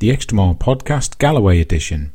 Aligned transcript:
The 0.00 0.12
Extra 0.12 0.36
Mile 0.36 0.54
Podcast 0.54 1.18
Galloway 1.18 1.60
Edition. 1.60 2.12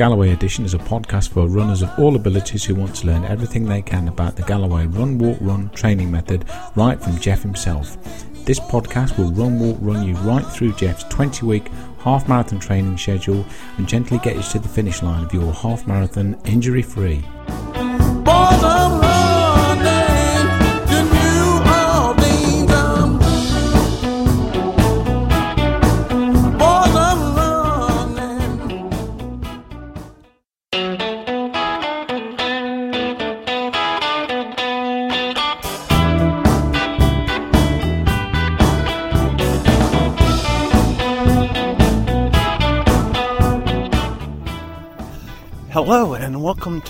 Galloway 0.00 0.30
Edition 0.30 0.64
is 0.64 0.72
a 0.72 0.78
podcast 0.78 1.28
for 1.28 1.46
runners 1.46 1.82
of 1.82 1.90
all 1.98 2.16
abilities 2.16 2.64
who 2.64 2.74
want 2.74 2.96
to 2.96 3.06
learn 3.06 3.22
everything 3.26 3.66
they 3.66 3.82
can 3.82 4.08
about 4.08 4.34
the 4.34 4.42
Galloway 4.44 4.86
Run 4.86 5.18
Walk 5.18 5.36
Run 5.42 5.68
training 5.74 6.10
method 6.10 6.46
right 6.74 6.98
from 6.98 7.20
Jeff 7.20 7.42
himself. 7.42 7.98
This 8.46 8.58
podcast 8.58 9.18
will 9.18 9.30
run 9.32 9.60
walk 9.60 9.76
run 9.82 10.08
you 10.08 10.14
right 10.20 10.46
through 10.46 10.72
Jeff's 10.72 11.04
20 11.10 11.44
week 11.44 11.68
half 11.98 12.30
marathon 12.30 12.58
training 12.58 12.96
schedule 12.96 13.44
and 13.76 13.86
gently 13.86 14.16
get 14.20 14.36
you 14.36 14.42
to 14.42 14.58
the 14.58 14.68
finish 14.68 15.02
line 15.02 15.22
of 15.22 15.34
your 15.34 15.52
half 15.52 15.86
marathon 15.86 16.34
injury 16.46 16.80
free. 16.80 17.22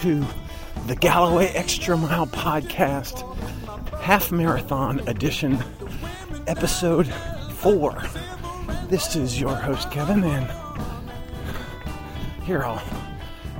To 0.00 0.24
the 0.86 0.96
Galloway 0.96 1.48
Extra 1.48 1.94
Mile 1.94 2.26
Podcast, 2.26 3.20
Half 4.00 4.32
Marathon 4.32 5.06
Edition, 5.06 5.62
Episode 6.46 7.06
4. 7.56 8.02
This 8.88 9.14
is 9.14 9.38
your 9.38 9.54
host, 9.54 9.90
Kevin, 9.90 10.24
and 10.24 10.50
here 12.44 12.64
I'll 12.64 12.82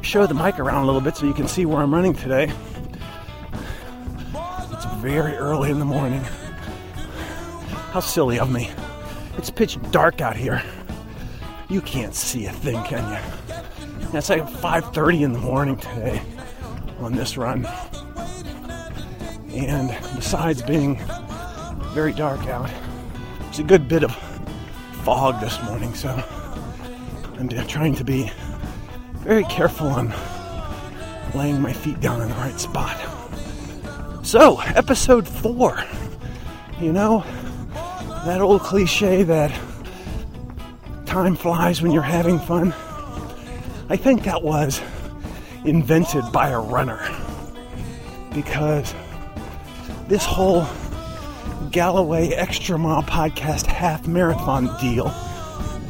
show 0.01 0.27
the 0.27 0.33
mic 0.33 0.59
around 0.59 0.85
a 0.85 0.87
little 0.87 1.03
bit 1.03 1.15
so 1.15 1.27
you 1.27 1.35
can 1.35 1.47
see 1.47 1.67
where 1.67 1.83
I'm 1.83 1.93
running 1.93 2.15
today. 2.15 2.51
It's 4.73 4.87
very 4.97 5.35
early 5.35 5.71
in 5.71 5.79
the 5.79 5.85
morning. 5.85 6.23
How 7.93 8.01
silly 8.01 8.41
of 8.41 8.51
me. 8.51 8.71
It's 9.37 9.51
pitch 9.51 9.77
dark 9.91 10.23
out 10.23 10.37
here. 10.37 10.63
You 11.69 11.83
can't 11.83 12.15
see 12.15 12.47
a 12.47 12.53
thing, 12.53 12.83
can 12.85 13.13
you? 13.13 13.19
It's 14.15 14.31
like 14.31 14.49
5:30 14.49 15.23
in 15.23 15.33
the 15.35 15.39
morning 15.39 15.77
today 15.77 16.21
on 17.01 17.15
this 17.15 17.37
run. 17.37 17.67
And 19.53 19.89
besides 20.15 20.63
being 20.63 21.01
very 21.93 22.13
dark 22.13 22.47
out, 22.47 22.71
it's 23.49 23.59
a 23.59 23.65
good 23.65 23.89
bit 23.89 24.05
of 24.05 24.15
fog 25.05 25.41
this 25.41 25.61
morning, 25.65 25.95
so 25.95 26.09
I'm 27.39 27.49
trying 27.67 27.95
to 27.97 28.05
be 28.05 28.31
very 29.15 29.45
careful 29.45 29.89
on 29.89 30.15
laying 31.35 31.61
my 31.61 31.73
feet 31.73 32.01
down 32.01 32.21
in 32.21 32.29
the 32.29 32.35
right 32.35 32.61
spot. 32.61 32.97
So, 34.23 34.61
episode 34.61 35.27
4. 35.27 35.85
You 36.81 36.93
know, 36.93 37.25
that 38.25 38.41
old 38.41 38.61
cliche 38.63 39.23
that 39.25 39.59
time 41.07 41.35
flies 41.35 41.83
when 41.83 41.91
you're 41.93 42.03
having 42.03 42.39
fun. 42.39 42.73
I 43.89 43.97
think 43.97 44.23
that 44.25 44.43
was 44.43 44.81
invented 45.65 46.25
by 46.33 46.51
a 46.51 46.61
runner 46.61 47.01
because 48.33 48.95
this 50.09 50.25
whole 50.25 50.67
Galloway 51.71 52.29
Extra 52.29 52.79
Mile 52.79 53.03
Podcast 53.03 53.67
half 53.67 54.07
marathon 54.09 54.75
deal 54.81 55.11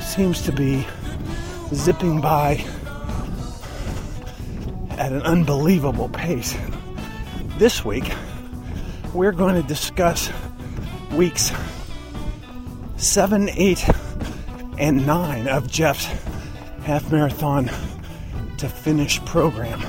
seems 0.00 0.42
to 0.42 0.52
be 0.52 0.86
zipping 1.72 2.20
by 2.20 2.64
at 4.92 5.12
an 5.12 5.22
unbelievable 5.22 6.08
pace. 6.08 6.56
This 7.58 7.84
week, 7.84 8.12
we're 9.14 9.32
going 9.32 9.54
to 9.54 9.66
discuss 9.66 10.30
weeks 11.12 11.52
7, 12.96 13.48
8, 13.48 13.88
and 14.78 15.06
9 15.06 15.48
of 15.48 15.70
Jeff's 15.70 16.06
half 16.82 17.10
marathon 17.10 17.70
to 18.60 18.68
finish 18.68 19.24
program. 19.24 19.82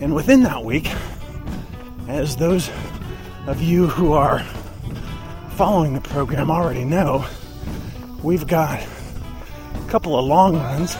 And 0.00 0.14
within 0.14 0.42
that 0.44 0.64
week, 0.64 0.90
as 2.08 2.36
those 2.36 2.70
of 3.46 3.60
you 3.60 3.86
who 3.86 4.14
are 4.14 4.38
following 5.56 5.92
the 5.92 6.00
program 6.00 6.50
already 6.50 6.84
know, 6.84 7.26
we've 8.22 8.46
got 8.46 8.80
a 8.80 9.90
couple 9.90 10.18
of 10.18 10.24
long 10.24 10.56
runs 10.56 10.96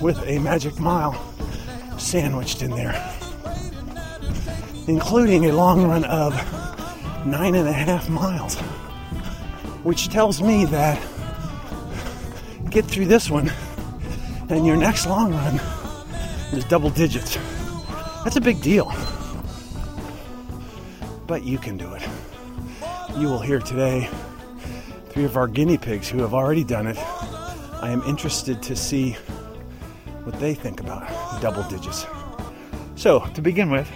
with 0.00 0.18
a 0.26 0.38
magic 0.38 0.80
mile 0.80 1.12
sandwiched 1.98 2.62
in 2.62 2.70
there, 2.70 2.94
including 4.88 5.44
a 5.44 5.52
long 5.52 5.86
run 5.86 6.04
of 6.04 6.32
nine 7.26 7.54
and 7.54 7.68
a 7.68 7.72
half 7.72 8.08
miles, 8.08 8.56
which 9.84 10.08
tells 10.08 10.40
me 10.40 10.64
that 10.64 10.98
get 12.70 12.86
through 12.86 13.04
this 13.04 13.28
one, 13.28 13.52
and 14.52 14.66
your 14.66 14.76
next 14.76 15.06
long 15.06 15.32
run 15.32 15.60
is 16.52 16.64
double 16.64 16.90
digits. 16.90 17.38
That's 18.22 18.36
a 18.36 18.40
big 18.40 18.60
deal. 18.60 18.92
But 21.26 21.44
you 21.44 21.58
can 21.58 21.76
do 21.76 21.92
it. 21.94 22.02
You 23.16 23.28
will 23.28 23.40
hear 23.40 23.58
today 23.58 24.08
three 25.08 25.24
of 25.24 25.36
our 25.36 25.48
guinea 25.48 25.78
pigs 25.78 26.08
who 26.08 26.18
have 26.18 26.34
already 26.34 26.64
done 26.64 26.86
it. 26.86 26.98
I 26.98 27.90
am 27.90 28.02
interested 28.02 28.62
to 28.64 28.76
see 28.76 29.12
what 30.24 30.38
they 30.38 30.54
think 30.54 30.80
about 30.80 31.08
double 31.40 31.62
digits. 31.64 32.06
So, 32.94 33.20
to 33.34 33.40
begin 33.40 33.70
with, 33.70 33.90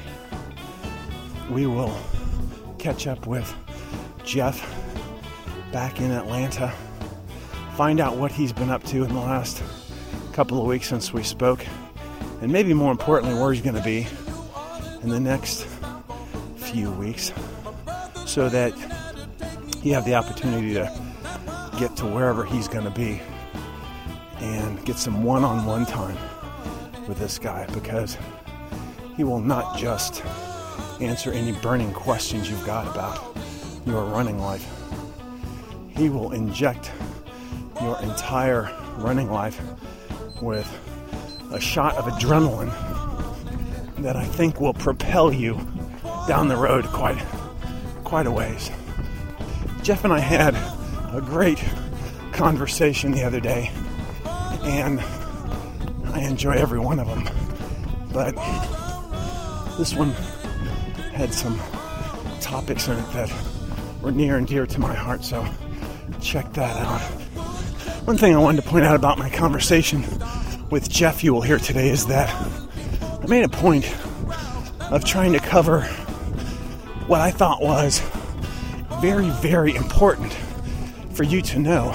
we 1.51 1.67
will 1.67 1.97
catch 2.79 3.07
up 3.07 3.27
with 3.27 3.55
Jeff 4.25 4.61
back 5.71 6.01
in 6.01 6.11
Atlanta 6.11 6.73
find 7.77 8.01
out 8.01 8.17
what 8.17 8.33
he's 8.33 8.55
been 8.55 8.71
up 8.71 8.83
to 8.85 9.05
in 9.05 9.13
the 9.13 9.21
last 9.21 9.63
couple 10.37 10.61
of 10.61 10.67
weeks 10.67 10.87
since 10.87 11.15
we 11.15 11.23
spoke, 11.23 11.65
and 12.43 12.53
maybe 12.53 12.75
more 12.75 12.93
importantly, 12.93 13.41
where 13.41 13.55
he's 13.55 13.63
going 13.63 13.75
to 13.75 13.83
be 13.83 14.07
in 15.03 15.09
the 15.09 15.19
next 15.19 15.67
few 16.59 16.91
weeks, 16.91 17.33
so 18.27 18.47
that 18.51 18.75
you 19.83 19.95
have 19.95 20.05
the 20.05 20.15
opportunity 20.15 20.75
to 20.75 20.93
get 21.79 21.97
to 21.97 22.05
wherever 22.05 22.45
he's 22.45 22.69
going 22.69 22.85
to 22.85 22.91
be 22.91 23.19
and 24.41 24.85
get 24.85 24.99
some 24.99 25.25
one 25.25 25.43
on 25.43 25.65
one 25.65 25.87
time 25.87 26.19
with 27.09 27.19
this 27.19 27.39
guy 27.39 27.67
because 27.73 28.19
he 29.17 29.25
will 29.25 29.41
not 29.41 29.79
just 29.79 30.23
answer 31.01 31.33
any 31.33 31.53
burning 31.63 31.95
questions 31.95 32.51
you've 32.51 32.67
got 32.67 32.87
about 32.87 33.35
your 33.87 34.05
running 34.05 34.39
life. 34.39 34.71
He 35.97 36.11
will 36.11 36.33
inject 36.33 36.93
your 37.81 37.99
entire 38.03 38.71
running 38.99 39.31
life 39.31 39.59
with 40.43 40.69
a 41.53 41.61
shot 41.61 41.97
of 41.97 42.05
adrenaline 42.05 42.73
that 43.99 44.17
I 44.17 44.25
think 44.25 44.61
will 44.61 44.75
propel 44.75 45.33
you 45.33 45.55
down 46.29 46.49
the 46.49 46.57
road 46.57 46.85
quite 46.87 47.23
quite 48.05 48.27
a 48.27 48.31
ways. 48.31 48.71
Jeff 49.83 50.05
and 50.05 50.13
I 50.13 50.19
had 50.19 50.55
a 51.15 51.21
great 51.21 51.63
conversation 52.33 53.13
the 53.13 53.25
other 53.25 53.41
day, 53.41 53.71
and 54.63 55.01
I 56.13 56.21
enjoy 56.21 56.53
every 56.53 56.79
one 56.79 56.99
of 56.99 57.07
them. 57.09 57.25
But 58.13 58.35
this 59.77 59.95
one 59.95 60.11
had 61.13 61.33
some 61.33 61.59
topics 62.41 62.89
in 62.89 62.99
it 62.99 63.13
that 63.13 63.33
were 64.03 64.13
near 64.13 64.37
and 64.37 64.47
dear 64.47 64.67
to 64.67 64.81
my 64.81 64.95
heart, 64.95 65.25
so 65.25 65.47
check 66.21 66.53
that 66.55 66.77
out. 66.77 67.26
One 68.07 68.17
thing 68.17 68.37
I 68.37 68.39
wanted 68.39 68.63
to 68.63 68.71
point 68.71 68.85
out 68.85 68.95
about 68.95 69.19
my 69.19 69.29
conversation 69.29 70.05
with 70.71 70.89
Jeff 70.89 71.25
will 71.25 71.41
hear 71.41 71.59
today 71.59 71.89
is 71.89 72.07
that 72.07 72.33
I 73.03 73.27
made 73.27 73.43
a 73.43 73.49
point 73.49 73.85
of 74.93 75.05
trying 75.05 75.33
to 75.33 75.41
cover 75.41 75.81
what 77.09 77.21
I 77.21 77.33
thought 77.33 77.61
was 77.61 77.99
very, 79.01 79.29
very 79.31 79.75
important 79.75 80.33
for 81.15 81.25
you 81.25 81.43
to 81.43 81.59
know 81.59 81.95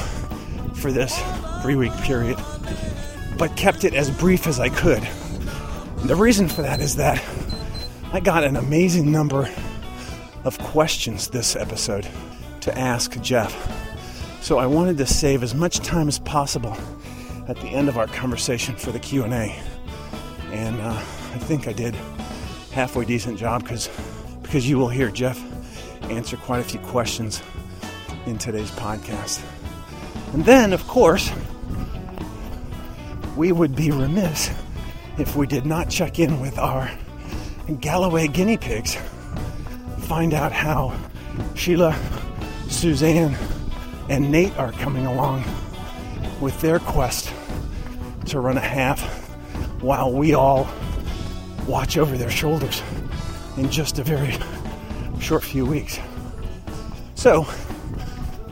for 0.75 0.91
this 0.91 1.17
three 1.61 1.75
week 1.75 1.93
period, 1.99 2.37
but 3.37 3.55
kept 3.55 3.85
it 3.85 3.93
as 3.93 4.11
brief 4.11 4.47
as 4.47 4.59
I 4.59 4.67
could. 4.67 5.07
The 6.03 6.15
reason 6.17 6.49
for 6.49 6.61
that 6.61 6.81
is 6.81 6.97
that 6.97 7.23
I 8.11 8.19
got 8.19 8.43
an 8.43 8.57
amazing 8.57 9.13
number 9.13 9.49
of 10.43 10.59
questions 10.59 11.29
this 11.29 11.55
episode 11.55 12.05
to 12.59 12.77
ask 12.77 13.17
Jeff. 13.21 13.81
So 14.41 14.57
I 14.57 14.65
wanted 14.65 14.97
to 14.97 15.05
save 15.05 15.43
as 15.43 15.53
much 15.53 15.79
time 15.79 16.07
as 16.07 16.17
possible 16.17 16.75
at 17.47 17.55
the 17.57 17.67
end 17.67 17.88
of 17.89 17.97
our 17.97 18.07
conversation 18.07 18.75
for 18.75 18.91
the 18.91 18.97
Q&A. 18.97 19.55
And 20.51 20.81
uh, 20.81 20.93
I 20.93 21.38
think 21.38 21.67
I 21.67 21.73
did 21.73 21.95
halfway 22.71 23.05
decent 23.05 23.38
job 23.38 23.61
because 23.61 23.89
because 24.41 24.67
you 24.67 24.77
will 24.77 24.89
hear 24.89 25.09
Jeff 25.09 25.39
answer 26.09 26.38
quite 26.38 26.59
a 26.59 26.63
few 26.63 26.79
questions 26.79 27.41
in 28.25 28.38
today's 28.38 28.71
podcast. 28.71 29.41
And 30.33 30.44
then, 30.44 30.73
of 30.73 30.85
course, 30.87 31.31
we 33.37 33.51
would 33.51 33.75
be 33.75 33.91
remiss 33.91 34.49
if 35.17 35.35
we 35.35 35.45
did 35.45 35.65
not 35.65 35.89
check 35.89 36.19
in 36.19 36.41
with 36.41 36.57
our 36.57 36.91
Galloway 37.79 38.27
guinea 38.27 38.57
pigs, 38.57 38.97
find 39.99 40.33
out 40.33 40.51
how 40.51 40.94
Sheila, 41.55 41.95
Suzanne, 42.67 43.37
and 44.11 44.29
Nate 44.29 44.55
are 44.57 44.73
coming 44.73 45.05
along 45.05 45.41
with 46.41 46.59
their 46.59 46.79
quest 46.79 47.33
to 48.25 48.41
run 48.41 48.57
a 48.57 48.59
half 48.59 49.01
while 49.81 50.11
we 50.11 50.33
all 50.33 50.67
watch 51.65 51.97
over 51.97 52.17
their 52.17 52.29
shoulders 52.29 52.83
in 53.55 53.71
just 53.71 53.99
a 53.99 54.03
very 54.03 54.35
short 55.21 55.45
few 55.45 55.65
weeks. 55.65 55.97
So, 57.15 57.47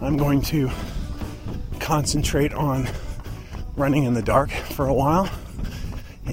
I'm 0.01 0.15
going 0.15 0.41
to 0.43 0.71
concentrate 1.81 2.53
on 2.53 2.87
running 3.75 4.05
in 4.05 4.13
the 4.13 4.21
dark 4.21 4.51
for 4.51 4.87
a 4.87 4.93
while, 4.93 5.29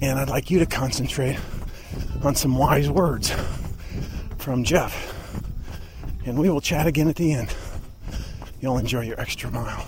and 0.03 0.21
I'd 0.21 0.29
like 0.29 0.53
you 0.53 0.61
to 0.61 0.67
concentrate 0.67 1.37
on 2.23 2.37
some 2.37 2.57
wise 2.57 2.89
words 2.89 3.35
from 4.39 4.63
Jeff. 4.63 5.13
And 6.25 6.39
we 6.39 6.49
will 6.49 6.61
chat 6.61 6.87
again 6.87 7.09
at 7.09 7.17
the 7.17 7.33
end. 7.33 7.53
You'll 8.67 8.79
enjoy 8.79 9.03
your 9.03 9.21
extra 9.21 9.49
mile. 9.49 9.87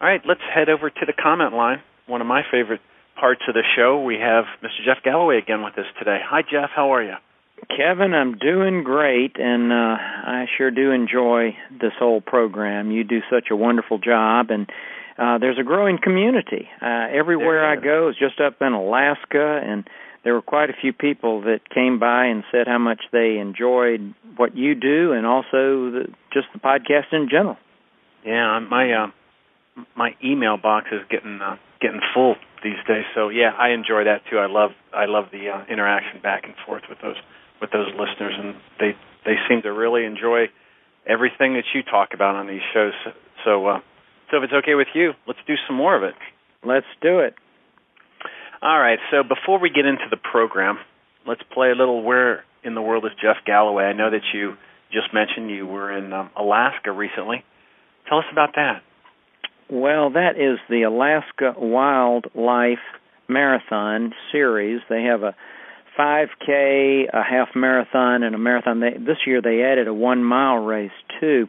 All 0.00 0.08
right, 0.08 0.20
let's 0.26 0.40
head 0.52 0.68
over 0.68 0.90
to 0.90 1.06
the 1.06 1.12
comment 1.12 1.52
line. 1.54 1.80
One 2.08 2.20
of 2.20 2.26
my 2.26 2.42
favorite 2.50 2.80
parts 3.14 3.42
of 3.46 3.54
the 3.54 3.62
show. 3.76 4.02
We 4.02 4.16
have 4.16 4.46
Mr. 4.64 4.84
Jeff 4.84 5.04
Galloway 5.04 5.38
again 5.38 5.62
with 5.62 5.78
us 5.78 5.86
today. 6.00 6.18
Hi, 6.28 6.42
Jeff. 6.42 6.70
How 6.74 6.92
are 6.92 7.04
you? 7.04 7.14
Kevin, 7.68 8.14
I'm 8.14 8.36
doing 8.36 8.82
great, 8.82 9.36
and 9.38 9.72
uh, 9.72 9.96
I 9.96 10.46
sure 10.58 10.72
do 10.72 10.90
enjoy 10.90 11.56
this 11.70 11.92
whole 12.00 12.20
program. 12.20 12.90
You 12.90 13.04
do 13.04 13.20
such 13.30 13.46
a 13.52 13.56
wonderful 13.56 13.98
job, 13.98 14.50
and 14.50 14.68
uh, 15.18 15.38
there's 15.38 15.58
a 15.58 15.62
growing 15.62 15.98
community. 16.02 16.68
Uh, 16.80 17.08
everywhere 17.12 17.66
I 17.66 17.76
go, 17.76 18.08
it's 18.08 18.18
just 18.18 18.40
up 18.40 18.60
in 18.60 18.72
Alaska, 18.72 19.60
and 19.64 19.88
there 20.24 20.34
were 20.34 20.42
quite 20.42 20.70
a 20.70 20.74
few 20.80 20.92
people 20.92 21.42
that 21.42 21.60
came 21.72 21.98
by 21.98 22.26
and 22.26 22.44
said 22.52 22.66
how 22.66 22.78
much 22.78 23.00
they 23.12 23.38
enjoyed 23.38 24.14
what 24.36 24.56
you 24.56 24.74
do, 24.74 25.12
and 25.12 25.26
also 25.26 25.90
the, 25.90 26.06
just 26.32 26.48
the 26.52 26.58
podcast 26.58 27.12
in 27.12 27.28
general. 27.30 27.56
Yeah, 28.24 28.58
my 28.58 28.92
uh, 28.92 29.06
my 29.96 30.16
email 30.22 30.56
box 30.56 30.88
is 30.92 31.00
getting 31.08 31.40
uh, 31.40 31.56
getting 31.80 32.00
full 32.12 32.34
these 32.62 32.80
days. 32.88 33.04
So 33.14 33.28
yeah, 33.28 33.52
I 33.58 33.70
enjoy 33.70 34.04
that 34.04 34.22
too. 34.28 34.38
I 34.38 34.46
love 34.46 34.70
I 34.92 35.06
love 35.06 35.26
the 35.32 35.48
uh, 35.48 35.64
interaction 35.70 36.20
back 36.20 36.44
and 36.44 36.54
forth 36.66 36.82
with 36.88 36.98
those 37.00 37.16
with 37.60 37.70
those 37.70 37.88
listeners, 37.92 38.34
and 38.36 38.56
they 38.80 38.96
they 39.24 39.36
seem 39.48 39.62
to 39.62 39.72
really 39.72 40.04
enjoy 40.04 40.46
everything 41.06 41.54
that 41.54 41.64
you 41.74 41.82
talk 41.82 42.10
about 42.12 42.34
on 42.34 42.46
these 42.46 42.66
shows. 42.74 42.92
So, 43.04 43.10
So 43.44 43.66
uh, 43.66 43.80
so 44.30 44.38
if 44.38 44.44
it's 44.44 44.52
okay 44.52 44.74
with 44.74 44.88
you, 44.94 45.12
let's 45.26 45.38
do 45.46 45.54
some 45.66 45.76
more 45.76 45.96
of 45.96 46.02
it. 46.02 46.14
Let's 46.64 46.86
do 47.00 47.20
it. 47.20 47.34
All 48.62 48.78
right. 48.78 48.98
So 49.10 49.22
before 49.22 49.60
we 49.60 49.70
get 49.70 49.86
into 49.86 50.06
the 50.10 50.16
program, 50.16 50.78
let's 51.26 51.42
play 51.52 51.70
a 51.70 51.74
little 51.74 52.02
"Where 52.02 52.44
in 52.64 52.74
the 52.74 52.82
World 52.82 53.04
is 53.04 53.12
Jeff 53.20 53.36
Galloway?" 53.44 53.84
I 53.84 53.92
know 53.92 54.10
that 54.10 54.22
you 54.34 54.54
just 54.92 55.12
mentioned 55.12 55.50
you 55.50 55.66
were 55.66 55.96
in 55.96 56.12
um, 56.12 56.30
Alaska 56.36 56.92
recently. 56.92 57.44
Tell 58.08 58.18
us 58.18 58.24
about 58.32 58.50
that. 58.56 58.82
Well, 59.68 60.10
that 60.10 60.36
is 60.36 60.58
the 60.70 60.82
Alaska 60.82 61.54
Wildlife 61.58 62.78
Marathon 63.28 64.12
series. 64.30 64.80
They 64.88 65.02
have 65.02 65.22
a 65.22 65.34
5K, 65.98 67.08
a 67.12 67.22
half 67.22 67.48
marathon, 67.54 68.22
and 68.22 68.34
a 68.34 68.38
marathon. 68.38 68.80
They, 68.80 68.92
this 68.92 69.18
year 69.26 69.42
they 69.42 69.62
added 69.62 69.88
a 69.88 69.94
one 69.94 70.22
mile 70.22 70.58
race 70.58 70.92
too. 71.20 71.48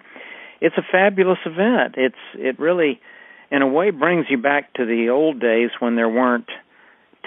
It's 0.62 0.77
a 0.77 0.86
fabulous 0.92 1.39
event. 1.45 1.95
It's 1.98 2.15
it 2.36 2.59
really, 2.59 3.00
in 3.51 3.62
a 3.62 3.68
way, 3.68 3.92
brings 3.92 4.25
you 4.30 4.38
back 4.38 4.74
to 4.74 4.86
the 4.86 5.09
old 5.09 5.39
days 5.39 5.69
when 5.80 5.95
there 5.95 6.09
weren't 6.09 6.50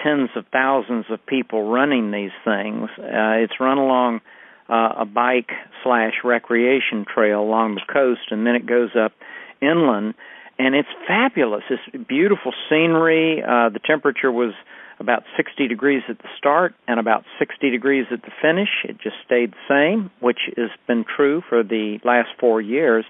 tens 0.03 0.29
of 0.35 0.45
thousands 0.51 1.05
of 1.09 1.25
people 1.25 1.69
running 1.69 2.11
these 2.11 2.31
things. 2.43 2.89
Uh, 2.97 3.43
it's 3.43 3.53
run 3.59 3.77
along 3.77 4.21
uh, 4.69 4.93
a 4.99 5.05
bike 5.05 5.51
slash 5.83 6.13
recreation 6.23 7.05
trail 7.05 7.41
along 7.41 7.75
the 7.75 7.93
coast, 7.93 8.31
and 8.31 8.45
then 8.45 8.55
it 8.55 8.65
goes 8.65 8.91
up 8.95 9.13
inland 9.61 10.15
and 10.57 10.75
it's 10.75 10.89
fabulous. 11.07 11.63
It's 11.69 12.07
beautiful 12.07 12.53
scenery. 12.69 13.41
Uh, 13.41 13.69
the 13.69 13.79
temperature 13.83 14.31
was 14.31 14.53
about 15.01 15.23
60 15.35 15.67
degrees 15.67 16.03
at 16.07 16.17
the 16.19 16.29
start 16.37 16.73
and 16.87 16.99
about 16.99 17.23
60 17.39 17.69
degrees 17.69 18.05
at 18.11 18.21
the 18.21 18.31
finish. 18.41 18.69
It 18.87 18.97
just 19.01 19.15
stayed 19.25 19.51
the 19.51 19.67
same, 19.67 20.11
which 20.21 20.39
has 20.55 20.69
been 20.87 21.03
true 21.03 21.41
for 21.49 21.63
the 21.63 21.99
last 22.05 22.29
four 22.39 22.61
years. 22.61 23.03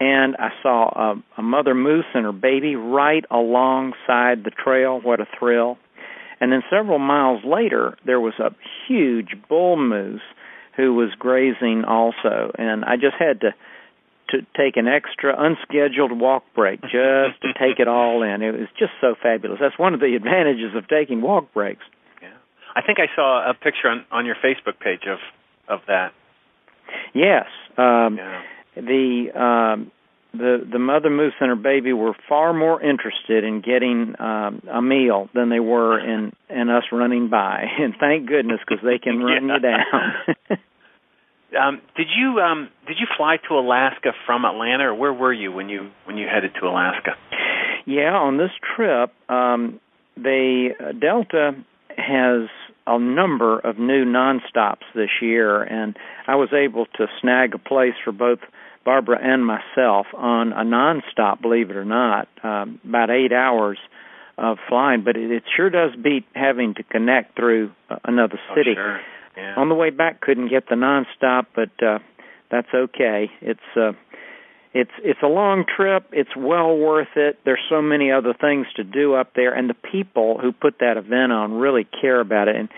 And 0.00 0.36
I 0.36 0.50
saw 0.62 0.88
a, 0.88 1.22
a 1.38 1.42
mother 1.42 1.74
moose 1.74 2.04
and 2.14 2.24
her 2.24 2.32
baby 2.32 2.76
right 2.76 3.24
alongside 3.30 4.44
the 4.44 4.50
trail. 4.50 5.00
What 5.00 5.20
a 5.20 5.26
thrill! 5.38 5.78
And 6.40 6.52
then 6.52 6.62
several 6.68 6.98
miles 6.98 7.42
later, 7.44 7.96
there 8.04 8.20
was 8.20 8.34
a 8.38 8.50
huge 8.86 9.36
bull 9.48 9.76
moose 9.76 10.20
who 10.76 10.94
was 10.94 11.10
grazing 11.18 11.84
also. 11.86 12.50
And 12.58 12.84
I 12.84 12.96
just 12.96 13.14
had 13.18 13.40
to 13.42 13.54
to 14.30 14.38
take 14.56 14.76
an 14.76 14.88
extra 14.88 15.34
unscheduled 15.36 16.18
walk 16.18 16.44
break 16.54 16.80
just 16.82 17.40
to 17.42 17.52
take 17.58 17.78
it 17.78 17.88
all 17.88 18.22
in. 18.22 18.42
It 18.42 18.52
was 18.52 18.68
just 18.78 18.92
so 19.00 19.14
fabulous. 19.22 19.58
That's 19.60 19.78
one 19.78 19.94
of 19.94 20.00
the 20.00 20.14
advantages 20.16 20.74
of 20.76 20.88
taking 20.88 21.20
walk 21.22 21.52
breaks. 21.52 21.82
Yeah, 22.22 22.28
I 22.74 22.82
think 22.82 22.98
I 22.98 23.06
saw 23.14 23.48
a 23.48 23.54
picture 23.54 23.88
on 23.88 24.04
on 24.10 24.26
your 24.26 24.36
Facebook 24.36 24.78
page 24.80 25.06
of 25.08 25.18
of 25.68 25.80
that. 25.88 26.12
Yes, 27.14 27.46
um, 27.76 28.16
Yeah. 28.18 28.42
the 28.76 29.30
um, 29.34 29.90
the 30.32 30.66
the 30.70 30.78
mother 30.78 31.10
moose 31.10 31.34
and 31.40 31.48
her 31.48 31.56
baby 31.56 31.92
were 31.92 32.14
far 32.28 32.52
more 32.52 32.82
interested 32.82 33.44
in 33.44 33.60
getting 33.60 34.14
um, 34.20 34.62
a 34.70 34.82
meal 34.82 35.28
than 35.34 35.48
they 35.48 35.60
were 35.60 35.98
in 35.98 36.32
in 36.50 36.70
us 36.70 36.84
running 36.92 37.28
by, 37.28 37.64
and 37.80 37.94
thank 38.00 38.26
goodness 38.26 38.60
because 38.66 38.82
they 38.84 38.98
can 38.98 39.18
run 39.20 39.48
Yeah. 39.48 39.54
you 39.54 39.60
down. 39.60 40.58
Um, 41.56 41.80
did 41.96 42.08
you 42.14 42.40
um, 42.40 42.68
did 42.86 42.96
you 42.98 43.06
fly 43.16 43.36
to 43.48 43.54
Alaska 43.54 44.12
from 44.26 44.44
Atlanta, 44.44 44.84
or 44.84 44.94
where 44.94 45.12
were 45.12 45.32
you 45.32 45.52
when 45.52 45.68
you 45.68 45.90
when 46.04 46.16
you 46.16 46.26
headed 46.26 46.52
to 46.60 46.66
Alaska? 46.66 47.12
Yeah, 47.86 48.14
on 48.14 48.38
this 48.38 48.50
trip, 48.74 49.12
um, 49.28 49.80
they 50.16 50.70
uh, 50.78 50.92
Delta 50.92 51.52
has 51.96 52.48
a 52.86 52.98
number 52.98 53.58
of 53.58 53.78
new 53.78 54.04
nonstops 54.04 54.84
this 54.94 55.10
year, 55.22 55.62
and 55.62 55.96
I 56.26 56.36
was 56.36 56.50
able 56.52 56.86
to 56.96 57.06
snag 57.20 57.54
a 57.54 57.58
place 57.58 57.94
for 58.04 58.12
both 58.12 58.40
Barbara 58.84 59.18
and 59.22 59.44
myself 59.46 60.06
on 60.14 60.52
a 60.52 60.64
nonstop. 60.64 61.40
Believe 61.40 61.70
it 61.70 61.76
or 61.76 61.84
not, 61.84 62.28
um, 62.42 62.80
about 62.86 63.10
eight 63.10 63.32
hours 63.32 63.78
of 64.36 64.58
flying, 64.68 65.04
but 65.04 65.16
it, 65.16 65.30
it 65.30 65.44
sure 65.56 65.70
does 65.70 65.92
beat 66.02 66.24
having 66.34 66.74
to 66.74 66.82
connect 66.82 67.36
through 67.36 67.72
uh, 67.88 67.96
another 68.04 68.38
city. 68.54 68.72
Oh, 68.72 68.74
sure. 68.74 69.00
Yeah. 69.36 69.54
On 69.56 69.68
the 69.68 69.74
way 69.74 69.90
back, 69.90 70.20
couldn't 70.20 70.48
get 70.48 70.68
the 70.68 70.76
nonstop, 70.76 71.46
but 71.54 71.70
uh, 71.84 71.98
that's 72.50 72.68
okay. 72.74 73.30
It's 73.40 73.60
uh, 73.76 73.92
it's 74.72 74.90
it's 75.02 75.20
a 75.22 75.28
long 75.28 75.64
trip. 75.64 76.06
It's 76.12 76.36
well 76.36 76.76
worth 76.76 77.16
it. 77.16 77.38
There's 77.44 77.60
so 77.68 77.80
many 77.80 78.10
other 78.10 78.34
things 78.38 78.66
to 78.76 78.84
do 78.84 79.14
up 79.14 79.32
there, 79.34 79.54
and 79.54 79.68
the 79.68 79.74
people 79.74 80.38
who 80.38 80.52
put 80.52 80.78
that 80.80 80.96
event 80.96 81.32
on 81.32 81.54
really 81.54 81.86
care 82.00 82.20
about 82.20 82.48
it. 82.48 82.56
And 82.56 82.68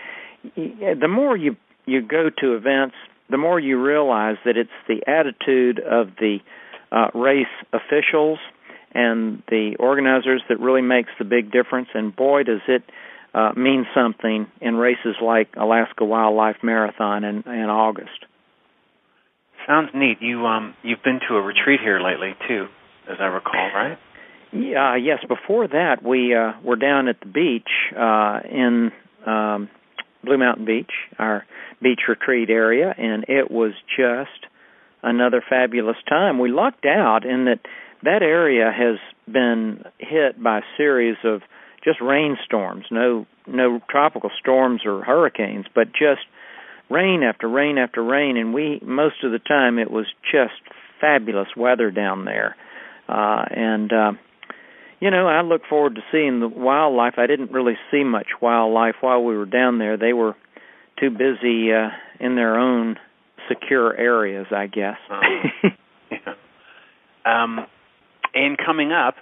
the 1.01 1.07
more 1.07 1.35
you 1.35 1.55
you 1.85 2.01
go 2.01 2.29
to 2.41 2.55
events, 2.55 2.95
the 3.29 3.37
more 3.37 3.59
you 3.59 3.81
realize 3.81 4.37
that 4.45 4.57
it's 4.57 4.69
the 4.87 5.01
attitude 5.07 5.79
of 5.79 6.09
the 6.19 6.39
uh, 6.91 7.07
race 7.13 7.45
officials 7.73 8.39
and 8.93 9.43
the 9.49 9.75
organizers 9.79 10.41
that 10.49 10.59
really 10.59 10.81
makes 10.81 11.09
the 11.19 11.25
big 11.25 11.51
difference. 11.51 11.89
And 11.93 12.15
boy, 12.15 12.43
does 12.43 12.61
it 12.67 12.83
uh, 13.37 13.51
mean 13.55 13.85
something 13.93 14.47
in 14.61 14.75
races 14.75 15.15
like 15.21 15.49
Alaska 15.55 16.03
Wildlife 16.03 16.57
Marathon 16.63 17.23
in, 17.23 17.43
in 17.45 17.69
August. 17.69 18.25
Sounds 19.67 19.89
neat. 19.93 20.17
You 20.21 20.45
um 20.45 20.73
you've 20.81 21.03
been 21.03 21.19
to 21.27 21.35
a 21.35 21.41
retreat 21.41 21.81
here 21.83 21.99
lately 21.99 22.33
too, 22.47 22.67
as 23.09 23.17
I 23.19 23.25
recall, 23.25 23.69
right? 23.75 23.97
Yeah, 24.53 24.95
yes. 24.95 25.19
Before 25.27 25.67
that, 25.67 25.97
we 26.03 26.33
uh, 26.33 26.53
were 26.63 26.77
down 26.77 27.09
at 27.09 27.19
the 27.19 27.25
beach 27.25 27.69
uh, 27.95 28.39
in 28.49 28.91
um, 29.25 29.69
Blue 30.23 30.37
Mountain 30.37 30.65
Beach, 30.65 30.91
our 31.19 31.45
beach 31.81 31.99
retreat 32.07 32.49
area, 32.49 32.93
and 32.97 33.25
it 33.27 33.51
was 33.51 33.73
just 33.97 34.47
another 35.03 35.43
fabulous 35.47 35.97
time. 36.07 36.39
We 36.39 36.49
lucked 36.49 36.85
out 36.85 37.25
in 37.25 37.45
that 37.45 37.59
that 38.03 38.21
area 38.21 38.71
has 38.71 38.99
been 39.31 39.83
hit 39.99 40.41
by 40.41 40.59
a 40.59 40.61
series 40.77 41.17
of 41.25 41.41
just 41.83 42.01
rainstorms, 42.01 42.85
no 42.91 43.25
no 43.45 43.79
tropical 43.89 44.29
storms 44.39 44.81
or 44.85 45.03
hurricanes, 45.03 45.65
but 45.73 45.87
just 45.87 46.21
rain 46.89 47.23
after 47.23 47.47
rain 47.47 47.77
after 47.77 48.03
rain 48.03 48.37
and 48.37 48.53
we 48.53 48.79
most 48.83 49.23
of 49.23 49.31
the 49.31 49.39
time 49.39 49.77
it 49.77 49.91
was 49.91 50.05
just 50.31 50.53
fabulous 50.99 51.49
weather 51.55 51.91
down 51.91 52.25
there. 52.25 52.55
Uh 53.07 53.45
and 53.49 53.93
uh 53.93 54.11
you 54.99 55.11
know, 55.11 55.27
I 55.27 55.41
look 55.41 55.61
forward 55.69 55.93
to 55.95 56.01
seeing 56.11 56.39
the 56.39 56.47
wildlife. 56.47 57.13
I 57.17 57.27
didn't 57.27 57.51
really 57.51 57.77
see 57.91 58.03
much 58.03 58.27
wildlife 58.41 58.95
while 59.01 59.23
we 59.23 59.37
were 59.37 59.45
down 59.45 59.77
there. 59.77 59.95
They 59.95 60.13
were 60.13 60.35
too 60.99 61.09
busy 61.09 61.71
uh 61.73 61.89
in 62.19 62.35
their 62.35 62.57
own 62.57 62.97
secure 63.47 63.95
areas, 63.95 64.47
I 64.51 64.67
guess. 64.67 64.97
Um, 65.09 65.21
yeah. 66.11 66.33
Um 67.25 67.65
and 68.33 68.57
coming 68.57 68.91
up, 68.91 69.15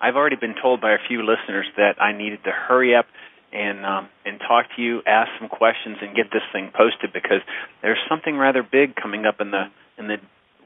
I've 0.00 0.16
already 0.16 0.36
been 0.36 0.54
told 0.60 0.80
by 0.80 0.92
a 0.92 0.98
few 1.08 1.20
listeners 1.22 1.66
that 1.76 2.00
I 2.00 2.16
needed 2.16 2.44
to 2.44 2.50
hurry 2.50 2.94
up 2.94 3.06
and 3.52 3.84
um, 3.84 4.08
and 4.24 4.38
talk 4.40 4.66
to 4.76 4.82
you, 4.82 5.00
ask 5.06 5.30
some 5.40 5.48
questions, 5.48 5.96
and 6.00 6.14
get 6.14 6.26
this 6.32 6.42
thing 6.52 6.70
posted 6.76 7.12
because 7.12 7.40
there's 7.82 7.98
something 8.08 8.36
rather 8.36 8.62
big 8.62 8.94
coming 8.94 9.24
up 9.24 9.40
in 9.40 9.50
the 9.50 9.64
in 9.98 10.08
the 10.08 10.16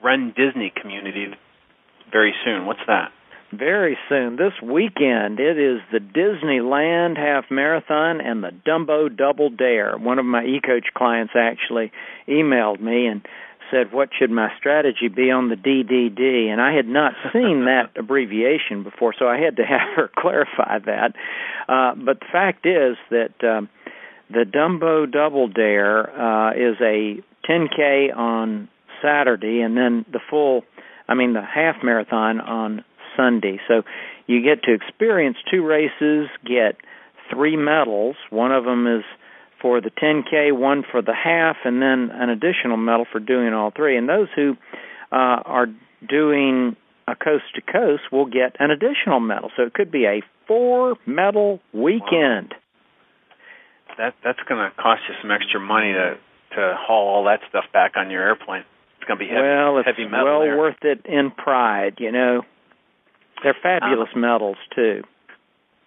Run 0.02 0.34
Disney 0.36 0.72
community 0.74 1.26
very 2.10 2.34
soon. 2.44 2.66
What's 2.66 2.84
that? 2.86 3.12
Very 3.52 3.98
soon, 4.08 4.36
this 4.36 4.54
weekend, 4.62 5.38
it 5.38 5.58
is 5.58 5.80
the 5.92 5.98
Disneyland 5.98 7.18
Half 7.18 7.50
Marathon 7.50 8.22
and 8.22 8.42
the 8.42 8.50
Dumbo 8.66 9.14
Double 9.14 9.50
Dare. 9.50 9.98
One 9.98 10.18
of 10.18 10.24
my 10.24 10.42
eCoach 10.42 10.94
clients 10.96 11.34
actually 11.36 11.92
emailed 12.26 12.80
me 12.80 13.06
and 13.06 13.20
said, 13.72 13.92
"What 13.92 14.10
should 14.16 14.30
my 14.30 14.50
strategy 14.58 15.08
be 15.08 15.30
on 15.30 15.48
the 15.48 15.56
DDD?" 15.56 16.52
And 16.52 16.60
I 16.60 16.72
had 16.74 16.86
not 16.86 17.14
seen 17.32 17.64
that 17.64 17.90
abbreviation 17.96 18.84
before, 18.84 19.14
so 19.18 19.26
I 19.26 19.38
had 19.38 19.56
to 19.56 19.64
have 19.66 19.96
her 19.96 20.10
clarify 20.16 20.78
that. 20.86 21.14
Uh, 21.68 21.94
but 21.96 22.20
the 22.20 22.26
fact 22.30 22.66
is 22.66 22.96
that 23.10 23.32
um, 23.42 23.68
the 24.30 24.44
Dumbo 24.44 25.10
Double 25.10 25.48
Dare 25.48 26.08
uh, 26.10 26.52
is 26.52 26.76
a 26.80 27.22
10K 27.48 28.16
on 28.16 28.68
Saturday, 29.02 29.60
and 29.60 29.76
then 29.76 30.04
the 30.12 30.20
full, 30.30 30.62
I 31.08 31.14
mean, 31.14 31.32
the 31.32 31.42
half 31.42 31.76
marathon 31.82 32.40
on 32.40 32.84
Sunday. 33.16 33.60
So 33.66 33.82
you 34.26 34.42
get 34.42 34.62
to 34.64 34.72
experience 34.72 35.36
two 35.50 35.64
races, 35.64 36.28
get 36.44 36.76
three 37.30 37.56
medals. 37.56 38.16
One 38.30 38.52
of 38.52 38.64
them 38.64 38.86
is 38.86 39.04
for 39.62 39.80
the 39.80 39.90
10K, 39.90 40.52
one 40.52 40.82
for 40.90 41.00
the 41.00 41.14
half, 41.14 41.56
and 41.64 41.80
then 41.80 42.10
an 42.12 42.28
additional 42.28 42.76
medal 42.76 43.06
for 43.10 43.20
doing 43.20 43.54
all 43.54 43.70
three. 43.74 43.96
And 43.96 44.08
those 44.08 44.28
who 44.34 44.56
uh, 45.12 45.40
are 45.46 45.66
doing 46.06 46.76
a 47.06 47.14
coast 47.14 47.44
to 47.54 47.62
coast 47.62 48.02
will 48.10 48.26
get 48.26 48.56
an 48.58 48.70
additional 48.70 49.20
medal. 49.20 49.50
So 49.56 49.62
it 49.62 49.72
could 49.72 49.90
be 49.92 50.04
a 50.04 50.22
four 50.46 50.96
medal 51.06 51.60
weekend. 51.72 52.50
Wow. 52.50 52.58
That 53.98 54.14
that's 54.24 54.38
going 54.48 54.58
to 54.60 54.74
cost 54.82 55.02
you 55.08 55.14
some 55.20 55.30
extra 55.30 55.60
money 55.60 55.92
to 55.92 56.16
to 56.56 56.74
haul 56.78 57.08
all 57.08 57.24
that 57.24 57.40
stuff 57.48 57.64
back 57.72 57.92
on 57.96 58.10
your 58.10 58.22
airplane. 58.22 58.64
It's 58.98 59.06
going 59.06 59.18
to 59.18 59.24
be 59.24 59.28
heavy, 59.28 59.42
well, 59.42 59.78
it's 59.78 59.86
heavy 59.86 60.08
metal. 60.08 60.24
well 60.24 60.40
there. 60.40 60.56
worth 60.56 60.82
it 60.82 61.04
in 61.06 61.30
pride, 61.30 61.96
you 61.98 62.12
know. 62.12 62.42
They're 63.42 63.56
fabulous 63.60 64.08
um, 64.14 64.20
medals 64.20 64.56
too. 64.74 65.02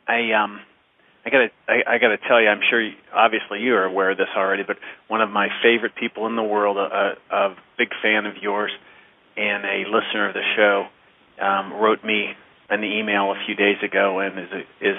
I 0.08 0.32
um 0.34 0.60
I 1.26 1.30
gotta 1.30 1.48
I, 1.68 1.96
I 1.96 1.98
gotta 1.98 2.18
tell 2.28 2.40
you, 2.40 2.48
I'm 2.48 2.62
sure 2.70 2.82
you, 2.82 2.94
obviously 3.14 3.60
you 3.60 3.74
are 3.76 3.84
aware 3.84 4.12
of 4.12 4.18
this 4.18 4.30
already, 4.38 4.64
but 4.64 4.78
one 5.08 5.22
of 5.22 5.30
my 5.30 5.48
favorite 5.64 5.94
people 5.96 6.28
in 6.28 6.36
the 6.36 6.44
world, 6.44 6.78
a, 6.78 7.16
a, 7.32 7.36
a 7.36 7.56
big 7.78 7.90
fan 8.02 8.26
of 8.26 8.36
yours, 8.42 8.72
and 9.36 9.66
a 9.66 9.90
listener 9.90 10.30
of 10.30 10.34
the 10.34 10.46
show, 10.56 10.86
um, 11.44 11.74
wrote 11.74 12.04
me 12.04 12.34
an 12.70 12.84
email 12.84 13.32
a 13.32 13.36
few 13.46 13.56
days 13.56 13.78
ago 13.84 14.20
and 14.20 14.40
is 14.40 14.66
is 14.80 14.96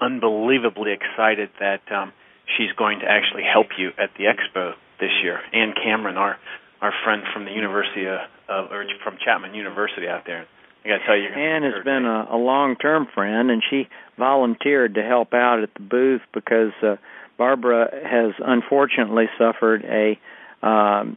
unbelievably 0.00 0.92
excited 0.92 1.50
that 1.60 1.82
um, 1.92 2.12
she's 2.56 2.72
going 2.76 3.00
to 3.00 3.06
actually 3.06 3.42
help 3.42 3.68
you 3.78 3.90
at 3.98 4.10
the 4.18 4.24
expo 4.24 4.72
this 5.00 5.10
year. 5.22 5.38
Ann 5.52 5.74
Cameron, 5.74 6.16
our 6.16 6.36
our 6.80 6.92
friend 7.04 7.22
from 7.32 7.44
the 7.44 7.52
University 7.52 8.06
of, 8.06 8.18
of 8.48 8.72
or 8.72 8.84
from 9.02 9.16
Chapman 9.24 9.54
University 9.54 10.08
out 10.08 10.22
there. 10.26 10.46
I 10.84 10.88
got 10.88 10.98
to 10.98 11.06
tell 11.06 11.16
you, 11.16 11.28
Ann 11.28 11.62
has 11.62 11.84
been 11.84 12.04
a, 12.04 12.28
a 12.30 12.36
long-term 12.36 13.08
friend, 13.14 13.50
and 13.50 13.62
she 13.68 13.88
volunteered 14.18 14.94
to 14.94 15.02
help 15.02 15.34
out 15.34 15.62
at 15.62 15.74
the 15.74 15.80
booth 15.80 16.22
because 16.32 16.72
uh, 16.82 16.96
Barbara 17.36 17.88
has 18.04 18.32
unfortunately 18.38 19.26
suffered 19.38 19.84
a 19.84 20.18
um, 20.66 21.16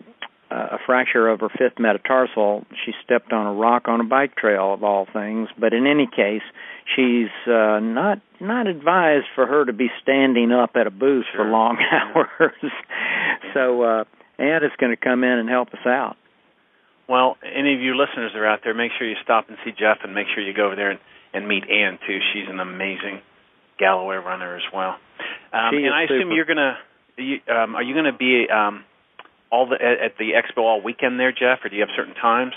a 0.51 0.77
fracture 0.85 1.29
of 1.29 1.39
her 1.39 1.49
fifth 1.49 1.79
metatarsal. 1.79 2.65
She 2.85 2.91
stepped 3.03 3.31
on 3.31 3.47
a 3.47 3.53
rock 3.53 3.87
on 3.87 4.01
a 4.01 4.03
bike 4.03 4.35
trail, 4.35 4.73
of 4.73 4.83
all 4.83 5.07
things. 5.11 5.47
But 5.57 5.73
in 5.73 5.87
any 5.87 6.07
case, 6.07 6.41
she's 6.93 7.31
uh, 7.47 7.79
not 7.79 8.19
not 8.39 8.67
advised 8.67 9.27
for 9.33 9.47
her 9.47 9.65
to 9.65 9.73
be 9.73 9.87
standing 10.01 10.51
up 10.51 10.71
at 10.75 10.87
a 10.87 10.91
booth 10.91 11.25
sure. 11.31 11.45
for 11.45 11.49
long 11.49 11.77
hours. 11.91 12.71
so 13.53 13.81
uh, 13.81 14.03
Ann 14.39 14.63
is 14.63 14.71
going 14.77 14.91
to 14.91 15.01
come 15.01 15.23
in 15.23 15.37
and 15.39 15.49
help 15.49 15.69
us 15.69 15.85
out. 15.85 16.17
Well, 17.11 17.35
any 17.43 17.75
of 17.75 17.81
you 17.81 17.91
listeners 17.99 18.31
that 18.33 18.39
are 18.39 18.47
out 18.47 18.61
there, 18.63 18.73
make 18.73 18.93
sure 18.97 19.05
you 19.05 19.17
stop 19.21 19.49
and 19.49 19.57
see 19.65 19.71
Jeff, 19.71 19.97
and 20.01 20.15
make 20.15 20.27
sure 20.33 20.41
you 20.41 20.53
go 20.53 20.67
over 20.67 20.77
there 20.77 20.91
and, 20.91 20.99
and 21.33 21.45
meet 21.45 21.69
Ann 21.69 21.99
too. 22.07 22.19
She's 22.31 22.47
an 22.47 22.61
amazing 22.61 23.19
Galloway 23.77 24.15
runner 24.15 24.55
as 24.55 24.63
well. 24.73 24.95
Um, 25.51 25.75
and 25.75 25.93
I 25.93 26.03
assume 26.03 26.21
super. 26.21 26.33
you're 26.33 26.45
gonna, 26.45 26.77
you, 27.17 27.39
um, 27.53 27.75
are 27.75 27.83
you 27.83 27.93
gonna 27.93 28.15
be 28.17 28.47
um, 28.49 28.85
all 29.51 29.67
the 29.67 29.75
at, 29.75 30.11
at 30.11 30.17
the 30.19 30.31
expo 30.39 30.61
all 30.63 30.81
weekend 30.81 31.19
there, 31.19 31.33
Jeff, 31.33 31.59
or 31.65 31.69
do 31.69 31.75
you 31.75 31.81
have 31.81 31.93
certain 31.97 32.15
times? 32.15 32.53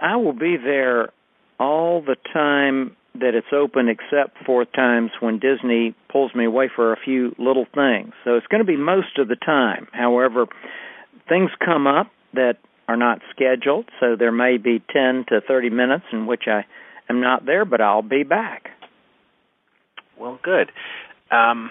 I 0.00 0.16
will 0.16 0.32
be 0.32 0.56
there 0.56 1.10
all 1.60 2.00
the 2.00 2.16
time 2.32 2.96
that 3.16 3.34
it's 3.34 3.52
open 3.52 3.90
except 3.90 4.38
for 4.46 4.64
times 4.64 5.10
when 5.20 5.38
Disney 5.38 5.94
pulls 6.10 6.34
me 6.34 6.46
away 6.46 6.70
for 6.74 6.94
a 6.94 6.96
few 6.96 7.34
little 7.38 7.66
things. 7.74 8.14
So 8.24 8.36
it's 8.36 8.46
going 8.46 8.64
to 8.64 8.66
be 8.66 8.78
most 8.78 9.18
of 9.18 9.28
the 9.28 9.36
time. 9.36 9.88
However, 9.92 10.46
things 11.28 11.50
come 11.62 11.86
up 11.86 12.10
that 12.32 12.56
are 12.88 12.96
not 12.96 13.20
scheduled, 13.30 13.86
so 14.00 14.16
there 14.18 14.32
may 14.32 14.58
be 14.58 14.82
10 14.92 15.26
to 15.28 15.40
30 15.40 15.70
minutes 15.70 16.04
in 16.12 16.26
which 16.26 16.44
I 16.46 16.64
am 17.08 17.20
not 17.20 17.46
there, 17.46 17.64
but 17.64 17.80
I'll 17.80 18.02
be 18.02 18.22
back. 18.22 18.68
Well, 20.18 20.38
good. 20.42 20.70
Um, 21.30 21.70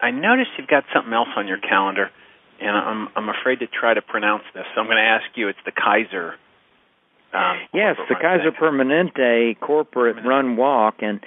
I 0.00 0.10
noticed 0.10 0.50
you've 0.58 0.68
got 0.68 0.84
something 0.94 1.12
else 1.12 1.28
on 1.36 1.48
your 1.48 1.58
calendar, 1.58 2.10
and 2.60 2.70
I'm 2.70 3.08
I'm 3.16 3.28
afraid 3.28 3.60
to 3.60 3.66
try 3.66 3.94
to 3.94 4.02
pronounce 4.02 4.44
this. 4.54 4.64
So 4.74 4.80
I'm 4.80 4.86
going 4.86 4.96
to 4.96 5.02
ask 5.02 5.26
you. 5.34 5.48
It's 5.48 5.58
the 5.64 5.72
Kaiser. 5.72 6.34
Um, 7.32 7.58
yes, 7.74 7.96
the 8.08 8.14
Kaiser 8.14 8.52
Permanente 8.52 9.58
corporate 9.60 10.16
Permanente. 10.16 10.24
run 10.24 10.56
walk 10.56 10.96
and 11.00 11.20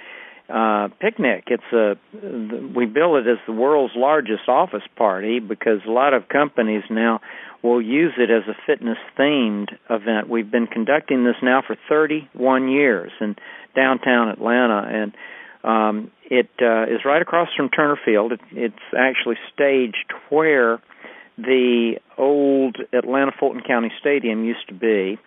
uh 0.48 0.88
picnic. 1.00 1.44
It's 1.46 1.72
a 1.72 1.96
we 2.76 2.86
bill 2.86 3.16
it 3.16 3.26
as 3.26 3.38
the 3.46 3.52
world's 3.52 3.94
largest 3.96 4.48
office 4.48 4.82
party 4.96 5.38
because 5.38 5.80
a 5.86 5.90
lot 5.90 6.14
of 6.14 6.28
companies 6.28 6.82
now 6.90 7.20
will 7.62 7.80
use 7.80 8.12
it 8.18 8.30
as 8.30 8.42
a 8.48 8.56
fitness 8.66 8.98
themed 9.18 9.68
event. 9.88 10.28
We've 10.28 10.50
been 10.50 10.66
conducting 10.66 11.24
this 11.24 11.36
now 11.42 11.62
for 11.64 11.76
31 11.88 12.68
years 12.68 13.12
in 13.20 13.36
downtown 13.74 14.28
Atlanta 14.28 14.82
and 14.86 15.14
um 15.64 16.10
it 16.24 16.50
uh 16.60 16.84
is 16.84 17.04
right 17.04 17.22
across 17.22 17.48
from 17.56 17.68
Turner 17.68 17.98
Field. 18.04 18.32
It, 18.32 18.40
it's 18.50 18.74
actually 18.98 19.36
staged 19.54 20.12
where 20.28 20.82
the 21.38 21.94
old 22.18 22.76
Atlanta 22.92 23.32
Fulton 23.38 23.62
County 23.66 23.92
Stadium 24.00 24.44
used 24.44 24.66
to 24.68 24.74
be. 24.74 25.18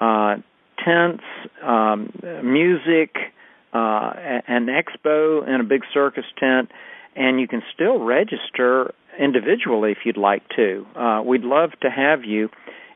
Uh 0.00 0.36
tents, 0.84 1.24
um 1.62 2.12
music, 2.42 3.14
uh, 3.76 4.40
an 4.48 4.66
expo 4.66 5.46
and 5.46 5.60
a 5.60 5.64
big 5.64 5.82
circus 5.92 6.24
tent, 6.38 6.70
and 7.14 7.40
you 7.40 7.46
can 7.46 7.62
still 7.74 7.98
register 7.98 8.94
individually 9.18 9.92
if 9.92 9.98
you'd 10.04 10.16
like 10.16 10.42
to. 10.56 10.86
Uh, 10.94 11.22
we'd 11.22 11.42
love 11.42 11.70
to 11.82 11.90
have 11.90 12.24
you. 12.24 12.48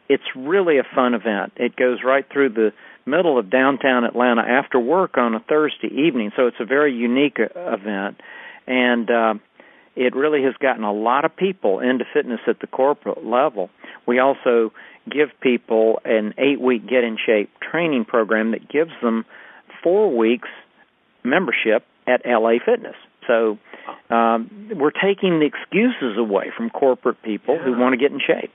It's 0.09 0.25
really 0.35 0.79
a 0.79 0.87
fun 0.95 1.15
event. 1.15 1.53
It 1.57 1.77
goes 1.77 1.99
right 2.05 2.25
through 2.33 2.51
the 2.51 2.73
middle 3.07 3.39
of 3.39 3.51
downtown 3.51 4.05
Atlanta 4.05 4.43
after 4.43 4.79
work 4.79 5.19
on 5.19 5.35
a 5.35 5.41
Thursday 5.41 5.89
evening, 5.89 6.31
so 6.37 6.47
it's 6.47 6.61
a 6.61 6.65
very 6.65 6.95
unique 6.95 7.39
event, 7.39 8.21
and 8.67 9.11
uh, 9.11 9.35
it 9.97 10.15
really 10.15 10.43
has 10.45 10.55
gotten 10.61 10.85
a 10.85 10.93
lot 10.93 11.25
of 11.25 11.37
people 11.37 11.81
into 11.81 12.05
fitness 12.13 12.41
at 12.47 12.61
the 12.61 12.67
corporate 12.67 13.25
level. 13.25 13.69
We 14.07 14.19
also 14.19 14.73
give 15.11 15.29
people 15.41 16.01
an 16.05 16.35
eight-week 16.39 16.89
get 16.89 17.05
in 17.05 17.17
shape 17.25 17.51
training 17.71 18.05
program 18.05 18.53
that 18.53 18.69
gives 18.69 18.93
them 19.03 19.25
four 19.83 20.15
weeks 20.15 20.49
membership 21.25 21.85
at 22.07 22.23
LA 22.25 22.55
Fitness. 22.65 22.97
So 23.27 23.59
um, 24.15 24.71
we're 24.75 24.91
taking 24.91 25.41
the 25.41 25.47
excuses 25.47 26.19
away 26.19 26.51
from 26.57 26.71
corporate 26.71 27.23
people 27.23 27.57
yeah. 27.57 27.65
who 27.65 27.79
want 27.79 27.93
to 27.93 27.99
get 27.99 28.13
in 28.13 28.19
shape. 28.19 28.51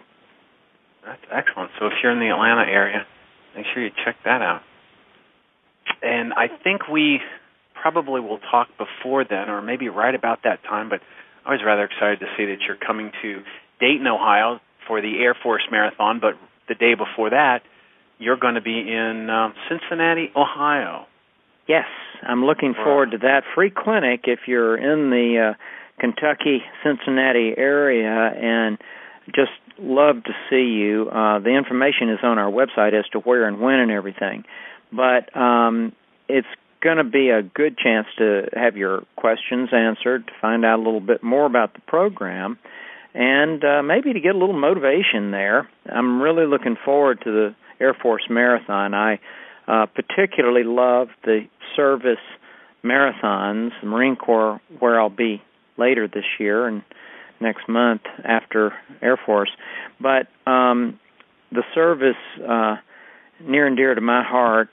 That's 1.06 1.22
excellent. 1.32 1.72
So 1.80 1.88
if 1.88 1.94
you're 2.02 2.12
in 2.12 2.20
the 2.20 2.34
Atlanta 2.34 2.70
area, 2.70 3.06
make 3.56 3.66
sure 3.74 3.84
you 3.84 3.92
check 4.04 4.16
that 4.26 4.42
out. 4.42 4.62
And 6.02 6.34
I 6.34 6.48
think 6.64 6.88
we 6.88 7.20
probably 7.80 8.20
will 8.20 8.40
talk 8.40 8.70
before 8.78 9.24
then, 9.24 9.50
or 9.50 9.62
maybe 9.62 9.90
right 9.90 10.16
about 10.16 10.40
that 10.44 10.64
time. 10.64 10.90
But 10.90 11.02
I 11.46 11.52
was 11.52 11.62
rather 11.64 11.84
excited 11.84 12.20
to 12.22 12.26
see 12.36 12.46
that 12.46 12.58
you're 12.68 12.78
coming 12.78 13.12
to 13.22 13.44
Dayton, 13.80 14.08
Ohio, 14.08 14.60
for 14.88 15.02
the 15.02 15.20
Air 15.20 15.36
Force 15.42 15.64
Marathon. 15.72 16.20
But 16.20 16.34
the 16.68 16.76
day 16.76 16.96
before 16.96 17.30
that, 17.30 17.62
you're 18.18 18.38
going 18.38 18.56
to 18.56 18.62
be 18.62 18.80
in 18.80 19.30
um, 19.30 19.54
Cincinnati, 19.70 20.32
Ohio. 20.36 21.06
Yes, 21.68 21.86
I'm 22.22 22.46
looking 22.46 22.74
forward 22.74 23.12
to 23.12 23.18
that 23.20 23.44
free 23.56 23.72
clinic 23.76 24.22
if 24.26 24.42
you're 24.48 24.78
in 24.78 25.10
the 25.10 25.54
uh, 25.54 25.54
Kentucky 26.00 26.62
Cincinnati 26.84 27.54
area 27.58 28.10
and 28.10 28.78
just 29.28 29.52
love 29.80 30.24
to 30.24 30.32
see 30.50 30.78
you. 30.78 31.10
Uh, 31.10 31.40
the 31.40 31.50
information 31.50 32.10
is 32.10 32.20
on 32.24 32.38
our 32.38 32.52
website 32.52 32.98
as 32.98 33.06
to 33.14 33.20
where 33.20 33.48
and 33.48 33.60
when 33.60 33.80
and 33.80 33.92
everything. 33.92 34.44
But 34.92 35.36
um, 35.36 35.94
it's 36.28 36.48
going 36.82 36.98
to 36.98 37.04
be 37.04 37.30
a 37.30 37.42
good 37.42 37.78
chance 37.78 38.08
to 38.20 38.44
have 38.54 38.78
your 38.78 39.04
questions 39.16 39.70
answered, 39.74 40.28
to 40.28 40.34
find 40.40 40.64
out 40.64 40.78
a 40.80 40.84
little 40.84 41.00
bit 41.00 41.24
more 41.24 41.46
about 41.46 41.74
the 41.74 41.82
program, 41.82 42.60
and 43.16 43.64
uh, 43.64 43.82
maybe 43.82 44.14
to 44.14 44.20
get 44.20 44.36
a 44.36 44.38
little 44.38 44.58
motivation 44.58 45.32
there. 45.32 45.68
I'm 45.92 46.22
really 46.22 46.46
looking 46.46 46.78
forward 46.86 47.22
to 47.24 47.32
the 47.32 47.56
Air 47.80 47.96
Force 47.96 48.28
Marathon. 48.30 48.94
I 48.94 49.20
uh, 49.68 49.86
particularly 49.88 50.64
love 50.64 51.10
the 51.24 51.48
service 51.76 52.18
marathons, 52.84 53.72
the 53.82 53.88
Marine 53.88 54.16
Corps, 54.16 54.62
where 54.80 55.00
I'll 55.00 55.10
be 55.10 55.42
later 55.78 56.08
this 56.08 56.26
year 56.40 56.68
and 56.68 56.84
next 57.42 57.68
month 57.68 58.02
after 58.24 58.74
Air 59.02 59.20
Force. 59.26 59.52
But 60.00 60.28
um, 60.50 61.00
the 61.52 61.64
service 61.74 62.16
uh, 62.48 62.78
near 63.42 63.68
and 63.68 63.76
dear 63.76 63.96
to 63.96 64.02
my 64.02 64.24
heart 64.24 64.70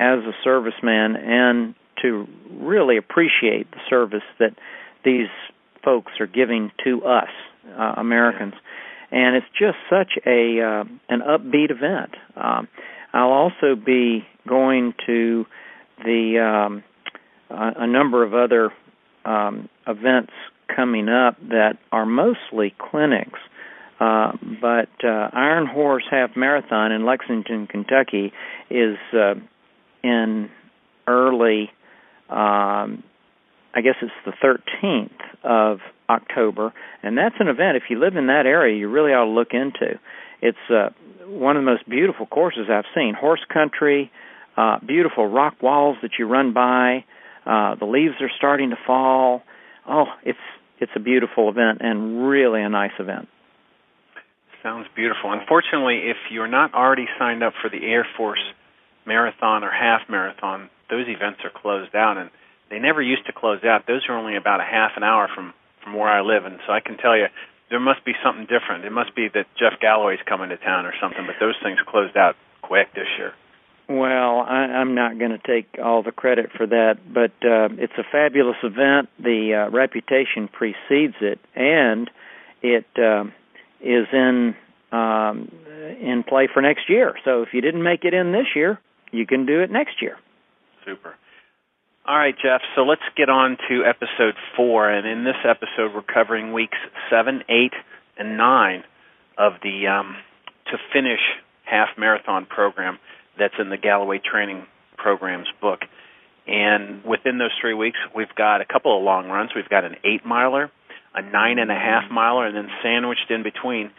as 0.00 0.20
a 0.20 0.48
serviceman, 0.48 1.18
and 1.18 1.74
to 2.02 2.28
really 2.52 2.96
appreciate 2.96 3.68
the 3.72 3.80
service 3.90 4.22
that 4.38 4.54
these 5.04 5.26
folks 5.84 6.12
are 6.20 6.26
giving 6.26 6.70
to 6.84 7.02
us 7.04 7.28
uh, 7.76 7.94
Americans. 7.96 8.54
And 9.10 9.36
it's 9.36 9.46
just 9.58 9.76
such 9.90 10.12
a 10.26 10.60
uh, 10.60 10.84
an 11.08 11.20
upbeat 11.20 11.70
event. 11.70 12.14
Um, 12.36 12.68
I'll 13.18 13.32
also 13.32 13.74
be 13.74 14.24
going 14.46 14.94
to 15.06 15.44
the 16.04 16.38
um, 16.38 16.84
a, 17.50 17.86
number 17.86 18.22
of 18.22 18.32
other 18.32 18.70
um, 19.24 19.68
events 19.88 20.32
coming 20.74 21.08
up 21.08 21.36
that 21.48 21.78
are 21.90 22.06
mostly 22.06 22.74
clinics. 22.78 23.40
Uh, 23.98 24.32
but 24.60 24.88
uh, 25.02 25.30
Iron 25.32 25.66
Horse 25.66 26.04
Half 26.08 26.36
Marathon 26.36 26.92
in 26.92 27.04
Lexington, 27.04 27.66
Kentucky, 27.66 28.32
is 28.70 28.96
uh, 29.12 29.34
in 30.04 30.48
early, 31.08 31.70
um, 32.28 33.02
I 33.74 33.80
guess 33.82 33.96
it's 34.00 34.12
the 34.24 34.32
13th 34.40 35.10
of 35.42 35.80
October, 36.08 36.72
and 37.02 37.18
that's 37.18 37.34
an 37.40 37.48
event. 37.48 37.76
If 37.76 37.84
you 37.90 37.98
live 37.98 38.14
in 38.14 38.28
that 38.28 38.46
area, 38.46 38.78
you 38.78 38.88
really 38.88 39.10
ought 39.10 39.24
to 39.24 39.30
look 39.30 39.52
into. 39.52 39.98
It's 40.40 40.58
uh, 40.70 40.90
one 41.26 41.56
of 41.56 41.64
the 41.64 41.70
most 41.70 41.88
beautiful 41.88 42.26
courses 42.26 42.66
I've 42.70 42.84
seen. 42.94 43.14
Horse 43.14 43.44
country, 43.52 44.10
uh, 44.56 44.78
beautiful 44.86 45.26
rock 45.26 45.62
walls 45.62 45.96
that 46.02 46.12
you 46.18 46.26
run 46.26 46.52
by. 46.52 47.04
Uh, 47.46 47.74
the 47.76 47.86
leaves 47.86 48.14
are 48.20 48.30
starting 48.36 48.70
to 48.70 48.76
fall. 48.86 49.42
Oh, 49.88 50.06
it's 50.24 50.38
it's 50.80 50.92
a 50.94 51.00
beautiful 51.00 51.48
event 51.48 51.78
and 51.80 52.28
really 52.28 52.62
a 52.62 52.68
nice 52.68 52.92
event. 52.98 53.28
Sounds 54.62 54.86
beautiful. 54.94 55.32
Unfortunately, 55.32 56.02
if 56.04 56.16
you're 56.30 56.48
not 56.48 56.74
already 56.74 57.06
signed 57.18 57.42
up 57.42 57.54
for 57.62 57.70
the 57.70 57.84
Air 57.84 58.06
Force 58.16 58.42
Marathon 59.06 59.64
or 59.64 59.70
Half 59.70 60.02
Marathon, 60.08 60.68
those 60.90 61.06
events 61.08 61.40
are 61.44 61.50
closed 61.50 61.94
out, 61.94 62.16
and 62.18 62.30
they 62.70 62.78
never 62.78 63.00
used 63.00 63.26
to 63.26 63.32
close 63.32 63.64
out. 63.64 63.86
Those 63.86 64.02
are 64.08 64.16
only 64.16 64.36
about 64.36 64.60
a 64.60 64.64
half 64.64 64.92
an 64.96 65.02
hour 65.02 65.28
from 65.34 65.54
from 65.82 65.94
where 65.94 66.08
I 66.08 66.20
live, 66.20 66.44
and 66.44 66.58
so 66.66 66.72
I 66.72 66.80
can 66.80 66.96
tell 66.96 67.16
you 67.16 67.26
there 67.70 67.80
must 67.80 68.04
be 68.04 68.12
something 68.24 68.46
different. 68.46 68.84
It 68.84 68.92
must 68.92 69.14
be 69.14 69.28
that 69.34 69.46
Jeff 69.58 69.80
Galloway's 69.80 70.20
coming 70.26 70.48
to 70.50 70.56
town 70.56 70.86
or 70.86 70.94
something. 71.00 71.26
But 71.26 71.36
those 71.40 71.56
things 71.62 71.78
closed 71.86 72.16
out 72.16 72.36
quick 72.62 72.94
this 72.94 73.08
year. 73.18 73.32
Well, 73.88 74.40
I, 74.40 74.68
I'm 74.80 74.94
not 74.94 75.18
going 75.18 75.30
to 75.30 75.38
take 75.38 75.78
all 75.82 76.02
the 76.02 76.12
credit 76.12 76.50
for 76.54 76.66
that, 76.66 76.98
but 77.12 77.32
uh, 77.42 77.72
it's 77.78 77.94
a 77.96 78.04
fabulous 78.10 78.56
event. 78.62 79.08
The 79.18 79.66
uh, 79.66 79.70
reputation 79.70 80.48
precedes 80.48 81.14
it, 81.20 81.40
and 81.54 82.10
it 82.62 82.86
uh, 82.98 83.24
is 83.80 84.06
in 84.12 84.54
um, 84.92 85.50
in 86.00 86.24
play 86.26 86.48
for 86.52 86.60
next 86.60 86.88
year. 86.88 87.14
So 87.24 87.42
if 87.42 87.48
you 87.52 87.60
didn't 87.60 87.82
make 87.82 88.04
it 88.04 88.14
in 88.14 88.32
this 88.32 88.46
year, 88.54 88.78
you 89.10 89.26
can 89.26 89.46
do 89.46 89.60
it 89.62 89.70
next 89.70 90.02
year. 90.02 90.18
Super. 90.84 91.14
All 92.08 92.16
right, 92.16 92.34
Jeff. 92.42 92.62
So 92.74 92.84
let's 92.84 93.02
get 93.18 93.28
on 93.28 93.58
to 93.68 93.84
episode 93.84 94.32
four, 94.56 94.88
and 94.88 95.06
in 95.06 95.24
this 95.24 95.36
episode, 95.44 95.94
we're 95.94 96.00
covering 96.00 96.54
weeks 96.54 96.78
seven, 97.10 97.42
eight, 97.50 97.74
and 98.16 98.38
nine 98.38 98.82
of 99.36 99.52
the 99.62 99.86
um, 99.88 100.16
to 100.72 100.78
finish 100.90 101.20
half 101.64 101.88
marathon 101.98 102.46
program 102.46 102.98
that's 103.38 103.52
in 103.58 103.68
the 103.68 103.76
Galloway 103.76 104.22
Training 104.24 104.64
Programs 104.96 105.48
book. 105.60 105.80
And 106.46 107.04
within 107.04 107.36
those 107.36 107.52
three 107.60 107.74
weeks, 107.74 107.98
we've 108.16 108.34
got 108.34 108.62
a 108.62 108.64
couple 108.64 108.96
of 108.96 109.04
long 109.04 109.28
runs. 109.28 109.50
We've 109.54 109.68
got 109.68 109.84
an 109.84 109.96
eight 110.02 110.24
miler, 110.24 110.70
a 111.14 111.20
nine 111.20 111.58
and 111.58 111.70
a 111.70 111.74
half 111.74 112.10
miler, 112.10 112.46
and 112.46 112.56
then 112.56 112.68
sandwiched 112.82 113.28
in 113.28 113.42
between 113.42 113.90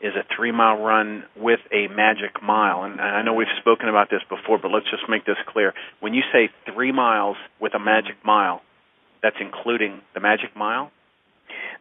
is 0.00 0.14
a 0.14 0.24
three 0.36 0.52
mile 0.52 0.82
run 0.82 1.24
with 1.36 1.60
a 1.72 1.88
magic 1.88 2.42
mile. 2.42 2.84
And 2.84 3.00
I 3.00 3.22
know 3.22 3.34
we've 3.34 3.48
spoken 3.60 3.88
about 3.88 4.10
this 4.10 4.22
before, 4.28 4.58
but 4.60 4.70
let's 4.70 4.90
just 4.90 5.08
make 5.08 5.24
this 5.24 5.36
clear. 5.48 5.72
When 6.00 6.14
you 6.14 6.22
say 6.32 6.50
three 6.72 6.92
miles 6.92 7.36
with 7.60 7.74
a 7.74 7.78
magic 7.78 8.16
mile, 8.24 8.62
that's 9.22 9.36
including 9.40 10.00
the 10.14 10.20
magic 10.20 10.54
mile? 10.56 10.90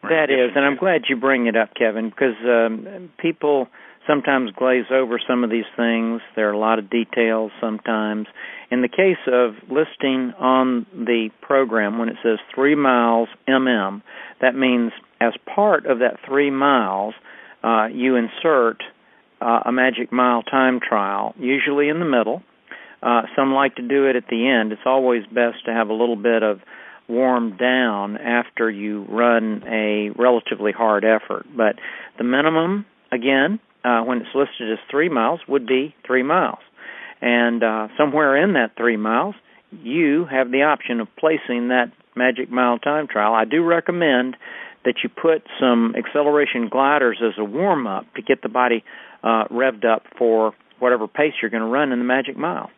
That 0.04 0.30
is, 0.30 0.51
and 0.56 0.63
I'm 0.63 0.78
glad 0.78 1.04
you 1.10 1.15
bring 1.15 1.47
it 1.47 1.56
up, 1.56 1.73
Kevin, 1.75 2.10
because 2.10 2.36
um, 2.45 3.10
people 3.17 3.67
sometimes 4.08 4.51
glaze 4.51 4.86
over 4.91 5.19
some 5.28 5.43
of 5.43 5.49
these 5.49 5.65
things. 5.75 6.21
There 6.36 6.47
are 6.49 6.54
a 6.54 6.60
lot 6.60 6.80
of 6.80 6.89
details 6.89 7.51
sometimes. 7.60 8.28
In 8.71 8.82
the 8.82 8.88
case 8.88 9.17
of 9.28 9.56
listing 9.69 10.34
on 10.38 10.86
the 10.93 11.30
program, 11.41 11.97
when 11.97 12.10
it 12.10 12.17
says 12.23 12.39
three 12.54 12.75
miles 12.75 13.30
mm, 13.47 14.01
that 14.41 14.56
means 14.56 14.91
as 15.21 15.34
part 15.54 15.86
of 15.86 15.99
that 15.99 16.17
three 16.28 16.51
miles, 16.51 17.15
uh, 17.65 17.88
you 17.88 18.15
insert 18.15 18.84
uh, 19.41 19.62
a 19.65 19.71
magic 19.71 20.12
mile 20.12 20.43
time 20.43 20.80
trial, 20.80 21.34
usually 21.39 21.89
in 21.89 21.99
the 21.99 22.06
middle. 22.06 22.43
Uh, 23.01 23.23
some 23.36 23.54
like 23.54 23.75
to 23.75 23.82
do 23.82 24.08
it 24.08 24.15
at 24.15 24.28
the 24.30 24.47
end. 24.47 24.71
It's 24.71 24.82
always 24.86 25.23
best 25.25 25.65
to 25.65 25.73
have 25.73 25.89
a 25.89 25.93
little 25.93 26.15
bit 26.15 26.43
of 26.43 26.60
warm 27.08 27.58
down 27.58 28.17
after 28.17 28.69
you 28.69 29.04
run 29.10 29.63
a 29.67 30.10
relatively 30.17 30.71
hard 30.71 31.06
effort. 31.06 31.45
But 31.56 31.75
the 32.17 32.23
minimum, 32.23 32.86
again, 33.12 33.60
uh, 33.84 34.01
when 34.01 34.19
it's 34.19 34.34
listed 34.34 34.71
as 34.71 34.80
three 34.89 35.10
miles, 35.10 35.39
would 35.47 35.67
be 35.67 35.95
three 36.06 36.23
miles. 36.23 36.60
And 37.21 37.63
uh, 37.63 37.88
somewhere 37.97 38.36
in 38.41 38.54
that 38.54 38.75
three 38.78 38.97
miles, 38.97 39.36
you 39.71 40.25
have 40.25 40.51
the 40.51 40.63
option 40.63 40.99
of 40.99 41.08
placing 41.17 41.69
that 41.69 41.91
magic 42.15 42.49
mile 42.51 42.80
time 42.80 43.08
trial. 43.08 43.34
I 43.34 43.45
do 43.45 43.63
recommend 43.63 44.36
that 44.86 44.95
you 45.04 45.10
put 45.10 45.43
some 45.60 45.95
acceleration 45.98 46.69
gliders 46.69 47.17
as 47.21 47.34
a 47.38 47.43
warm 47.43 47.88
up 47.88 48.06
to 48.15 48.21
get 48.21 48.41
the 48.41 48.50
body 48.50 48.84
uh, 49.24 49.45
revved 49.52 49.86
up 49.86 50.04
for 50.17 50.54
whatever 50.80 51.08
pace 51.08 51.34
you're 51.41 51.52
going 51.52 51.63
to 51.63 51.69
run 51.69 51.91
in 51.91 52.00
the 52.00 52.06
magic 52.06 52.38
mile. 52.38 52.69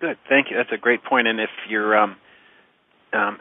Good, 0.00 0.18
thank 0.28 0.50
you. 0.50 0.56
That's 0.56 0.72
a 0.72 0.76
great 0.76 1.04
point. 1.04 1.28
And 1.28 1.40
if 1.40 1.50
you're 1.68 1.96
um, 1.96 2.16
um, 3.12 3.38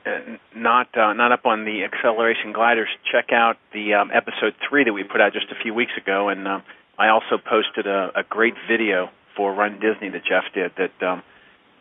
not 0.56 0.96
uh, 0.96 1.14
not 1.14 1.32
up 1.32 1.46
on 1.46 1.66
the 1.66 1.84
acceleration 1.84 2.54
gliders, 2.54 2.90
check 3.12 3.32
out 3.34 3.58
the 3.74 3.96
um, 3.96 4.12
episode 4.14 4.54
three 4.70 4.84
that 4.84 4.94
we 4.94 5.04
put 5.04 5.20
out 5.20 5.34
just 5.34 5.48
a 5.52 5.62
few 5.62 5.74
weeks 5.74 5.92
ago. 5.98 6.30
And 6.30 6.48
um, 6.48 6.64
I 6.98 7.10
also 7.10 7.38
posted 7.38 7.88
a, 7.88 8.12
a 8.16 8.24
great 8.30 8.54
video 8.70 9.10
for 9.36 9.54
Run 9.54 9.80
Disney 9.80 10.10
that 10.10 10.24
Jeff 10.24 10.44
did 10.54 10.72
that 10.78 11.06
um, 11.06 11.24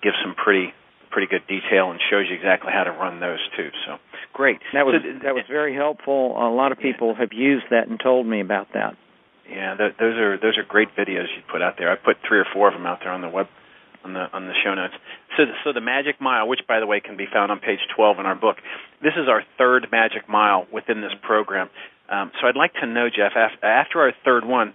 gives 0.03 0.17
some 0.25 0.35
pretty 0.35 0.73
pretty 1.13 1.29
good 1.29 1.47
detail 1.47 1.91
and 1.93 2.01
shows 2.11 2.27
you 2.29 2.35
exactly 2.35 2.73
how 2.73 2.85
to 2.85 2.91
run 2.91 3.21
those 3.21 3.39
too. 3.57 3.69
So 3.87 3.99
great. 4.33 4.59
That 4.73 4.87
was 4.87 4.97
So, 5.05 5.19
that 5.23 5.35
was 5.35 5.45
very 5.49 5.75
helpful. 5.75 6.35
A 6.37 6.49
lot 6.51 6.73
of 6.73 6.79
people 6.79 7.15
have 7.15 7.33
used 7.33 7.67
that 7.71 7.87
and 7.89 8.01
told 8.01 8.27
me 8.27 8.41
about 8.41 8.73
that. 8.75 8.97
Yeah, 9.49 9.77
th- 9.77 9.95
those 10.01 10.17
are 10.17 10.39
those 10.39 10.57
are 10.57 10.65
great 10.65 10.89
videos 10.97 11.29
you 11.37 11.43
put 11.51 11.63
out 11.63 11.75
there. 11.79 11.93
I 11.93 11.97
put 11.97 12.17
three 12.27 12.39
or 12.39 12.47
four 12.53 12.69
of 12.69 12.75
them 12.75 12.87
out 12.87 13.01
there 13.05 13.13
on 13.13 13.21
the 13.21 13.29
web 13.29 13.47
on 14.05 14.15
the 14.15 14.27
on 14.33 14.47
the 14.47 14.55
show 14.65 14.75
notes. 14.75 14.95
So 15.37 15.45
so 15.65 15.73
the 15.73 15.81
Magic 15.85 16.21
Mile, 16.21 16.49
which 16.49 16.61
by 16.67 16.81
the 16.81 16.87
way 16.87 17.01
can 17.01 17.17
be 17.17 17.27
found 17.31 17.53
on 17.53 17.61
page 17.61 17.81
12 17.95 18.19
in 18.19 18.27
our 18.27 18.35
book. 18.35 18.57
This 19.03 19.13
is 19.17 19.29
our 19.29 19.43
third 19.59 19.89
Magic 19.93 20.29
Mile 20.29 20.67
within 20.73 21.01
this 21.03 21.13
program. 21.23 21.69
Um, 22.09 22.31
so 22.41 22.47
I'd 22.47 22.57
like 22.57 22.75
to 22.75 22.87
know, 22.87 23.09
Jeff, 23.09 23.33
af- 23.37 23.63
after 23.63 24.01
our 24.01 24.13
third 24.25 24.45
one, 24.45 24.75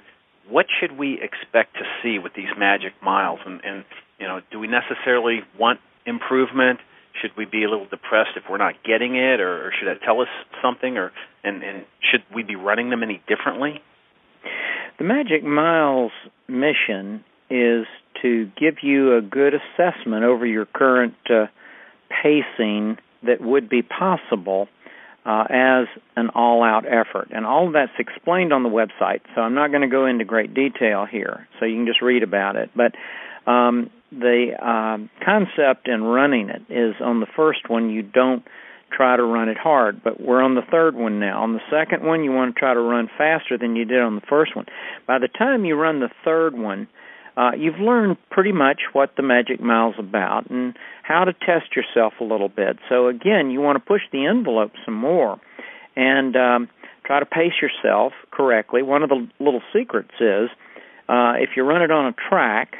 what 0.49 0.65
should 0.79 0.97
we 0.97 1.19
expect 1.21 1.75
to 1.75 1.83
see 2.01 2.19
with 2.19 2.33
these 2.33 2.49
Magic 2.57 2.93
Miles? 3.03 3.39
And, 3.45 3.61
and 3.63 3.83
you 4.19 4.27
know, 4.27 4.41
do 4.51 4.59
we 4.59 4.67
necessarily 4.67 5.41
want 5.59 5.79
improvement? 6.07 6.79
Should 7.21 7.31
we 7.37 7.45
be 7.45 7.63
a 7.63 7.69
little 7.69 7.87
depressed 7.87 8.31
if 8.35 8.43
we're 8.49 8.57
not 8.57 8.75
getting 8.83 9.15
it, 9.15 9.39
or, 9.39 9.67
or 9.67 9.71
should 9.77 9.87
that 9.87 10.01
tell 10.03 10.21
us 10.21 10.27
something? 10.61 10.97
Or 10.97 11.11
and, 11.43 11.63
and 11.63 11.85
should 12.11 12.23
we 12.33 12.43
be 12.43 12.55
running 12.55 12.89
them 12.89 13.03
any 13.03 13.21
differently? 13.27 13.81
The 14.97 15.03
Magic 15.03 15.43
Miles 15.43 16.11
mission 16.47 17.23
is 17.49 17.85
to 18.21 18.49
give 18.59 18.77
you 18.81 19.15
a 19.15 19.21
good 19.21 19.53
assessment 19.53 20.23
over 20.23 20.45
your 20.45 20.65
current 20.65 21.15
uh, 21.29 21.45
pacing 22.09 22.97
that 23.23 23.41
would 23.41 23.69
be 23.69 23.81
possible 23.81 24.67
uh, 25.25 25.43
as 25.49 25.87
an 26.15 26.29
all 26.33 26.63
out 26.63 26.85
effort. 26.85 27.29
And 27.31 27.45
all 27.45 27.67
of 27.67 27.73
that's 27.73 27.91
explained 27.99 28.53
on 28.53 28.63
the 28.63 28.69
website, 28.69 29.21
so 29.35 29.41
I'm 29.41 29.53
not 29.53 29.69
going 29.69 29.81
to 29.81 29.87
go 29.87 30.05
into 30.05 30.23
great 30.23 30.53
detail 30.53 31.05
here, 31.05 31.47
so 31.59 31.65
you 31.65 31.75
can 31.75 31.85
just 31.85 32.01
read 32.01 32.23
about 32.23 32.55
it. 32.55 32.69
But 32.75 32.93
um, 33.49 33.89
the 34.11 34.51
uh, 34.59 35.25
concept 35.25 35.87
in 35.87 36.03
running 36.03 36.49
it 36.49 36.61
is 36.69 36.95
on 37.01 37.19
the 37.19 37.27
first 37.35 37.69
one, 37.69 37.89
you 37.89 38.01
don't 38.01 38.43
try 38.95 39.17
to 39.17 39.23
run 39.23 39.49
it 39.49 39.57
hard, 39.57 40.01
but 40.03 40.21
we're 40.21 40.41
on 40.41 40.55
the 40.55 40.61
third 40.71 40.95
one 40.95 41.19
now. 41.19 41.43
On 41.43 41.53
the 41.53 41.59
second 41.69 42.03
one, 42.05 42.23
you 42.23 42.31
want 42.31 42.55
to 42.55 42.59
try 42.59 42.73
to 42.73 42.79
run 42.79 43.09
faster 43.17 43.57
than 43.57 43.75
you 43.75 43.85
did 43.85 43.99
on 43.99 44.15
the 44.15 44.21
first 44.29 44.55
one. 44.55 44.65
By 45.05 45.19
the 45.19 45.27
time 45.27 45.65
you 45.65 45.75
run 45.75 45.99
the 45.99 46.09
third 46.23 46.57
one, 46.57 46.87
uh, 47.35 47.51
you've 47.57 47.79
learned 47.79 48.17
pretty 48.31 48.51
much 48.51 48.79
what 48.93 49.11
the 49.15 49.23
Magic 49.23 49.61
Mile's 49.61 49.95
about 49.99 50.49
and 50.49 50.75
how 51.03 51.23
to 51.23 51.33
test 51.33 51.75
yourself 51.75 52.13
a 52.19 52.23
little 52.23 52.49
bit. 52.49 52.77
So 52.89 53.07
again, 53.07 53.51
you 53.51 53.61
want 53.61 53.75
to 53.75 53.85
push 53.85 54.01
the 54.11 54.25
envelope 54.25 54.71
some 54.85 54.95
more 54.95 55.39
and 55.95 56.35
um, 56.35 56.69
try 57.05 57.19
to 57.19 57.25
pace 57.25 57.53
yourself 57.61 58.13
correctly. 58.31 58.81
One 58.81 59.03
of 59.03 59.09
the 59.09 59.27
little 59.39 59.61
secrets 59.73 60.13
is 60.19 60.49
uh, 61.09 61.33
if 61.37 61.51
you 61.55 61.63
run 61.63 61.81
it 61.81 61.91
on 61.91 62.07
a 62.07 62.29
track 62.29 62.77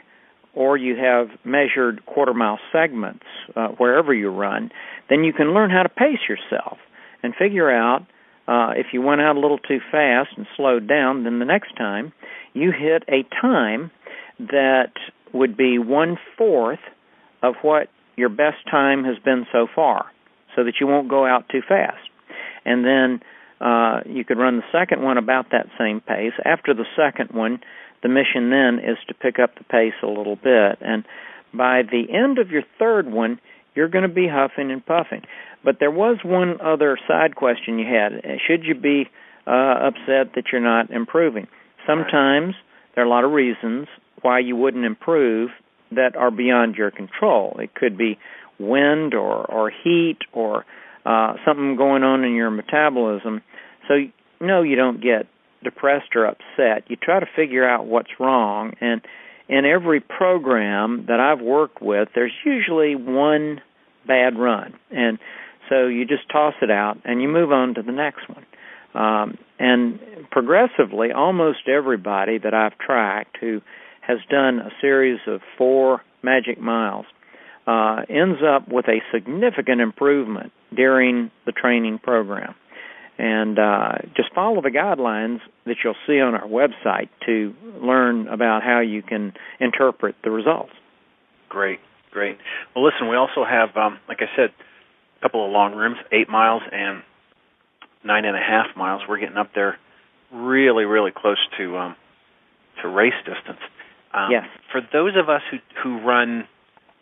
or 0.58 0.76
you 0.76 0.96
have 0.96 1.28
measured 1.46 2.04
quarter 2.08 2.34
mile 2.34 2.58
segments 2.72 3.26
uh, 3.56 3.68
wherever 3.78 4.12
you 4.12 4.30
run, 4.30 4.72
then 5.08 5.24
you 5.24 5.32
can 5.32 5.54
learn 5.54 5.70
how 5.70 5.84
to 5.84 5.90
pace 5.90 6.18
yourself 6.28 6.80
and 7.22 7.36
figure 7.36 7.70
out 7.70 8.02
uh, 8.48 8.72
if 8.76 8.88
you 8.92 9.02
went 9.02 9.22
out 9.22 9.36
a 9.36 9.40
little 9.40 9.60
too 9.60 9.78
fast 9.92 10.30
and 10.36 10.48
slowed 10.56 10.88
down, 10.88 11.26
then 11.26 11.38
the 11.38 11.46
next 11.46 11.76
time 11.78 12.12
you 12.54 12.72
hit 12.72 13.04
a 13.08 13.24
time 13.40 13.92
that 14.40 14.94
would 15.32 15.56
be 15.56 15.78
one 15.78 16.18
fourth 16.38 16.80
of 17.44 17.54
what 17.62 17.90
your 18.16 18.30
best 18.30 18.58
time 18.72 19.04
has 19.04 19.18
been 19.24 19.46
so 19.52 19.68
far, 19.76 20.08
so 20.56 20.64
that 20.64 20.76
you 20.82 20.88
won't 20.88 21.08
go 21.08 21.24
out 21.24 21.48
too 21.50 21.62
fast. 21.68 22.10
And 22.66 22.84
then 22.84 23.20
uh, 23.62 24.00
you 24.08 24.26
could 24.26 24.40
run 24.40 24.58
the 24.58 24.64
second 24.72 25.04
one 25.04 25.20
about 25.20 25.52
that 25.52 25.68
same 25.78 26.02
pace. 26.02 26.34
After 26.44 26.74
the 26.74 26.86
second 26.96 27.38
one, 27.38 27.60
the 28.04 28.10
mission 28.10 28.50
then 28.50 28.80
is 28.80 28.98
to 29.08 29.14
pick 29.14 29.40
up 29.40 29.58
the 29.58 29.64
pace 29.64 29.94
a 30.04 30.08
little 30.08 30.36
bit. 30.36 30.78
And 30.82 31.04
by 31.54 31.82
the 31.84 32.06
end 32.14 32.38
of 32.38 32.52
your 32.52 32.64
third 32.78 33.12
one, 33.12 33.40
you're 33.76 33.88
going 33.88 34.08
to 34.08 34.14
be 34.14 34.28
huffing 34.28 34.72
and 34.72 34.86
puffing. 34.86 35.22
But 35.64 35.78
there 35.80 35.92
was 35.92 36.18
one 36.24 36.60
other 36.62 36.98
side 37.08 37.36
question 37.36 37.80
you 37.80 37.86
had. 37.86 38.22
Should 38.48 38.64
you 38.64 38.76
be 38.76 39.10
uh, 39.46 39.90
upset 39.90 40.34
that 40.36 40.46
you're 40.52 40.62
not 40.62 40.92
improving? 40.92 41.48
Sometimes 41.86 42.56
there 42.96 43.04
are 43.04 43.08
a 43.08 43.10
lot 43.10 43.24
of 43.24 43.32
reasons 43.32 43.88
why 44.22 44.40
you 44.40 44.56
wouldn't 44.56 44.86
improve 44.86 45.50
that 45.92 46.16
are 46.16 46.32
beyond 46.32 46.76
your 46.76 46.92
control. 46.92 47.58
It 47.60 47.74
could 47.76 47.98
be 47.98 48.18
wind 48.60 49.14
or 49.14 49.46
or 49.46 49.70
heat 49.70 50.18
or 50.34 50.66
uh, 51.06 51.36
something 51.46 51.78
going 51.78 52.04
on 52.04 52.24
in 52.24 52.34
your 52.34 52.50
metabolism. 52.50 53.42
So 53.88 53.96
no, 54.42 54.64
you 54.64 54.76
don't 54.76 55.02
get 55.02 55.28
depressed 55.64 56.16
or 56.16 56.26
upset. 56.26 56.90
You 56.90 56.96
try 56.96 57.20
to 57.20 57.28
figure 57.36 57.68
out 57.68 57.86
what's 57.86 58.20
wrong, 58.20 58.74
and 58.82 59.02
in 59.50 59.66
every 59.66 60.02
program 60.02 61.06
that 61.08 61.20
I've 61.20 61.42
worked 61.42 61.82
with, 61.82 62.10
there's 62.14 62.34
usually 62.46 62.96
one 62.96 63.62
bad 64.06 64.38
run, 64.38 64.74
and 64.92 65.20
so 65.70 65.88
you 65.88 66.06
just 66.06 66.30
toss 66.32 66.54
it 66.62 66.72
out 66.72 66.98
and 67.04 67.22
you 67.22 67.28
move 67.28 67.52
on 67.52 67.74
to 67.76 67.82
the 67.82 67.92
next 67.92 68.28
one. 68.30 68.46
Um, 68.94 69.38
and 69.60 70.00
progressively, 70.32 71.12
almost 71.12 71.68
everybody 71.68 72.38
that 72.38 72.54
I've 72.54 72.78
tracked 72.78 73.38
who 73.40 73.62
has 74.02 74.20
done 74.30 74.60
a 74.60 74.70
series 74.82 75.20
of 75.28 75.42
four 75.58 76.02
magic 76.24 76.60
miles 76.60 77.06
uh, 77.68 78.04
ends 78.10 78.40
up 78.42 78.70
with 78.70 78.86
a 78.88 79.02
significant 79.14 79.82
improvement 79.82 80.52
during 80.74 81.32
the 81.46 81.52
training 81.52 82.00
program. 82.00 82.56
And 83.20 83.58
uh, 83.58 83.94
just 84.16 84.32
follow 84.34 84.62
the 84.62 84.70
guidelines 84.70 85.40
that 85.66 85.78
you'll 85.84 85.96
see 86.06 86.20
on 86.20 86.36
our 86.36 86.48
website 86.48 87.10
to 87.26 87.54
learn 87.82 88.28
about 88.28 88.62
how 88.64 88.80
you 88.80 89.02
can 89.02 89.34
interpret 89.60 90.16
the 90.24 90.30
results. 90.30 90.72
Great, 91.50 91.80
great. 92.12 92.38
Well, 92.76 92.86
listen, 92.86 93.10
we 93.10 93.16
also 93.16 93.44
have, 93.44 93.76
um, 93.76 93.98
like 94.08 94.20
I 94.22 94.28
said, 94.36 94.52
a 95.18 95.22
couple 95.22 95.44
of 95.46 95.52
long 95.52 95.74
rooms, 95.74 95.98
eight 96.12 96.30
miles 96.30 96.62
and 96.72 97.02
nine 98.04 98.26
and 98.26 98.36
a 98.36 98.40
half 98.40 98.76
miles. 98.76 99.02
We're 99.08 99.20
getting 99.20 99.38
up 99.38 99.52
there 99.56 99.78
really, 100.32 100.86
really 100.86 101.12
close 101.12 101.40
to 101.58 101.78
um, 101.78 101.96
to 102.82 102.88
race 102.88 103.18
distance. 103.26 103.60
Um, 104.14 104.30
yes. 104.32 104.46
For 104.72 104.82
those 104.94 105.14
of 105.16 105.30
us 105.30 105.42
who 105.50 105.58
who 105.82 106.06
run 106.06 106.48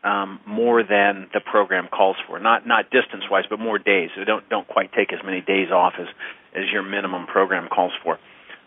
um, 0.05 0.39
more 0.45 0.83
than 0.83 1.27
the 1.33 1.41
program 1.41 1.87
calls 1.87 2.15
for, 2.27 2.39
not 2.39 2.67
not 2.67 2.85
distance 2.91 3.23
wise, 3.29 3.45
but 3.49 3.59
more 3.59 3.79
days. 3.79 4.09
So 4.15 4.23
don't 4.23 4.47
don't 4.49 4.67
quite 4.67 4.93
take 4.93 5.11
as 5.11 5.19
many 5.25 5.41
days 5.41 5.71
off 5.71 5.93
as 5.99 6.07
as 6.55 6.63
your 6.71 6.83
minimum 6.83 7.25
program 7.25 7.67
calls 7.67 7.91
for. 8.03 8.19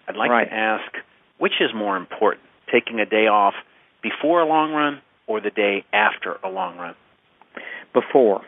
I'd 0.09 0.17
like 0.17 0.31
right. 0.31 0.45
to 0.45 0.53
ask, 0.53 0.93
which 1.39 1.61
is 1.61 1.71
more 1.75 1.97
important, 1.97 2.45
taking 2.73 2.99
a 3.01 3.07
day 3.07 3.29
off 3.29 3.55
before 4.03 4.41
a 4.41 4.47
long 4.47 4.73
run 4.73 5.01
or 5.29 5.41
the 5.41 5.51
day 5.51 5.85
after 5.93 6.37
a 6.43 6.49
long 6.49 6.77
run? 6.79 6.95
Before, 7.93 8.43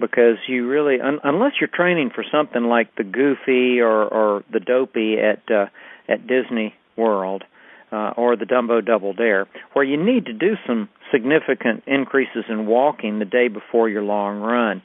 because 0.00 0.36
you 0.48 0.68
really, 0.68 1.00
un, 1.00 1.18
unless 1.22 1.52
you're 1.60 1.70
training 1.72 2.10
for 2.14 2.24
something 2.32 2.64
like 2.64 2.94
the 2.96 3.04
Goofy 3.04 3.80
or 3.80 4.04
or 4.04 4.44
the 4.52 4.60
Dopey 4.60 5.16
at 5.18 5.42
uh, 5.50 5.66
at 6.08 6.26
Disney 6.26 6.74
World, 6.96 7.44
uh, 7.92 8.12
or 8.16 8.36
the 8.36 8.46
Dumbo 8.46 8.84
Double 8.84 9.12
Dare, 9.12 9.46
where 9.74 9.84
you 9.84 10.02
need 10.02 10.26
to 10.26 10.32
do 10.32 10.54
some 10.66 10.88
significant 11.12 11.84
increases 11.86 12.44
in 12.48 12.66
walking 12.66 13.18
the 13.18 13.24
day 13.24 13.48
before 13.48 13.88
your 13.88 14.02
long 14.02 14.40
run. 14.40 14.82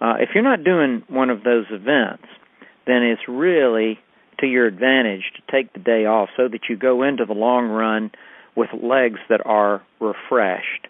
Uh, 0.00 0.14
if 0.20 0.30
you're 0.34 0.44
not 0.44 0.64
doing 0.64 1.02
one 1.08 1.30
of 1.30 1.42
those 1.44 1.64
events, 1.70 2.24
then 2.86 3.02
it's 3.02 3.22
really 3.28 3.98
to 4.40 4.46
your 4.46 4.66
advantage 4.66 5.22
to 5.36 5.52
take 5.52 5.72
the 5.72 5.78
day 5.78 6.04
off 6.04 6.28
so 6.36 6.48
that 6.48 6.62
you 6.68 6.76
go 6.76 7.02
into 7.02 7.24
the 7.24 7.32
long 7.32 7.68
run 7.68 8.10
with 8.56 8.68
legs 8.82 9.20
that 9.28 9.40
are 9.46 9.82
refreshed. 10.00 10.88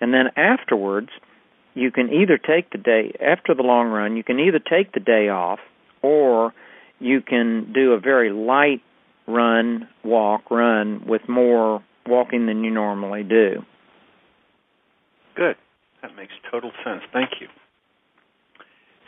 And 0.00 0.14
then 0.14 0.26
afterwards, 0.36 1.08
you 1.74 1.90
can 1.90 2.12
either 2.12 2.38
take 2.38 2.70
the 2.70 2.78
day, 2.78 3.14
after 3.20 3.54
the 3.54 3.62
long 3.62 3.88
run, 3.88 4.16
you 4.16 4.24
can 4.24 4.38
either 4.38 4.58
take 4.58 4.92
the 4.92 5.00
day 5.00 5.28
off 5.28 5.58
or 6.02 6.52
you 6.98 7.20
can 7.20 7.72
do 7.72 7.92
a 7.92 8.00
very 8.00 8.30
light 8.30 8.82
run, 9.26 9.88
walk, 10.04 10.50
run 10.50 11.06
with 11.06 11.22
more 11.28 11.82
walking 12.06 12.46
than 12.46 12.64
you 12.64 12.70
normally 12.70 13.22
do. 13.22 13.62
Good. 15.36 15.56
That 16.02 16.16
makes 16.16 16.32
total 16.50 16.72
sense. 16.84 17.02
Thank 17.12 17.40
you. 17.40 17.48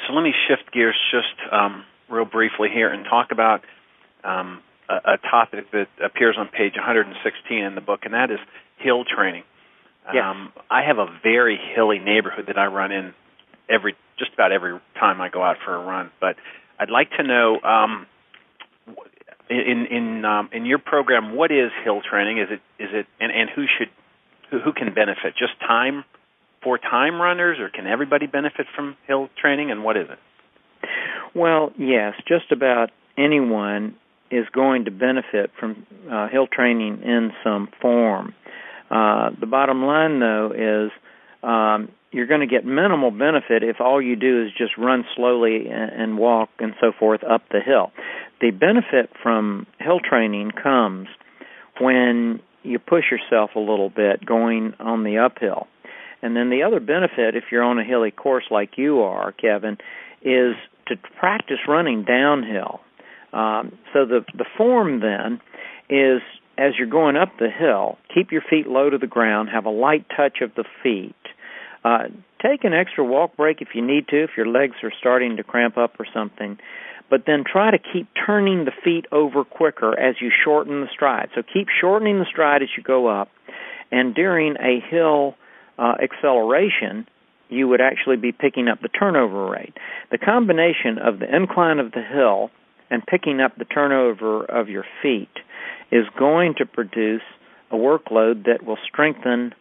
So 0.07 0.15
let 0.15 0.23
me 0.23 0.33
shift 0.49 0.73
gears 0.73 0.99
just 1.11 1.53
um, 1.53 1.85
real 2.11 2.25
briefly 2.25 2.69
here 2.73 2.89
and 2.89 3.05
talk 3.05 3.29
about 3.31 3.63
um, 4.25 4.61
a, 4.89 5.15
a, 5.15 5.19
topic 5.19 5.71
that 5.73 5.89
appears 6.05 6.37
on 6.39 6.49
page 6.49 6.75
116 6.77 7.59
in 7.59 7.75
the 7.75 7.81
book, 7.81 8.01
and 8.05 8.15
that 8.15 8.31
is 8.31 8.39
hill 8.79 9.05
training. 9.05 9.45
Yes. 10.13 10.25
Um, 10.25 10.53
I 10.71 10.83
have 10.83 10.99
a 10.99 11.07
very 11.23 11.59
hilly 11.75 11.99
neighborhood 11.99 12.47
that 12.49 12.59
I 12.59 12.67
run 12.67 12.93
in 12.93 13.15
every 13.71 13.95
just 14.19 14.33
about 14.35 14.53
every 14.53 14.79
time 14.99 15.21
I 15.21 15.29
go 15.29 15.43
out 15.43 15.57
for 15.65 15.75
a 15.75 15.85
run. 15.85 16.11
But 16.21 16.37
I'd 16.79 16.91
like 16.91 17.11
to 17.13 17.23
know 17.23 17.61
um, 17.61 18.07
in 19.61 19.87
in 19.87 20.25
um, 20.25 20.51
in 20.53 20.67
your 20.67 20.79
program, 20.79 21.37
what 21.37 21.51
is 21.51 21.71
hill 21.85 22.01
training? 22.09 22.39
Is 22.39 22.49
it 22.51 22.83
is 22.83 22.91
it 22.93 23.07
and, 23.21 23.33
and 23.33 23.51
who 23.55 23.65
should 23.79 23.89
who, 24.51 24.59
who 24.61 24.73
can 24.73 24.95
benefit? 24.95 25.35
Just 25.39 25.59
time 25.61 26.05
for 26.63 26.79
time 26.79 27.21
runners, 27.21 27.59
or 27.59 27.69
can 27.69 27.87
everybody 27.87 28.27
benefit 28.27 28.67
from 28.75 28.97
hill 29.07 29.29
training? 29.41 29.71
And 29.71 29.85
what 29.85 29.97
is 29.97 30.07
it? 30.11 30.19
Well, 31.35 31.73
yes, 31.79 32.15
just 32.29 32.53
about 32.53 32.91
anyone 33.17 33.97
is 34.31 34.47
going 34.53 34.87
to 34.87 34.91
benefit 34.91 35.51
from 35.59 35.87
uh, 36.11 36.29
hill 36.29 36.47
training 36.47 37.03
in 37.03 37.33
some 37.45 37.69
form. 37.81 38.35
Uh, 38.91 39.31
the 39.39 39.47
bottom 39.47 39.85
line, 39.85 40.21
though, 40.21 40.53
is 40.53 40.91
um, 41.43 41.89
you're 42.13 42.27
going 42.27 42.41
to 42.41 42.47
get 42.47 42.65
minimal 42.65 43.11
benefit 43.11 43.63
if 43.63 43.81
all 43.81 44.01
you 44.01 44.17
do 44.17 44.45
is 44.45 44.53
just 44.57 44.77
run 44.79 45.05
slowly 45.17 45.67
and, 45.71 46.19
walk 46.19 46.51
and 46.59 46.75
so 46.81 46.93
forth 46.97 47.25
up 47.25 47.43
the 47.51 47.61
hill. 47.61 47.91
The 48.41 48.51
benefit 48.51 49.11
from 49.23 49.67
hill 49.81 49.99
training 49.99 50.53
comes 50.63 51.09
when 51.81 52.41
you 52.63 52.79
push 52.79 53.05
yourself 53.11 53.51
a 53.57 53.59
little 53.59 53.89
bit 53.89 54.25
going 54.25 54.75
on 54.79 55.05
the 55.05 55.19
uphill. 55.19 55.67
And 56.21 56.37
then 56.37 56.51
the 56.51 56.63
other 56.63 56.81
benefit, 56.81 57.35
if 57.35 57.45
you're 57.51 57.65
on 57.65 57.79
a 57.79 57.85
hilly 57.85 58.11
course 58.11 58.45
like 58.51 58.77
you 58.77 59.01
are, 59.01 59.33
Kevin, 59.33 59.79
is 60.23 60.55
to 60.87 60.97
practice 61.19 61.59
running 61.67 62.05
downhill. 62.05 62.81
Um, 63.33 63.73
so 63.93 64.05
the 64.05 64.25
the 64.37 64.45
form 64.57 65.01
then 65.01 65.41
is 65.89 66.21
as 66.59 66.75
you're 66.79 66.87
going 66.87 67.17
up 67.17 67.31
the 67.39 67.49
hill, 67.51 67.99
keep 68.15 68.31
your 68.31 68.43
feet 68.49 68.67
low 68.69 68.91
to 68.91 68.99
the 68.99 69.07
ground, 69.07 69.49
have 69.49 69.65
a 69.65 69.71
light 69.71 70.07
touch 70.15 70.39
of 70.43 70.55
the 70.55 70.65
feet, 70.83 71.17
uh, 71.85 72.05
take 72.41 72.65
an 72.65 72.73
extra 72.73 73.05
walk 73.05 73.37
break 73.37 73.61
if 73.61 73.69
you 73.75 73.83
need 73.85 74.09
to, 74.09 74.25
if 74.25 74.31
your 74.37 74.47
legs 74.47 74.77
are 74.83 74.93
starting 74.99 75.37
to 75.37 75.45
cramp 75.45 75.77
up 75.77 75.99
or 75.99 76.07
something. 76.13 76.59
but 77.11 77.25
then 77.27 77.45
try 77.45 77.71
to 77.71 77.79
keep 77.79 78.09
turning 78.27 78.65
the 78.65 78.73
feet 78.83 79.05
over 79.13 79.45
quicker 79.45 79.99
as 80.01 80.15
you 80.19 80.31
shorten 80.45 80.81
the 80.81 80.87
stride. 80.91 81.29
So 81.35 81.43
keep 81.43 81.69
shortening 81.69 82.19
the 82.19 82.25
stride 82.25 82.63
as 82.63 82.71
you 82.75 82.83
go 82.83 83.07
up, 83.07 83.29
and 83.91 84.15
during 84.15 84.57
a 84.57 84.81
hill 84.81 85.35
uh, 85.79 85.95
acceleration, 86.03 87.07
you 87.51 87.69
would 87.69 87.83
actually 87.83 88.17
be 88.17 88.33
picking 88.33 88.67
up 88.69 88.81
the 88.81 88.89
turnover 88.89 89.51
rate. 89.51 89.77
The 90.11 90.17
combination 90.17 90.97
of 90.97 91.19
the 91.19 91.35
incline 91.35 91.79
of 91.81 91.93
the 91.93 92.03
hill 92.03 92.51
and 92.91 93.05
picking 93.05 93.41
up 93.41 93.59
the 93.59 93.67
turnover 93.67 94.45
of 94.45 94.71
your 94.71 94.85
feet 95.03 95.29
is 95.91 96.07
going 96.19 96.55
to 96.59 96.65
produce 96.65 97.23
a 97.71 97.75
workload 97.75 98.47
that 98.47 98.65
will 98.65 98.79
strengthen 98.89 99.55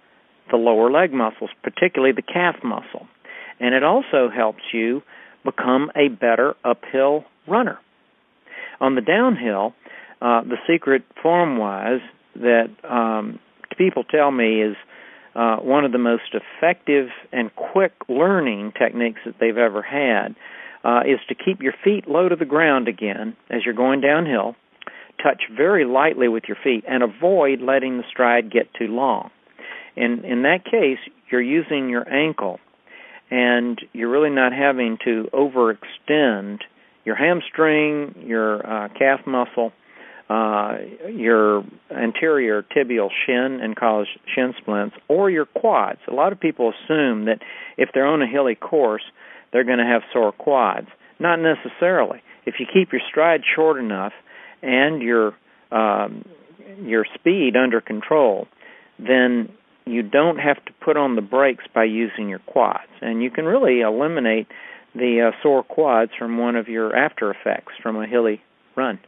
the 0.52 0.58
lower 0.58 0.92
leg 0.92 1.14
muscles, 1.14 1.50
particularly 1.64 2.14
the 2.14 2.22
calf 2.22 2.56
muscle. 2.64 3.08
And 3.60 3.74
it 3.74 3.84
also 3.84 4.30
helps 4.30 4.64
you 4.74 5.02
become 5.44 5.92
a 5.96 6.10
better 6.10 6.56
uphill 6.64 7.26
runner. 7.48 7.80
On 8.80 8.96
the 8.96 9.02
downhill, 9.02 9.74
uh, 10.22 10.42
the 10.42 10.58
secret 10.68 11.04
form 11.22 11.58
wise 11.58 12.02
that 12.36 12.70
um, 12.88 13.40
people 13.78 14.04
tell 14.04 14.32
me 14.32 14.62
is 14.62 14.76
uh, 15.36 15.58
one 15.58 15.86
of 15.86 15.92
the 15.92 15.98
most 15.98 16.34
effective 16.34 17.08
and 17.32 17.56
quick 17.56 17.94
learning 18.10 18.74
techniques 18.78 19.22
that 19.26 19.36
they've 19.40 19.58
ever 19.58 19.82
had 19.82 20.36
uh, 20.84 21.02
is 21.02 21.20
to 21.30 21.36
keep 21.36 21.62
your 21.62 21.74
feet 21.84 22.08
low 22.08 22.28
to 22.28 22.36
the 22.36 22.46
ground 22.46 22.88
again 22.88 23.36
as 23.50 23.62
you're 23.64 23.74
going 23.74 24.02
downhill. 24.02 24.56
Touch 25.22 25.44
very 25.56 25.86
lightly 25.86 26.28
with 26.28 26.46
your 26.48 26.58
feet 26.64 26.84
and 26.88 27.04
avoid 27.04 27.62
letting 27.62 27.98
the 27.98 28.04
stride 28.10 28.52
get 28.52 28.74
too 28.74 28.88
long. 28.88 29.30
In 29.96 30.24
in 30.26 30.44
that 30.44 30.64
case, 30.66 31.00
you're 31.32 31.42
using 31.42 31.90
your 31.90 32.08
ankle, 32.12 32.60
and 33.30 33.80
you're 33.94 34.10
really 34.10 34.30
not 34.30 34.54
having 34.54 34.98
to 35.06 35.30
overextend 35.34 36.60
your 37.04 37.16
hamstring, 37.16 38.14
your 38.26 38.66
uh, 38.66 38.88
calf 38.90 39.22
muscle, 39.26 39.74
uh, 40.30 40.78
your 41.10 41.64
anterior 41.90 42.64
tibial 42.64 43.10
shin 43.26 43.60
and 43.62 43.76
cause 43.76 44.08
shin 44.34 44.54
splints, 44.58 44.96
or 45.08 45.30
your 45.30 45.46
quads. 45.46 46.00
A 46.08 46.14
lot 46.14 46.32
of 46.32 46.40
people 46.40 46.72
assume 46.72 47.26
that 47.26 47.40
if 47.78 47.90
they're 47.94 48.06
on 48.06 48.22
a 48.22 48.28
hilly 48.28 48.56
course, 48.56 49.04
they're 49.52 49.66
going 49.66 49.80
to 49.80 49.86
have 49.86 50.04
sore 50.14 50.32
quads. 50.32 50.88
Not 51.20 51.40
necessarily. 51.40 52.22
If 52.46 52.56
you 52.60 52.66
keep 52.72 52.92
your 52.92 53.02
stride 53.10 53.42
short 53.56 53.78
enough 53.78 54.14
and 54.62 55.02
your 55.02 55.34
um, 55.72 56.26
your 56.82 57.06
speed 57.16 57.56
under 57.56 57.82
control, 57.82 58.48
then 58.98 59.50
you 59.86 60.04
don't 60.04 60.38
have 60.38 60.64
to 60.66 60.72
put 60.84 60.98
on 60.98 61.16
the 61.16 61.22
brakes 61.22 61.64
by 61.74 61.84
using 61.84 62.30
your 62.30 62.40
quads, 62.40 62.92
and 63.02 63.22
you 63.22 63.32
can 63.32 63.46
really 63.46 63.82
eliminate 63.82 64.48
the 64.94 65.32
uh, 65.32 65.42
sore 65.42 65.64
quads 65.64 66.12
from 66.18 66.38
one 66.38 66.56
of 66.56 66.68
your 66.68 66.96
after 66.96 67.32
effects 67.32 67.74
from 67.82 67.96
a 67.96 68.06
hilly 68.06 68.42
run 68.76 69.00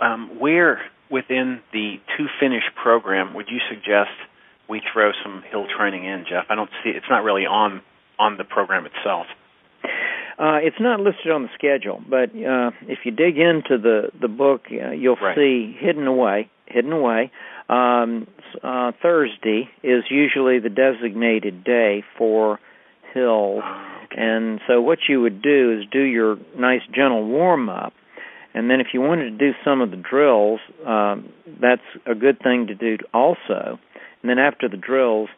um, 0.00 0.38
where 0.38 0.80
within 1.10 1.60
the 1.72 1.96
to 2.16 2.26
finish 2.40 2.64
program 2.80 3.34
would 3.34 3.46
you 3.48 3.58
suggest 3.68 4.10
we 4.68 4.82
throw 4.92 5.12
some 5.22 5.42
hill 5.50 5.66
training 5.76 6.04
in, 6.04 6.24
Jeff? 6.28 6.44
I 6.48 6.54
don't 6.54 6.70
see 6.82 6.90
it's 6.90 7.06
not 7.08 7.24
really 7.24 7.46
on 7.46 7.82
on 8.18 8.36
the 8.36 8.44
program 8.44 8.86
itself. 8.86 9.26
Uh, 10.38 10.60
it's 10.60 10.76
not 10.80 11.00
listed 11.00 11.32
on 11.32 11.42
the 11.42 11.48
schedule, 11.54 12.02
but 12.08 12.28
uh, 12.30 12.70
if 12.82 13.00
you 13.04 13.12
dig 13.12 13.38
into 13.38 13.78
the 13.78 14.10
the 14.20 14.28
book, 14.28 14.62
uh, 14.70 14.90
you'll 14.90 15.16
right. 15.16 15.36
see 15.36 15.74
hidden 15.78 16.06
away. 16.06 16.50
Hidden 16.66 16.92
away. 16.92 17.30
Um, 17.68 18.26
uh, 18.62 18.92
Thursday 19.02 19.68
is 19.82 20.04
usually 20.08 20.60
the 20.60 20.68
designated 20.70 21.64
day 21.64 22.04
for 22.16 22.60
hills, 23.12 23.62
Oh, 23.64 23.96
okay. 24.04 24.22
and 24.22 24.60
so 24.68 24.80
what 24.80 24.98
you 25.08 25.20
would 25.22 25.42
do 25.42 25.78
is 25.78 25.86
do 25.90 26.02
your 26.02 26.36
nice 26.56 26.82
gentle 26.94 27.26
warm 27.26 27.68
up, 27.68 27.92
and 28.54 28.70
then 28.70 28.80
if 28.80 28.88
you 28.94 29.00
wanted 29.00 29.30
to 29.30 29.38
do 29.38 29.52
some 29.64 29.80
of 29.80 29.90
the 29.90 29.96
drills, 29.96 30.60
um, 30.86 31.28
that's 31.60 31.82
a 32.06 32.14
good 32.14 32.38
thing 32.38 32.68
to 32.68 32.74
do 32.74 32.98
also. 33.12 33.78
And 34.22 34.30
then 34.30 34.38
after 34.38 34.68
the 34.68 34.76
drills, 34.76 35.28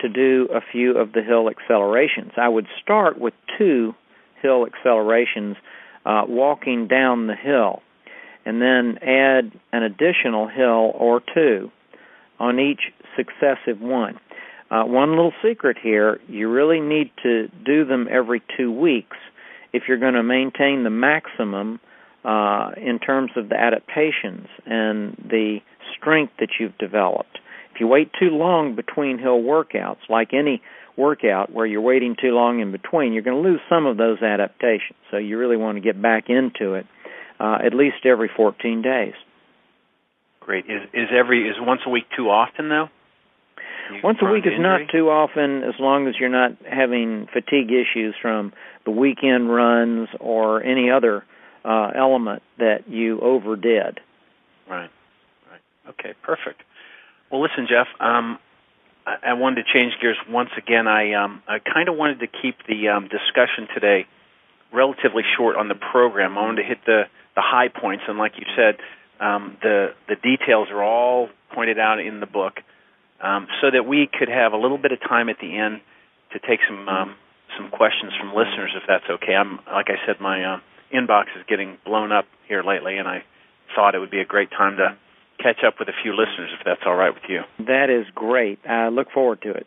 to 0.00 0.08
do 0.08 0.48
a 0.54 0.60
few 0.72 0.96
of 0.96 1.12
the 1.12 1.22
hill 1.22 1.48
accelerations. 1.50 2.32
I 2.36 2.48
would 2.48 2.66
start 2.82 3.18
with 3.18 3.34
two 3.58 3.94
hill 4.40 4.66
accelerations 4.66 5.56
uh, 6.06 6.22
walking 6.28 6.86
down 6.86 7.26
the 7.26 7.34
hill, 7.34 7.82
and 8.44 8.62
then 8.62 8.98
add 9.02 9.52
an 9.72 9.82
additional 9.82 10.48
hill 10.48 10.92
or 10.94 11.20
two 11.34 11.70
on 12.38 12.58
each 12.58 12.92
successive 13.16 13.80
one. 13.80 14.18
Uh, 14.70 14.84
one 14.84 15.10
little 15.10 15.32
secret 15.42 15.76
here 15.82 16.20
you 16.28 16.48
really 16.50 16.80
need 16.80 17.10
to 17.22 17.48
do 17.64 17.84
them 17.84 18.06
every 18.10 18.42
two 18.56 18.70
weeks 18.70 19.16
if 19.72 19.84
you're 19.88 19.98
going 19.98 20.14
to 20.14 20.22
maintain 20.22 20.84
the 20.84 20.90
maximum 20.90 21.80
uh, 22.24 22.72
in 22.76 22.98
terms 22.98 23.30
of 23.36 23.48
the 23.48 23.54
adaptations 23.54 24.48
and 24.66 25.16
the 25.30 25.58
strength 25.96 26.32
that 26.38 26.48
you've 26.58 26.76
developed. 26.78 27.38
If 27.74 27.80
you 27.80 27.86
wait 27.86 28.10
too 28.18 28.30
long 28.30 28.74
between 28.74 29.18
hill 29.18 29.40
workouts, 29.40 30.08
like 30.08 30.34
any 30.34 30.60
workout 30.96 31.52
where 31.52 31.64
you're 31.64 31.80
waiting 31.80 32.16
too 32.20 32.32
long 32.32 32.60
in 32.60 32.72
between, 32.72 33.12
you're 33.12 33.22
going 33.22 33.42
to 33.42 33.48
lose 33.48 33.60
some 33.68 33.86
of 33.86 33.96
those 33.96 34.20
adaptations. 34.20 34.98
So 35.10 35.16
you 35.16 35.38
really 35.38 35.56
want 35.56 35.76
to 35.76 35.80
get 35.80 36.00
back 36.00 36.24
into 36.28 36.74
it 36.74 36.86
uh, 37.40 37.58
at 37.64 37.72
least 37.72 38.04
every 38.04 38.30
14 38.36 38.82
days. 38.82 39.14
Great. 40.48 40.64
Is 40.64 40.80
is 40.94 41.08
every 41.14 41.46
is 41.46 41.56
once 41.60 41.82
a 41.86 41.90
week 41.90 42.06
too 42.16 42.30
often 42.30 42.70
though? 42.70 42.88
You 43.92 44.00
Once 44.02 44.16
a 44.22 44.32
week 44.32 44.46
is 44.46 44.58
not 44.58 44.80
too 44.90 45.10
often 45.10 45.62
as 45.62 45.74
long 45.78 46.08
as 46.08 46.14
you're 46.18 46.30
not 46.30 46.52
having 46.64 47.26
fatigue 47.30 47.70
issues 47.70 48.14
from 48.22 48.54
the 48.86 48.90
weekend 48.90 49.54
runs 49.54 50.08
or 50.18 50.62
any 50.62 50.90
other 50.90 51.22
uh, 51.66 51.90
element 51.94 52.42
that 52.56 52.88
you 52.88 53.20
overdid. 53.20 54.00
Right. 54.66 54.88
Right. 55.50 55.60
Okay. 55.90 56.14
Perfect. 56.22 56.62
Well, 57.30 57.42
listen, 57.42 57.66
Jeff. 57.68 57.88
Um, 58.00 58.38
I, 59.06 59.16
I 59.30 59.32
wanted 59.34 59.64
to 59.64 59.78
change 59.78 59.92
gears 60.00 60.16
once 60.30 60.50
again. 60.56 60.88
I 60.88 61.12
um, 61.12 61.42
I 61.46 61.58
kind 61.58 61.90
of 61.90 61.96
wanted 61.96 62.20
to 62.20 62.26
keep 62.26 62.56
the 62.66 62.88
um, 62.88 63.08
discussion 63.08 63.68
today 63.74 64.06
relatively 64.72 65.24
short 65.36 65.56
on 65.56 65.68
the 65.68 65.74
program. 65.92 66.38
I 66.38 66.40
wanted 66.40 66.62
to 66.62 66.68
hit 66.68 66.78
the 66.86 67.02
the 67.36 67.42
high 67.44 67.68
points, 67.68 68.04
and 68.08 68.16
like 68.16 68.32
you 68.38 68.46
said, 68.56 68.78
um, 69.20 69.56
the 69.62 69.88
the 70.08 70.16
details 70.16 70.68
are 70.70 70.82
all 70.82 71.28
pointed 71.54 71.78
out 71.78 72.00
in 72.00 72.20
the 72.20 72.26
book, 72.26 72.54
um, 73.22 73.46
so 73.60 73.70
that 73.70 73.86
we 73.86 74.08
could 74.12 74.28
have 74.28 74.52
a 74.52 74.56
little 74.56 74.78
bit 74.78 74.92
of 74.92 75.00
time 75.00 75.28
at 75.28 75.36
the 75.40 75.58
end 75.58 75.80
to 76.32 76.38
take 76.38 76.60
some 76.68 76.88
um, 76.88 77.16
some 77.56 77.70
questions 77.70 78.12
from 78.18 78.28
listeners, 78.28 78.72
if 78.76 78.82
that's 78.86 79.08
okay. 79.10 79.34
I'm 79.34 79.58
like 79.72 79.86
I 79.88 79.98
said, 80.06 80.20
my 80.20 80.44
uh, 80.44 80.60
inbox 80.94 81.24
is 81.36 81.44
getting 81.48 81.78
blown 81.84 82.12
up 82.12 82.26
here 82.46 82.62
lately, 82.62 82.98
and 82.98 83.08
I 83.08 83.24
thought 83.74 83.94
it 83.94 83.98
would 83.98 84.10
be 84.10 84.20
a 84.20 84.24
great 84.26 84.50
time 84.50 84.76
to 84.76 84.96
catch 85.42 85.62
up 85.66 85.74
with 85.78 85.88
a 85.88 85.96
few 86.02 86.12
listeners, 86.12 86.50
if 86.58 86.64
that's 86.64 86.80
all 86.84 86.96
right 86.96 87.14
with 87.14 87.24
you. 87.28 87.42
That 87.66 87.90
is 87.90 88.06
great. 88.14 88.58
I 88.68 88.88
look 88.88 89.10
forward 89.12 89.42
to 89.42 89.50
it. 89.50 89.66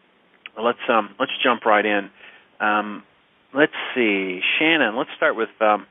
Well, 0.55 0.65
let's 0.65 0.83
um 0.89 1.15
let's 1.19 1.31
jump 1.43 1.65
right 1.65 1.85
in. 1.85 2.09
Um, 2.59 3.03
let's 3.53 3.73
see, 3.95 4.39
Shannon. 4.59 4.95
Let's 4.95 5.09
start 5.17 5.35
with 5.35 5.49
um, 5.61 5.87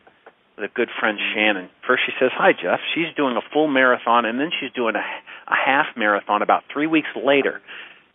with 0.61 0.71
a 0.71 0.75
good 0.75 0.89
friend 0.99 1.19
Shannon. 1.35 1.69
First, 1.87 2.03
she 2.07 2.13
says, 2.21 2.31
"Hi, 2.35 2.53
Jeff." 2.53 2.81
She's 2.95 3.13
doing 3.17 3.37
a 3.37 3.41
full 3.53 3.69
marathon, 3.69 4.25
and 4.25 4.39
then 4.39 4.51
she's 4.59 4.73
doing 4.73 4.95
a, 4.95 5.05
a 5.49 5.57
half 5.57 5.87
marathon 5.97 6.43
about 6.43 6.65
three 6.73 6.87
weeks 6.87 7.09
later. 7.17 7.61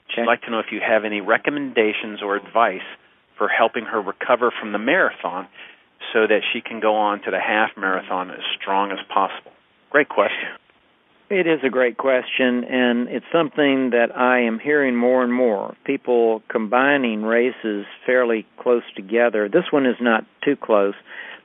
She'd 0.09 0.21
Okay. 0.21 0.27
like 0.27 0.41
to 0.43 0.51
know 0.51 0.59
if 0.59 0.71
you 0.71 0.79
have 0.81 1.03
any 1.03 1.21
recommendations 1.21 2.21
or 2.21 2.35
advice 2.35 2.85
for 3.37 3.47
helping 3.47 3.85
her 3.85 3.99
recover 3.99 4.51
from 4.51 4.71
the 4.71 4.77
marathon, 4.77 5.47
so 6.13 6.27
that 6.27 6.41
she 6.53 6.61
can 6.61 6.79
go 6.79 6.95
on 6.95 7.21
to 7.21 7.31
the 7.31 7.39
half 7.39 7.75
marathon 7.75 8.29
as 8.29 8.43
strong 8.59 8.91
as 8.91 8.99
possible. 9.09 9.51
Great 9.89 10.09
question. 10.09 10.49
It 11.29 11.47
is 11.47 11.59
a 11.63 11.69
great 11.69 11.97
question, 11.97 12.63
and 12.65 13.09
it's 13.09 13.25
something 13.31 13.89
that 13.89 14.15
I 14.15 14.41
am 14.41 14.59
hearing 14.59 14.95
more 14.95 15.23
and 15.23 15.33
more. 15.33 15.75
People 15.83 16.43
combining 16.49 17.23
races 17.23 17.87
fairly 18.05 18.45
close 18.59 18.83
together. 18.95 19.49
This 19.49 19.71
one 19.71 19.87
is 19.87 19.95
not 19.99 20.23
too 20.43 20.55
close, 20.55 20.93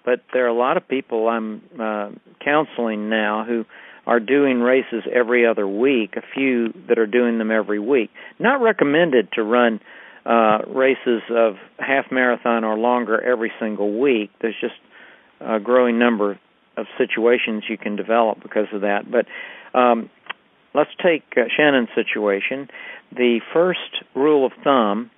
but 0.04 0.20
there 0.32 0.44
are 0.44 0.48
a 0.48 0.54
lot 0.54 0.76
of 0.76 0.86
people 0.88 1.28
I'm 1.28 1.62
uh, 1.80 2.10
counseling 2.44 3.08
now 3.08 3.44
who 3.46 3.64
are 4.06 4.20
doing 4.20 4.60
races 4.60 5.04
every 5.12 5.46
other 5.46 5.68
week, 5.68 6.14
a 6.16 6.22
few 6.34 6.72
that 6.88 6.98
are 6.98 7.06
doing 7.06 7.38
them 7.38 7.50
every 7.50 7.78
week. 7.78 8.10
Not 8.38 8.60
recommended 8.60 9.28
to 9.32 9.42
run 9.42 9.80
uh, 10.24 10.58
races 10.68 11.22
of 11.30 11.54
half 11.78 12.06
marathon 12.10 12.64
or 12.64 12.76
longer 12.76 13.20
every 13.22 13.52
single 13.60 13.98
week. 14.00 14.30
There's 14.40 14.56
just 14.60 14.74
a 15.40 15.60
growing 15.60 15.98
number 15.98 16.38
of 16.76 16.86
situations 16.98 17.64
you 17.68 17.78
can 17.78 17.96
develop 17.96 18.42
because 18.42 18.66
of 18.72 18.82
that. 18.82 19.10
But 19.10 19.26
um, 19.78 20.10
let's 20.74 20.90
take 21.02 21.22
uh, 21.36 21.42
Shannon's 21.56 21.88
situation. 21.94 22.68
The 23.12 23.40
first 23.52 24.04
rule 24.14 24.46
of 24.46 24.52
thumb, 24.62 25.10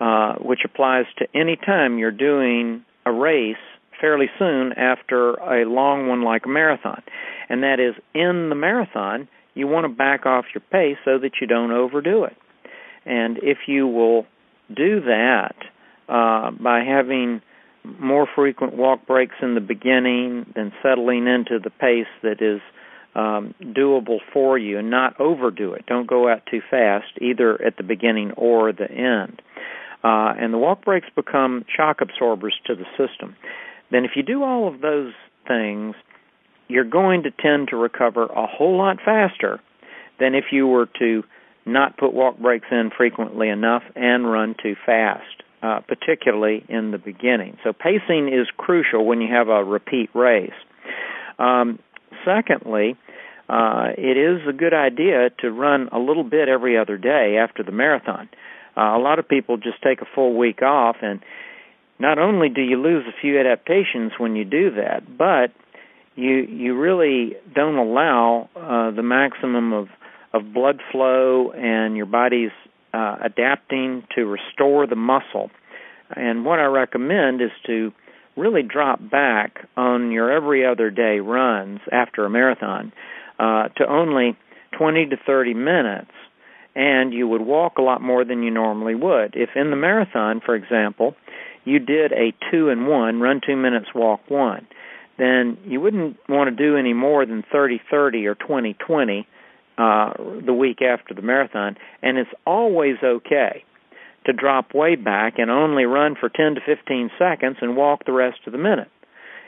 uh, 0.00 0.34
which 0.34 0.60
applies 0.64 1.06
to 1.18 1.26
any 1.34 1.56
time 1.56 1.98
you're 1.98 2.10
doing 2.10 2.84
a 3.04 3.12
race 3.12 3.56
fairly 4.00 4.26
soon 4.38 4.72
after 4.72 5.34
a 5.34 5.64
long 5.64 6.08
one 6.08 6.22
like 6.22 6.46
a 6.46 6.48
marathon, 6.48 7.02
and 7.48 7.62
that 7.62 7.80
is 7.80 7.94
in 8.14 8.48
the 8.48 8.54
marathon, 8.54 9.28
you 9.54 9.66
want 9.66 9.84
to 9.84 9.88
back 9.88 10.26
off 10.26 10.44
your 10.54 10.62
pace 10.70 10.98
so 11.04 11.18
that 11.18 11.32
you 11.40 11.46
don't 11.46 11.72
overdo 11.72 12.24
it. 12.24 12.36
And 13.04 13.38
if 13.38 13.58
you 13.66 13.86
will 13.86 14.26
do 14.74 15.00
that 15.00 15.54
uh, 16.08 16.50
by 16.50 16.80
having 16.80 17.40
more 18.00 18.26
frequent 18.34 18.76
walk 18.76 19.06
breaks 19.06 19.36
in 19.40 19.54
the 19.54 19.60
beginning, 19.60 20.52
then 20.54 20.72
settling 20.82 21.26
into 21.26 21.58
the 21.62 21.70
pace 21.70 22.06
that 22.22 22.42
is 22.42 22.60
um, 23.14 23.54
doable 23.62 24.18
for 24.32 24.58
you 24.58 24.78
and 24.78 24.90
not 24.90 25.18
overdo 25.20 25.72
it. 25.72 25.86
Don't 25.86 26.06
go 26.06 26.28
out 26.28 26.42
too 26.50 26.60
fast, 26.70 27.06
either 27.20 27.60
at 27.62 27.76
the 27.76 27.82
beginning 27.82 28.32
or 28.32 28.72
the 28.72 28.90
end. 28.90 29.40
Uh, 30.04 30.34
and 30.38 30.52
the 30.52 30.58
walk 30.58 30.84
breaks 30.84 31.08
become 31.14 31.64
shock 31.74 32.00
absorbers 32.00 32.54
to 32.66 32.74
the 32.74 32.84
system. 32.98 33.34
Then, 33.90 34.04
if 34.04 34.12
you 34.16 34.22
do 34.22 34.42
all 34.42 34.68
of 34.68 34.80
those 34.80 35.12
things, 35.46 35.94
you're 36.68 36.84
going 36.84 37.22
to 37.22 37.30
tend 37.30 37.68
to 37.68 37.76
recover 37.76 38.24
a 38.24 38.46
whole 38.46 38.76
lot 38.76 38.98
faster 39.04 39.60
than 40.18 40.34
if 40.34 40.46
you 40.50 40.66
were 40.66 40.88
to 40.98 41.22
not 41.64 41.96
put 41.96 42.12
walk 42.12 42.38
breaks 42.38 42.66
in 42.70 42.90
frequently 42.96 43.48
enough 43.48 43.82
and 43.94 44.30
run 44.30 44.54
too 44.62 44.74
fast, 44.84 45.42
uh, 45.62 45.80
particularly 45.80 46.64
in 46.68 46.90
the 46.90 46.98
beginning. 46.98 47.58
So 47.64 47.72
pacing 47.72 48.28
is 48.28 48.46
crucial 48.56 49.04
when 49.04 49.20
you 49.20 49.32
have 49.32 49.48
a 49.48 49.64
repeat 49.64 50.10
race. 50.14 50.50
Um, 51.38 51.78
secondly, 52.24 52.96
uh, 53.48 53.88
it 53.96 54.16
is 54.16 54.46
a 54.48 54.52
good 54.52 54.74
idea 54.74 55.30
to 55.40 55.50
run 55.50 55.88
a 55.92 55.98
little 55.98 56.24
bit 56.24 56.48
every 56.48 56.78
other 56.78 56.96
day 56.96 57.36
after 57.36 57.62
the 57.62 57.72
marathon. 57.72 58.28
Uh, 58.76 58.96
a 58.96 59.00
lot 59.00 59.18
of 59.18 59.28
people 59.28 59.56
just 59.56 59.82
take 59.82 60.00
a 60.00 60.06
full 60.14 60.36
week 60.36 60.62
off, 60.62 60.96
and 61.02 61.20
not 61.98 62.18
only 62.18 62.48
do 62.48 62.62
you 62.62 62.76
lose 62.80 63.04
a 63.06 63.20
few 63.20 63.38
adaptations 63.38 64.12
when 64.18 64.36
you 64.36 64.44
do 64.44 64.70
that, 64.72 65.16
but 65.16 65.52
you 66.14 66.46
you 66.48 66.76
really 66.76 67.36
don't 67.54 67.76
allow 67.76 68.48
uh, 68.56 68.90
the 68.90 69.02
maximum 69.02 69.72
of 69.72 69.88
of 70.32 70.52
blood 70.52 70.80
flow 70.92 71.52
and 71.52 71.96
your 71.96 72.06
body's 72.06 72.50
uh, 72.92 73.16
adapting 73.22 74.06
to 74.14 74.24
restore 74.24 74.86
the 74.86 74.96
muscle. 74.96 75.50
And 76.14 76.44
what 76.44 76.58
I 76.58 76.64
recommend 76.64 77.40
is 77.40 77.50
to 77.66 77.92
really 78.36 78.62
drop 78.62 79.00
back 79.10 79.66
on 79.76 80.10
your 80.12 80.30
every 80.30 80.64
other 80.66 80.90
day 80.90 81.20
runs 81.20 81.80
after 81.90 82.24
a 82.24 82.30
marathon 82.30 82.92
uh, 83.38 83.68
to 83.76 83.86
only 83.88 84.36
20 84.78 85.06
to 85.06 85.16
30 85.26 85.54
minutes, 85.54 86.10
and 86.74 87.12
you 87.12 87.26
would 87.26 87.40
walk 87.40 87.78
a 87.78 87.82
lot 87.82 88.02
more 88.02 88.24
than 88.24 88.42
you 88.42 88.50
normally 88.50 88.94
would. 88.94 89.34
If 89.34 89.50
in 89.56 89.70
the 89.70 89.76
marathon, 89.76 90.40
for 90.44 90.54
example, 90.54 91.14
you 91.66 91.78
did 91.78 92.12
a 92.12 92.32
two 92.50 92.70
and 92.70 92.86
one, 92.86 93.20
run 93.20 93.40
two 93.44 93.56
minutes, 93.56 93.86
walk 93.94 94.20
one, 94.30 94.66
then 95.18 95.58
you 95.66 95.80
wouldn't 95.80 96.16
want 96.28 96.48
to 96.48 96.56
do 96.56 96.76
any 96.76 96.94
more 96.94 97.26
than 97.26 97.44
30 97.52 97.80
30 97.90 98.26
or 98.26 98.34
20 98.34 98.74
20 98.74 99.28
uh, 99.78 100.12
the 100.44 100.54
week 100.54 100.80
after 100.80 101.12
the 101.12 101.20
marathon, 101.20 101.76
and 102.02 102.16
it's 102.16 102.30
always 102.46 102.96
okay 103.02 103.64
to 104.24 104.32
drop 104.32 104.74
way 104.74 104.96
back 104.96 105.34
and 105.38 105.50
only 105.50 105.84
run 105.84 106.16
for 106.18 106.28
10 106.28 106.54
to 106.54 106.60
15 106.64 107.10
seconds 107.18 107.56
and 107.60 107.76
walk 107.76 108.04
the 108.04 108.12
rest 108.12 108.38
of 108.46 108.52
the 108.52 108.58
minute. 108.58 108.88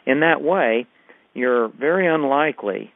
In 0.06 0.20
that 0.20 0.42
way, 0.42 0.86
you're 1.34 1.68
very 1.68 2.06
unlikely 2.06 2.92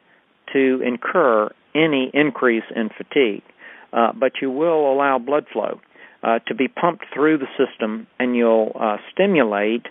to 0.53 0.81
incur 0.85 1.49
any 1.73 2.11
increase 2.13 2.63
in 2.75 2.89
fatigue, 2.89 3.43
uh, 3.91 4.11
but 4.13 4.33
you 4.41 4.51
will 4.51 4.91
allow 4.91 5.17
blood 5.17 5.45
flow 5.51 5.79
uh, 6.23 6.39
to 6.47 6.55
be 6.55 6.67
pumped 6.67 7.05
through 7.13 7.37
the 7.37 7.47
system 7.57 8.07
and 8.19 8.35
you'll 8.35 8.71
uh, 8.79 8.97
stimulate 9.11 9.85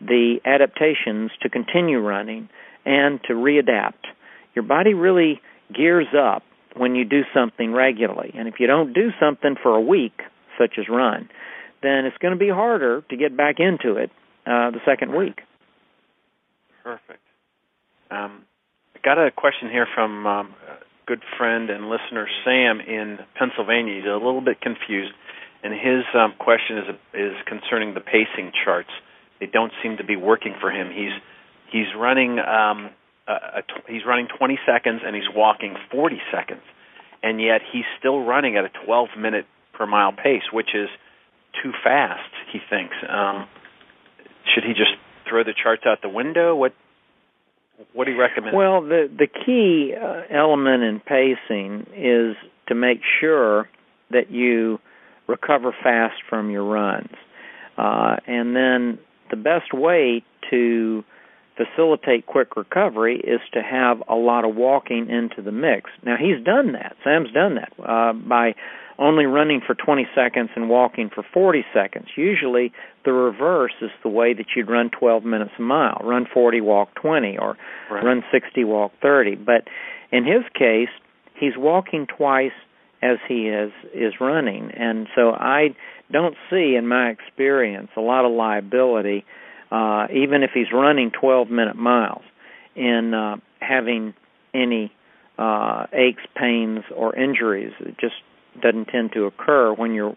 the 0.00 0.36
adaptations 0.44 1.30
to 1.42 1.48
continue 1.48 1.98
running 1.98 2.48
and 2.84 3.20
to 3.24 3.34
readapt. 3.34 4.04
Your 4.54 4.64
body 4.64 4.94
really 4.94 5.40
gears 5.74 6.08
up 6.16 6.42
when 6.76 6.94
you 6.94 7.04
do 7.04 7.22
something 7.34 7.72
regularly. 7.72 8.32
And 8.36 8.48
if 8.48 8.54
you 8.58 8.66
don't 8.66 8.92
do 8.92 9.10
something 9.20 9.56
for 9.62 9.74
a 9.74 9.80
week, 9.80 10.20
such 10.58 10.74
as 10.78 10.86
run, 10.88 11.28
then 11.82 12.04
it's 12.04 12.16
going 12.18 12.32
to 12.32 12.38
be 12.38 12.50
harder 12.50 13.02
to 13.10 13.16
get 13.16 13.36
back 13.36 13.56
into 13.58 13.96
it 13.96 14.10
uh, 14.46 14.70
the 14.70 14.80
second 14.84 15.14
week. 15.14 15.40
Perfect. 16.82 17.20
Um, 18.10 18.42
I 18.94 18.98
got 19.04 19.18
a 19.18 19.30
question 19.30 19.70
here 19.70 19.86
from 19.94 20.26
um, 20.26 20.54
a 20.68 20.78
good 21.06 21.22
friend 21.36 21.70
and 21.70 21.88
listener 21.88 22.26
Sam 22.44 22.80
in 22.80 23.18
Pennsylvania. 23.38 23.96
He's 23.96 24.04
a 24.04 24.14
little 24.14 24.40
bit 24.40 24.60
confused, 24.60 25.12
and 25.66 25.74
his 25.74 26.04
um, 26.14 26.34
question 26.38 26.78
is 26.78 26.84
is 27.14 27.34
concerning 27.46 27.94
the 27.94 28.00
pacing 28.00 28.52
charts. 28.64 28.90
They 29.40 29.46
don't 29.46 29.72
seem 29.82 29.96
to 29.96 30.04
be 30.04 30.14
working 30.14 30.54
for 30.60 30.70
him. 30.70 30.90
He's 30.94 31.12
he's 31.72 31.90
running 31.98 32.38
um, 32.38 32.90
a, 33.26 33.58
a 33.58 33.62
t- 33.62 33.92
he's 33.92 34.06
running 34.06 34.28
20 34.38 34.58
seconds 34.64 35.00
and 35.04 35.16
he's 35.16 35.28
walking 35.34 35.74
40 35.90 36.22
seconds, 36.32 36.62
and 37.22 37.40
yet 37.40 37.60
he's 37.72 37.84
still 37.98 38.20
running 38.20 38.56
at 38.56 38.64
a 38.64 38.70
12 38.86 39.08
minute 39.18 39.46
per 39.74 39.86
mile 39.86 40.12
pace, 40.12 40.46
which 40.52 40.70
is 40.74 40.88
too 41.62 41.72
fast. 41.82 42.30
He 42.52 42.60
thinks. 42.70 42.94
Um, 43.08 43.48
should 44.54 44.62
he 44.62 44.70
just 44.70 44.94
throw 45.28 45.42
the 45.42 45.54
charts 45.60 45.82
out 45.84 45.98
the 46.00 46.08
window? 46.08 46.54
What 46.54 46.74
what 47.92 48.04
do 48.04 48.12
you 48.12 48.20
recommend? 48.20 48.56
Well, 48.56 48.82
the 48.82 49.10
the 49.10 49.26
key 49.26 49.94
uh, 50.00 50.22
element 50.30 50.84
in 50.84 51.00
pacing 51.00 51.86
is 51.92 52.36
to 52.68 52.76
make 52.76 53.00
sure 53.20 53.68
that 54.10 54.30
you 54.30 54.78
recover 55.26 55.74
fast 55.82 56.16
from 56.28 56.50
your 56.50 56.64
runs, 56.64 57.14
uh, 57.78 58.16
and 58.26 58.54
then 58.56 58.98
the 59.30 59.36
best 59.36 59.72
way 59.72 60.24
to 60.50 61.04
facilitate 61.56 62.26
quick 62.26 62.56
recovery 62.56 63.16
is 63.18 63.40
to 63.52 63.62
have 63.62 64.02
a 64.08 64.14
lot 64.14 64.44
of 64.44 64.54
walking 64.54 65.08
into 65.08 65.42
the 65.42 65.52
mix. 65.52 65.90
Now 66.04 66.16
he's 66.16 66.42
done 66.44 66.72
that. 66.72 66.96
Sam's 67.02 67.32
done 67.32 67.56
that 67.56 67.72
uh, 67.82 68.12
by 68.12 68.54
only 68.98 69.26
running 69.26 69.60
for 69.66 69.74
20 69.74 70.06
seconds 70.14 70.50
and 70.56 70.68
walking 70.68 71.10
for 71.14 71.24
40 71.34 71.64
seconds. 71.74 72.06
Usually 72.16 72.72
the 73.04 73.12
reverse 73.12 73.74
is 73.82 73.90
the 74.02 74.08
way 74.08 74.32
that 74.34 74.46
you'd 74.54 74.70
run 74.70 74.90
12 74.90 75.24
minutes 75.24 75.52
a 75.58 75.62
mile. 75.62 76.00
Run 76.02 76.26
40, 76.32 76.60
walk 76.60 76.94
20 76.94 77.38
or 77.38 77.56
right. 77.90 78.04
run 78.04 78.22
60, 78.32 78.64
walk 78.64 78.92
30. 79.02 79.36
But 79.36 79.68
in 80.12 80.24
his 80.24 80.44
case, 80.54 80.88
he's 81.38 81.56
walking 81.56 82.06
twice 82.06 82.52
as 83.02 83.18
he 83.28 83.48
is 83.48 83.72
is 83.94 84.14
running. 84.20 84.70
And 84.72 85.08
so 85.14 85.30
I 85.30 85.74
don't 86.12 86.36
see 86.50 86.76
in 86.76 86.86
my 86.86 87.10
experience 87.10 87.90
a 87.96 88.00
lot 88.00 88.24
of 88.24 88.32
liability 88.32 89.24
uh, 89.70 90.06
even 90.14 90.42
if 90.42 90.50
he's 90.54 90.72
running 90.72 91.10
12 91.10 91.50
minute 91.50 91.76
miles, 91.76 92.22
in 92.76 93.14
uh, 93.14 93.36
having 93.60 94.14
any 94.54 94.92
uh, 95.38 95.86
aches, 95.92 96.22
pains, 96.36 96.80
or 96.94 97.16
injuries. 97.16 97.72
It 97.80 97.96
just 97.98 98.14
doesn't 98.62 98.86
tend 98.86 99.12
to 99.12 99.24
occur 99.24 99.72
when 99.72 99.92
you're 99.92 100.16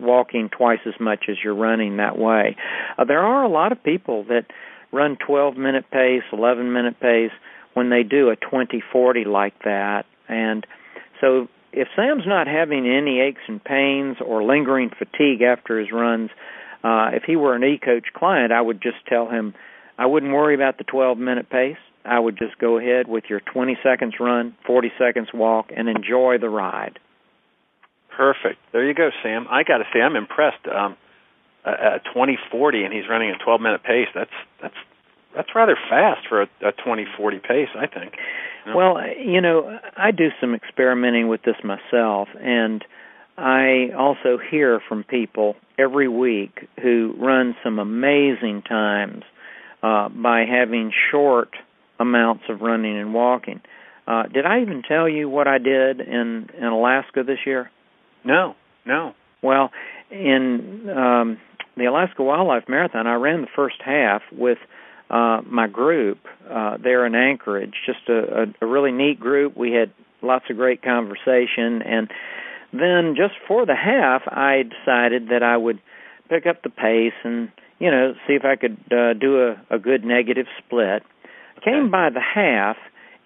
walking 0.00 0.48
twice 0.48 0.80
as 0.86 0.94
much 1.00 1.24
as 1.28 1.36
you're 1.42 1.54
running 1.54 1.96
that 1.96 2.18
way. 2.18 2.56
Uh, 2.98 3.04
there 3.04 3.20
are 3.20 3.44
a 3.44 3.48
lot 3.48 3.72
of 3.72 3.82
people 3.82 4.24
that 4.24 4.46
run 4.92 5.16
12 5.24 5.56
minute 5.56 5.84
pace, 5.90 6.22
11 6.32 6.72
minute 6.72 7.00
pace 7.00 7.32
when 7.74 7.90
they 7.90 8.02
do 8.02 8.30
a 8.30 8.36
20 8.36 8.82
40 8.92 9.24
like 9.24 9.54
that. 9.64 10.04
And 10.28 10.66
so 11.20 11.48
if 11.72 11.88
Sam's 11.96 12.24
not 12.26 12.46
having 12.46 12.86
any 12.86 13.20
aches 13.20 13.42
and 13.48 13.62
pains 13.62 14.16
or 14.24 14.42
lingering 14.42 14.90
fatigue 14.90 15.42
after 15.42 15.78
his 15.78 15.92
runs, 15.92 16.30
uh, 16.82 17.10
if 17.12 17.24
he 17.24 17.36
were 17.36 17.54
an 17.54 17.64
e-coach 17.64 18.06
client, 18.14 18.52
I 18.52 18.60
would 18.60 18.82
just 18.82 19.04
tell 19.08 19.28
him 19.28 19.54
I 19.98 20.06
wouldn't 20.06 20.32
worry 20.32 20.54
about 20.54 20.78
the 20.78 20.84
12 20.84 21.18
minute 21.18 21.50
pace. 21.50 21.76
I 22.04 22.18
would 22.18 22.38
just 22.38 22.58
go 22.58 22.78
ahead 22.78 23.06
with 23.08 23.24
your 23.28 23.40
20 23.40 23.76
seconds 23.82 24.14
run, 24.18 24.56
40 24.66 24.90
seconds 24.98 25.28
walk, 25.34 25.70
and 25.76 25.88
enjoy 25.88 26.38
the 26.40 26.48
ride. 26.48 26.98
Perfect. 28.16 28.58
There 28.72 28.86
you 28.86 28.94
go, 28.94 29.10
Sam. 29.22 29.46
I 29.50 29.62
got 29.62 29.78
to 29.78 29.84
say, 29.92 30.00
I'm 30.00 30.16
impressed. 30.16 30.66
Um, 30.66 30.96
at 31.64 32.04
2040, 32.04 32.84
and 32.84 32.94
he's 32.94 33.08
running 33.08 33.30
a 33.30 33.44
12 33.44 33.60
minute 33.60 33.82
pace. 33.82 34.08
That's 34.14 34.30
that's 34.62 34.74
that's 35.34 35.48
rather 35.54 35.76
fast 35.88 36.26
for 36.28 36.42
a, 36.42 36.46
a 36.62 36.72
2040 36.72 37.38
pace, 37.38 37.68
I 37.76 37.86
think. 37.86 38.14
You 38.66 38.72
know? 38.72 38.76
Well, 38.76 38.96
you 39.16 39.40
know, 39.40 39.78
I 39.96 40.10
do 40.10 40.28
some 40.40 40.54
experimenting 40.54 41.28
with 41.28 41.42
this 41.42 41.56
myself, 41.64 42.28
and 42.40 42.84
I 43.38 43.90
also 43.96 44.38
hear 44.50 44.80
from 44.88 45.04
people 45.04 45.56
every 45.78 46.08
week 46.08 46.68
who 46.82 47.14
run 47.18 47.56
some 47.64 47.78
amazing 47.78 48.62
times 48.68 49.24
uh, 49.82 50.08
by 50.08 50.44
having 50.44 50.92
short 51.10 51.50
amounts 51.98 52.44
of 52.48 52.60
running 52.60 52.98
and 52.98 53.14
walking. 53.14 53.60
Uh, 54.06 54.24
did 54.24 54.44
I 54.44 54.60
even 54.60 54.82
tell 54.86 55.08
you 55.08 55.28
what 55.28 55.46
I 55.46 55.58
did 55.58 56.00
in 56.00 56.50
in 56.58 56.64
Alaska 56.64 57.22
this 57.22 57.38
year? 57.46 57.70
No, 58.24 58.56
no. 58.84 59.14
Well, 59.42 59.70
in 60.10 60.90
um, 60.90 61.38
the 61.76 61.84
Alaska 61.84 62.22
Wildlife 62.22 62.64
Marathon, 62.68 63.06
I 63.06 63.14
ran 63.14 63.42
the 63.42 63.48
first 63.54 63.76
half 63.84 64.22
with 64.32 64.58
uh, 65.10 65.42
my 65.46 65.66
group 65.66 66.18
uh, 66.50 66.76
there 66.82 67.04
in 67.06 67.14
Anchorage. 67.14 67.74
Just 67.84 68.08
a, 68.08 68.42
a, 68.42 68.64
a 68.64 68.66
really 68.66 68.92
neat 68.92 69.20
group. 69.20 69.56
We 69.56 69.72
had 69.72 69.90
lots 70.22 70.44
of 70.50 70.56
great 70.56 70.82
conversation 70.82 71.82
and 71.82 72.10
then 72.72 73.14
just 73.16 73.34
for 73.48 73.66
the 73.66 73.74
half, 73.74 74.22
I 74.26 74.62
decided 74.62 75.28
that 75.28 75.42
I 75.42 75.56
would 75.56 75.80
pick 76.28 76.46
up 76.46 76.62
the 76.62 76.70
pace 76.70 77.18
and 77.24 77.50
you 77.78 77.90
know 77.90 78.14
see 78.26 78.34
if 78.34 78.44
I 78.44 78.56
could 78.56 78.78
uh, 78.92 79.14
do 79.14 79.40
a, 79.40 79.74
a 79.74 79.78
good 79.78 80.04
negative 80.04 80.46
split. 80.58 81.02
Came 81.64 81.90
by 81.90 82.10
the 82.10 82.20
half 82.20 82.76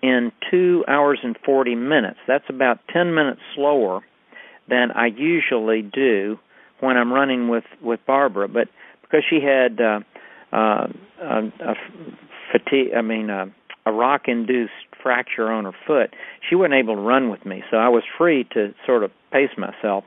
in 0.03 0.33
two 0.51 0.85
hours 0.89 1.21
and 1.23 1.37
forty 1.45 1.75
minutes. 1.75 2.19
That's 2.27 2.49
about 2.49 2.79
ten 2.93 3.15
minutes 3.15 3.41
slower 3.55 4.01
than 4.69 4.91
I 4.93 5.07
usually 5.07 5.83
do 5.83 6.39
when 6.81 6.97
I'm 6.97 7.13
running 7.13 7.49
with 7.49 7.65
with 7.83 8.01
Barbara. 8.07 8.49
But 8.49 8.69
because 9.03 9.25
she 9.29 9.41
had 9.41 9.81
uh, 9.81 10.01
uh, 10.55 10.87
a, 11.21 11.39
a 11.61 11.75
fatigue. 12.53 12.95
I 12.97 13.03
mean, 13.03 13.31
a, 13.31 13.47
a 13.87 13.93
rock-induced 13.93 14.73
fracture 15.03 15.51
on 15.51 15.65
her 15.65 15.75
foot. 15.87 16.15
She 16.49 16.55
wasn't 16.55 16.75
able 16.75 16.95
to 16.97 17.01
run 17.01 17.31
with 17.31 17.45
me, 17.45 17.63
so 17.71 17.77
I 17.77 17.89
was 17.89 18.03
free 18.17 18.45
to 18.55 18.75
sort 18.87 19.05
of 19.05 19.11
pace 19.33 19.51
myself. 19.59 20.05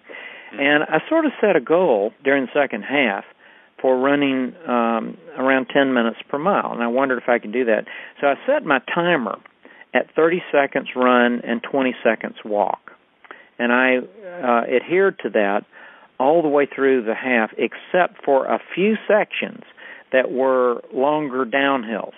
And 0.54 0.84
I 0.84 1.00
sort 1.10 1.26
of 1.26 1.32
set 1.42 1.56
a 1.56 1.62
goal 1.62 2.12
during 2.24 2.46
the 2.46 2.52
second 2.54 2.84
half 2.84 3.26
for 3.82 4.00
running 4.00 4.56
um, 4.68 5.18
around 5.38 5.68
10 5.72 5.94
minutes 5.94 6.18
per 6.30 6.40
mile, 6.40 6.72
and 6.72 6.82
I 6.82 6.88
wondered 6.88 7.22
if 7.22 7.30
I 7.30 7.38
could 7.38 7.54
do 7.54 7.66
that. 7.66 7.86
So 8.20 8.28
I 8.28 8.36
set 8.48 8.66
my 8.66 8.80
timer 8.94 9.38
at 9.94 10.08
30 10.16 10.42
seconds 10.52 10.88
run 10.96 11.42
and 11.44 11.62
20 11.62 11.96
seconds 12.04 12.38
walk, 12.44 12.92
and 13.60 13.72
I 13.72 13.98
uh, 13.98 14.64
adhered 14.76 15.20
to 15.20 15.30
that 15.32 15.62
all 16.20 16.42
the 16.42 16.48
way 16.48 16.66
through 16.66 17.04
the 17.04 17.14
half, 17.14 17.52
except 17.58 18.24
for 18.26 18.46
a 18.46 18.60
few 18.74 18.96
sections 19.08 19.64
that 20.12 20.32
were 20.32 20.82
longer 20.94 21.46
downhills. 21.46 22.14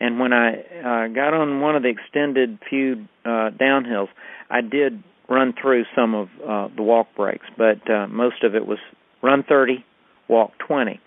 And 0.00 0.20
when 0.20 0.32
I 0.32 0.52
uh, 0.54 1.08
got 1.08 1.34
on 1.34 1.60
one 1.60 1.74
of 1.74 1.82
the 1.82 1.88
extended 1.88 2.58
few 2.70 3.06
uh, 3.24 3.50
downhills, 3.50 4.08
I 4.50 4.60
did 4.60 5.02
run 5.28 5.52
through 5.60 5.84
some 5.96 6.14
of 6.14 6.28
uh, 6.46 6.68
the 6.76 6.82
walk 6.82 7.08
breaks, 7.16 7.46
but 7.56 7.88
uh, 7.90 8.06
most 8.06 8.44
of 8.44 8.54
it 8.54 8.66
was 8.66 8.78
run 9.22 9.42
30, 9.42 9.84
walk 10.28 10.52
20. 10.66 11.00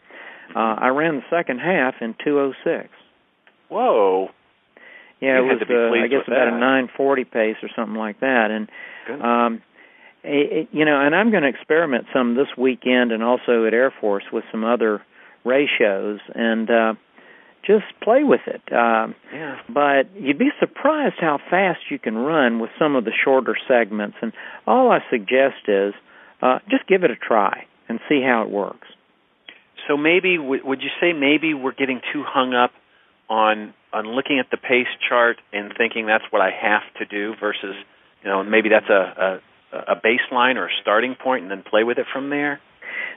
Uh, 0.53 0.59
I 0.59 0.89
ran 0.89 1.15
the 1.15 1.21
second 1.29 1.59
half 1.59 1.95
in 2.01 2.13
206. 2.23 2.89
Whoa. 3.69 4.29
Yeah, 5.21 5.39
You 5.39 5.51
it 5.51 5.53
was 5.53 5.61
uh, 5.61 6.03
I 6.03 6.07
guess 6.07 6.27
about 6.27 6.35
that. 6.35 6.47
a 6.47 6.59
940 6.59 7.23
pace 7.25 7.55
or 7.63 7.69
something 7.75 7.95
like 7.95 8.19
that, 8.21 8.49
and 8.51 8.67
Good. 9.07 9.21
um, 9.21 9.61
it, 10.23 10.51
it- 10.51 10.67
you 10.71 10.83
know, 10.83 10.99
and 10.99 11.15
I'm 11.15 11.31
going 11.31 11.43
to 11.43 11.49
experiment 11.49 12.05
some 12.13 12.35
this 12.35 12.47
weekend 12.57 13.11
and 13.11 13.23
also 13.23 13.65
at 13.65 13.73
Air 13.73 13.93
Force 14.01 14.23
with 14.33 14.43
some 14.51 14.63
other 14.65 15.01
ratios 15.43 16.19
and 16.33 16.69
uh, 16.69 16.93
just 17.65 17.85
play 18.01 18.23
with 18.23 18.41
it. 18.47 18.61
Um, 18.73 19.15
yeah. 19.33 19.57
but 19.67 20.15
you'd 20.15 20.39
be 20.39 20.49
surprised 20.59 21.15
how 21.19 21.39
fast 21.49 21.79
you 21.89 21.99
can 21.99 22.15
run 22.15 22.59
with 22.59 22.71
some 22.79 22.95
of 22.95 23.05
the 23.05 23.11
shorter 23.23 23.55
segments. 23.67 24.17
And 24.21 24.33
all 24.65 24.91
I 24.91 24.99
suggest 25.09 25.67
is 25.67 25.93
uh, 26.41 26.59
just 26.69 26.87
give 26.87 27.03
it 27.03 27.11
a 27.11 27.15
try 27.15 27.65
and 27.87 27.99
see 28.09 28.21
how 28.21 28.43
it 28.43 28.49
works. 28.49 28.87
So 29.87 29.97
maybe 29.97 30.37
would 30.37 30.81
you 30.81 30.89
say 30.99 31.13
maybe 31.13 31.53
we're 31.53 31.73
getting 31.73 32.01
too 32.13 32.23
hung 32.25 32.53
up 32.53 32.71
on 33.29 33.73
on 33.93 34.07
looking 34.07 34.39
at 34.39 34.49
the 34.51 34.57
pace 34.57 34.87
chart 35.09 35.37
and 35.51 35.73
thinking 35.77 36.05
that's 36.05 36.23
what 36.29 36.41
I 36.41 36.51
have 36.51 36.83
to 36.99 37.05
do 37.05 37.33
versus 37.39 37.75
you 38.23 38.29
know 38.29 38.43
maybe 38.43 38.69
that's 38.69 38.89
a 38.89 39.39
a, 39.73 39.77
a 39.93 39.95
baseline 39.95 40.55
or 40.55 40.67
a 40.67 40.71
starting 40.81 41.15
point 41.15 41.43
and 41.43 41.51
then 41.51 41.63
play 41.67 41.83
with 41.83 41.97
it 41.97 42.05
from 42.13 42.29
there. 42.29 42.61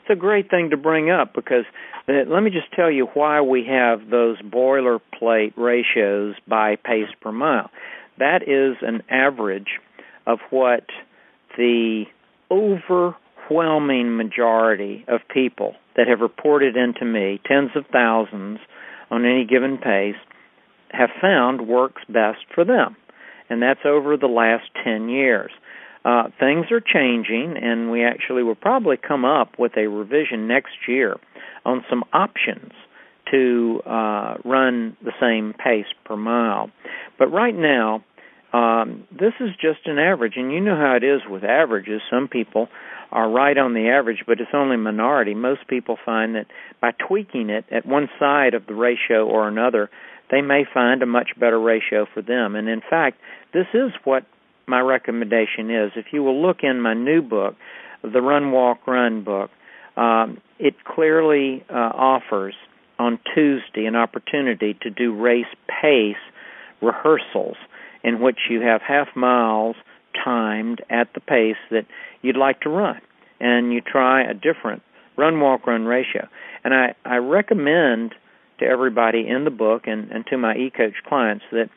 It's 0.03 0.11
a 0.11 0.17
great 0.17 0.51
thing 0.51 0.71
to 0.71 0.77
bring 0.77 1.11
up 1.11 1.35
because 1.35 1.65
uh, 2.09 2.13
let 2.29 2.43
me 2.43 2.51
just 2.51 2.73
tell 2.73 2.91
you 2.91 3.07
why 3.15 3.41
we 3.41 3.65
have 3.69 4.11
those 4.11 4.41
boilerplate 4.43 5.53
ratios 5.57 6.35
by 6.47 6.77
pace 6.77 7.09
per 7.21 7.33
mile. 7.33 7.71
That 8.19 8.43
is 8.43 8.77
an 8.83 9.03
average 9.11 9.81
of 10.27 10.39
what 10.51 10.85
the 11.57 12.05
overwhelming 12.51 14.17
majority 14.17 15.05
of 15.09 15.21
people 15.33 15.75
that 15.97 16.09
have 16.09 16.21
reported 16.21 16.77
into 16.77 17.05
me, 17.05 17.41
tens 17.47 17.71
of 17.75 17.85
thousands 17.93 18.59
on 19.11 19.25
any 19.25 19.45
given 19.45 19.79
pace, 19.79 20.17
have 20.91 21.11
found 21.21 21.67
works 21.67 22.03
best 22.09 22.45
for 22.55 22.65
them. 22.65 22.97
And 23.51 23.63
that's 23.63 23.85
over 23.85 24.17
the 24.17 24.27
last 24.27 24.65
10 24.85 25.09
years. 25.09 25.51
Uh, 26.05 26.25
things 26.39 26.67
are 26.71 26.81
changing, 26.81 27.57
and 27.61 27.91
we 27.91 28.05
actually 28.05 28.43
will 28.43 28.55
probably 28.55 28.97
come 28.97 29.25
up 29.25 29.59
with 29.59 29.73
a 29.77 29.87
revision 29.87 30.47
next 30.47 30.77
year 30.87 31.17
on 31.65 31.85
some 31.89 32.05
options 32.13 32.73
to 33.31 33.81
uh, 33.87 34.35
run 34.45 34.97
the 35.03 35.13
same 35.21 35.55
pace 35.55 35.87
per 36.05 36.17
mile. 36.17 36.71
But 37.19 37.29
right 37.33 37.55
now, 37.55 38.05
um, 38.53 39.05
this 39.11 39.33
is 39.41 39.51
just 39.61 39.87
an 39.87 39.99
average, 39.99 40.35
and 40.37 40.53
you 40.53 40.61
know 40.61 40.77
how 40.77 40.95
it 40.95 41.03
is 41.03 41.23
with 41.29 41.43
averages. 41.43 42.03
Some 42.11 42.29
people 42.29 42.69
are 43.11 43.31
right 43.31 43.57
on 43.57 43.75
the 43.75 43.89
average, 43.89 44.25
but 44.27 44.41
it's 44.41 44.51
only 44.53 44.75
a 44.75 44.79
minority. 44.79 45.35
Most 45.35 45.67
people 45.69 45.97
find 46.05 46.35
that 46.35 46.47
by 46.81 46.91
tweaking 46.93 47.49
it 47.49 47.65
at 47.71 47.87
one 47.87 48.09
side 48.19 48.55
of 48.55 48.67
the 48.67 48.75
ratio 48.75 49.27
or 49.27 49.49
another, 49.49 49.91
they 50.31 50.41
may 50.41 50.65
find 50.73 51.03
a 51.03 51.07
much 51.07 51.31
better 51.39 51.59
ratio 51.59 52.07
for 52.13 52.23
them. 52.23 52.55
And 52.55 52.69
in 52.69 52.81
fact, 52.89 53.19
this 53.53 53.67
is 53.73 53.91
what 54.05 54.25
my 54.67 54.81
recommendation 54.81 55.71
is. 55.71 55.93
If 55.97 56.07
you 56.13 56.23
will 56.23 56.41
look 56.41 56.59
in 56.63 56.81
my 56.81 56.95
new 56.95 57.23
book, 57.23 57.55
the 58.03 58.21
Run 58.21 58.53
Walk 58.53 58.87
Run 58.87 59.25
book, 59.25 59.51
um, 59.97 60.39
it 60.59 60.75
clearly 60.85 61.65
uh, 61.71 61.75
offers 61.95 62.55
on 62.99 63.19
Tuesday 63.35 63.87
an 63.87 63.97
opportunity 63.97 64.77
to 64.83 64.91
do 64.91 65.15
race 65.15 65.47
pace 65.69 66.17
rehearsals 66.81 67.57
in 68.03 68.21
which 68.21 68.39
you 68.51 68.61
have 68.61 68.83
half 68.83 69.09
miles 69.17 69.77
timed 70.23 70.83
at 70.91 71.09
the 71.15 71.21
pace 71.21 71.57
that 71.71 71.87
you'd 72.23 72.37
like 72.37 72.61
to 72.61 72.69
run 72.69 73.01
and 73.41 73.73
you 73.73 73.81
try 73.81 74.23
a 74.23 74.35
different 74.35 74.83
run 75.17 75.41
walk 75.41 75.67
run 75.67 75.85
ratio 75.85 76.29
and 76.63 76.73
i 76.73 76.95
i 77.05 77.17
recommend 77.17 78.15
to 78.59 78.65
everybody 78.65 79.27
in 79.27 79.45
the 79.45 79.51
book 79.51 79.83
and 79.87 80.11
and 80.13 80.25
to 80.27 80.37
my 80.39 80.55
e-coach 80.55 80.95
clients 81.07 81.45
that 81.51 81.69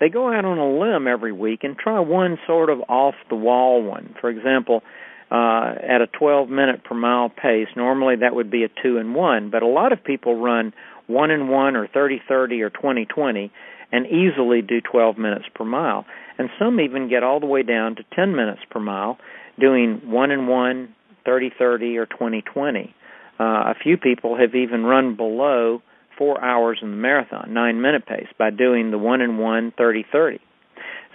they 0.00 0.08
go 0.08 0.32
out 0.32 0.44
on 0.44 0.58
a 0.58 0.78
limb 0.78 1.06
every 1.06 1.32
week 1.32 1.64
and 1.64 1.76
try 1.76 1.98
one 2.00 2.38
sort 2.46 2.70
of 2.70 2.80
off 2.88 3.14
the 3.28 3.36
wall 3.36 3.82
one. 3.82 4.14
For 4.20 4.30
example 4.30 4.82
uh 5.30 5.74
at 5.86 6.00
a 6.00 6.06
12 6.06 6.48
minute 6.48 6.82
per 6.84 6.94
mile 6.94 7.28
pace 7.28 7.68
normally 7.76 8.16
that 8.16 8.34
would 8.34 8.50
be 8.50 8.64
a 8.64 8.68
2 8.82 8.96
and 8.96 9.14
1 9.14 9.50
but 9.50 9.62
a 9.62 9.66
lot 9.66 9.92
of 9.92 10.02
people 10.02 10.40
run 10.40 10.72
1 11.06 11.30
and 11.30 11.50
1 11.50 11.76
or 11.76 11.86
30 11.86 12.22
30 12.26 12.62
or 12.62 12.70
20 12.70 13.04
20 13.04 13.52
and 13.92 14.06
easily 14.06 14.62
do 14.62 14.80
12 14.80 15.18
minutes 15.18 15.46
per 15.54 15.64
mile. 15.64 16.04
And 16.38 16.50
some 16.58 16.80
even 16.80 17.08
get 17.08 17.22
all 17.22 17.40
the 17.40 17.46
way 17.46 17.62
down 17.62 17.96
to 17.96 18.04
10 18.14 18.36
minutes 18.36 18.60
per 18.70 18.80
mile 18.80 19.18
doing 19.58 20.00
1 20.04 20.30
and 20.30 20.48
1 20.48 20.94
30 21.24 21.50
30 21.58 21.98
or 21.98 22.06
20 22.06 22.42
20 22.42 22.94
uh, 23.40 23.44
a 23.44 23.74
few 23.82 23.96
people 23.96 24.36
have 24.36 24.54
even 24.54 24.84
run 24.84 25.16
below 25.16 25.82
4 26.18 26.44
hours 26.44 26.80
in 26.82 26.90
the 26.90 26.96
marathon 26.96 27.54
9 27.54 27.80
minute 27.80 28.04
pace 28.06 28.28
by 28.38 28.50
doing 28.50 28.90
the 28.90 28.98
1 28.98 29.20
and 29.22 29.38
1 29.38 29.72
30 29.78 30.04
30 30.12 30.40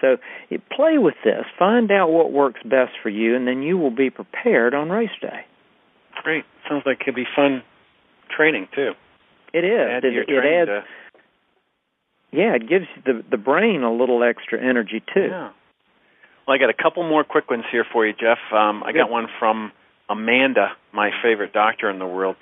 so 0.03 0.17
play 0.75 0.97
with 0.97 1.15
this, 1.23 1.45
find 1.57 1.89
out 1.89 2.11
what 2.11 2.33
works 2.33 2.59
best 2.63 2.91
for 3.01 3.07
you, 3.07 3.35
and 3.37 3.47
then 3.47 3.63
you 3.63 3.77
will 3.77 3.95
be 3.95 4.09
prepared 4.09 4.73
on 4.73 4.89
race 4.89 5.09
day. 5.21 5.45
Great. 6.23 6.43
Sounds 6.67 6.83
like 6.85 6.99
it 6.99 7.05
could 7.05 7.15
be 7.15 7.23
fun 7.35 7.63
training 8.35 8.67
too. 8.75 8.91
It 9.53 9.63
is. 9.63 9.89
Add 9.89 10.03
it, 10.03 10.29
it 10.29 10.45
adds. 10.45 10.67
to- 10.67 10.83
Yeah, 12.37 12.55
it 12.55 12.67
gives 12.67 12.85
the 13.05 13.23
the 13.31 13.37
brain 13.37 13.83
a 13.83 13.93
little 13.93 14.23
extra 14.23 14.61
energy 14.61 15.01
too. 15.13 15.27
Yeah. 15.29 15.51
Well, 16.45 16.55
I 16.55 16.57
got 16.57 16.69
a 16.69 16.73
couple 16.73 17.07
more 17.07 17.23
quick 17.23 17.49
ones 17.49 17.63
here 17.71 17.85
for 17.93 18.05
you, 18.05 18.11
Jeff. 18.11 18.39
Um, 18.51 18.83
I 18.83 18.91
got 18.91 19.09
one 19.09 19.27
from 19.39 19.71
Amanda, 20.09 20.73
my 20.91 21.11
favorite 21.23 21.53
doctor 21.53 21.89
in 21.89 21.99
the 21.99 22.05
world. 22.07 22.35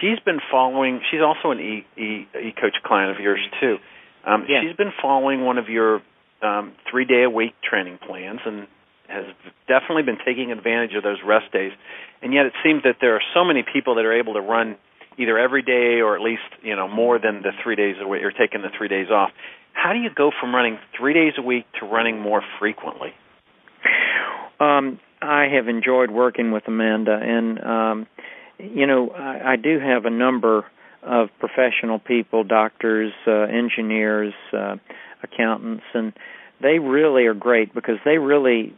She's 0.00 0.18
been 0.20 0.40
following. 0.50 1.00
She's 1.10 1.20
also 1.20 1.50
an 1.50 1.60
e 1.60 1.84
e, 1.96 2.26
e 2.38 2.54
coach 2.60 2.76
client 2.84 3.10
of 3.10 3.20
yours 3.22 3.40
too. 3.60 3.78
Um, 4.24 4.46
Yeah. 4.48 4.62
She's 4.62 4.76
been 4.76 4.92
following 5.00 5.44
one 5.44 5.58
of 5.58 5.68
your 5.68 6.02
um, 6.42 6.72
three 6.90 7.04
day 7.04 7.24
a 7.24 7.30
week 7.30 7.54
training 7.62 7.98
plans 8.06 8.40
and 8.44 8.66
has 9.08 9.24
definitely 9.68 10.02
been 10.04 10.18
taking 10.24 10.52
advantage 10.52 10.94
of 10.94 11.02
those 11.02 11.18
rest 11.26 11.52
days. 11.52 11.72
And 12.22 12.32
yet, 12.32 12.46
it 12.46 12.52
seems 12.64 12.84
that 12.84 12.96
there 13.00 13.14
are 13.14 13.22
so 13.34 13.44
many 13.44 13.64
people 13.64 13.96
that 13.96 14.04
are 14.04 14.12
able 14.12 14.34
to 14.34 14.40
run 14.40 14.76
either 15.18 15.38
every 15.38 15.62
day 15.62 16.00
or 16.00 16.16
at 16.16 16.22
least 16.22 16.42
you 16.62 16.74
know 16.76 16.88
more 16.88 17.18
than 17.18 17.42
the 17.42 17.50
three 17.62 17.76
days 17.76 17.96
a 18.00 18.06
week 18.06 18.22
or 18.22 18.30
taking 18.30 18.62
the 18.62 18.70
three 18.76 18.88
days 18.88 19.08
off. 19.10 19.30
How 19.74 19.92
do 19.92 19.98
you 19.98 20.10
go 20.14 20.30
from 20.40 20.54
running 20.54 20.78
three 20.96 21.14
days 21.14 21.32
a 21.38 21.42
week 21.42 21.64
to 21.80 21.86
running 21.86 22.20
more 22.20 22.42
frequently? 22.58 23.10
Um, 24.60 25.00
I 25.20 25.46
have 25.54 25.66
enjoyed 25.68 26.10
working 26.10 26.52
with 26.52 26.64
Amanda, 26.68 27.18
and 27.20 27.58
um, 27.64 28.06
you 28.58 28.86
know, 28.86 29.10
I, 29.10 29.52
I 29.52 29.56
do 29.56 29.78
have 29.78 30.04
a 30.04 30.10
number 30.10 30.64
of 31.02 31.28
professional 31.40 31.98
people, 31.98 32.44
doctors, 32.44 33.12
uh, 33.26 33.42
engineers, 33.42 34.34
uh, 34.52 34.76
accountants, 35.22 35.84
and 35.94 36.12
they 36.60 36.78
really 36.78 37.26
are 37.26 37.34
great 37.34 37.74
because 37.74 37.96
they 38.04 38.18
really 38.18 38.74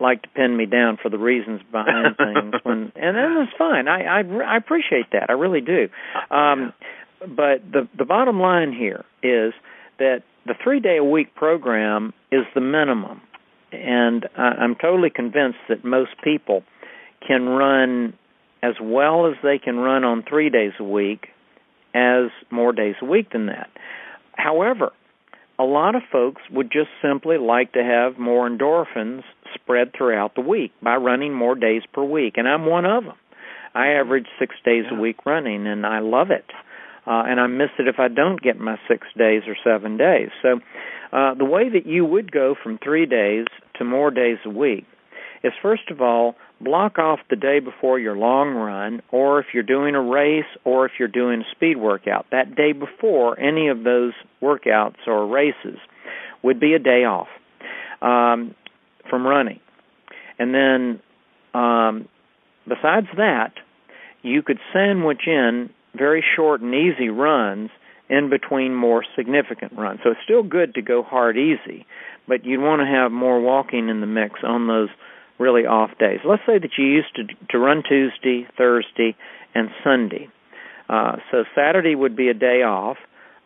like 0.00 0.22
to 0.22 0.28
pin 0.30 0.56
me 0.56 0.66
down 0.66 0.98
for 1.00 1.08
the 1.08 1.18
reasons 1.18 1.60
behind 1.70 2.16
things 2.18 2.54
when 2.64 2.92
and 2.96 3.16
that's 3.16 3.56
fine. 3.56 3.88
I 3.88 4.20
i 4.20 4.20
i 4.20 4.56
appreciate 4.56 5.12
that. 5.12 5.30
I 5.30 5.34
really 5.34 5.60
do. 5.60 5.88
Um 6.30 6.72
but 7.20 7.62
the 7.70 7.88
the 7.96 8.04
bottom 8.04 8.40
line 8.40 8.72
here 8.72 9.04
is 9.22 9.54
that 9.98 10.22
the 10.46 10.54
3 10.62 10.80
day 10.80 10.96
a 10.98 11.04
week 11.04 11.34
program 11.34 12.12
is 12.30 12.44
the 12.54 12.60
minimum. 12.60 13.20
And 13.72 14.28
I, 14.36 14.48
i'm 14.62 14.74
totally 14.74 15.10
convinced 15.10 15.60
that 15.68 15.84
most 15.84 16.10
people 16.22 16.64
can 17.26 17.48
run 17.48 18.14
as 18.64 18.74
well 18.80 19.26
as 19.26 19.34
they 19.42 19.58
can 19.58 19.76
run 19.76 20.04
on 20.04 20.24
3 20.28 20.50
days 20.50 20.72
a 20.80 20.84
week 20.84 21.22
as 21.94 22.30
more 22.50 22.72
days 22.72 22.96
a 23.02 23.04
week 23.04 23.30
than 23.32 23.46
that 23.46 23.68
however 24.36 24.90
a 25.58 25.64
lot 25.64 25.94
of 25.94 26.02
folks 26.10 26.42
would 26.50 26.70
just 26.72 26.90
simply 27.00 27.38
like 27.38 27.72
to 27.72 27.82
have 27.84 28.18
more 28.18 28.48
endorphins 28.48 29.22
spread 29.54 29.92
throughout 29.96 30.34
the 30.34 30.40
week 30.40 30.72
by 30.82 30.96
running 30.96 31.32
more 31.32 31.54
days 31.54 31.82
per 31.92 32.02
week, 32.02 32.34
and 32.36 32.48
I'm 32.48 32.66
one 32.66 32.84
of 32.84 33.04
them. 33.04 33.14
I 33.74 33.88
average 34.00 34.26
six 34.38 34.54
days 34.64 34.84
a 34.90 35.00
week 35.00 35.24
running, 35.24 35.66
and 35.68 35.86
I 35.86 36.00
love 36.00 36.30
it. 36.30 36.46
uh, 37.06 37.24
and 37.26 37.38
I 37.38 37.46
miss 37.46 37.70
it 37.78 37.86
if 37.86 37.96
I 37.98 38.08
don't 38.08 38.40
get 38.40 38.58
my 38.58 38.78
six 38.88 39.06
days 39.16 39.42
or 39.46 39.56
seven 39.62 39.96
days. 39.96 40.30
So, 40.42 40.60
uh, 41.12 41.34
the 41.34 41.44
way 41.44 41.68
that 41.68 41.86
you 41.86 42.04
would 42.04 42.32
go 42.32 42.54
from 42.60 42.78
three 42.78 43.06
days 43.06 43.46
to 43.76 43.84
more 43.84 44.10
days 44.10 44.38
a 44.44 44.50
week 44.50 44.86
is 45.42 45.52
first 45.62 45.90
of 45.90 46.00
all 46.00 46.34
block 46.60 46.98
off 46.98 47.18
the 47.28 47.36
day 47.36 47.60
before 47.60 47.98
your 47.98 48.16
long 48.16 48.54
run, 48.54 49.02
or 49.10 49.40
if 49.40 49.46
you're 49.52 49.62
doing 49.62 49.94
a 49.94 50.00
race, 50.00 50.44
or 50.64 50.86
if 50.86 50.92
you're 50.98 51.08
doing 51.08 51.40
a 51.40 51.54
speed 51.54 51.76
workout. 51.76 52.26
That 52.30 52.54
day 52.54 52.72
before 52.72 53.38
any 53.38 53.68
of 53.68 53.84
those 53.84 54.12
workouts 54.42 55.06
or 55.06 55.26
races 55.26 55.78
would 56.42 56.60
be 56.60 56.74
a 56.74 56.78
day 56.78 57.04
off 57.04 57.28
um, 58.02 58.54
from 59.10 59.26
running. 59.26 59.60
And 60.38 60.54
then, 60.54 61.00
um, 61.54 62.08
besides 62.68 63.06
that, 63.16 63.52
you 64.22 64.42
could 64.42 64.58
sandwich 64.72 65.22
in 65.26 65.70
very 65.94 66.24
short 66.34 66.60
and 66.60 66.74
easy 66.74 67.08
runs 67.08 67.70
in 68.08 68.28
between 68.30 68.74
more 68.74 69.04
significant 69.16 69.72
runs. 69.72 70.00
So 70.02 70.10
it's 70.10 70.20
still 70.24 70.42
good 70.42 70.74
to 70.74 70.82
go 70.82 71.02
hard 71.02 71.36
easy, 71.36 71.86
but 72.28 72.44
you'd 72.44 72.60
want 72.60 72.80
to 72.80 72.86
have 72.86 73.12
more 73.12 73.40
walking 73.40 73.88
in 73.88 74.00
the 74.00 74.06
mix 74.06 74.40
on 74.42 74.66
those 74.66 74.88
really 75.38 75.66
off 75.66 75.90
days. 75.98 76.20
Let's 76.24 76.42
say 76.46 76.58
that 76.58 76.70
you 76.78 76.86
used 76.86 77.14
to 77.16 77.24
to 77.50 77.58
run 77.58 77.82
Tuesday, 77.88 78.46
Thursday, 78.56 79.16
and 79.54 79.68
Sunday. 79.82 80.28
Uh, 80.88 81.16
so 81.30 81.44
Saturday 81.54 81.94
would 81.94 82.16
be 82.16 82.28
a 82.28 82.34
day 82.34 82.62
off. 82.62 82.96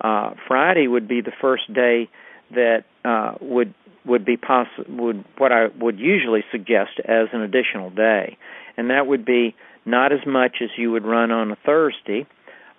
Uh, 0.00 0.34
Friday 0.46 0.86
would 0.86 1.08
be 1.08 1.20
the 1.20 1.32
first 1.40 1.72
day 1.72 2.08
that 2.50 2.84
uh, 3.04 3.34
would 3.40 3.74
would 4.04 4.24
be 4.24 4.36
poss- 4.36 4.66
would 4.88 5.24
what 5.36 5.52
I 5.52 5.68
would 5.78 5.98
usually 5.98 6.44
suggest 6.50 7.00
as 7.04 7.28
an 7.32 7.42
additional 7.42 7.90
day, 7.90 8.36
and 8.76 8.90
that 8.90 9.06
would 9.06 9.24
be 9.24 9.54
not 9.84 10.12
as 10.12 10.20
much 10.26 10.56
as 10.62 10.70
you 10.76 10.92
would 10.92 11.04
run 11.04 11.30
on 11.30 11.50
a 11.50 11.56
Thursday, 11.64 12.26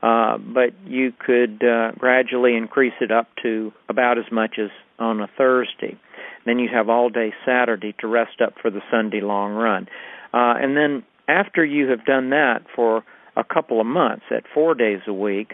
uh, 0.01 0.37
but 0.37 0.73
you 0.85 1.11
could 1.17 1.63
uh, 1.63 1.91
gradually 1.97 2.55
increase 2.55 2.93
it 3.01 3.11
up 3.11 3.27
to 3.43 3.73
about 3.89 4.17
as 4.17 4.25
much 4.31 4.55
as 4.59 4.69
on 4.97 5.21
a 5.21 5.27
Thursday. 5.37 5.97
Then 6.45 6.59
you 6.59 6.69
have 6.73 6.89
all 6.89 7.09
day 7.09 7.33
Saturday 7.45 7.93
to 7.99 8.07
rest 8.07 8.41
up 8.41 8.53
for 8.61 8.69
the 8.69 8.81
Sunday 8.91 9.21
long 9.21 9.53
run. 9.53 9.87
Uh, 10.33 10.55
and 10.57 10.77
then 10.77 11.03
after 11.27 11.63
you 11.63 11.89
have 11.89 12.05
done 12.05 12.29
that 12.31 12.61
for 12.75 13.03
a 13.35 13.43
couple 13.43 13.79
of 13.79 13.87
months 13.87 14.25
at 14.31 14.43
four 14.53 14.73
days 14.73 15.01
a 15.07 15.13
week, 15.13 15.53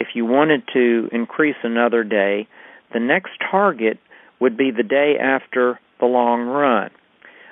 if 0.00 0.08
you 0.14 0.26
wanted 0.26 0.62
to 0.72 1.08
increase 1.12 1.56
another 1.62 2.04
day, 2.04 2.48
the 2.92 3.00
next 3.00 3.32
target 3.50 3.98
would 4.40 4.56
be 4.56 4.70
the 4.70 4.82
day 4.82 5.14
after 5.20 5.78
the 6.00 6.06
long 6.06 6.42
run. 6.42 6.90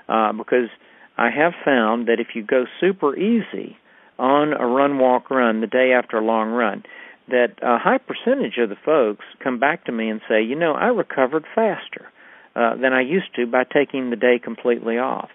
Uh, 0.09 0.33
because 0.33 0.69
I 1.17 1.31
have 1.31 1.53
found 1.65 2.09
that 2.09 2.21
if 2.21 2.29
you 2.35 2.43
go 2.43 2.65
super 2.81 3.17
easy 3.17 3.77
on 4.19 4.53
a 4.53 4.67
run, 4.67 4.99
walk, 4.99 5.31
run 5.31 5.61
the 5.61 5.67
day 5.67 5.93
after 5.93 6.19
a 6.19 6.25
long 6.25 6.51
run, 6.51 6.83
that 7.29 7.55
a 7.63 7.79
high 7.79 7.99
percentage 7.99 8.59
of 8.59 8.69
the 8.69 8.77
folks 8.85 9.25
come 9.43 9.59
back 9.59 9.85
to 9.85 9.93
me 9.93 10.09
and 10.11 10.21
say, 10.29 10.43
you 10.43 10.57
know, 10.57 10.73
I 10.73 10.87
recovered 10.87 11.45
faster 11.55 12.12
uh, 12.55 12.77
than 12.77 12.93
I 12.93 13.01
used 13.03 13.35
to 13.37 13.47
by 13.47 13.65
taking 13.65 14.11
the 14.11 14.17
day 14.17 14.39
completely 14.43 14.99
off. 14.99 15.31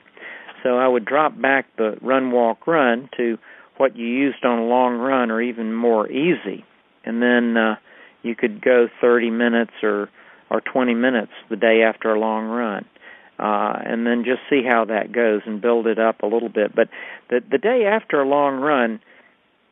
So 0.63 0.77
I 0.77 0.87
would 0.87 1.05
drop 1.05 1.39
back 1.39 1.65
the 1.77 1.97
run, 2.01 2.31
walk, 2.31 2.67
run 2.67 3.09
to 3.17 3.37
what 3.77 3.95
you 3.95 4.05
used 4.05 4.43
on 4.43 4.59
a 4.59 4.65
long 4.65 4.97
run 4.97 5.31
or 5.31 5.41
even 5.41 5.73
more 5.73 6.09
easy. 6.09 6.65
And 7.05 7.21
then 7.21 7.55
uh, 7.55 7.75
you 8.23 8.35
could 8.35 8.61
go 8.61 8.87
30 9.01 9.29
minutes 9.29 9.71
or, 9.83 10.09
or 10.49 10.61
20 10.61 10.93
minutes 10.95 11.31
the 11.49 11.55
day 11.55 11.83
after 11.83 12.13
a 12.13 12.19
long 12.19 12.45
run. 12.45 12.85
Uh, 13.39 13.77
and 13.85 14.05
then 14.05 14.23
just 14.25 14.41
see 14.49 14.63
how 14.67 14.85
that 14.85 15.11
goes 15.11 15.41
and 15.45 15.61
build 15.61 15.85
it 15.85 15.99
up 15.99 16.23
a 16.23 16.25
little 16.25 16.49
bit. 16.49 16.75
But 16.75 16.89
the 17.29 17.39
the 17.51 17.59
day 17.59 17.85
after 17.85 18.19
a 18.19 18.27
long 18.27 18.55
run 18.55 18.99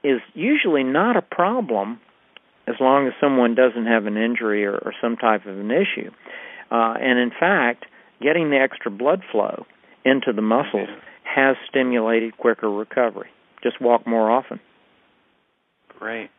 is 0.03 0.21
usually 0.35 0.83
not 0.83 1.17
a 1.17 1.21
problem 1.23 1.99
as 2.67 2.75
long 2.79 3.07
as 3.07 3.13
someone 3.19 3.55
doesn't 3.55 3.87
have 3.87 4.05
an 4.05 4.17
injury 4.17 4.65
or, 4.65 4.75
or 4.75 4.93
some 5.01 5.17
type 5.17 5.47
of 5.47 5.57
an 5.57 5.71
issue. 5.71 6.11
Uh, 6.71 6.95
and 6.99 7.19
in 7.19 7.31
fact, 7.37 7.85
getting 8.21 8.49
the 8.49 8.57
extra 8.57 8.91
blood 8.91 9.21
flow 9.31 9.65
into 10.03 10.33
the 10.33 10.41
muscles 10.41 10.89
has 11.23 11.55
stimulated 11.69 12.37
quicker 12.37 12.69
recovery. 12.69 13.29
Just 13.63 13.81
walk 13.81 14.05
more 14.07 14.31
often. 14.31 14.59
Great. 15.99 16.29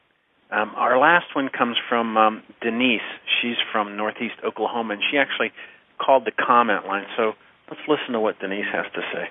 Um, 0.51 0.73
our 0.77 0.99
last 0.99 1.27
one 1.35 1.49
comes 1.57 1.77
from 1.89 2.17
um, 2.17 2.43
Denise. 2.63 3.01
She's 3.41 3.57
from 3.73 3.97
Northeast 3.97 4.37
Oklahoma, 4.47 4.95
and 4.95 5.03
she 5.11 5.19
actually 5.19 5.51
called 5.99 6.25
the 6.25 6.31
comment 6.31 6.87
line. 6.87 7.05
So 7.17 7.33
let's 7.69 7.83
listen 7.89 8.13
to 8.13 8.21
what 8.21 8.39
Denise 8.39 8.67
has 8.73 8.87
to 8.95 9.01
say. 9.13 9.25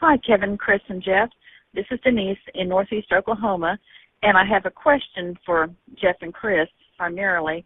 Hi, 0.00 0.16
Kevin, 0.26 0.56
Chris, 0.56 0.80
and 0.88 1.02
Jeff. 1.02 1.28
This 1.72 1.84
is 1.90 2.00
Denise 2.02 2.38
in 2.54 2.68
Northeast 2.68 3.12
Oklahoma, 3.12 3.78
and 4.22 4.36
I 4.36 4.44
have 4.44 4.66
a 4.66 4.70
question 4.70 5.38
for 5.46 5.68
Jeff 6.00 6.16
and 6.20 6.34
Chris 6.34 6.68
primarily. 6.96 7.64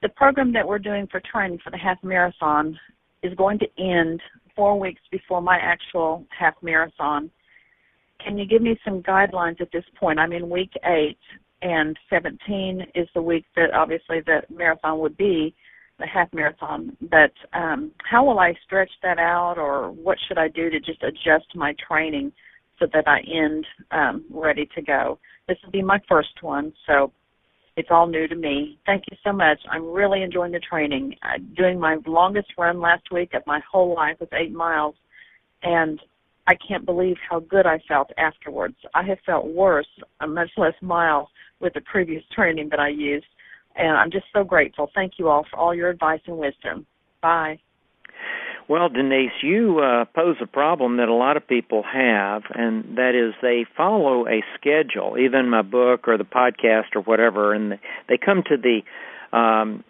The 0.00 0.08
program 0.10 0.52
that 0.52 0.66
we're 0.66 0.78
doing 0.78 1.08
for 1.10 1.20
training 1.20 1.58
for 1.62 1.70
the 1.70 1.78
half 1.78 1.98
marathon 2.04 2.78
is 3.22 3.34
going 3.34 3.58
to 3.58 3.66
end 3.78 4.20
four 4.54 4.78
weeks 4.78 5.00
before 5.10 5.42
my 5.42 5.58
actual 5.58 6.24
half 6.36 6.54
marathon. 6.62 7.30
Can 8.24 8.38
you 8.38 8.46
give 8.46 8.62
me 8.62 8.78
some 8.84 9.02
guidelines 9.02 9.60
at 9.60 9.72
this 9.72 9.84
point? 9.98 10.18
I'm 10.18 10.32
in 10.32 10.50
week 10.50 10.72
eight, 10.84 11.18
and 11.62 11.96
17 12.10 12.86
is 12.94 13.08
the 13.14 13.22
week 13.22 13.44
that 13.56 13.72
obviously 13.74 14.20
the 14.20 14.42
marathon 14.50 15.00
would 15.00 15.16
be, 15.16 15.54
the 15.98 16.06
half 16.06 16.32
marathon. 16.32 16.96
But 17.00 17.32
um, 17.52 17.90
how 18.08 18.24
will 18.24 18.38
I 18.38 18.54
stretch 18.64 18.90
that 19.02 19.18
out, 19.18 19.58
or 19.58 19.90
what 19.90 20.18
should 20.26 20.38
I 20.38 20.48
do 20.48 20.70
to 20.70 20.78
just 20.78 21.02
adjust 21.02 21.54
my 21.56 21.74
training 21.86 22.32
so 22.78 22.86
that 22.92 23.08
I 23.08 23.18
end 23.20 23.66
um, 23.90 24.24
ready 24.30 24.68
to 24.76 24.82
go? 24.82 25.18
This 25.48 25.58
will 25.64 25.72
be 25.72 25.82
my 25.82 26.00
first 26.08 26.42
one, 26.42 26.72
so 26.86 27.12
it's 27.78 27.90
all 27.92 28.08
new 28.08 28.26
to 28.26 28.34
me. 28.34 28.76
Thank 28.86 29.04
you 29.08 29.16
so 29.22 29.32
much. 29.32 29.60
I'm 29.70 29.92
really 29.92 30.22
enjoying 30.22 30.50
the 30.50 30.58
training. 30.58 31.14
Uh, 31.22 31.38
doing 31.56 31.78
my 31.78 31.96
longest 32.08 32.48
run 32.58 32.80
last 32.80 33.04
week 33.12 33.34
of 33.34 33.42
my 33.46 33.60
whole 33.70 33.94
life 33.94 34.16
was 34.18 34.28
eight 34.32 34.52
miles, 34.52 34.96
and 35.62 36.00
I 36.48 36.54
can't 36.56 36.84
believe 36.84 37.16
how 37.30 37.38
good 37.38 37.66
I 37.66 37.78
felt 37.86 38.10
afterwards. 38.18 38.74
I 38.94 39.04
have 39.04 39.18
felt 39.24 39.46
worse, 39.46 39.86
a 40.20 40.26
much 40.26 40.50
less 40.56 40.74
mile, 40.82 41.30
with 41.60 41.72
the 41.74 41.80
previous 41.82 42.24
training 42.34 42.68
that 42.70 42.80
I 42.80 42.88
used, 42.88 43.26
and 43.76 43.96
I'm 43.96 44.10
just 44.10 44.26
so 44.34 44.42
grateful. 44.42 44.90
Thank 44.92 45.12
you 45.18 45.28
all 45.28 45.46
for 45.48 45.56
all 45.56 45.72
your 45.72 45.88
advice 45.88 46.20
and 46.26 46.36
wisdom. 46.36 46.84
Bye. 47.22 47.60
Well, 48.68 48.90
Denise, 48.90 49.32
you 49.42 49.78
uh, 49.78 50.04
pose 50.14 50.36
a 50.42 50.46
problem 50.46 50.98
that 50.98 51.08
a 51.08 51.14
lot 51.14 51.38
of 51.38 51.48
people 51.48 51.82
have, 51.82 52.42
and 52.54 52.98
that 52.98 53.14
is 53.14 53.34
they 53.40 53.64
follow 53.76 54.26
a 54.28 54.42
schedule, 54.60 55.14
in 55.14 55.48
my 55.48 55.62
book 55.62 56.06
or 56.06 56.18
the 56.18 56.24
podcast 56.24 56.94
or 56.94 57.00
whatever, 57.00 57.54
and 57.54 57.78
they 58.08 58.18
come 58.18 58.42
to 58.46 58.56
the 58.58 58.82
um, 59.36 59.84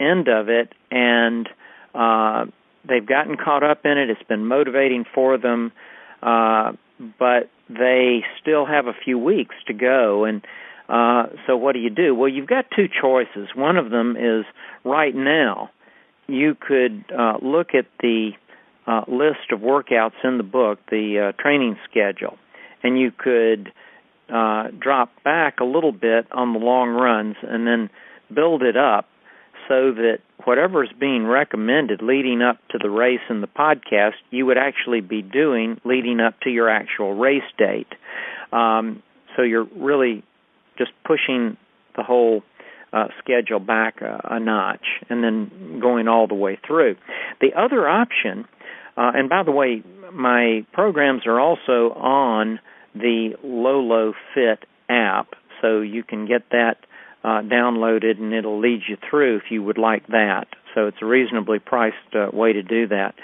end 0.00 0.28
of 0.28 0.48
it 0.48 0.72
and 0.90 1.48
uh, 1.94 2.46
they've 2.88 3.06
gotten 3.06 3.36
caught 3.36 3.62
up 3.62 3.84
in 3.84 3.98
it. 3.98 4.10
It's 4.10 4.22
been 4.28 4.46
motivating 4.46 5.04
for 5.14 5.38
them, 5.38 5.72
uh, 6.22 6.72
but 7.18 7.50
they 7.68 8.24
still 8.40 8.66
have 8.66 8.86
a 8.86 8.94
few 9.04 9.18
weeks 9.18 9.54
to 9.66 9.74
go. 9.74 10.24
And 10.24 10.44
uh, 10.88 11.26
so, 11.46 11.56
what 11.56 11.72
do 11.72 11.78
you 11.78 11.90
do? 11.90 12.14
Well, 12.14 12.28
you've 12.28 12.48
got 12.48 12.66
two 12.74 12.86
choices. 12.88 13.48
One 13.54 13.76
of 13.76 13.90
them 13.90 14.16
is 14.16 14.44
right 14.84 15.14
now 15.14 15.70
you 16.26 16.56
could 16.58 17.04
uh, 17.16 17.38
look 17.42 17.74
at 17.74 17.86
the 18.00 18.32
uh, 18.86 19.02
list 19.08 19.50
of 19.52 19.60
workouts 19.60 20.22
in 20.22 20.36
the 20.38 20.44
book, 20.44 20.78
the 20.90 21.32
uh, 21.32 21.42
training 21.42 21.76
schedule, 21.88 22.36
and 22.82 22.98
you 22.98 23.10
could 23.10 23.72
uh, 24.32 24.68
drop 24.78 25.10
back 25.22 25.60
a 25.60 25.64
little 25.64 25.92
bit 25.92 26.26
on 26.32 26.52
the 26.52 26.58
long 26.58 26.90
runs 26.90 27.36
and 27.42 27.66
then 27.66 27.90
build 28.34 28.62
it 28.62 28.76
up 28.76 29.08
so 29.68 29.92
that 29.92 30.18
whatever 30.44 30.84
is 30.84 30.90
being 30.98 31.26
recommended 31.26 32.02
leading 32.02 32.42
up 32.42 32.58
to 32.68 32.78
the 32.78 32.90
race 32.90 33.20
in 33.30 33.40
the 33.40 33.46
podcast, 33.46 34.14
you 34.30 34.44
would 34.46 34.58
actually 34.58 35.00
be 35.00 35.22
doing 35.22 35.80
leading 35.84 36.20
up 36.20 36.38
to 36.40 36.50
your 36.50 36.68
actual 36.68 37.14
race 37.14 37.42
date. 37.56 37.92
Um, 38.52 39.02
so 39.36 39.42
you're 39.42 39.68
really 39.76 40.22
just 40.76 40.90
pushing 41.04 41.56
the 41.96 42.02
whole 42.02 42.42
uh, 42.94 43.08
schedule 43.18 43.58
back 43.58 44.00
a, 44.00 44.20
a 44.30 44.40
notch 44.40 44.86
and 45.10 45.24
then 45.24 45.80
going 45.80 46.08
all 46.08 46.26
the 46.26 46.34
way 46.34 46.58
through. 46.66 46.96
The 47.40 47.50
other 47.58 47.88
option, 47.88 48.46
uh, 48.96 49.12
and 49.14 49.28
by 49.28 49.42
the 49.42 49.50
way, 49.50 49.82
my 50.12 50.64
programs 50.72 51.26
are 51.26 51.40
also 51.40 51.92
on 51.96 52.60
the 52.94 53.34
Lolo 53.42 54.14
Fit 54.34 54.64
app, 54.88 55.34
so 55.60 55.80
you 55.80 56.04
can 56.04 56.26
get 56.26 56.42
that 56.50 56.76
uh, 57.24 57.40
downloaded 57.42 58.20
and 58.20 58.32
it'll 58.32 58.60
lead 58.60 58.82
you 58.88 58.96
through 59.10 59.38
if 59.38 59.44
you 59.50 59.62
would 59.62 59.78
like 59.78 60.06
that. 60.08 60.46
So 60.74 60.86
it's 60.86 60.98
a 61.00 61.06
reasonably 61.06 61.58
priced 61.58 61.96
uh, 62.14 62.28
way 62.32 62.52
to 62.52 62.62
do 62.62 62.86
that. 62.88 63.14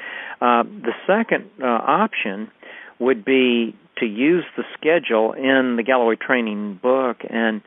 Uh, 0.41 0.62
the 0.62 0.95
second 1.07 1.51
uh, 1.62 1.66
option 1.66 2.51
would 2.99 3.25
be 3.25 3.77
to 3.99 4.07
use 4.07 4.45
the 4.57 4.64
schedule 4.75 5.35
in 5.35 5.77
the 5.77 5.83
Galloway 5.83 6.16
Training 6.16 6.81
book 6.83 7.18
and 7.29 7.61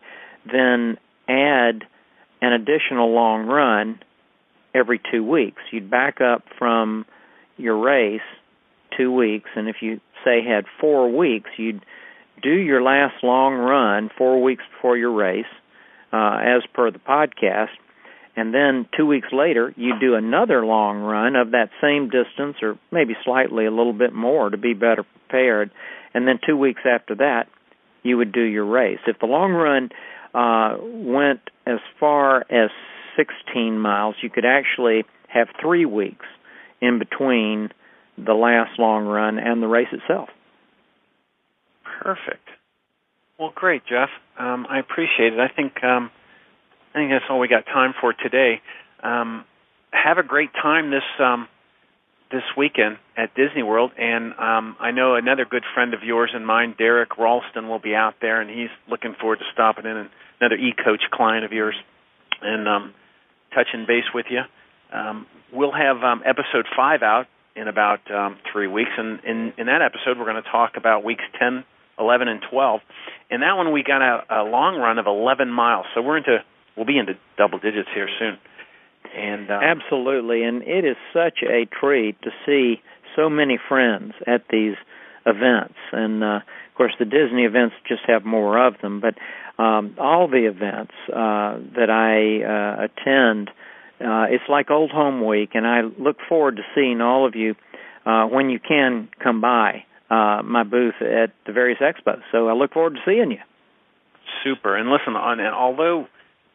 then 0.52 0.98
add 1.30 1.84
an 2.44 2.52
additional 2.52 3.14
long 3.14 3.46
run 3.46 4.00
every 4.76 5.00
two 5.12 5.24
weeks. 5.24 5.62
You'd 5.72 5.90
back 5.90 6.20
up 6.20 6.44
from 6.60 7.06
your 7.58 7.78
race 7.78 8.22
two 8.98 9.12
weeks, 9.12 9.50
and 9.56 9.70
if 9.70 9.78
you 9.82 10.02
say 10.26 10.44
had 10.44 10.66
four 10.80 11.10
weeks, 11.16 11.50
you'd 11.58 11.86
do 12.42 12.54
your 12.54 12.82
last 12.82 13.24
long 13.24 13.54
run 13.54 14.10
four 14.18 14.42
weeks 14.42 14.64
before 14.76 14.98
your 14.98 15.12
race, 15.12 15.46
uh, 16.12 16.38
as 16.44 16.64
per 16.74 16.92
the 16.92 17.00
podcast, 17.00 17.70
and 18.36 18.54
then 18.54 18.88
two 18.98 19.06
weeks 19.06 19.30
later 19.32 19.74
you'd 19.78 20.02
do 20.02 20.16
another 20.16 20.66
long 20.66 21.00
run 21.00 21.36
of 21.36 21.52
that 21.52 21.70
same 21.82 22.10
distance 22.10 22.58
or 22.62 22.78
maybe 22.92 23.16
slightly 23.24 23.66
a 23.66 23.72
little 23.72 23.94
bit 23.94 24.14
more 24.14 24.50
to 24.50 24.58
be 24.58 24.74
better 24.74 25.04
prepared, 25.04 25.72
and 26.14 26.28
then 26.28 26.40
two 26.46 26.58
weeks 26.58 26.82
after 26.86 27.16
that 27.16 27.48
you 28.04 28.18
would 28.18 28.32
do 28.32 28.42
your 28.42 28.66
race. 28.66 29.00
If 29.08 29.20
the 29.20 29.26
long 29.26 29.52
run 29.52 29.90
uh, 30.34 30.78
went 30.82 31.42
as 31.66 31.80
far 32.00 32.46
as 32.52 32.70
16 33.16 33.80
miles, 33.80 34.16
you 34.22 34.30
could 34.30 34.46
actually 34.46 35.06
have 35.28 35.48
three 35.62 35.86
weeks 35.86 36.26
in 36.82 37.00
between 37.00 37.70
the 38.18 38.34
last 38.34 38.78
long 38.78 39.06
run 39.06 39.40
and 39.40 39.62
the 39.62 39.68
race 39.68 39.88
itself. 39.92 40.30
Perfect. 42.02 42.48
Well, 43.40 43.52
great, 43.56 43.84
Jeff. 43.86 44.10
Um, 44.38 44.68
I 44.70 44.80
appreciate 44.80 45.34
it. 45.34 45.40
I 45.40 45.48
think 45.54 45.84
um, 45.84 46.12
I 46.94 47.00
think 47.00 47.12
that's 47.12 47.26
all 47.30 47.40
we 47.40 47.48
got 47.48 47.66
time 47.66 47.94
for 48.00 48.14
today. 48.14 48.62
Um, 49.02 49.46
have 49.92 50.18
a 50.18 50.24
great 50.24 50.52
time 50.54 50.92
this 50.92 51.04
um, 51.20 51.48
this 52.34 52.44
weekend 52.58 52.98
at 53.16 53.36
Disney 53.36 53.62
World, 53.62 53.92
and 53.98 54.34
um, 54.34 54.76
I 54.80 54.92
know 54.92 55.16
another 55.16 55.46
good 55.46 55.64
friend 55.74 55.94
of 55.94 56.02
yours 56.04 56.32
and 56.34 56.46
mine, 56.46 56.74
Derek 56.78 57.18
Ralston, 57.18 57.70
will 57.70 57.80
be 57.80 57.94
out 57.94 58.16
there, 58.22 58.42
and 58.42 58.50
he's 58.50 58.74
looking 58.90 59.16
forward 59.22 59.38
to 59.40 59.46
stopping 59.54 59.86
in. 59.86 59.96
And 59.96 60.10
another 60.42 60.56
e-coach 60.56 61.02
client 61.12 61.46
of 61.46 61.54
yours, 61.54 61.76
and 62.42 62.68
um, 62.68 62.94
touching 63.54 63.86
base 63.88 64.06
with 64.14 64.26
you. 64.30 64.42
Um, 64.92 65.26
we'll 65.54 65.72
have 65.72 66.04
um, 66.04 66.22
episode 66.26 66.66
five 66.76 67.02
out 67.02 67.28
in 67.56 67.68
about 67.68 68.00
um, 68.12 68.38
three 68.52 68.68
weeks, 68.68 68.92
and 68.98 69.20
in, 69.24 69.54
in 69.58 69.66
that 69.68 69.82
episode, 69.82 70.18
we're 70.18 70.30
going 70.30 70.42
to 70.44 70.50
talk 70.50 70.74
about 70.76 71.04
weeks 71.04 71.24
ten, 71.40 71.64
eleven, 72.00 72.28
and 72.28 72.42
12. 72.50 72.82
And 73.30 73.42
that 73.42 73.54
one, 73.54 73.72
we 73.72 73.84
got 73.84 74.02
a, 74.02 74.42
a 74.42 74.44
long 74.44 74.78
run 74.78 74.98
of 74.98 75.08
11 75.08 75.50
miles, 75.50 75.86
so 75.96 76.02
we're 76.02 76.18
into 76.18 76.40
we'll 76.76 76.86
be 76.86 76.98
into 76.98 77.14
double 77.38 77.60
digits 77.60 77.90
here 77.94 78.10
soon. 78.20 78.38
And 79.16 79.50
uh, 79.50 79.60
absolutely, 79.62 80.44
and 80.44 80.64
it 80.64 80.86
is 80.86 80.98
such 81.14 81.40
a 81.44 81.66
treat 81.66 82.22
to 82.24 82.32
see 82.46 82.82
so 83.16 83.30
many 83.30 83.60
friends 83.70 84.14
at 84.26 84.44
these 84.50 84.76
events. 85.26 85.76
And 85.92 86.24
uh, 86.24 86.38
of 86.38 86.76
course, 86.76 86.94
the 86.98 87.06
Disney 87.06 87.44
events 87.44 87.76
just 87.88 88.02
have 88.08 88.26
more 88.26 88.66
of 88.66 88.76
them, 88.82 89.02
but 89.02 89.16
um, 89.62 89.96
all 90.00 90.28
the 90.28 90.48
events 90.48 90.94
uh, 91.10 91.60
that 91.76 91.90
I 91.90 92.44
uh, 92.44 92.86
attend, 92.86 93.50
uh, 94.02 94.26
it's 94.34 94.44
like 94.50 94.72
Old 94.72 94.92
Home 94.92 95.26
Week, 95.26 95.52
and 95.54 95.68
I 95.68 95.82
look 96.00 96.18
forward 96.28 96.56
to 96.56 96.64
seeing 96.74 97.02
all 97.02 97.28
of 97.28 97.36
you 97.36 97.56
uh, 98.06 98.26
when 98.26 98.50
you 98.50 98.60
can 98.60 99.10
come 99.24 99.42
by 99.42 99.86
uh, 100.10 100.42
my 100.44 100.64
booth 100.64 100.96
at 101.02 101.32
the 101.46 101.54
various 101.54 101.80
expos. 101.80 102.22
So 102.32 102.48
I 102.48 102.54
look 102.54 102.74
forward 102.74 102.96
to 102.96 103.02
seeing 103.06 103.32
you. 103.32 103.40
Super. 104.44 104.76
And 104.76 104.90
listen, 104.90 105.16
on, 105.16 105.40
and 105.40 105.54
although 105.54 106.08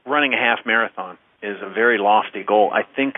running 0.04 0.34
a 0.34 0.36
half 0.36 0.66
marathon 0.66 1.18
is 1.42 1.56
a 1.62 1.72
very 1.72 1.98
lofty 1.98 2.42
goal, 2.42 2.70
I 2.72 2.82
think 2.96 3.16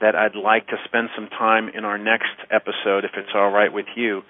that 0.00 0.14
I'd 0.14 0.36
like 0.36 0.68
to 0.68 0.76
spend 0.84 1.08
some 1.14 1.28
time 1.28 1.68
in 1.68 1.84
our 1.84 1.98
next 1.98 2.36
episode, 2.50 3.04
if 3.04 3.12
it's 3.16 3.30
all 3.34 3.50
right 3.50 3.72
with 3.72 3.86
you, 3.96 4.22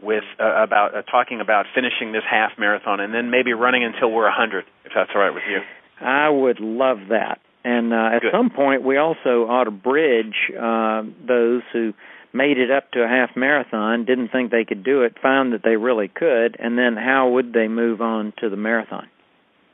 with 0.00 0.24
uh, 0.38 0.62
about 0.62 0.94
uh, 0.94 1.02
talking 1.02 1.40
about 1.40 1.66
finishing 1.74 2.12
this 2.12 2.22
half 2.28 2.52
marathon 2.58 3.00
and 3.00 3.12
then 3.12 3.30
maybe 3.30 3.52
running 3.52 3.82
until 3.82 4.10
we're 4.10 4.26
a 4.26 4.36
100, 4.36 4.64
if 4.84 4.92
that's 4.94 5.10
all 5.14 5.20
right 5.20 5.34
with 5.34 5.42
you. 5.50 5.60
I 6.00 6.28
would 6.28 6.60
love 6.60 6.98
that. 7.08 7.40
And 7.64 7.92
uh, 7.92 8.10
at 8.14 8.22
Good. 8.22 8.32
some 8.32 8.50
point, 8.50 8.84
we 8.84 8.96
also 8.96 9.48
ought 9.48 9.64
to 9.64 9.72
bridge 9.72 10.36
uh, 10.56 11.02
those 11.26 11.62
who 11.72 11.94
made 12.32 12.58
it 12.58 12.70
up 12.70 12.90
to 12.92 13.02
a 13.02 13.08
half 13.08 13.30
marathon, 13.34 14.04
didn't 14.04 14.28
think 14.28 14.50
they 14.50 14.64
could 14.64 14.84
do 14.84 15.02
it, 15.02 15.16
found 15.20 15.52
that 15.52 15.62
they 15.64 15.76
really 15.76 16.06
could, 16.06 16.56
and 16.60 16.78
then 16.78 16.96
how 16.96 17.30
would 17.30 17.52
they 17.52 17.66
move 17.66 18.00
on 18.00 18.32
to 18.38 18.50
the 18.50 18.56
marathon? 18.56 19.08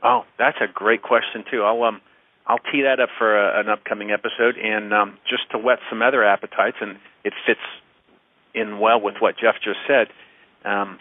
Oh, 0.02 0.22
that's 0.38 0.56
a 0.60 0.72
great 0.72 1.02
question 1.02 1.44
too. 1.50 1.62
I'll 1.62 1.82
um 1.82 2.00
I'll 2.46 2.58
tee 2.72 2.82
that 2.82 3.00
up 3.00 3.08
for 3.18 3.36
a, 3.36 3.60
an 3.60 3.68
upcoming 3.68 4.10
episode, 4.10 4.56
and 4.56 4.92
um, 4.92 5.18
just 5.28 5.50
to 5.52 5.58
whet 5.58 5.78
some 5.88 6.02
other 6.02 6.24
appetites, 6.24 6.76
and 6.80 6.98
it 7.24 7.32
fits 7.46 7.60
in 8.54 8.78
well 8.78 9.00
with 9.00 9.14
what 9.20 9.36
Jeff 9.38 9.54
just 9.62 9.78
said. 9.86 10.08
Um, 10.64 10.98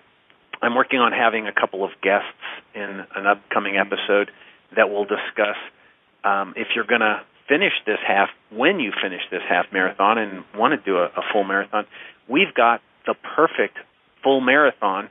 I'm 0.61 0.75
working 0.75 0.99
on 0.99 1.11
having 1.11 1.47
a 1.47 1.53
couple 1.53 1.83
of 1.83 1.91
guests 2.01 2.27
in 2.75 3.05
an 3.15 3.25
upcoming 3.25 3.77
episode 3.77 4.29
that 4.75 4.89
will 4.89 5.05
discuss 5.05 5.57
um, 6.23 6.53
if 6.55 6.67
you're 6.75 6.85
going 6.85 7.01
to 7.01 7.21
finish 7.49 7.73
this 7.85 7.97
half, 8.07 8.29
when 8.51 8.79
you 8.79 8.91
finish 9.01 9.21
this 9.31 9.41
half 9.49 9.65
marathon 9.73 10.17
and 10.17 10.43
want 10.55 10.71
to 10.77 10.85
do 10.85 10.97
a, 10.97 11.05
a 11.05 11.21
full 11.33 11.43
marathon, 11.43 11.85
we've 12.29 12.53
got 12.55 12.81
the 13.05 13.15
perfect 13.35 13.77
full 14.23 14.39
marathon 14.39 15.09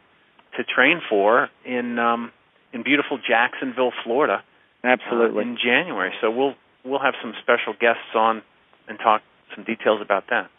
to 0.56 0.64
train 0.64 1.00
for 1.08 1.48
in 1.64 1.98
um, 1.98 2.32
in 2.72 2.82
beautiful 2.82 3.18
Jacksonville, 3.18 3.92
Florida, 4.04 4.42
Absolutely. 4.84 5.44
uh, 5.44 5.48
in 5.48 5.56
January. 5.62 6.12
So 6.20 6.30
we'll 6.30 6.54
we'll 6.84 7.00
have 7.00 7.14
some 7.22 7.34
special 7.42 7.74
guests 7.78 8.14
on 8.14 8.42
and 8.88 8.98
talk 8.98 9.22
some 9.54 9.64
details 9.64 10.00
about 10.02 10.24
that. 10.30 10.50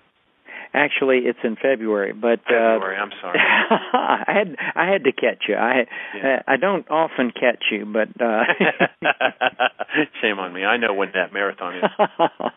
Actually, 0.74 1.20
it's 1.26 1.40
in 1.44 1.58
February, 1.62 2.14
but 2.14 2.40
February. 2.48 2.96
uh, 2.98 3.02
I'm 3.02 3.12
sorry. 3.22 3.40
I 3.94 4.24
had 4.28 4.56
I 4.76 4.90
had 4.90 5.04
to 5.04 5.12
catch 5.12 5.44
you. 5.50 5.56
I 5.56 5.86
Yeah. 6.16 6.42
I 6.48 6.56
don't 6.58 6.90
often 6.90 7.32
catch 7.32 7.64
you, 7.72 7.86
but 7.86 8.10
uh, 8.22 8.44
Shame 10.22 10.40
on 10.40 10.54
me. 10.54 10.64
I 10.64 10.78
know 10.78 10.94
when 10.94 11.10
that 11.14 11.34
marathon 11.34 11.78
is. 11.78 11.84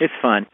it's 0.00 0.12
fun. 0.22 0.46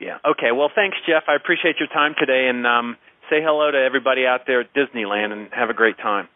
Yeah. 0.00 0.18
Okay. 0.24 0.52
Well, 0.52 0.70
thanks, 0.74 0.96
Jeff. 1.08 1.24
I 1.28 1.34
appreciate 1.34 1.76
your 1.80 1.88
time 1.88 2.14
today, 2.18 2.48
and 2.48 2.66
um, 2.66 2.96
say 3.30 3.40
hello 3.42 3.70
to 3.70 3.78
everybody 3.78 4.26
out 4.26 4.42
there 4.46 4.60
at 4.60 4.74
Disneyland, 4.74 5.32
and 5.32 5.48
have 5.52 5.70
a 5.70 5.74
great 5.74 5.96
time. 5.96 6.28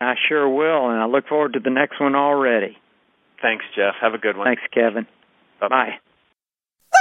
I 0.00 0.14
sure 0.28 0.48
will, 0.48 0.90
and 0.90 1.00
I 1.00 1.06
look 1.06 1.26
forward 1.28 1.52
to 1.52 1.60
the 1.60 1.70
next 1.70 2.00
one 2.00 2.14
already. 2.16 2.76
Thanks, 3.44 3.66
Jeff. 3.76 3.94
Have 4.00 4.14
a 4.14 4.18
good 4.18 4.38
one. 4.38 4.46
Thanks, 4.46 4.62
Kevin. 4.72 5.06
Bye-bye. 5.60 5.98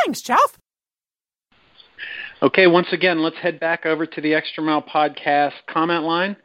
Thanks, 0.03 0.21
Jeff. 0.21 0.57
Okay, 2.41 2.67
once 2.67 2.87
again, 2.91 3.23
let's 3.23 3.37
head 3.37 3.61
back 3.61 3.85
over 3.85 4.05
to 4.05 4.19
the 4.19 4.33
Extra 4.33 4.61
Mile 4.61 4.81
Podcast 4.81 5.53
comment 5.69 6.03
line 6.03 6.35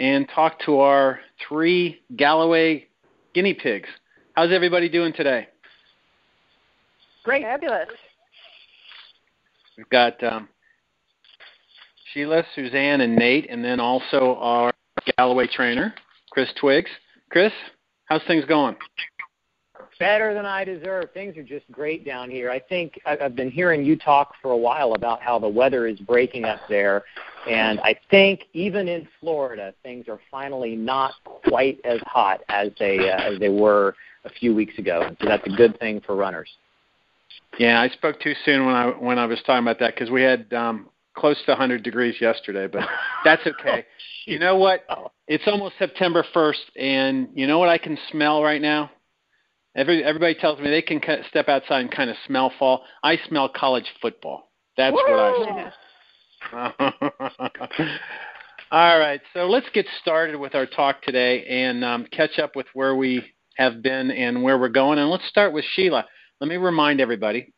and 0.00 0.28
talk 0.34 0.58
to 0.66 0.80
our 0.80 1.20
three 1.46 2.00
Galloway 2.16 2.88
guinea 3.32 3.54
pigs. 3.54 3.88
How's 4.32 4.50
everybody 4.50 4.88
doing 4.88 5.12
today? 5.12 5.46
Great. 7.22 7.44
Fabulous. 7.44 7.90
We've 9.76 9.88
got 9.90 10.20
um, 10.24 10.48
Sheila, 12.12 12.42
Suzanne, 12.56 13.02
and 13.02 13.14
Nate, 13.14 13.48
and 13.48 13.64
then 13.64 13.78
also 13.78 14.34
our 14.40 14.72
Galloway 15.16 15.46
trainer, 15.46 15.94
Chris 16.32 16.48
Twiggs. 16.60 16.90
Chris, 17.30 17.52
how's 18.06 18.22
things 18.26 18.44
going? 18.44 18.74
Better 19.98 20.34
than 20.34 20.46
I 20.46 20.64
deserve. 20.64 21.10
Things 21.12 21.36
are 21.36 21.42
just 21.42 21.70
great 21.70 22.04
down 22.04 22.30
here. 22.30 22.50
I 22.50 22.58
think 22.58 23.00
I've 23.06 23.34
been 23.34 23.50
hearing 23.50 23.84
you 23.84 23.96
talk 23.96 24.34
for 24.40 24.52
a 24.52 24.56
while 24.56 24.94
about 24.94 25.20
how 25.20 25.38
the 25.38 25.48
weather 25.48 25.86
is 25.86 25.98
breaking 26.00 26.44
up 26.44 26.60
there, 26.68 27.04
and 27.48 27.80
I 27.80 27.96
think 28.10 28.44
even 28.52 28.88
in 28.88 29.08
Florida, 29.20 29.74
things 29.82 30.06
are 30.08 30.20
finally 30.30 30.76
not 30.76 31.14
quite 31.24 31.80
as 31.84 32.00
hot 32.06 32.40
as 32.48 32.70
they 32.78 33.10
uh, 33.10 33.32
as 33.32 33.38
they 33.38 33.48
were 33.48 33.94
a 34.24 34.30
few 34.30 34.54
weeks 34.54 34.78
ago. 34.78 35.14
So 35.20 35.28
that's 35.28 35.46
a 35.46 35.56
good 35.56 35.78
thing 35.80 36.00
for 36.00 36.16
runners. 36.16 36.50
Yeah, 37.58 37.80
I 37.80 37.88
spoke 37.88 38.20
too 38.20 38.34
soon 38.44 38.66
when 38.66 38.74
I 38.74 38.86
when 38.88 39.18
I 39.18 39.26
was 39.26 39.38
talking 39.46 39.64
about 39.64 39.78
that 39.80 39.94
because 39.94 40.10
we 40.10 40.22
had 40.22 40.52
um, 40.52 40.88
close 41.14 41.36
to 41.46 41.52
100 41.52 41.82
degrees 41.82 42.16
yesterday, 42.20 42.66
but 42.66 42.86
that's 43.24 43.46
okay. 43.46 43.84
you 44.26 44.38
know 44.38 44.56
what? 44.56 44.84
Oh. 44.88 45.10
It's 45.26 45.44
almost 45.46 45.74
September 45.78 46.24
1st, 46.34 46.78
and 46.78 47.28
you 47.34 47.46
know 47.46 47.58
what 47.58 47.68
I 47.68 47.78
can 47.78 47.98
smell 48.10 48.42
right 48.42 48.62
now? 48.62 48.90
Every 49.78 50.02
everybody 50.02 50.34
tells 50.34 50.58
me 50.58 50.70
they 50.70 50.82
can 50.82 51.00
step 51.30 51.48
outside 51.48 51.82
and 51.82 51.90
kind 51.90 52.10
of 52.10 52.16
smell 52.26 52.52
fall. 52.58 52.82
I 53.04 53.16
smell 53.28 53.48
college 53.48 53.86
football. 54.02 54.50
That's 54.76 54.92
what 54.92 55.08
I 55.08 55.70
smell. 56.50 56.74
All 58.72 58.98
right, 58.98 59.20
so 59.32 59.46
let's 59.46 59.68
get 59.72 59.86
started 60.02 60.36
with 60.36 60.56
our 60.56 60.66
talk 60.66 61.02
today 61.02 61.46
and 61.46 61.84
um, 61.84 62.06
catch 62.10 62.40
up 62.40 62.56
with 62.56 62.66
where 62.74 62.96
we 62.96 63.24
have 63.56 63.80
been 63.80 64.10
and 64.10 64.42
where 64.42 64.58
we're 64.58 64.68
going. 64.68 64.98
And 64.98 65.10
let's 65.10 65.26
start 65.28 65.52
with 65.52 65.64
Sheila. 65.74 66.04
Let 66.40 66.48
me 66.48 66.56
remind 66.56 67.00
everybody 67.00 67.52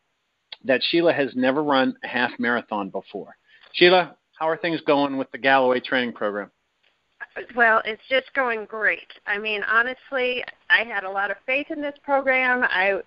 that 0.63 0.81
Sheila 0.83 1.13
has 1.13 1.31
never 1.35 1.63
run 1.63 1.95
a 2.03 2.07
half 2.07 2.31
marathon 2.37 2.91
before. 2.91 3.35
Sheila, 3.73 4.15
how 4.39 4.47
are 4.47 4.57
things 4.57 4.79
going 4.85 5.17
with 5.17 5.29
the 5.31 5.39
Galloway 5.39 5.79
training 5.79 6.13
program? 6.13 6.51
Well, 7.55 7.81
it's 7.85 8.01
just 8.09 8.33
going 8.33 8.65
great. 8.65 9.07
I 9.25 9.37
mean, 9.37 9.63
honestly, 9.63 10.43
I 10.69 10.83
had 10.83 11.03
a 11.03 11.09
lot 11.09 11.31
of 11.31 11.37
faith 11.45 11.67
in 11.69 11.81
this 11.81 11.95
program. 12.03 12.63
I 12.63 13.01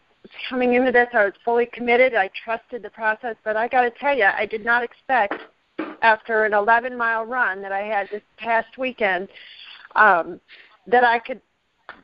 coming 0.49 0.75
into 0.75 0.91
this, 0.91 1.09
I 1.13 1.25
was 1.25 1.35
fully 1.45 1.67
committed. 1.67 2.15
I 2.15 2.31
trusted 2.45 2.83
the 2.83 2.91
process, 2.91 3.37
but 3.45 3.57
I 3.57 3.69
got 3.69 3.83
to 3.83 3.91
tell 3.91 4.17
you, 4.17 4.25
I 4.25 4.47
did 4.47 4.65
not 4.65 4.83
expect 4.83 5.35
after 6.03 6.45
an 6.45 6.55
11 6.55 6.97
mile 6.97 7.25
run 7.25 7.61
that 7.63 7.73
I 7.73 7.81
had 7.81 8.09
this 8.11 8.23
past 8.39 8.79
weekend 8.79 9.29
um, 9.97 10.41
that 10.87 11.05
I 11.05 11.19
could 11.19 11.41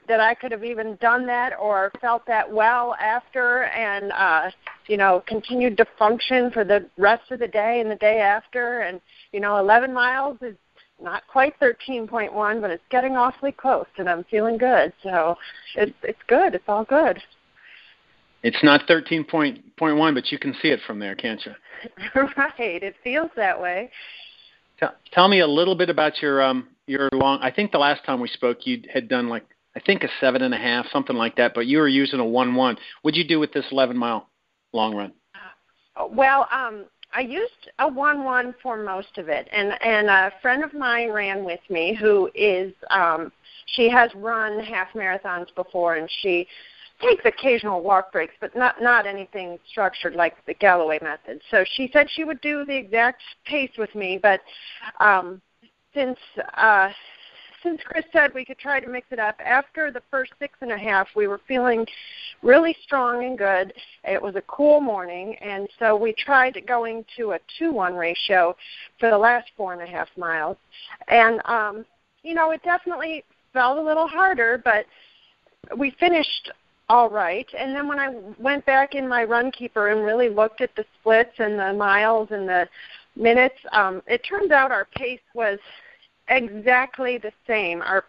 that 0.08 0.20
I 0.20 0.34
could 0.34 0.52
have 0.52 0.64
even 0.64 0.96
done 1.00 1.26
that 1.26 1.52
or 1.58 1.90
felt 2.02 2.26
that 2.26 2.50
well 2.50 2.94
after 3.00 3.64
and 3.64 4.12
uh 4.12 4.50
you 4.88 4.98
know 4.98 5.22
continued 5.26 5.78
to 5.78 5.86
function 5.98 6.50
for 6.50 6.64
the 6.64 6.84
rest 6.98 7.30
of 7.30 7.38
the 7.38 7.48
day 7.48 7.80
and 7.80 7.90
the 7.90 7.96
day 7.96 8.18
after 8.18 8.80
and 8.80 9.00
you 9.32 9.40
know 9.40 9.56
11 9.56 9.92
miles 9.94 10.36
is 10.42 10.54
not 11.03 11.26
quite 11.26 11.59
13.1, 11.61 12.61
but 12.61 12.70
it's 12.70 12.82
getting 12.90 13.16
awfully 13.16 13.53
close, 13.53 13.86
and 13.98 14.09
I'm 14.09 14.24
feeling 14.24 14.59
good. 14.59 14.92
So 15.03 15.36
it's 15.74 15.92
it's 16.03 16.22
good. 16.26 16.55
It's 16.55 16.64
all 16.68 16.84
good. 16.84 17.20
It's 18.42 18.62
not 18.62 18.86
13.1, 18.88 20.14
but 20.14 20.32
you 20.32 20.38
can 20.38 20.55
see 20.62 20.68
it 20.68 20.80
from 20.86 20.98
there, 20.98 21.14
can't 21.14 21.44
you? 21.44 21.53
right. 22.36 22.82
It 22.82 22.94
feels 23.05 23.30
that 23.36 23.61
way. 23.61 23.90
Tell, 24.78 24.94
tell 25.12 25.28
me 25.28 25.40
a 25.40 25.46
little 25.46 25.74
bit 25.74 25.90
about 25.90 26.22
your 26.22 26.42
um 26.42 26.68
your 26.86 27.09
long. 27.12 27.38
I 27.42 27.51
think 27.51 27.72
the 27.72 27.78
last 27.78 28.05
time 28.05 28.20
we 28.20 28.28
spoke, 28.28 28.66
you 28.66 28.82
had 28.92 29.09
done 29.09 29.28
like 29.28 29.44
I 29.76 29.80
think 29.80 30.03
a 30.03 30.09
seven 30.20 30.42
and 30.42 30.55
a 30.55 30.59
half, 30.59 30.86
something 30.92 31.16
like 31.16 31.36
that. 31.36 31.53
But 31.55 31.66
you 31.66 31.78
were 31.78 31.88
using 31.88 32.20
a 32.20 32.24
one 32.24 32.55
one. 32.55 32.76
What'd 33.03 33.16
you 33.16 33.26
do 33.26 33.38
with 33.38 33.53
this 33.53 33.66
11 33.70 33.96
mile 33.96 34.28
long 34.72 34.94
run? 34.94 35.12
Well, 36.11 36.48
um, 36.53 36.86
I 37.12 37.20
used 37.20 37.70
a 37.78 37.88
one 37.88 38.24
one 38.24 38.54
for 38.62 38.76
most 38.76 39.18
of 39.18 39.28
it, 39.28 39.48
and 39.52 39.72
and 39.82 40.08
a 40.08 40.32
friend 40.40 40.62
of 40.62 40.72
mine 40.74 41.11
ran 41.11 41.44
with 41.44 41.61
me 41.68 41.94
who 41.94 42.30
is 42.34 42.72
um, 42.90 43.32
she 43.66 43.88
has 43.88 44.11
run 44.14 44.61
half 44.61 44.88
marathons 44.94 45.54
before, 45.54 45.96
and 45.96 46.08
she 46.22 46.46
takes 47.00 47.24
occasional 47.24 47.82
walk 47.82 48.12
breaks, 48.12 48.34
but 48.40 48.54
not 48.54 48.80
not 48.80 49.06
anything 49.06 49.58
structured 49.70 50.14
like 50.14 50.34
the 50.46 50.54
Galloway 50.54 50.98
method. 51.02 51.40
So 51.50 51.64
she 51.76 51.90
said 51.92 52.08
she 52.11 52.24
would 52.24 52.40
do 52.40 52.64
the 52.64 52.76
exact 52.76 53.22
pace 53.44 53.72
with 53.76 53.94
me, 53.94 54.18
but 54.22 54.40
um, 55.00 55.40
since 55.94 56.18
uh, 56.54 56.90
since 57.62 57.80
Chris 57.84 58.04
said 58.12 58.32
we 58.34 58.44
could 58.44 58.58
try 58.58 58.80
to 58.80 58.88
mix 58.88 59.06
it 59.11 59.18
up, 59.18 59.36
after 59.44 59.90
the 59.90 60.02
first 60.11 60.32
six 60.38 60.54
and 60.61 60.72
a 60.72 60.78
half, 60.78 61.08
we 61.14 61.26
were 61.26 61.40
feeling 61.46 61.86
really 62.42 62.76
strong 62.82 63.24
and 63.24 63.36
good. 63.36 63.72
It 64.04 64.20
was 64.20 64.36
a 64.36 64.42
cool 64.42 64.80
morning, 64.80 65.36
and 65.36 65.68
so 65.78 65.96
we 65.96 66.12
tried 66.12 66.61
going 66.66 67.04
to 67.16 67.32
a 67.32 67.38
two-one 67.58 67.94
ratio 67.94 68.56
for 68.98 69.11
the 69.11 69.18
last 69.18 69.50
four 69.56 69.72
and 69.72 69.82
a 69.82 69.86
half 69.86 70.08
miles, 70.16 70.56
and 71.08 71.40
um, 71.46 71.84
you 72.22 72.34
know 72.34 72.50
it 72.50 72.62
definitely 72.62 73.24
felt 73.52 73.78
a 73.78 73.82
little 73.82 74.08
harder, 74.08 74.61
but 74.64 74.86
we 75.76 75.90
finished 75.98 76.50
all 76.88 77.08
right. 77.08 77.46
And 77.56 77.74
then 77.74 77.86
when 77.86 78.00
I 78.00 78.14
went 78.38 78.66
back 78.66 78.94
in 78.94 79.08
my 79.08 79.24
RunKeeper 79.24 79.92
and 79.92 80.04
really 80.04 80.28
looked 80.28 80.61
at 80.61 80.74
the 80.74 80.84
splits 81.00 81.34
and 81.38 81.58
the 81.58 81.72
miles 81.72 82.28
and 82.32 82.48
the 82.48 82.68
minutes, 83.14 83.54
um, 83.72 84.02
it 84.06 84.24
turns 84.28 84.50
out 84.50 84.72
our 84.72 84.86
pace 84.96 85.20
was 85.34 85.58
exactly 86.30 87.18
the 87.18 87.32
same. 87.46 87.82
Our 87.82 88.04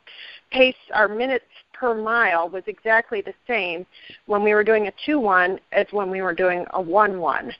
pace, 0.51 0.75
our 0.93 1.07
minutes 1.07 1.45
per 1.73 1.93
mile 1.95 2.47
was 2.47 2.63
exactly 2.67 3.21
the 3.21 3.33
same 3.47 3.85
when 4.27 4.43
we 4.43 4.53
were 4.53 4.63
doing 4.63 4.87
a 4.87 4.93
2 5.05 5.19
1 5.19 5.59
as 5.71 5.87
when 5.91 6.09
we 6.09 6.21
were 6.21 6.33
doing 6.33 6.65
a 6.73 6.81
1 6.81 7.19
1. 7.19 7.53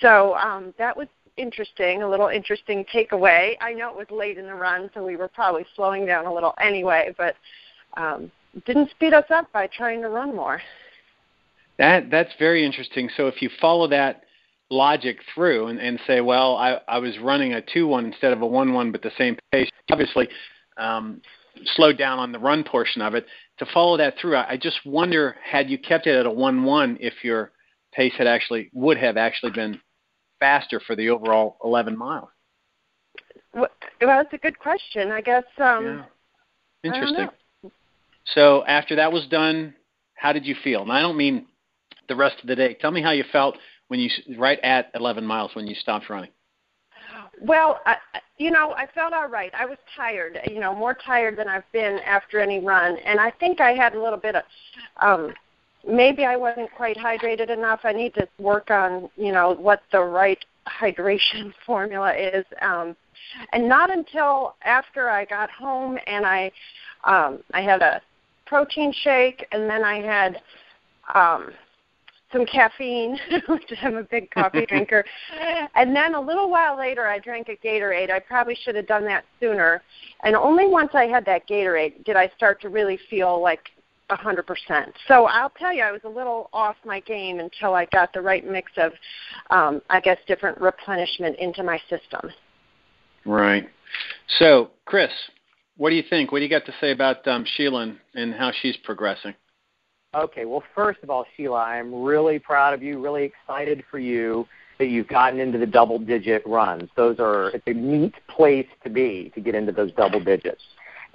So 0.00 0.34
um, 0.36 0.72
that 0.78 0.96
was 0.96 1.08
interesting, 1.36 2.02
a 2.02 2.08
little 2.08 2.28
interesting 2.28 2.84
takeaway. 2.92 3.54
I 3.60 3.72
know 3.72 3.90
it 3.90 3.96
was 3.96 4.10
late 4.10 4.38
in 4.38 4.46
the 4.46 4.54
run, 4.54 4.90
so 4.94 5.04
we 5.04 5.16
were 5.16 5.28
probably 5.28 5.66
slowing 5.74 6.06
down 6.06 6.26
a 6.26 6.32
little 6.32 6.54
anyway, 6.60 7.14
but 7.18 7.34
um, 7.96 8.30
didn't 8.66 8.90
speed 8.90 9.12
us 9.12 9.24
up 9.30 9.50
by 9.52 9.66
trying 9.66 10.00
to 10.02 10.08
run 10.08 10.34
more. 10.34 10.60
That 11.78 12.10
that's 12.10 12.30
very 12.38 12.64
interesting. 12.64 13.10
So 13.16 13.26
if 13.26 13.42
you 13.42 13.50
follow 13.60 13.88
that 13.88 14.23
logic 14.74 15.18
through 15.34 15.68
and, 15.68 15.78
and 15.78 15.98
say, 16.06 16.20
well, 16.20 16.56
I, 16.56 16.80
I 16.88 16.98
was 16.98 17.18
running 17.18 17.54
a 17.54 17.62
two 17.62 17.86
one 17.86 18.06
instead 18.06 18.32
of 18.32 18.42
a 18.42 18.46
one 18.46 18.72
one, 18.72 18.92
but 18.92 19.02
the 19.02 19.12
same 19.16 19.36
pace, 19.52 19.70
obviously 19.90 20.28
um, 20.76 21.20
slowed 21.76 21.96
down 21.96 22.18
on 22.18 22.32
the 22.32 22.38
run 22.38 22.64
portion 22.64 23.00
of 23.00 23.14
it. 23.14 23.26
To 23.58 23.66
follow 23.72 23.96
that 23.96 24.14
through, 24.20 24.36
I, 24.36 24.52
I 24.52 24.56
just 24.56 24.84
wonder 24.84 25.36
had 25.42 25.70
you 25.70 25.78
kept 25.78 26.06
it 26.06 26.16
at 26.16 26.26
a 26.26 26.30
one 26.30 26.64
one, 26.64 26.98
if 27.00 27.14
your 27.22 27.52
pace 27.92 28.12
had 28.18 28.26
actually 28.26 28.70
would 28.72 28.98
have 28.98 29.16
actually 29.16 29.52
been 29.52 29.80
faster 30.40 30.80
for 30.80 30.96
the 30.96 31.08
overall 31.10 31.56
11 31.64 31.96
miles. 31.96 32.28
Well, 33.54 33.68
that's 34.00 34.32
a 34.32 34.38
good 34.38 34.58
question. 34.58 35.12
I 35.12 35.20
guess. 35.20 35.44
Um, 35.58 35.84
yeah. 35.84 36.92
Interesting. 36.92 37.28
So 38.34 38.64
after 38.66 38.96
that 38.96 39.12
was 39.12 39.26
done, 39.28 39.74
how 40.14 40.32
did 40.32 40.44
you 40.44 40.56
feel? 40.64 40.82
And 40.82 40.90
I 40.90 41.00
don't 41.00 41.16
mean 41.16 41.46
the 42.08 42.16
rest 42.16 42.36
of 42.42 42.48
the 42.48 42.56
day. 42.56 42.74
Tell 42.74 42.90
me 42.90 43.02
how 43.02 43.12
you 43.12 43.24
felt 43.30 43.56
when 43.88 44.00
you 44.00 44.10
right 44.38 44.58
at 44.60 44.90
11 44.94 45.24
miles 45.24 45.54
when 45.54 45.66
you 45.66 45.74
stopped 45.74 46.08
running. 46.10 46.30
Well, 47.40 47.80
I, 47.84 47.96
you 48.38 48.50
know, 48.50 48.72
I 48.72 48.86
felt 48.94 49.12
all 49.12 49.28
right. 49.28 49.52
I 49.54 49.66
was 49.66 49.78
tired, 49.96 50.38
you 50.50 50.60
know, 50.60 50.74
more 50.74 50.94
tired 50.94 51.36
than 51.36 51.48
I've 51.48 51.70
been 51.72 51.98
after 52.06 52.40
any 52.40 52.60
run, 52.60 52.96
and 53.04 53.20
I 53.20 53.30
think 53.30 53.60
I 53.60 53.72
had 53.72 53.94
a 53.94 54.02
little 54.02 54.18
bit 54.18 54.36
of 54.36 54.42
um 55.00 55.34
maybe 55.86 56.24
I 56.24 56.36
wasn't 56.36 56.70
quite 56.72 56.96
hydrated 56.96 57.50
enough. 57.50 57.80
I 57.84 57.92
need 57.92 58.14
to 58.14 58.26
work 58.38 58.70
on, 58.70 59.10
you 59.16 59.32
know, 59.32 59.52
what 59.52 59.82
the 59.92 60.00
right 60.00 60.42
hydration 60.66 61.52
formula 61.66 62.14
is. 62.14 62.44
Um 62.62 62.96
and 63.52 63.68
not 63.68 63.90
until 63.90 64.54
after 64.64 65.10
I 65.10 65.24
got 65.24 65.50
home 65.50 65.98
and 66.06 66.24
I 66.24 66.50
um 67.04 67.40
I 67.52 67.60
had 67.60 67.82
a 67.82 68.00
protein 68.46 68.92
shake, 68.92 69.46
and 69.52 69.68
then 69.68 69.82
I 69.84 70.00
had 70.00 70.40
um, 71.14 71.50
some 72.34 72.44
caffeine, 72.44 73.18
which 73.48 73.72
I'm 73.80 73.96
a 73.96 74.02
big 74.02 74.30
coffee 74.30 74.66
drinker. 74.68 75.04
And 75.74 75.94
then 75.94 76.14
a 76.14 76.20
little 76.20 76.50
while 76.50 76.76
later, 76.76 77.06
I 77.06 77.18
drank 77.18 77.48
a 77.48 77.56
Gatorade. 77.56 78.10
I 78.10 78.18
probably 78.18 78.56
should 78.62 78.74
have 78.74 78.86
done 78.86 79.04
that 79.04 79.24
sooner. 79.40 79.82
And 80.24 80.36
only 80.36 80.66
once 80.66 80.90
I 80.94 81.04
had 81.04 81.24
that 81.26 81.48
Gatorade 81.48 82.04
did 82.04 82.16
I 82.16 82.30
start 82.36 82.60
to 82.62 82.68
really 82.68 82.98
feel 83.08 83.40
like 83.40 83.70
a 84.10 84.16
100%. 84.16 84.44
So 85.08 85.24
I'll 85.26 85.50
tell 85.50 85.72
you, 85.72 85.82
I 85.82 85.92
was 85.92 86.02
a 86.04 86.08
little 86.08 86.50
off 86.52 86.76
my 86.84 87.00
game 87.00 87.38
until 87.38 87.74
I 87.74 87.86
got 87.86 88.12
the 88.12 88.20
right 88.20 88.46
mix 88.46 88.70
of, 88.76 88.92
um, 89.50 89.80
I 89.88 90.00
guess, 90.00 90.18
different 90.26 90.60
replenishment 90.60 91.38
into 91.38 91.62
my 91.62 91.78
system. 91.88 92.30
Right. 93.24 93.66
So, 94.38 94.70
Chris, 94.84 95.10
what 95.76 95.90
do 95.90 95.96
you 95.96 96.02
think? 96.08 96.32
What 96.32 96.40
do 96.40 96.44
you 96.44 96.50
got 96.50 96.66
to 96.66 96.74
say 96.80 96.90
about 96.90 97.26
um, 97.26 97.46
Sheila 97.56 97.82
and, 97.82 97.98
and 98.14 98.34
how 98.34 98.52
she's 98.60 98.76
progressing? 98.78 99.34
Okay, 100.14 100.44
well, 100.44 100.62
first 100.74 101.00
of 101.02 101.10
all, 101.10 101.26
Sheila, 101.36 101.58
I'm 101.58 101.92
really 101.92 102.38
proud 102.38 102.72
of 102.72 102.82
you, 102.82 103.00
really 103.00 103.24
excited 103.24 103.82
for 103.90 103.98
you 103.98 104.46
that 104.78 104.86
you've 104.86 105.08
gotten 105.08 105.40
into 105.40 105.58
the 105.58 105.66
double 105.66 105.98
digit 105.98 106.46
runs. 106.46 106.88
Those 106.96 107.18
are 107.18 107.48
it's 107.48 107.66
a 107.66 107.72
neat 107.72 108.14
place 108.28 108.66
to 108.84 108.90
be 108.90 109.32
to 109.34 109.40
get 109.40 109.54
into 109.54 109.72
those 109.72 109.92
double 109.92 110.20
digits, 110.20 110.62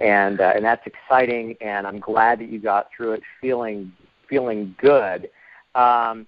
and 0.00 0.40
uh, 0.40 0.52
and 0.54 0.64
that's 0.64 0.86
exciting. 0.86 1.56
And 1.62 1.86
I'm 1.86 1.98
glad 1.98 2.40
that 2.40 2.50
you 2.50 2.58
got 2.58 2.88
through 2.94 3.12
it 3.12 3.22
feeling 3.40 3.92
feeling 4.28 4.74
good. 4.78 5.30
Um, 5.74 6.26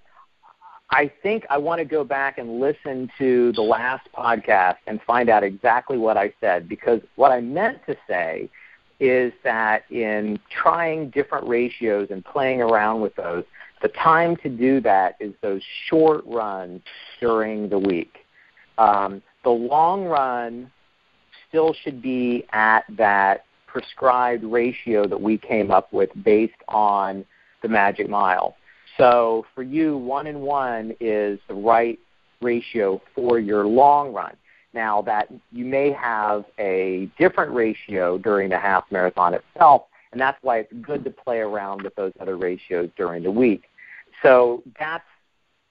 I 0.89 1.11
think 1.21 1.45
I 1.49 1.57
want 1.57 1.79
to 1.79 1.85
go 1.85 2.03
back 2.03 2.37
and 2.37 2.59
listen 2.59 3.09
to 3.17 3.51
the 3.53 3.61
last 3.61 4.07
podcast 4.15 4.77
and 4.87 5.01
find 5.01 5.29
out 5.29 5.43
exactly 5.43 5.97
what 5.97 6.17
I 6.17 6.33
said 6.39 6.69
because 6.69 7.01
what 7.15 7.31
I 7.31 7.41
meant 7.41 7.79
to 7.87 7.95
say 8.07 8.49
is 8.99 9.33
that 9.43 9.83
in 9.91 10.39
trying 10.49 11.09
different 11.09 11.47
ratios 11.47 12.07
and 12.11 12.23
playing 12.23 12.61
around 12.61 13.01
with 13.01 13.15
those, 13.15 13.43
the 13.81 13.89
time 13.89 14.37
to 14.37 14.49
do 14.49 14.79
that 14.81 15.15
is 15.19 15.33
those 15.41 15.61
short 15.87 16.23
runs 16.25 16.81
during 17.19 17.69
the 17.69 17.79
week. 17.79 18.19
Um, 18.77 19.21
the 19.43 19.49
long 19.49 20.05
run 20.05 20.71
still 21.49 21.73
should 21.83 22.01
be 22.01 22.45
at 22.53 22.85
that 22.97 23.45
prescribed 23.67 24.43
ratio 24.43 25.07
that 25.07 25.19
we 25.19 25.37
came 25.37 25.69
up 25.69 25.91
with 25.91 26.09
based 26.23 26.53
on 26.69 27.25
the 27.61 27.67
magic 27.67 28.09
mile. 28.09 28.55
So 28.97 29.45
for 29.53 29.63
you, 29.63 29.97
one 29.97 30.27
and 30.27 30.41
one 30.41 30.95
is 30.99 31.39
the 31.47 31.55
right 31.55 31.99
ratio 32.41 33.01
for 33.15 33.39
your 33.39 33.65
long 33.65 34.13
run. 34.13 34.35
Now 34.73 35.01
that 35.03 35.29
you 35.51 35.65
may 35.65 35.91
have 35.91 36.45
a 36.57 37.09
different 37.17 37.53
ratio 37.53 38.17
during 38.17 38.49
the 38.49 38.57
half 38.57 38.85
marathon 38.91 39.33
itself, 39.33 39.83
and 40.11 40.19
that's 40.19 40.37
why 40.41 40.59
it's 40.59 40.73
good 40.81 41.03
to 41.03 41.11
play 41.11 41.39
around 41.39 41.83
with 41.83 41.95
those 41.95 42.13
other 42.19 42.37
ratios 42.37 42.89
during 42.97 43.23
the 43.23 43.31
week. 43.31 43.63
So 44.21 44.63
that's 44.79 45.03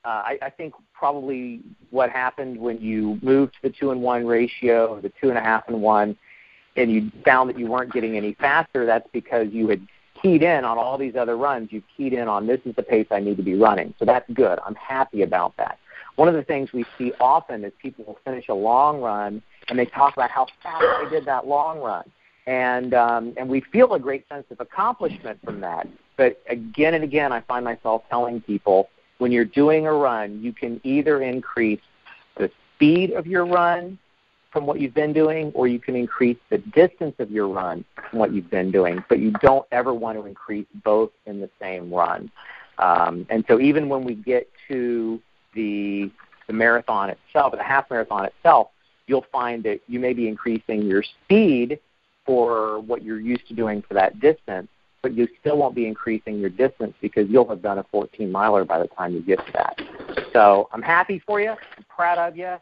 uh, 0.04 0.08
I, 0.08 0.38
I 0.42 0.50
think 0.50 0.74
probably 0.92 1.60
what 1.90 2.10
happened 2.10 2.58
when 2.58 2.80
you 2.80 3.18
moved 3.22 3.54
to 3.54 3.68
the 3.68 3.70
two 3.70 3.92
and 3.92 4.02
one 4.02 4.26
ratio, 4.26 5.00
the 5.00 5.12
two 5.20 5.28
and 5.28 5.38
a 5.38 5.40
half 5.40 5.68
and 5.68 5.80
one, 5.80 6.16
and 6.76 6.90
you 6.90 7.10
found 7.24 7.50
that 7.50 7.58
you 7.58 7.66
weren't 7.66 7.92
getting 7.92 8.16
any 8.16 8.34
faster. 8.34 8.84
That's 8.84 9.08
because 9.12 9.48
you 9.52 9.68
had 9.68 9.86
keyed 10.20 10.42
in 10.42 10.64
on 10.64 10.78
all 10.78 10.98
these 10.98 11.14
other 11.16 11.36
runs. 11.36 11.68
You've 11.70 11.84
keyed 11.96 12.12
in 12.12 12.28
on 12.28 12.46
this 12.46 12.60
is 12.64 12.74
the 12.74 12.82
pace 12.82 13.06
I 13.10 13.20
need 13.20 13.36
to 13.36 13.42
be 13.42 13.54
running. 13.54 13.94
So 13.98 14.04
that's 14.04 14.28
good. 14.32 14.58
I'm 14.64 14.74
happy 14.74 15.22
about 15.22 15.56
that. 15.56 15.78
One 16.16 16.28
of 16.28 16.34
the 16.34 16.42
things 16.42 16.72
we 16.72 16.84
see 16.98 17.12
often 17.20 17.64
is 17.64 17.72
people 17.80 18.04
will 18.04 18.18
finish 18.24 18.48
a 18.48 18.54
long 18.54 19.00
run 19.00 19.42
and 19.68 19.78
they 19.78 19.86
talk 19.86 20.14
about 20.14 20.30
how 20.30 20.46
fast 20.62 20.84
they 21.02 21.10
did 21.10 21.24
that 21.26 21.46
long 21.46 21.80
run. 21.80 22.04
And 22.46 22.92
um, 22.92 23.34
and 23.36 23.48
we 23.48 23.60
feel 23.60 23.94
a 23.94 24.00
great 24.00 24.28
sense 24.28 24.44
of 24.50 24.60
accomplishment 24.60 25.38
from 25.44 25.60
that. 25.60 25.86
But 26.16 26.42
again 26.48 26.94
and 26.94 27.04
again, 27.04 27.32
I 27.32 27.40
find 27.42 27.64
myself 27.64 28.02
telling 28.10 28.40
people 28.40 28.90
when 29.18 29.30
you're 29.30 29.44
doing 29.44 29.86
a 29.86 29.92
run, 29.92 30.42
you 30.42 30.52
can 30.52 30.80
either 30.82 31.22
increase 31.22 31.80
the 32.36 32.50
speed 32.74 33.12
of 33.12 33.26
your 33.26 33.46
run 33.46 33.98
from 34.50 34.66
what 34.66 34.80
you've 34.80 34.92
been 34.92 35.12
doing, 35.12 35.50
or 35.54 35.66
you 35.66 35.78
can 35.78 35.96
increase 35.96 36.36
the 36.50 36.58
distance 36.58 37.14
of 37.20 37.30
your 37.30 37.48
run 37.48 37.84
from 38.10 38.18
what 38.18 38.34
you've 38.34 38.50
been 38.50 38.70
doing. 38.70 39.02
But 39.08 39.20
you 39.20 39.30
don't 39.40 39.66
ever 39.72 39.94
want 39.94 40.18
to 40.18 40.26
increase 40.26 40.66
both 40.84 41.10
in 41.24 41.40
the 41.40 41.48
same 41.60 41.92
run. 41.92 42.30
Um, 42.78 43.26
and 43.30 43.44
so 43.48 43.60
even 43.60 43.88
when 43.88 44.04
we 44.04 44.14
get 44.14 44.50
to 44.68 45.20
the 45.54 46.10
the 46.46 46.52
marathon 46.52 47.10
itself, 47.10 47.52
the 47.52 47.62
half 47.62 47.88
marathon 47.90 48.24
itself, 48.24 48.68
you'll 49.06 49.26
find 49.30 49.62
that 49.62 49.80
you 49.86 50.00
may 50.00 50.12
be 50.12 50.26
increasing 50.28 50.82
your 50.82 51.02
speed 51.02 51.78
for 52.26 52.80
what 52.80 53.02
you're 53.02 53.20
used 53.20 53.46
to 53.48 53.54
doing 53.54 53.82
for 53.82 53.94
that 53.94 54.20
distance, 54.20 54.68
but 55.02 55.14
you 55.14 55.28
still 55.40 55.56
won't 55.56 55.74
be 55.74 55.86
increasing 55.86 56.38
your 56.38 56.50
distance 56.50 56.94
because 57.00 57.28
you'll 57.28 57.48
have 57.48 57.62
done 57.62 57.78
a 57.78 57.84
14 57.84 58.30
miler 58.30 58.64
by 58.64 58.78
the 58.78 58.88
time 58.88 59.12
you 59.12 59.20
get 59.20 59.44
to 59.46 59.52
that. 59.52 59.80
So 60.32 60.68
I'm 60.72 60.82
happy 60.82 61.22
for 61.26 61.40
you. 61.40 61.50
I'm 61.50 61.84
proud 61.88 62.18
of 62.18 62.36
you, 62.36 62.56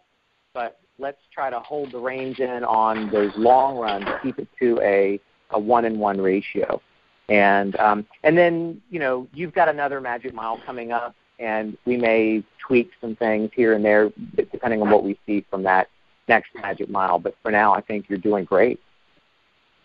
but 0.55 0.80
let's 0.99 1.20
try 1.32 1.51
to 1.51 1.61
hold 1.61 1.93
the 1.93 1.99
range 1.99 2.38
in 2.41 2.64
on 2.64 3.11
those 3.11 3.32
long 3.36 3.76
runs. 3.76 4.07
Keep 4.22 4.38
it 4.38 4.49
to 4.61 4.80
a 4.82 5.20
a 5.53 5.59
one 5.59 5.84
in 5.84 5.99
one 5.99 6.20
ratio, 6.20 6.80
and 7.28 7.74
um, 7.80 8.07
and 8.22 8.38
then 8.38 8.80
you 8.91 9.01
know 9.01 9.26
you've 9.34 9.53
got 9.53 9.68
another 9.68 10.01
Magic 10.01 10.32
Mile 10.32 10.61
coming 10.64 10.93
up, 10.93 11.14
and 11.41 11.76
we 11.86 11.97
may 11.97 12.45
tweak 12.66 12.91
some 13.01 13.16
things 13.16 13.51
here 13.55 13.74
and 13.74 13.84
there 13.84 14.11
depending 14.36 14.82
on 14.82 14.91
what 14.91 15.03
we 15.03 15.18
see 15.26 15.45
from 15.51 15.62
that 15.64 15.88
next 16.28 16.51
Magic 16.55 16.88
Mile. 16.88 17.18
But 17.18 17.34
for 17.43 17.51
now, 17.51 17.74
I 17.74 17.80
think 17.80 18.07
you're 18.09 18.18
doing 18.18 18.45
great. 18.45 18.78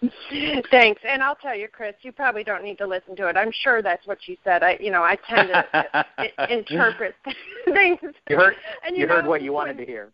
Thanks. 0.72 1.02
And 1.08 1.24
I'll 1.24 1.36
tell 1.36 1.56
you, 1.56 1.68
Chris, 1.68 1.96
you 2.02 2.12
probably 2.12 2.44
don't 2.44 2.64
need 2.64 2.78
to 2.80 2.88
listen 2.88 3.16
to 3.16 3.28
it. 3.28 3.38
I'm 3.38 3.52
sure 3.64 3.82
that's 3.82 4.06
what 4.06 4.20
you 4.28 4.36
said. 4.44 4.62
I, 4.62 4.78
you 4.80 4.92
know, 4.92 5.04
I 5.04 5.18
tend 5.28 5.50
to 5.50 6.06
interpret 6.54 7.16
things. 7.66 8.00
You 8.30 8.38
heard. 8.38 8.56
And 8.86 8.96
you, 8.96 9.04
you 9.04 9.08
heard 9.08 9.24
know, 9.24 9.30
what 9.30 9.42
you 9.42 9.54
wanted 9.54 9.78
to 9.78 9.86
hear. 9.86 10.10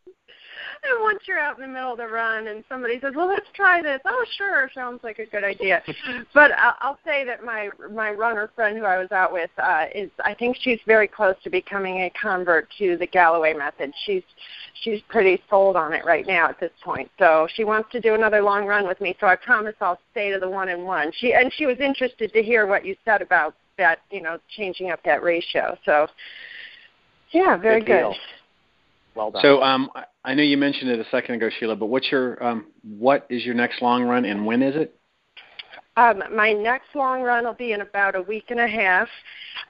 And 0.83 0.99
once 1.03 1.19
you're 1.27 1.37
out 1.37 1.57
in 1.57 1.61
the 1.61 1.67
middle 1.67 1.91
of 1.91 1.99
the 1.99 2.07
run 2.07 2.47
and 2.47 2.63
somebody 2.67 2.99
says, 2.99 3.13
"Well, 3.15 3.27
let's 3.27 3.45
try 3.53 3.83
this," 3.83 4.01
oh, 4.05 4.25
sure, 4.35 4.69
sounds 4.73 5.03
like 5.03 5.19
a 5.19 5.27
good 5.27 5.43
idea. 5.43 5.83
but 6.33 6.51
I'll, 6.53 6.75
I'll 6.79 6.99
say 7.05 7.23
that 7.23 7.43
my 7.43 7.69
my 7.91 8.11
runner 8.11 8.49
friend 8.55 8.75
who 8.77 8.85
I 8.85 8.97
was 8.97 9.11
out 9.11 9.31
with 9.31 9.51
uh, 9.59 9.85
is, 9.93 10.09
I 10.25 10.33
think 10.33 10.57
she's 10.59 10.79
very 10.87 11.07
close 11.07 11.35
to 11.43 11.51
becoming 11.51 11.99
a 12.01 12.11
convert 12.19 12.67
to 12.79 12.97
the 12.97 13.05
Galloway 13.05 13.53
method. 13.53 13.93
She's 14.05 14.23
she's 14.81 15.01
pretty 15.07 15.39
sold 15.51 15.75
on 15.75 15.93
it 15.93 16.03
right 16.03 16.25
now 16.25 16.49
at 16.49 16.59
this 16.59 16.71
point. 16.83 17.11
So 17.19 17.47
she 17.53 17.63
wants 17.63 17.91
to 17.91 18.01
do 18.01 18.15
another 18.15 18.41
long 18.41 18.65
run 18.65 18.87
with 18.87 18.99
me. 19.01 19.15
So 19.19 19.27
I 19.27 19.35
promise 19.35 19.75
I'll 19.81 19.99
stay 20.11 20.31
to 20.31 20.39
the 20.39 20.49
one 20.49 20.69
and 20.69 20.83
one. 20.83 21.11
She 21.13 21.33
and 21.33 21.53
she 21.53 21.67
was 21.67 21.79
interested 21.79 22.33
to 22.33 22.41
hear 22.41 22.65
what 22.65 22.85
you 22.85 22.95
said 23.05 23.21
about 23.21 23.53
that, 23.77 23.99
you 24.09 24.21
know, 24.21 24.39
changing 24.57 24.89
up 24.89 25.03
that 25.05 25.21
ratio. 25.21 25.77
So 25.85 26.07
yeah, 27.29 27.55
very 27.55 27.81
Good 27.81 28.13
good. 28.13 28.15
Deal. 29.13 29.23
Well 29.23 29.31
done. 29.31 29.41
So 29.41 29.63
um, 29.63 29.89
I- 29.95 30.05
I 30.23 30.35
know 30.35 30.43
you 30.43 30.55
mentioned 30.57 30.91
it 30.91 30.99
a 30.99 31.09
second 31.09 31.35
ago, 31.35 31.49
Sheila, 31.59 31.75
but 31.75 31.87
what's 31.87 32.11
your 32.11 32.43
um, 32.43 32.67
what 32.83 33.25
is 33.29 33.43
your 33.43 33.55
next 33.55 33.81
long 33.81 34.03
run 34.03 34.23
and 34.23 34.45
when 34.45 34.61
is 34.61 34.75
it? 34.75 34.95
Um, 35.97 36.23
my 36.33 36.53
next 36.53 36.95
long 36.95 37.21
run 37.21 37.43
will 37.43 37.53
be 37.53 37.73
in 37.73 37.81
about 37.81 38.15
a 38.15 38.21
week 38.21 38.45
and 38.49 38.59
a 38.59 38.67
half, 38.67 39.09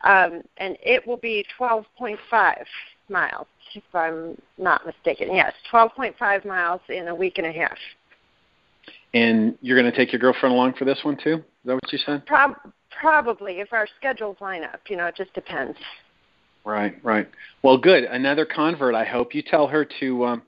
um, 0.04 0.44
and 0.58 0.78
it 0.84 1.06
will 1.08 1.18
be 1.18 1.44
12.5 1.60 2.18
miles, 3.10 3.48
if 3.74 3.84
I'm 3.94 4.40
not 4.58 4.86
mistaken. 4.86 5.34
Yes, 5.34 5.54
12.5 5.72 6.46
miles 6.46 6.82
in 6.90 7.08
a 7.08 7.16
week 7.16 7.38
and 7.40 7.48
a 7.48 7.52
half. 7.52 7.78
And 9.14 9.58
you're 9.62 9.80
going 9.80 9.92
to 9.92 9.98
take 9.98 10.12
your 10.14 10.20
girlfriend 10.20 10.54
along 10.54 10.74
for 10.74 10.86
this 10.86 11.00
one 11.04 11.18
too? 11.18 11.36
Is 11.38 11.44
that 11.66 11.74
what 11.74 11.92
you 11.92 12.00
said? 12.06 12.26
Prob- 12.28 12.72
probably, 13.00 13.60
if 13.60 13.74
our 13.74 13.88
schedules 13.98 14.38
line 14.42 14.64
up. 14.64 14.82
You 14.90 14.98
know, 14.98 15.08
it 15.08 15.16
just 15.16 15.34
depends. 15.34 15.78
Right, 16.64 16.96
right. 17.04 17.28
Well, 17.64 17.78
good. 17.78 18.04
Another 18.04 18.46
convert. 18.46 18.94
I 18.96 19.06
hope 19.06 19.34
you 19.34 19.42
tell 19.42 19.68
her 19.68 19.88
to 20.00 20.26
um, 20.26 20.42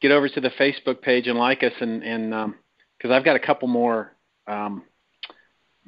get 0.00 0.10
over 0.10 0.28
to 0.28 0.40
the 0.40 0.50
Facebook 0.50 1.00
page 1.00 1.26
and 1.26 1.38
like 1.38 1.62
us, 1.62 1.72
and 1.80 2.02
and 2.02 2.54
because 2.96 3.10
I've 3.14 3.24
got 3.24 3.36
a 3.36 3.40
couple 3.40 3.68
more 3.68 4.12
um, 4.46 4.84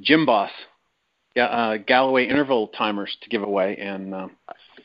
Gymboss, 0.03 0.51
uh, 1.37 1.77
Galloway 1.87 2.27
interval 2.27 2.69
timers 2.69 3.15
to 3.23 3.29
give 3.29 3.43
away, 3.43 3.77
and 3.77 4.15
um, 4.15 4.31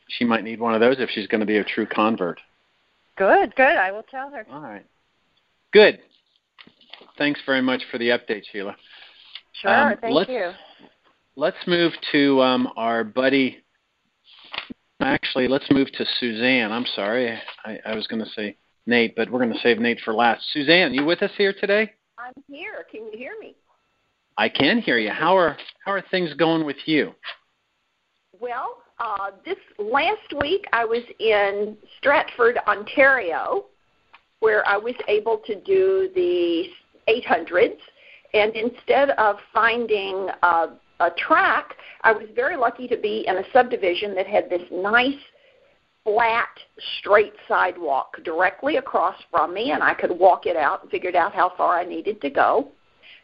she 0.10 0.26
might 0.26 0.44
need 0.44 0.60
one 0.60 0.74
of 0.74 0.82
those 0.82 0.98
if 1.00 1.10
she's 1.10 1.28
going 1.28 1.40
to 1.40 1.46
be 1.46 1.58
a 1.58 1.64
true 1.64 1.86
convert. 1.86 2.40
Good, 3.18 3.56
good. 3.56 3.78
I 3.78 3.92
will 3.92 4.04
tell 4.04 4.30
her. 4.30 4.46
All 4.52 4.62
right. 4.62 4.86
Good. 5.72 6.00
Thanks 7.18 7.40
very 7.46 7.62
much 7.62 7.84
for 7.92 7.98
the 7.98 8.10
update, 8.10 8.44
Sheila. 8.52 8.76
Sure, 9.54 9.72
Um, 9.72 9.98
thank 10.02 10.14
let's- 10.14 10.30
you. 10.30 10.52
Let's 11.38 11.58
move 11.68 11.92
to 12.14 12.42
um, 12.42 12.70
our 12.78 13.04
buddy. 13.04 13.62
Actually, 15.02 15.48
let's 15.48 15.70
move 15.70 15.92
to 15.94 16.06
Suzanne. 16.20 16.72
I'm 16.72 16.86
sorry, 16.96 17.38
I, 17.66 17.80
I 17.86 17.96
was 17.96 18.08
going 18.08 18.24
to 18.24 18.30
say 18.32 18.58
Nate, 18.86 19.16
but 19.16 19.30
we're 19.30 19.40
going 19.40 19.54
to 19.54 19.60
save 19.60 19.80
Nate 19.80 20.00
for 20.06 20.14
last. 20.14 20.44
Suzanne, 20.54 20.94
you 20.94 21.06
with 21.06 21.22
us 21.22 21.32
here 21.38 21.54
today? 21.54 21.92
I'm 22.18 22.34
here. 22.50 22.86
Can 22.90 23.06
you 23.06 23.18
hear 23.18 23.34
me? 23.40 23.56
I 24.38 24.50
can 24.50 24.80
hear 24.80 24.98
you. 24.98 25.12
How 25.12 25.38
are 25.38 25.58
how 25.86 25.92
are 25.92 26.04
things 26.12 26.34
going 26.34 26.66
with 26.66 26.78
you? 26.86 27.14
Well, 28.40 28.78
uh, 29.00 29.32
this 29.46 29.58
last 29.78 30.34
week 30.42 30.66
I 30.74 30.86
was 30.86 31.04
in 31.20 31.78
Stratford, 31.98 32.58
Ontario, 32.68 33.66
where 34.40 34.68
I 34.68 34.78
was 34.78 34.96
able 35.08 35.38
to 35.46 35.56
do 35.62 36.10
the 36.16 36.66
800s. 37.08 37.78
And 38.34 38.56
instead 38.56 39.12
of 39.12 39.38
finding 39.54 40.28
a, 40.44 40.68
a 41.00 41.10
track, 41.12 41.76
I 42.02 42.12
was 42.12 42.28
very 42.36 42.56
lucky 42.56 42.88
to 42.88 42.98
be 42.98 43.26
in 43.28 43.38
a 43.38 43.44
subdivision 43.52 44.16
that 44.16 44.28
had 44.28 44.50
this 44.50 44.62
nice, 44.72 45.20
flat, 46.04 46.50
straight 47.00 47.34
sidewalk 47.48 48.18
directly 48.24 48.78
across 48.78 49.16
from 49.32 49.54
me, 49.54 49.72
and 49.72 49.84
I 49.84 49.94
could 49.94 50.12
walk 50.12 50.46
it 50.46 50.56
out 50.56 50.84
and 50.84 50.92
figured 50.92 51.16
out 51.16 51.34
how 51.34 51.54
far 51.58 51.80
I 51.80 51.84
needed 51.84 52.22
to 52.22 52.30
go. 52.30 52.70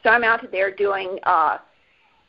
So 0.04 0.10
I'm 0.10 0.24
out 0.24 0.44
there 0.52 0.74
doing 0.74 1.18
uh, 1.24 1.60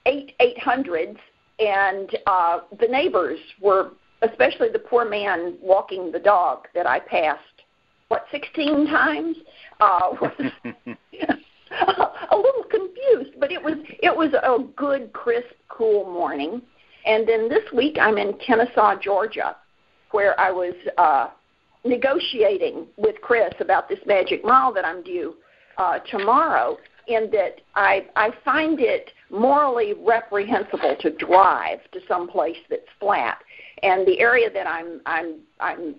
eight 0.07 0.33
800s, 0.41 1.17
and 1.59 2.11
uh, 2.27 2.61
the 2.81 2.87
neighbors 2.87 3.39
were, 3.61 3.93
especially 4.23 4.69
the 4.71 4.79
poor 4.79 5.09
man 5.09 5.57
walking 5.61 6.13
the 6.13 6.19
dog 6.19 6.69
that 6.75 6.87
I 6.87 7.01
passed, 7.01 7.41
what 8.09 8.27
16 8.31 8.87
times, 8.87 9.37
uh, 9.81 10.11
was 10.21 10.53
But 13.39 13.53
it 13.53 13.63
was 13.63 13.75
it 14.03 14.15
was 14.17 14.33
a 14.35 14.63
good, 14.77 15.13
crisp, 15.13 15.55
cool 15.69 16.05
morning. 16.05 16.63
And 17.05 17.27
then 17.29 17.49
this 17.49 17.65
week 17.73 17.99
I'm 18.01 18.19
in 18.19 18.35
Kennesaw, 18.35 18.99
Georgia, 19.01 19.57
where 20.13 20.39
I 20.39 20.51
was 20.51 20.75
uh, 20.99 21.29
negotiating 21.85 22.87
with 22.97 23.21
Chris 23.21 23.53
about 23.61 23.89
this 23.89 23.99
magic 24.07 24.45
mile 24.45 24.73
that 24.73 24.85
I'm 24.85 25.03
due 25.03 25.35
uh, 25.79 25.99
tomorrow 26.11 26.79
in 27.09 27.31
that 27.33 27.61
I 27.75 28.07
I 28.17 28.31
find 28.45 28.79
it 28.81 29.11
morally 29.31 29.95
reprehensible 29.95 30.97
to 31.01 31.11
drive 31.11 31.81
to 31.93 32.01
some 32.07 32.29
place 32.29 32.59
that's 32.71 32.83
flat. 33.01 33.39
And 33.83 34.07
the 34.07 34.21
area 34.21 34.51
that 34.53 34.67
I'm 34.67 35.01
I'm 35.07 35.41
I'm 35.59 35.97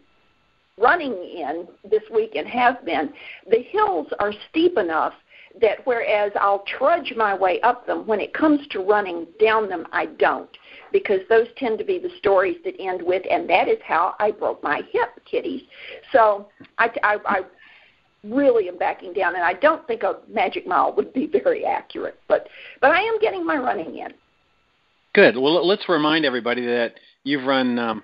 running 0.77 1.13
in 1.13 1.67
this 1.89 2.01
week 2.13 2.31
and 2.35 2.47
have 2.47 2.83
been, 2.83 3.13
the 3.49 3.61
hills 3.69 4.07
are 4.19 4.33
steep 4.49 4.77
enough 4.77 5.13
that 5.61 5.85
whereas 5.85 6.31
I'll 6.39 6.63
trudge 6.77 7.13
my 7.15 7.33
way 7.35 7.61
up 7.61 7.85
them, 7.85 8.05
when 8.07 8.19
it 8.19 8.33
comes 8.33 8.65
to 8.71 8.79
running 8.79 9.27
down 9.39 9.69
them, 9.69 9.85
I 9.91 10.07
don't. 10.07 10.49
Because 10.91 11.21
those 11.29 11.47
tend 11.57 11.79
to 11.79 11.85
be 11.85 11.99
the 11.99 12.11
stories 12.17 12.57
that 12.65 12.75
end 12.79 13.01
with, 13.01 13.23
and 13.29 13.49
that 13.49 13.67
is 13.67 13.79
how 13.85 14.15
I 14.19 14.31
broke 14.31 14.61
my 14.63 14.81
hip, 14.91 15.09
kiddies. 15.25 15.63
So 16.11 16.47
I, 16.77 16.89
I, 17.03 17.17
I 17.25 17.41
really 18.23 18.69
am 18.69 18.77
backing 18.77 19.13
down, 19.13 19.35
and 19.35 19.43
I 19.43 19.53
don't 19.53 19.85
think 19.87 20.03
a 20.03 20.19
magic 20.29 20.65
mile 20.67 20.93
would 20.95 21.13
be 21.13 21.27
very 21.27 21.65
accurate, 21.65 22.19
but 22.27 22.47
but 22.81 22.91
I 22.91 23.01
am 23.01 23.19
getting 23.19 23.45
my 23.45 23.57
running 23.57 23.97
in. 23.97 24.13
Good. 25.13 25.35
Well, 25.35 25.65
let's 25.65 25.87
remind 25.89 26.25
everybody 26.25 26.65
that 26.65 26.95
you've 27.23 27.45
run 27.45 27.77
um, 27.79 28.03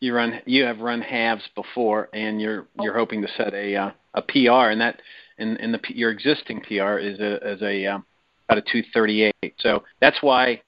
you 0.00 0.14
run 0.14 0.40
you 0.46 0.64
have 0.64 0.80
run 0.80 1.00
halves 1.00 1.48
before, 1.54 2.08
and 2.12 2.40
you're 2.40 2.66
you're 2.80 2.96
hoping 2.96 3.20
to 3.22 3.28
set 3.36 3.52
a 3.54 3.74
uh, 3.76 3.90
a 4.14 4.22
PR, 4.22 4.70
and 4.70 4.80
that 4.80 5.00
and, 5.38 5.58
and 5.60 5.72
the 5.72 5.80
your 5.88 6.10
existing 6.10 6.60
PR 6.60 6.98
is 6.98 7.18
a 7.20 7.52
is 7.52 7.62
a 7.62 7.86
um, 7.86 8.04
about 8.48 8.58
a 8.58 8.62
238. 8.62 9.54
So 9.58 9.84
that's 10.00 10.18
why 10.20 10.60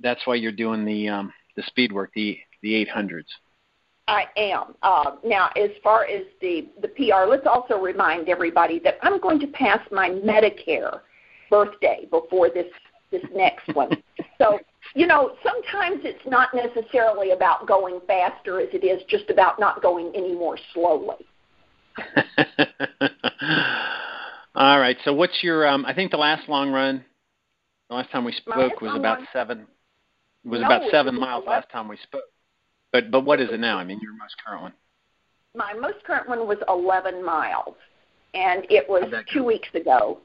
that's 0.00 0.26
why 0.26 0.36
you're 0.36 0.52
doing 0.52 0.84
the 0.84 1.08
um, 1.08 1.32
the 1.56 1.62
speed 1.64 1.92
work, 1.92 2.10
the 2.14 2.38
the 2.62 2.86
800s. 2.86 3.24
I 4.08 4.26
am. 4.36 4.74
Uh, 4.82 5.12
now, 5.24 5.50
as 5.56 5.70
far 5.84 6.04
as 6.04 6.24
the, 6.40 6.68
the 6.82 6.88
PR, 6.88 7.28
let's 7.28 7.46
also 7.46 7.78
remind 7.78 8.28
everybody 8.28 8.80
that 8.80 8.98
I'm 9.02 9.20
going 9.20 9.38
to 9.38 9.46
pass 9.46 9.78
my 9.92 10.10
Medicare 10.10 11.00
birthday 11.48 12.06
before 12.10 12.50
this 12.50 12.66
this 13.12 13.22
next 13.34 13.74
one. 13.74 13.90
so, 14.38 14.58
you 14.94 15.06
know, 15.06 15.36
sometimes 15.42 16.02
it's 16.04 16.24
not 16.26 16.48
necessarily 16.54 17.32
about 17.32 17.66
going 17.66 18.00
faster 18.06 18.60
as 18.60 18.68
it 18.72 18.84
is 18.84 19.02
just 19.08 19.30
about 19.30 19.58
not 19.58 19.82
going 19.82 20.12
any 20.14 20.34
more 20.34 20.56
slowly. 20.72 21.26
All 24.54 24.80
right. 24.80 24.96
So 25.04 25.12
what's 25.12 25.42
your? 25.42 25.66
Um, 25.66 25.84
I 25.86 25.94
think 25.94 26.10
the 26.10 26.16
last 26.16 26.48
long 26.48 26.72
run, 26.72 27.04
the 27.88 27.96
last 27.96 28.10
time 28.10 28.24
we 28.24 28.32
spoke 28.32 28.80
was 28.80 28.94
about 28.94 29.18
run- 29.18 29.28
seven. 29.32 29.66
Was 30.44 30.60
No, 30.60 30.66
about 30.66 30.90
seven 30.90 31.18
miles 31.18 31.44
last 31.46 31.70
time 31.70 31.88
we 31.88 31.96
spoke. 31.98 32.22
But 32.92 33.10
but 33.10 33.24
what 33.24 33.40
is 33.40 33.50
it 33.50 33.60
now? 33.60 33.78
I 33.78 33.84
mean, 33.84 34.00
your 34.02 34.14
most 34.14 34.34
current 34.44 34.62
one. 34.62 34.72
My 35.54 35.72
most 35.74 36.02
current 36.04 36.28
one 36.28 36.46
was 36.46 36.58
11 36.68 37.24
miles, 37.24 37.74
and 38.34 38.64
it 38.70 38.88
was 38.88 39.02
How'd 39.02 39.12
that 39.12 39.26
go? 39.26 39.32
two 39.32 39.44
weeks 39.44 39.68
ago, 39.74 40.18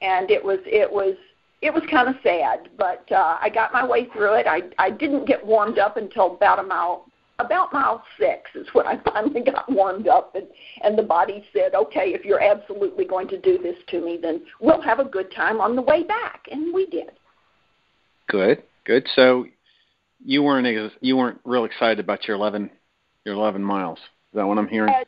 and 0.00 0.30
it 0.30 0.44
was 0.44 0.58
it 0.66 0.90
was 0.90 1.14
it 1.62 1.72
was 1.72 1.82
kind 1.90 2.08
of 2.08 2.16
sad, 2.22 2.68
but 2.76 3.10
uh, 3.12 3.38
I 3.40 3.48
got 3.48 3.72
my 3.72 3.86
way 3.86 4.08
through 4.12 4.34
it. 4.34 4.46
I 4.46 4.62
I 4.78 4.90
didn't 4.90 5.26
get 5.26 5.44
warmed 5.44 5.78
up 5.78 5.96
until 5.96 6.34
about 6.34 6.58
a 6.58 6.62
mile 6.62 7.06
about 7.44 7.72
mile 7.72 8.04
six 8.18 8.50
is 8.54 8.66
when 8.72 8.86
I 8.86 9.00
finally 9.12 9.42
got 9.42 9.70
warmed 9.70 10.08
up, 10.08 10.34
and 10.34 10.46
and 10.82 10.98
the 10.98 11.02
body 11.02 11.44
said, 11.52 11.74
"Okay, 11.74 12.14
if 12.14 12.24
you're 12.24 12.42
absolutely 12.42 13.04
going 13.04 13.28
to 13.28 13.40
do 13.40 13.58
this 13.58 13.76
to 13.88 14.00
me, 14.00 14.18
then 14.20 14.42
we'll 14.60 14.82
have 14.82 14.98
a 14.98 15.04
good 15.04 15.32
time 15.32 15.60
on 15.60 15.76
the 15.76 15.82
way 15.82 16.02
back," 16.02 16.46
and 16.50 16.72
we 16.72 16.86
did. 16.86 17.12
Good, 18.28 18.62
good. 18.84 19.06
So 19.14 19.46
you 20.24 20.42
weren't 20.42 20.66
ex- 20.66 20.98
you 21.00 21.16
weren't 21.16 21.40
real 21.44 21.64
excited 21.64 22.00
about 22.00 22.26
your 22.26 22.36
eleven 22.36 22.70
your 23.24 23.34
eleven 23.34 23.62
miles. 23.62 23.98
Is 23.98 24.36
that 24.36 24.46
what 24.46 24.58
I'm 24.58 24.68
hearing? 24.68 24.94
Uh, 24.94 25.04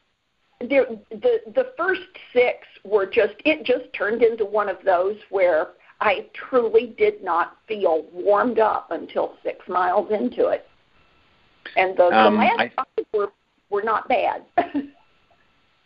the 0.60 1.00
the 1.10 1.40
the 1.54 1.72
first 1.76 2.02
six 2.32 2.66
were 2.84 3.06
just 3.06 3.34
it 3.44 3.64
just 3.64 3.92
turned 3.92 4.22
into 4.22 4.44
one 4.44 4.68
of 4.68 4.78
those 4.84 5.16
where 5.30 5.68
I 6.00 6.26
truly 6.34 6.94
did 6.98 7.22
not 7.22 7.56
feel 7.66 8.06
warmed 8.12 8.58
up 8.58 8.90
until 8.90 9.36
six 9.42 9.66
miles 9.68 10.10
into 10.10 10.48
it, 10.48 10.66
and 11.76 11.96
the, 11.96 12.04
Um, 12.06 12.34
the 12.34 12.40
last 12.40 12.60
I- 12.60 12.68
five 12.76 13.06
were 13.12 13.32
were 13.70 13.82
not 13.82 14.08
bad. 14.08 14.44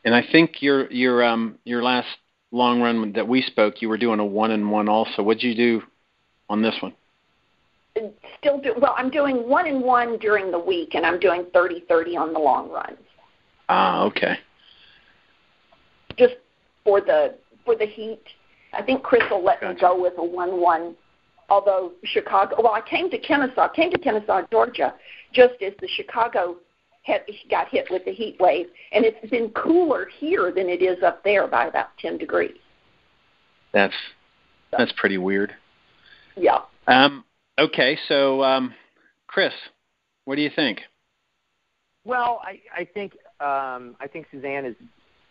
And 0.05 0.15
I 0.15 0.23
think 0.33 0.63
your 0.63 0.91
your 0.91 1.23
um 1.25 1.59
your 1.65 1.83
last 1.83 2.07
long 2.51 2.81
run 2.81 3.13
that 3.13 3.27
we 3.27 3.43
spoke, 3.43 3.83
you 3.83 3.89
were 3.91 3.99
doing 3.99 4.21
a 4.21 4.25
one 4.25 4.53
and 4.53 4.71
one 4.71 4.89
also. 4.89 5.23
What'd 5.23 5.43
you 5.43 5.55
do 5.55 5.83
on 6.49 6.63
this 6.63 6.75
one? 6.81 6.95
Still 8.39 8.59
do 8.61 8.75
well. 8.81 8.95
I'm 8.97 9.11
doing 9.11 9.49
one 9.49 9.67
and 9.67 9.83
one 9.83 10.17
during 10.19 10.51
the 10.53 10.59
week, 10.59 10.95
and 10.95 11.05
I'm 11.05 11.19
doing 11.19 11.47
thirty 11.53 11.81
thirty 11.89 12.17
on 12.17 12.33
the 12.33 12.39
long 12.39 12.71
runs, 12.71 12.97
Ah, 13.69 14.05
okay. 14.05 14.39
just 16.17 16.37
for 16.85 17.01
the 17.01 17.35
for 17.65 17.75
the 17.75 17.87
heat. 17.87 18.23
I 18.73 18.83
think 18.83 19.03
Chris 19.03 19.23
will 19.31 19.45
let 19.45 19.61
me 19.63 19.75
go 19.79 20.01
with 20.01 20.15
a 20.17 20.25
one 20.25 20.61
one. 20.61 20.95
Although 21.51 21.93
Chicago, 22.05 22.57
well, 22.63 22.73
I 22.75 22.83
came 22.83 23.11
to 23.11 23.19
Kennesaw, 23.19 23.69
came 23.71 23.91
to 23.91 23.99
Kennesaw, 23.99 24.43
Georgia, 24.51 24.95
just 25.33 25.55
as 25.63 25.73
the 25.81 25.89
Chicago 25.89 26.57
had 27.03 27.23
got 27.51 27.69
hit 27.69 27.87
with 27.91 28.05
the 28.05 28.13
heat 28.13 28.37
wave, 28.39 28.67
and 28.93 29.05
it's 29.05 29.31
been 29.31 29.51
cooler 29.51 30.09
here 30.19 30.53
than 30.53 30.69
it 30.69 30.83
is 30.83 31.03
up 31.03 31.25
there 31.25 31.47
by 31.47 31.67
about 31.67 31.89
ten 31.99 32.19
degrees. 32.19 32.59
That's 33.73 33.95
that's 34.77 34.93
pretty 34.97 35.19
weird. 35.19 35.55
Yeah. 36.37 36.61
Um, 36.87 37.25
okay, 37.59 37.99
so 38.09 38.43
um, 38.43 38.75
Chris, 39.27 39.53
what 40.25 40.37
do 40.37 40.43
you 40.43 40.51
think? 40.55 40.81
Well, 42.05 42.41
I, 42.43 42.61
I 42.75 42.85
think 42.85 43.13
um, 43.41 43.97
I 44.01 44.09
think 44.11 44.27
Suzanne 44.31 44.65
is 44.65 44.77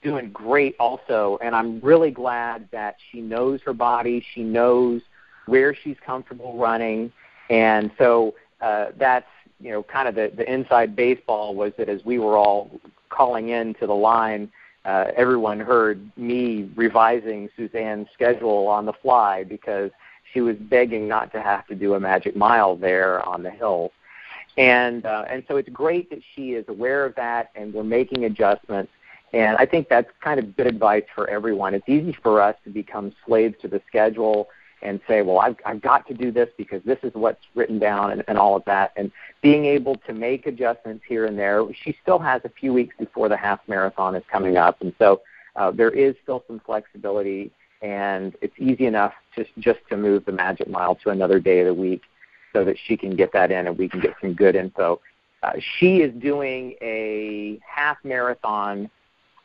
doing 0.04 0.30
great 0.32 0.76
also, 0.80 1.40
and 1.44 1.56
I'm 1.56 1.80
really 1.82 2.12
glad 2.12 2.68
that 2.72 2.98
she 3.12 3.22
knows 3.22 3.62
her 3.66 3.74
body. 3.74 4.24
She 4.34 4.44
knows 4.44 5.02
where 5.48 5.76
she's 5.76 5.98
comfortable 6.06 6.58
running, 6.58 7.12
and 7.50 7.92
so 7.98 8.36
uh, 8.62 8.88
that's 8.98 9.26
you 9.60 9.72
know 9.72 9.84
kind 9.84 10.08
of 10.08 10.16
the, 10.16 10.32
the 10.36 10.52
inside 10.52 10.96
baseball 10.96 11.56
was 11.56 11.74
that 11.78 11.90
as 11.90 12.04
we 12.06 12.20
were 12.20 12.38
all 12.38 12.70
calling 13.10 13.50
in 13.50 13.74
to 13.76 13.88
the 13.88 13.96
line, 13.96 14.52
uh, 14.86 15.12
everyone 15.16 15.60
heard 15.60 16.10
me 16.18 16.70
revising 16.76 17.50
Suzanne's 17.56 18.08
schedule 18.14 18.68
on 18.68 18.86
the 18.86 18.94
fly 18.94 19.44
because 19.44 19.92
she 20.34 20.42
was 20.42 20.56
begging 20.58 21.08
not 21.08 21.32
to 21.32 21.42
have 21.42 21.66
to 21.68 21.76
do 21.76 21.94
a 21.94 22.00
magic 22.00 22.36
mile 22.36 22.76
there 22.76 23.26
on 23.28 23.44
the 23.44 23.52
hill. 23.52 23.92
And 24.58 25.06
uh, 25.06 25.26
and 25.30 25.44
so 25.48 25.58
it's 25.58 25.70
great 25.70 26.10
that 26.10 26.20
she 26.36 26.54
is 26.54 26.66
aware 26.68 27.06
of 27.06 27.16
that, 27.16 27.52
and 27.56 27.74
we're 27.74 27.84
making 27.84 28.26
adjustments. 28.26 28.92
And 29.34 29.58
I 29.58 29.66
think 29.66 29.90
that's 29.90 30.10
kind 30.22 30.40
of 30.40 30.56
good 30.56 30.68
advice 30.68 31.04
for 31.14 31.30
everyone. 31.30 31.74
It's 31.74 31.88
easy 31.88 32.18
for 32.24 32.42
us 32.42 32.56
to 32.64 32.70
become 32.70 33.14
slaves 33.26 33.56
to 33.62 33.68
the 33.68 33.82
schedule 33.88 34.50
and 34.82 35.00
say, 35.08 35.22
well, 35.22 35.40
I've, 35.40 35.56
I've 35.66 35.82
got 35.82 36.08
to 36.08 36.14
do 36.14 36.32
this 36.32 36.50
because 36.58 36.82
this 36.84 37.00
is 37.04 37.14
what's 37.14 37.44
written 37.56 37.80
down 37.80 38.12
and, 38.12 38.24
and 38.28 38.38
all 38.38 38.56
of 38.56 38.64
that. 38.66 38.94
And 38.96 39.12
being 39.42 39.66
able 39.66 39.96
to 40.08 40.14
make 40.14 40.46
adjustments 40.46 41.04
here 41.08 41.26
and 41.26 41.38
there, 41.38 41.66
she 41.84 41.98
still 42.02 42.20
has 42.20 42.42
a 42.46 42.50
few 42.50 42.74
weeks 42.74 42.96
before 43.00 43.30
the 43.30 43.38
half 43.38 43.60
marathon 43.68 44.16
is 44.16 44.24
coming 44.32 44.58
up. 44.58 44.82
And 44.82 44.94
so 45.00 45.22
uh, 45.56 45.72
there 45.72 45.90
is 45.90 46.16
still 46.22 46.44
some 46.48 46.62
flexibility, 46.66 47.52
and 47.82 48.36
it's 48.42 48.54
easy 48.60 48.86
enough 48.86 49.14
just, 49.36 49.50
just 49.58 49.80
to 49.90 49.98
move 49.98 50.26
the 50.26 50.32
magic 50.32 50.70
mile 50.70 50.96
to 50.96 51.10
another 51.10 51.40
day 51.40 51.62
of 51.62 51.68
the 51.68 51.74
week 51.74 52.04
so 52.54 52.64
that 52.64 52.78
she 52.86 52.96
can 52.96 53.16
get 53.16 53.34
that 53.34 53.52
in 53.52 53.68
and 53.68 53.78
we 53.78 53.90
can 53.90 54.00
get 54.00 54.14
some 54.22 54.34
good 54.34 54.56
info. 54.56 55.00
Uh, 55.44 55.54
she 55.80 55.98
is 55.98 56.14
doing 56.22 56.76
a 56.82 57.60
half 57.68 57.98
marathon 58.04 58.90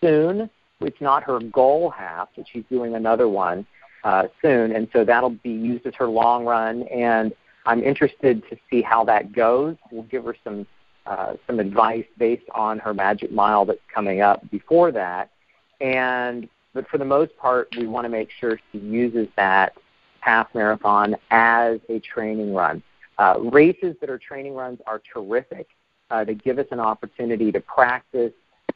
soon. 0.01 0.49
It's 0.80 1.01
not 1.01 1.22
her 1.24 1.39
goal 1.39 1.91
half, 1.91 2.28
but 2.37 2.47
she's 2.51 2.64
doing 2.70 2.95
another 2.95 3.28
one 3.28 3.66
uh, 4.05 4.28
soon, 4.40 4.74
and 4.74 4.88
so 4.92 5.05
that'll 5.05 5.30
be 5.30 5.50
used 5.50 5.86
as 5.86 5.94
her 5.94 6.09
long 6.09 6.44
run. 6.44 6.82
And 6.84 7.32
I'm 7.66 7.82
interested 7.82 8.42
to 8.50 8.57
see 8.70 8.82
how 8.82 9.05
that 9.05 9.32
goes. 9.32 9.76
We'll 9.90 10.03
give 10.05 10.24
her 10.24 10.36
some 10.42 10.66
uh, 11.05 11.34
some 11.46 11.59
advice 11.59 12.07
based 12.16 12.48
on 12.55 12.78
her 12.78 12.94
magic 12.94 13.32
mile 13.32 13.64
that's 13.64 13.80
coming 13.92 14.20
up 14.20 14.48
before 14.50 14.92
that. 14.92 15.30
And 15.80 16.48
but 16.74 16.88
for 16.88 16.98
the 16.98 17.05
most 17.05 17.36
part, 17.36 17.74
we 17.76 17.86
want 17.86 18.05
to 18.05 18.09
make 18.09 18.30
sure 18.30 18.59
she 18.70 18.78
uses 18.78 19.28
that 19.36 19.74
half 20.20 20.55
marathon 20.55 21.16
as 21.30 21.80
a 21.88 21.98
training 22.00 22.55
run. 22.55 22.82
Uh, 23.18 23.34
races 23.40 23.94
that 24.00 24.09
are 24.09 24.18
training 24.18 24.55
runs 24.55 24.80
are 24.86 25.03
terrific. 25.12 25.66
Uh, 26.11 26.24
they 26.24 26.34
give 26.34 26.59
us 26.59 26.66
an 26.70 26.80
opportunity 26.80 27.53
to 27.53 27.61
practice 27.61 28.32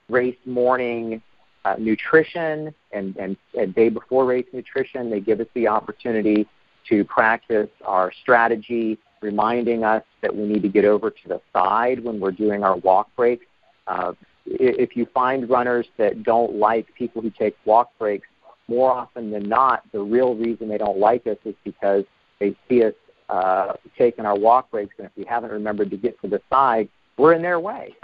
race 0.09 0.37
morning 0.45 1.23
uh, 1.67 1.75
nutrition 1.79 2.73
and, 2.93 3.17
and, 3.17 3.37
and 3.59 3.75
day 3.75 3.89
before 3.89 4.25
race 4.25 4.47
nutrition. 4.53 5.11
They 5.11 5.21
give 5.21 5.41
us 5.41 5.49
the 5.55 5.67
opportunity 5.67 6.47
to 6.89 7.05
practice 7.05 7.69
our 7.85 8.13
strategy, 8.23 8.99
reminding 9.21 9.83
us 9.83 10.05
that 10.23 10.35
we 10.35 10.45
need 10.45 10.63
to 10.63 10.69
get 10.69 10.85
over 10.85 11.11
to 11.11 11.29
the 11.29 11.41
side 11.53 12.05
when 12.05 12.21
we're 12.21 12.31
doing 12.31 12.63
our 12.63 12.77
walk 12.77 13.09
break. 13.17 13.49
Uh, 13.89 14.13
if 14.47 14.97
you 14.97 15.07
find 15.13 15.51
runners 15.51 15.87
that 15.99 16.23
don't 16.23 16.55
like 16.55 16.87
people 16.95 17.21
who 17.21 17.31
take 17.31 17.57
walk 17.65 17.91
breaks, 17.99 18.29
more 18.69 18.93
often 18.93 19.33
than 19.33 19.49
not, 19.49 19.83
the 19.93 20.01
real 20.01 20.37
reason 20.37 20.69
they 20.69 20.79
don't 20.79 20.99
like 20.99 21.27
us 21.27 21.39
is 21.45 21.55
because 21.65 22.05
they 22.39 22.55
see 22.69 22.85
us 22.85 22.95
uh, 23.29 23.73
taking 23.99 24.25
our 24.25 24.39
walk 24.39 24.71
breaks, 24.71 24.95
and 24.99 25.07
if 25.07 25.13
we 25.17 25.25
haven't 25.25 25.51
remembered 25.51 25.91
to 25.91 25.97
get 25.97 26.21
to 26.21 26.29
the 26.29 26.41
side, 26.49 26.89
we're 27.17 27.33
in 27.33 27.43
their 27.43 27.59
way. 27.59 27.95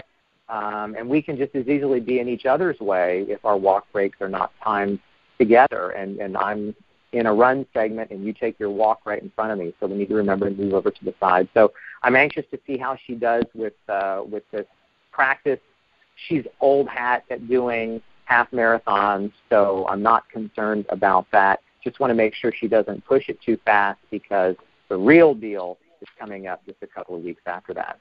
Um, 0.49 0.95
and 0.97 1.09
we 1.09 1.21
can 1.21 1.37
just 1.37 1.55
as 1.55 1.67
easily 1.67 1.99
be 1.99 2.19
in 2.19 2.27
each 2.27 2.45
other's 2.45 2.79
way 2.79 3.25
if 3.29 3.43
our 3.45 3.57
walk 3.57 3.91
breaks 3.91 4.19
are 4.21 4.29
not 4.29 4.51
timed 4.63 4.99
together. 5.39 5.91
And, 5.91 6.19
and 6.19 6.37
I'm 6.37 6.75
in 7.13 7.27
a 7.27 7.33
run 7.33 7.65
segment, 7.73 8.11
and 8.11 8.25
you 8.25 8.33
take 8.33 8.59
your 8.59 8.71
walk 8.71 9.01
right 9.05 9.21
in 9.21 9.31
front 9.35 9.51
of 9.51 9.59
me. 9.59 9.73
So 9.79 9.87
we 9.87 9.95
need 9.95 10.09
to 10.09 10.15
remember 10.15 10.49
to 10.49 10.55
move 10.55 10.73
over 10.73 10.91
to 10.91 11.05
the 11.05 11.13
side. 11.19 11.47
So 11.53 11.71
I'm 12.01 12.15
anxious 12.15 12.45
to 12.51 12.59
see 12.67 12.77
how 12.77 12.97
she 13.05 13.15
does 13.15 13.45
with 13.53 13.73
uh, 13.87 14.23
with 14.29 14.43
this 14.51 14.65
practice. 15.11 15.59
She's 16.27 16.45
old 16.59 16.89
hat 16.89 17.23
at 17.29 17.47
doing 17.47 18.01
half 18.25 18.49
marathons, 18.51 19.31
so 19.49 19.85
I'm 19.87 20.01
not 20.01 20.27
concerned 20.29 20.85
about 20.89 21.27
that. 21.31 21.59
Just 21.83 21.99
want 21.99 22.11
to 22.11 22.15
make 22.15 22.33
sure 22.33 22.51
she 22.51 22.67
doesn't 22.67 23.05
push 23.05 23.29
it 23.29 23.39
too 23.41 23.57
fast 23.65 23.99
because 24.09 24.55
the 24.89 24.97
real 24.97 25.33
deal 25.33 25.77
is 26.01 26.07
coming 26.19 26.47
up 26.47 26.65
just 26.65 26.77
a 26.81 26.87
couple 26.87 27.15
of 27.15 27.23
weeks 27.23 27.41
after 27.45 27.73
that. 27.73 27.99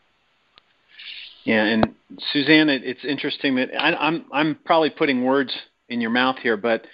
Yeah, 1.44 1.64
and 1.64 1.94
Suzanne, 2.32 2.68
it, 2.68 2.82
it's 2.84 3.04
interesting 3.04 3.56
that 3.56 3.70
I, 3.78 3.94
I'm 3.94 4.24
I'm 4.32 4.58
probably 4.64 4.90
putting 4.90 5.24
words 5.24 5.52
in 5.88 6.00
your 6.00 6.10
mouth 6.10 6.36
here, 6.42 6.56
but 6.56 6.86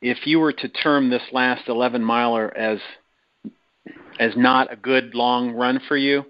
if 0.00 0.26
you 0.26 0.40
were 0.40 0.52
to 0.52 0.68
term 0.68 1.08
this 1.08 1.22
last 1.30 1.68
11 1.68 2.02
miler 2.02 2.56
as 2.56 2.78
as 4.18 4.32
not 4.36 4.72
a 4.72 4.76
good 4.76 5.14
long 5.14 5.52
run 5.52 5.80
for 5.88 5.96
you, 5.96 6.24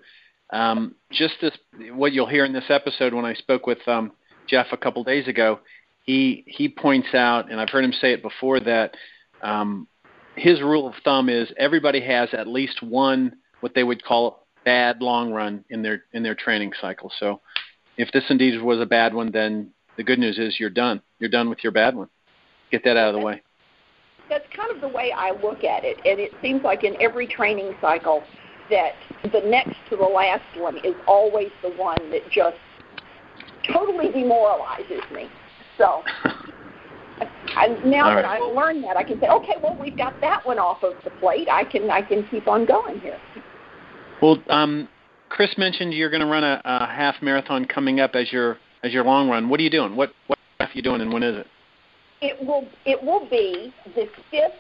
um, 0.53 0.95
just 1.11 1.35
this 1.41 1.57
what 1.93 2.13
you'll 2.13 2.29
hear 2.29 2.45
in 2.45 2.53
this 2.53 2.69
episode 2.69 3.15
when 3.15 3.25
I 3.25 3.35
spoke 3.35 3.67
with 3.67 3.87
um, 3.89 4.13
Jeff 4.47 4.67
a 4.73 4.77
couple 4.77 5.03
days 5.05 5.27
ago, 5.27 5.61
he 6.05 6.45
he 6.47 6.69
points 6.69 7.15
out, 7.15 7.51
and 7.51 7.59
I've 7.61 7.71
heard 7.71 7.85
him 7.85 7.93
say 7.93 8.13
it 8.13 8.23
before 8.23 8.61
that 8.61 8.95
um, 9.43 9.89
his 10.37 10.61
rule 10.61 10.87
of 10.87 10.95
thumb 11.05 11.29
is 11.29 11.49
everybody 11.59 12.01
has 12.01 12.29
at 12.33 12.47
least 12.47 12.83
one 12.83 13.37
what 13.61 13.75
they 13.75 13.85
would 13.85 14.05
call 14.05 14.47
bad 14.65 15.01
long 15.01 15.33
run 15.33 15.65
in 15.71 15.83
their 15.83 16.05
in 16.13 16.23
their 16.23 16.35
training 16.35 16.73
cycle. 16.81 17.11
So 17.19 17.41
if 17.97 18.11
this 18.13 18.25
indeed 18.29 18.61
was 18.63 18.81
a 18.81 18.87
bad 18.87 19.15
one, 19.15 19.31
then 19.31 19.71
the 19.97 20.03
good 20.03 20.19
news 20.19 20.39
is 20.39 20.59
you're 20.59 20.71
done. 20.71 21.01
You're 21.19 21.31
done 21.31 21.49
with 21.49 21.63
your 21.63 21.73
bad 21.73 21.95
one. 21.95 22.09
Get 22.71 22.85
that 22.85 22.97
out 22.97 23.15
of 23.15 23.21
the 23.21 23.25
way. 23.25 23.43
That's 24.29 24.47
kind 24.57 24.71
of 24.71 24.81
the 24.81 24.89
way 24.89 25.13
I 25.15 25.33
look 25.43 25.63
at 25.65 25.85
it, 25.85 25.99
and 26.07 26.19
it 26.19 26.33
seems 26.41 26.63
like 26.63 26.85
in 26.85 26.97
every 27.01 27.27
training 27.27 27.75
cycle 27.81 28.23
that 28.71 28.93
the 29.31 29.41
next 29.41 29.77
to 29.91 29.97
the 29.97 30.05
last 30.05 30.43
one 30.57 30.79
is 30.79 30.95
always 31.07 31.51
the 31.63 31.71
one 31.71 31.99
that 32.11 32.23
just 32.31 32.57
totally 33.71 34.11
demoralizes 34.11 35.03
me. 35.13 35.29
So 35.77 36.03
I, 37.57 37.69
now 37.85 38.09
All 38.09 38.15
that 38.15 38.25
right. 38.25 38.41
I've 38.41 38.55
learned 38.55 38.85
that, 38.85 38.97
I 38.97 39.03
can 39.03 39.21
say, 39.21 39.29
okay, 39.29 39.55
well, 39.63 39.77
we've 39.79 39.97
got 39.97 40.19
that 40.21 40.47
one 40.47 40.59
off 40.59 40.83
of 40.83 40.95
the 41.05 41.11
plate. 41.11 41.49
I 41.51 41.65
can 41.65 41.91
I 41.91 42.03
can 42.03 42.27
keep 42.29 42.49
on 42.49 42.65
going 42.65 43.01
here. 43.01 43.21
Well, 44.21 44.39
um, 44.49 44.89
Chris 45.33 45.57
mentioned 45.57 45.95
you're 45.95 46.11
going 46.11 46.21
to 46.21 46.27
run 46.27 46.45
a, 46.45 46.61
a 46.63 46.87
half 46.87 47.15
marathon 47.23 47.65
coming 47.65 48.01
up 48.01 48.15
as 48.15 48.31
your 48.31 48.59
as 48.85 48.93
your 48.93 49.03
long 49.03 49.31
run. 49.31 49.49
What 49.49 49.61
are 49.61 49.63
you 49.63 49.71
doing? 49.71 49.97
What 49.97 50.13
what 50.27 50.39
half 50.61 50.69
are 50.69 50.73
you 50.75 50.83
doing, 50.83 51.01
and 51.01 51.11
when 51.11 51.23
is 51.23 51.39
it? 51.39 51.47
It 52.21 52.47
will 52.47 52.69
it 52.85 53.03
will 53.03 53.27
be 53.31 53.73
the 53.95 54.09
fifth 54.31 54.53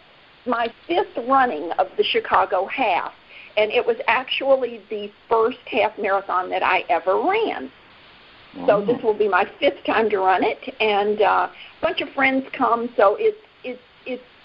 my 0.47 0.73
fifth 0.89 1.15
running 1.29 1.71
of 1.73 1.89
the 1.99 2.03
Chicago 2.03 2.65
half, 2.65 3.13
and 3.59 3.71
it 3.71 3.87
was 3.87 3.97
actually 4.09 4.81
the 4.89 5.11
first 5.29 5.59
half 5.67 5.93
marathon 5.99 6.49
that 6.49 6.63
I 6.63 6.85
ever 6.89 7.23
ran. 7.23 7.71
So 8.67 8.85
this 8.85 9.03
will 9.03 9.17
be 9.17 9.29
my 9.29 9.47
fifth 9.61 9.85
time 9.87 10.09
to 10.11 10.19
run 10.19 10.43
it, 10.43 10.59
and 10.81 11.21
uh, 11.21 11.49
a 11.49 11.83
bunch 11.83 12.01
of 12.01 12.09
friends 12.11 12.47
come. 12.57 12.89
So 12.97 13.17
it's 13.19 13.39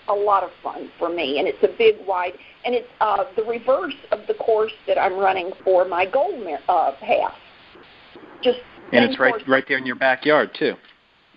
a 0.10 0.14
lot 0.14 0.44
of 0.44 0.50
fun 0.64 0.90
for 0.98 1.10
me, 1.10 1.40
and 1.40 1.48
it's 1.48 1.62
a 1.64 1.78
big 1.78 1.96
wide, 2.06 2.34
and 2.66 2.74
it's 2.74 2.88
uh, 3.02 3.26
the 3.36 3.44
reverse 3.44 3.96
of 4.12 4.20
the 4.28 4.34
course 4.36 4.72
that 4.88 4.98
I'm 4.98 5.18
running 5.18 5.52
for 5.64 5.86
my 5.86 6.06
gold 6.06 6.46
uh, 6.68 6.92
half. 7.00 7.34
Just 8.44 8.60
and 8.94 9.04
it's 9.04 9.20
right 9.20 9.36
right 9.48 9.66
there 9.68 9.78
in 9.78 9.86
your 9.86 9.96
backyard 9.96 10.52
too. 10.58 10.74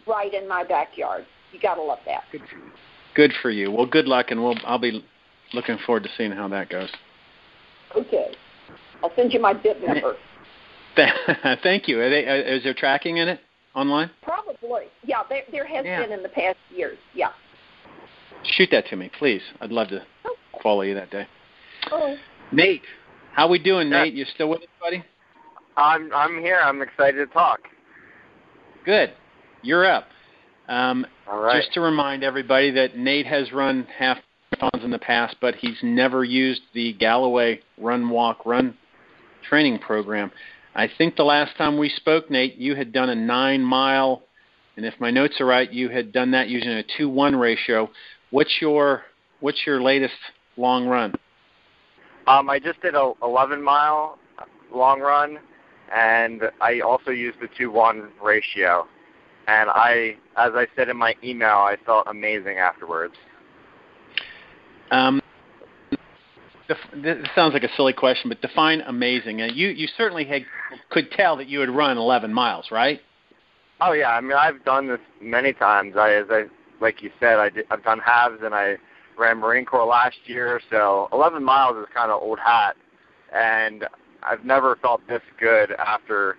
Right 0.07 0.33
in 0.33 0.49
my 0.49 0.65
backyard. 0.65 1.27
You 1.53 1.61
gotta 1.61 1.83
love 1.83 1.99
that. 2.07 2.25
Good 2.31 2.43
for 2.49 2.57
you. 2.57 2.71
Good 3.15 3.33
for 3.43 3.51
you. 3.51 3.71
Well, 3.71 3.87
good 3.87 4.07
luck, 4.07 4.27
and 4.31 4.43
we'll 4.43 4.59
I'll 4.65 4.79
be 4.79 5.05
looking 5.53 5.79
forward 5.85 6.05
to 6.05 6.09
seeing 6.17 6.33
how 6.33 6.49
that 6.49 6.69
goes. 6.69 6.91
Okay, 7.97 8.35
I'll 9.03 9.13
send 9.17 9.33
you 9.33 9.41
my 9.41 9.53
bib 9.53 9.79
number. 9.87 10.17
Thank 11.63 11.89
you. 11.89 11.99
They, 11.99 12.27
uh, 12.27 12.57
is 12.57 12.63
there 12.65 12.75
tracking 12.75 13.19
in 13.19 13.29
it 13.29 13.41
online? 13.75 14.11
Probably. 14.23 14.85
Yeah, 15.05 15.23
there, 15.29 15.43
there 15.51 15.67
has 15.67 15.85
yeah. 15.85 16.03
been 16.03 16.13
in 16.13 16.23
the 16.23 16.29
past 16.29 16.59
years. 16.75 16.99
Yeah. 17.15 17.31
Shoot 18.45 18.71
that 18.73 18.87
to 18.89 18.97
me, 18.97 19.11
please. 19.19 19.43
I'd 19.61 19.71
love 19.71 19.89
to 19.89 20.03
follow 20.63 20.83
you 20.83 20.95
that 20.95 21.11
day. 21.11 21.27
Oh. 21.91 22.17
Nate, 22.53 22.83
how 23.33 23.49
we 23.49 23.59
doing, 23.59 23.89
yeah. 23.91 24.05
Nate? 24.05 24.15
You 24.15 24.25
still 24.35 24.49
with 24.49 24.61
us, 24.63 24.69
buddy? 24.81 25.05
I'm 25.77 26.13
I'm 26.13 26.41
here. 26.41 26.61
I'm 26.63 26.83
excited 26.83 27.17
to 27.17 27.33
talk. 27.33 27.61
Good. 28.85 29.13
You're 29.63 29.87
up. 29.87 30.09
Um, 30.69 31.07
All 31.29 31.41
right. 31.41 31.61
Just 31.61 31.75
to 31.75 31.81
remind 31.81 32.23
everybody 32.25 32.71
that 32.73 32.97
Nate 32.97 33.27
has 33.27 33.53
run 33.53 33.87
half 33.99 34.19
marathons 34.55 34.85
in 34.85 34.91
the 34.91 34.99
past, 34.99 35.37
but 35.41 35.55
he's 35.57 35.77
never 35.83 36.25
used 36.25 36.63
the 36.75 36.93
Galloway 36.95 37.61
Run 37.79 38.09
Walk 38.09 38.47
Run 38.47 38.77
training 39.49 39.79
program. 39.79 40.31
I 40.75 40.89
think 40.99 41.17
the 41.17 41.25
last 41.25 41.57
time 41.57 41.79
we 41.79 41.89
spoke, 41.89 42.31
Nate, 42.31 42.57
you 42.57 42.75
had 42.75 42.93
done 42.93 43.11
a 43.11 43.15
nine 43.15 43.63
mile, 43.63 44.23
and 44.77 44.87
if 44.87 44.95
my 45.01 45.11
notes 45.11 45.41
are 45.41 45.47
right, 45.47 45.71
you 45.71 45.89
had 45.89 46.13
done 46.13 46.31
that 46.33 46.49
using 46.49 46.71
a 46.71 46.85
two 46.97 47.09
one 47.09 47.35
ratio. 47.35 47.91
What's 48.31 48.61
your 48.61 49.03
what's 49.41 49.67
your 49.67 49.83
latest 49.83 50.15
long 50.57 50.87
run? 50.87 51.15
Um, 52.27 52.49
I 52.49 52.59
just 52.59 52.81
did 52.83 52.95
a 52.95 53.13
11 53.23 53.63
mile 53.63 54.19
long 54.73 55.01
run, 55.01 55.39
and 55.95 56.43
I 56.61 56.81
also 56.81 57.11
used 57.11 57.41
the 57.41 57.49
two 57.59 57.71
one 57.71 58.11
ratio. 58.23 58.87
And 59.49 59.69
I, 59.71 60.17
as 60.37 60.53
I 60.55 60.67
said 60.77 60.89
in 60.89 60.97
my 60.97 61.17
email, 61.25 61.57
I 61.57 61.77
felt 61.85 62.07
amazing 62.07 62.59
afterwards. 62.59 63.15
Um, 64.93 65.21
this 66.69 67.17
sounds 67.35 67.53
like 67.53 67.65
a 67.65 67.75
silly 67.77 67.93
question, 67.93 68.29
but 68.29 68.41
define 68.41 68.83
amazing. 68.83 69.41
And 69.41 69.57
you 69.57 69.69
you 69.69 69.89
certainly 69.97 70.25
had, 70.25 70.45
could 70.91 71.11
tell 71.11 71.37
that 71.37 71.49
you 71.49 71.61
had 71.61 71.71
run 71.71 71.99
11 71.99 72.33
miles, 72.33 72.67
right? 72.71 73.01
Oh 73.81 73.93
yeah, 73.93 74.11
I 74.11 74.21
mean 74.21 74.35
I've 74.35 74.65
done 74.65 74.87
this 74.87 75.01
many 75.21 75.53
times. 75.53 75.95
I 75.97 76.13
as 76.13 76.27
I 76.31 76.45
like 76.81 77.03
you 77.03 77.11
said, 77.21 77.39
I 77.39 77.51
did, 77.51 77.67
I've 77.71 77.83
done 77.83 77.99
halves 77.99 78.41
and 78.43 78.55
I 78.55 78.77
ran 79.19 79.39
Marine 79.39 79.65
Corps 79.65 79.87
last 79.87 80.17
year, 80.25 80.61
so 80.71 81.09
11 81.13 81.43
miles 81.45 81.77
is 81.77 81.87
kind 81.95 82.11
of 82.11 82.23
old 82.23 82.39
hat, 82.39 82.77
and 83.35 83.87
I've 84.23 84.45
never 84.45 84.77
felt 84.77 85.01
this 85.09 85.23
good 85.39 85.73
after 85.73 86.37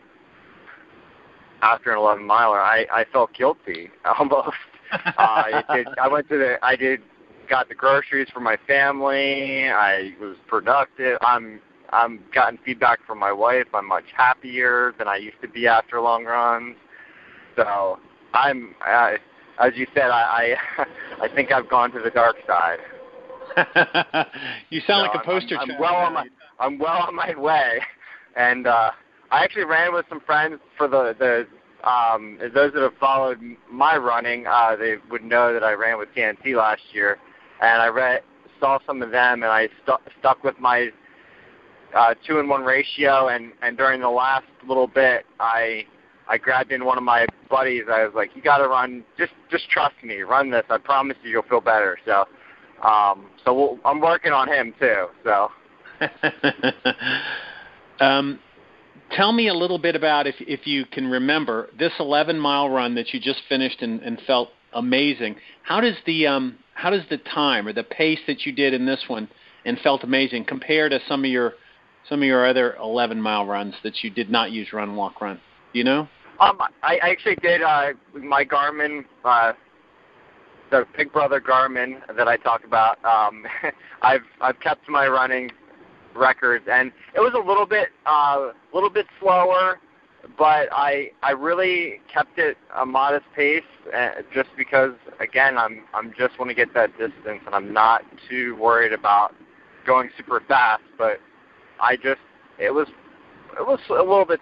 after 1.61 1.91
an 1.91 1.97
11 1.99 2.25
miler. 2.25 2.59
I 2.59 2.85
I 2.91 3.05
felt 3.11 3.33
guilty 3.33 3.89
almost. 4.19 4.49
uh, 4.91 5.11
I. 5.17 5.85
I 6.01 6.07
went 6.07 6.27
to 6.29 6.37
the. 6.37 6.55
I 6.63 6.75
did 6.75 7.01
got 7.49 7.69
the 7.69 7.75
groceries 7.75 8.27
for 8.33 8.39
my 8.39 8.57
family. 8.67 9.69
I 9.69 10.13
was 10.19 10.35
productive. 10.47 11.17
I'm 11.21 11.61
I'm 11.91 12.21
gotten 12.33 12.57
feedback 12.63 12.99
from 13.05 13.19
my 13.19 13.31
wife. 13.31 13.67
I'm 13.73 13.87
much 13.87 14.05
happier 14.15 14.93
than 14.97 15.07
I 15.07 15.17
used 15.17 15.41
to 15.41 15.47
be 15.47 15.67
after 15.67 15.99
long 15.99 16.25
runs. 16.25 16.75
So 17.55 17.99
I'm, 18.33 18.75
I, 18.81 19.17
as 19.61 19.73
you 19.75 19.87
said, 19.93 20.09
I 20.09 20.55
I, 20.77 20.85
I 21.25 21.27
think 21.27 21.51
I've 21.51 21.69
gone 21.69 21.91
to 21.91 21.99
the 22.01 22.09
dark 22.09 22.37
side. 22.47 22.79
you 24.69 24.81
sound 24.87 25.05
so 25.05 25.11
like 25.11 25.15
a 25.15 25.25
poster 25.25 25.55
I'm, 25.55 25.61
I'm, 25.61 25.67
child. 25.67 25.71
I'm 25.71 25.79
well 25.79 25.95
on 25.95 26.13
my 26.13 26.27
I'm 26.59 26.79
well 26.79 26.97
on 27.07 27.15
my 27.15 27.35
way, 27.35 27.79
and 28.35 28.67
uh, 28.67 28.91
I 29.31 29.43
actually 29.43 29.65
ran 29.65 29.93
with 29.93 30.05
some 30.09 30.21
friends 30.21 30.59
for 30.77 30.87
the 30.87 31.15
the. 31.17 31.47
Um, 31.83 32.37
those 32.53 32.71
that 32.73 32.83
have 32.83 32.93
followed 32.99 33.39
my 33.67 33.97
running, 33.97 34.45
uh, 34.45 34.75
they 34.75 34.97
would 35.09 35.23
know 35.23 35.51
that 35.51 35.63
I 35.63 35.71
ran 35.71 35.97
with 35.97 36.09
TNT 36.15 36.55
last 36.55 36.83
year, 36.93 37.17
and 37.59 37.81
I 37.81 37.87
read 37.87 38.21
saw 38.61 38.79
some 38.85 39.01
of 39.01 39.11
them, 39.11 39.43
and 39.43 39.51
I 39.51 39.67
stu- 39.83 40.11
stuck 40.19 40.41
with 40.45 40.57
my 40.59 40.89
uh, 41.93 42.13
two 42.25 42.39
and 42.39 42.47
one 42.47 42.63
ratio. 42.63 43.27
And 43.27 43.51
and 43.61 43.75
during 43.75 43.99
the 43.99 44.09
last 44.09 44.45
little 44.65 44.87
bit, 44.87 45.25
I 45.41 45.85
I 46.27 46.37
grabbed 46.37 46.71
in 46.71 46.85
one 46.85 46.97
of 46.97 47.03
my 47.03 47.25
buddies. 47.49 47.83
I 47.91 48.05
was 48.05 48.13
like, 48.13 48.35
"You 48.35 48.41
got 48.41 48.57
to 48.59 48.67
run. 48.67 49.03
Just 49.17 49.33
just 49.49 49.69
trust 49.69 49.95
me. 50.03 50.21
Run 50.21 50.51
this. 50.51 50.63
I 50.69 50.77
promise 50.77 51.17
you, 51.23 51.31
you'll 51.31 51.43
feel 51.43 51.61
better." 51.61 51.97
So 52.05 52.25
um, 52.83 53.27
so 53.45 53.53
we'll, 53.53 53.79
I'm 53.85 54.01
working 54.01 54.31
on 54.31 54.47
him 54.47 54.73
too. 54.79 55.07
So. 55.23 55.51
um, 57.99 58.39
tell 59.11 59.31
me 59.31 59.47
a 59.47 59.53
little 59.53 59.77
bit 59.77 59.95
about 59.95 60.27
if 60.27 60.35
if 60.39 60.65
you 60.65 60.85
can 60.85 61.07
remember 61.07 61.69
this 61.77 61.93
11 61.99 62.39
mile 62.39 62.69
run 62.69 62.95
that 62.95 63.13
you 63.13 63.19
just 63.19 63.41
finished 63.47 63.81
and, 63.81 64.01
and 64.01 64.19
felt 64.25 64.49
amazing. 64.73 65.35
How 65.63 65.81
does 65.81 65.95
the 66.05 66.27
um, 66.27 66.57
how 66.73 66.89
does 66.89 67.03
the 67.09 67.17
time 67.17 67.67
or 67.67 67.73
the 67.73 67.83
pace 67.83 68.19
that 68.27 68.45
you 68.45 68.51
did 68.51 68.73
in 68.73 68.85
this 68.85 69.03
one 69.07 69.29
and 69.65 69.77
felt 69.79 70.03
amazing 70.03 70.45
compare 70.45 70.89
to 70.89 70.99
some 71.07 71.23
of 71.23 71.29
your 71.29 71.53
some 72.09 72.21
of 72.21 72.25
your 72.25 72.47
other 72.47 72.75
11 72.77 73.21
mile 73.21 73.45
runs 73.45 73.75
that 73.83 74.03
you 74.03 74.09
did 74.09 74.29
not 74.29 74.51
use 74.51 74.73
run 74.73 74.95
walk 74.95 75.21
run? 75.21 75.39
You 75.73 75.83
know? 75.83 76.07
Um, 76.39 76.59
I 76.81 76.97
actually 76.97 77.35
did 77.35 77.61
uh, 77.61 77.89
my 78.15 78.43
Garmin, 78.43 79.05
uh, 79.23 79.53
the 80.71 80.87
Big 80.97 81.13
Brother 81.13 81.39
Garmin 81.39 81.99
that 82.15 82.27
I 82.27 82.37
talk 82.37 82.63
about. 82.63 83.03
Um, 83.05 83.45
I've 84.01 84.23
I've 84.41 84.59
kept 84.59 84.89
my 84.89 85.07
running 85.07 85.51
records, 86.15 86.65
and 86.71 86.91
it 87.15 87.19
was 87.19 87.33
a 87.35 87.47
little 87.47 87.67
bit 87.67 87.89
a 88.07 88.09
uh, 88.09 88.53
little 88.73 88.89
bit 88.89 89.05
slower, 89.19 89.79
but 90.37 90.67
I 90.71 91.11
I 91.21 91.31
really 91.31 92.01
kept 92.11 92.39
it 92.39 92.57
a 92.75 92.85
modest 92.85 93.25
pace, 93.35 93.63
uh, 93.95 94.23
just 94.33 94.49
because 94.57 94.93
again 95.19 95.59
I'm 95.59 95.83
I'm 95.93 96.11
just 96.17 96.39
want 96.39 96.49
to 96.49 96.55
get 96.55 96.73
that 96.73 96.91
distance, 96.97 97.41
and 97.45 97.53
I'm 97.53 97.71
not 97.71 98.03
too 98.27 98.55
worried 98.55 98.93
about 98.93 99.35
going 99.85 100.09
super 100.17 100.41
fast. 100.47 100.83
But 100.97 101.19
I 101.79 101.97
just 101.97 102.21
it 102.57 102.73
was 102.73 102.87
it 103.59 103.67
was 103.67 103.79
a 103.89 103.93
little 103.93 104.25
bit 104.25 104.39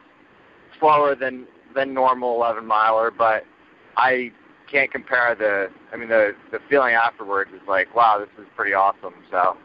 slower 0.79 1.15
than 1.15 1.45
than 1.75 1.93
normal 1.93 2.35
11 2.35 2.65
miler, 2.65 3.11
but 3.11 3.43
I 3.97 4.31
can't 4.71 4.91
compare 4.91 5.35
the. 5.35 5.69
I 5.93 5.97
mean, 5.97 6.09
the 6.09 6.35
the 6.51 6.59
feeling 6.69 6.93
afterwards 6.93 7.51
is 7.53 7.61
like, 7.67 7.93
wow, 7.95 8.17
this 8.19 8.29
is 8.43 8.49
pretty 8.55 8.73
awesome. 8.73 9.13
So. 9.31 9.57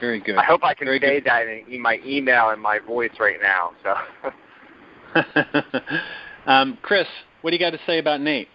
Very 0.00 0.20
good. 0.20 0.36
I 0.36 0.44
hope 0.44 0.64
I 0.64 0.72
can 0.72 0.86
Very 0.86 0.98
say 0.98 1.20
good. 1.20 1.24
that 1.26 1.46
in, 1.46 1.74
in 1.74 1.82
my 1.82 2.00
email 2.06 2.48
and 2.48 2.60
my 2.60 2.78
voice 2.78 3.10
right 3.20 3.36
now. 3.42 3.72
So. 3.82 3.94
um, 6.46 6.78
Chris, 6.80 7.06
what 7.42 7.50
do 7.50 7.56
you 7.56 7.60
got 7.60 7.70
to 7.70 7.80
say 7.86 7.98
about 7.98 8.22
Nate? 8.22 8.48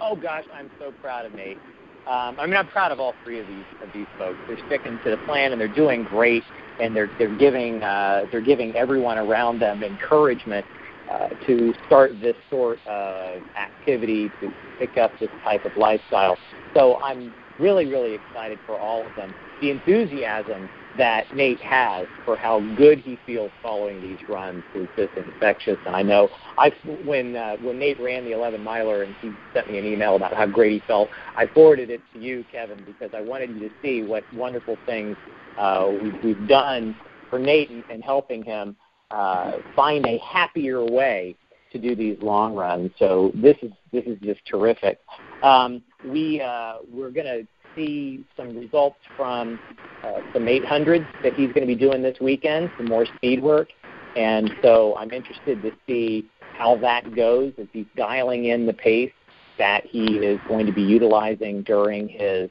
Oh 0.00 0.14
gosh, 0.14 0.44
I'm 0.54 0.70
so 0.78 0.92
proud 1.02 1.26
of 1.26 1.34
Nate. 1.34 1.58
Um, 2.06 2.38
I 2.38 2.46
mean, 2.46 2.54
I'm 2.54 2.68
proud 2.68 2.92
of 2.92 3.00
all 3.00 3.14
three 3.24 3.40
of 3.40 3.46
these 3.48 3.64
of 3.82 3.88
these 3.92 4.06
folks. 4.18 4.38
They're 4.46 4.64
sticking 4.66 5.00
to 5.02 5.10
the 5.10 5.16
plan 5.26 5.50
and 5.50 5.60
they're 5.60 5.66
doing 5.66 6.04
great, 6.04 6.44
and 6.80 6.94
they're 6.94 7.10
they're 7.18 7.36
giving 7.36 7.82
uh, 7.82 8.26
they're 8.30 8.40
giving 8.40 8.74
everyone 8.74 9.18
around 9.18 9.60
them 9.60 9.82
encouragement 9.82 10.64
uh, 11.10 11.28
to 11.46 11.72
start 11.86 12.12
this 12.20 12.36
sort 12.50 12.78
of 12.86 13.42
activity 13.56 14.30
to 14.40 14.52
pick 14.78 14.96
up 14.98 15.12
this 15.20 15.30
type 15.44 15.64
of 15.64 15.76
lifestyle. 15.76 16.36
So 16.74 16.96
I'm 17.02 17.32
really 17.58 17.86
really 17.86 18.14
excited 18.14 18.58
for 18.66 18.76
all 18.76 19.06
of 19.06 19.14
them. 19.16 19.34
The 19.60 19.70
enthusiasm 19.70 20.68
that 20.98 21.34
Nate 21.34 21.60
has 21.60 22.06
for 22.24 22.36
how 22.36 22.60
good 22.76 22.98
he 22.98 23.18
feels 23.26 23.50
following 23.62 24.00
these 24.00 24.18
runs 24.28 24.62
is 24.74 24.88
just 24.96 25.12
infectious. 25.16 25.78
And 25.86 25.94
I 25.94 26.02
know 26.02 26.28
I 26.58 26.72
when 27.04 27.36
uh, 27.36 27.56
when 27.58 27.78
Nate 27.78 28.00
ran 28.00 28.24
the 28.24 28.32
11 28.32 28.62
miler 28.62 29.02
and 29.02 29.14
he 29.20 29.30
sent 29.52 29.70
me 29.70 29.78
an 29.78 29.84
email 29.84 30.16
about 30.16 30.34
how 30.34 30.46
great 30.46 30.72
he 30.72 30.82
felt, 30.86 31.08
I 31.36 31.46
forwarded 31.46 31.90
it 31.90 32.00
to 32.14 32.20
you, 32.20 32.44
Kevin, 32.50 32.82
because 32.84 33.10
I 33.14 33.20
wanted 33.20 33.50
you 33.50 33.68
to 33.68 33.74
see 33.82 34.02
what 34.02 34.24
wonderful 34.34 34.78
things 34.86 35.16
uh, 35.58 35.90
we've, 36.02 36.24
we've 36.24 36.48
done 36.48 36.96
for 37.30 37.38
Nate 37.38 37.70
and, 37.70 38.02
helping 38.04 38.42
him 38.42 38.76
uh, 39.10 39.52
find 39.74 40.06
a 40.06 40.18
happier 40.18 40.84
way 40.84 41.36
to 41.72 41.78
do 41.78 41.94
these 41.96 42.16
long 42.22 42.54
runs. 42.54 42.90
So 42.98 43.32
this 43.34 43.56
is 43.62 43.72
this 43.92 44.04
is 44.06 44.18
just 44.22 44.40
terrific. 44.46 45.00
Um, 45.42 45.82
we 46.04 46.40
uh, 46.40 46.76
we're 46.90 47.10
going 47.10 47.26
to 47.26 47.46
see 47.74 48.24
some 48.36 48.56
results 48.56 48.96
from 49.16 49.58
uh, 50.02 50.20
some 50.32 50.44
800s 50.44 51.06
that 51.22 51.34
he's 51.34 51.48
going 51.48 51.60
to 51.60 51.66
be 51.66 51.74
doing 51.74 52.02
this 52.02 52.16
weekend, 52.20 52.70
some 52.76 52.86
more 52.86 53.06
speed 53.16 53.42
work. 53.42 53.68
And 54.16 54.50
so 54.62 54.96
I'm 54.96 55.10
interested 55.10 55.62
to 55.62 55.72
see 55.86 56.26
how 56.56 56.76
that 56.78 57.14
goes 57.14 57.52
as 57.58 57.66
he's 57.72 57.86
dialing 57.96 58.46
in 58.46 58.66
the 58.66 58.72
pace 58.72 59.12
that 59.58 59.84
he 59.84 60.16
is 60.16 60.40
going 60.48 60.66
to 60.66 60.72
be 60.72 60.82
utilizing 60.82 61.62
during 61.62 62.08
his 62.08 62.50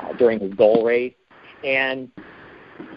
uh, 0.00 0.12
during 0.14 0.38
his 0.38 0.54
goal 0.54 0.84
race. 0.84 1.14
And 1.64 2.10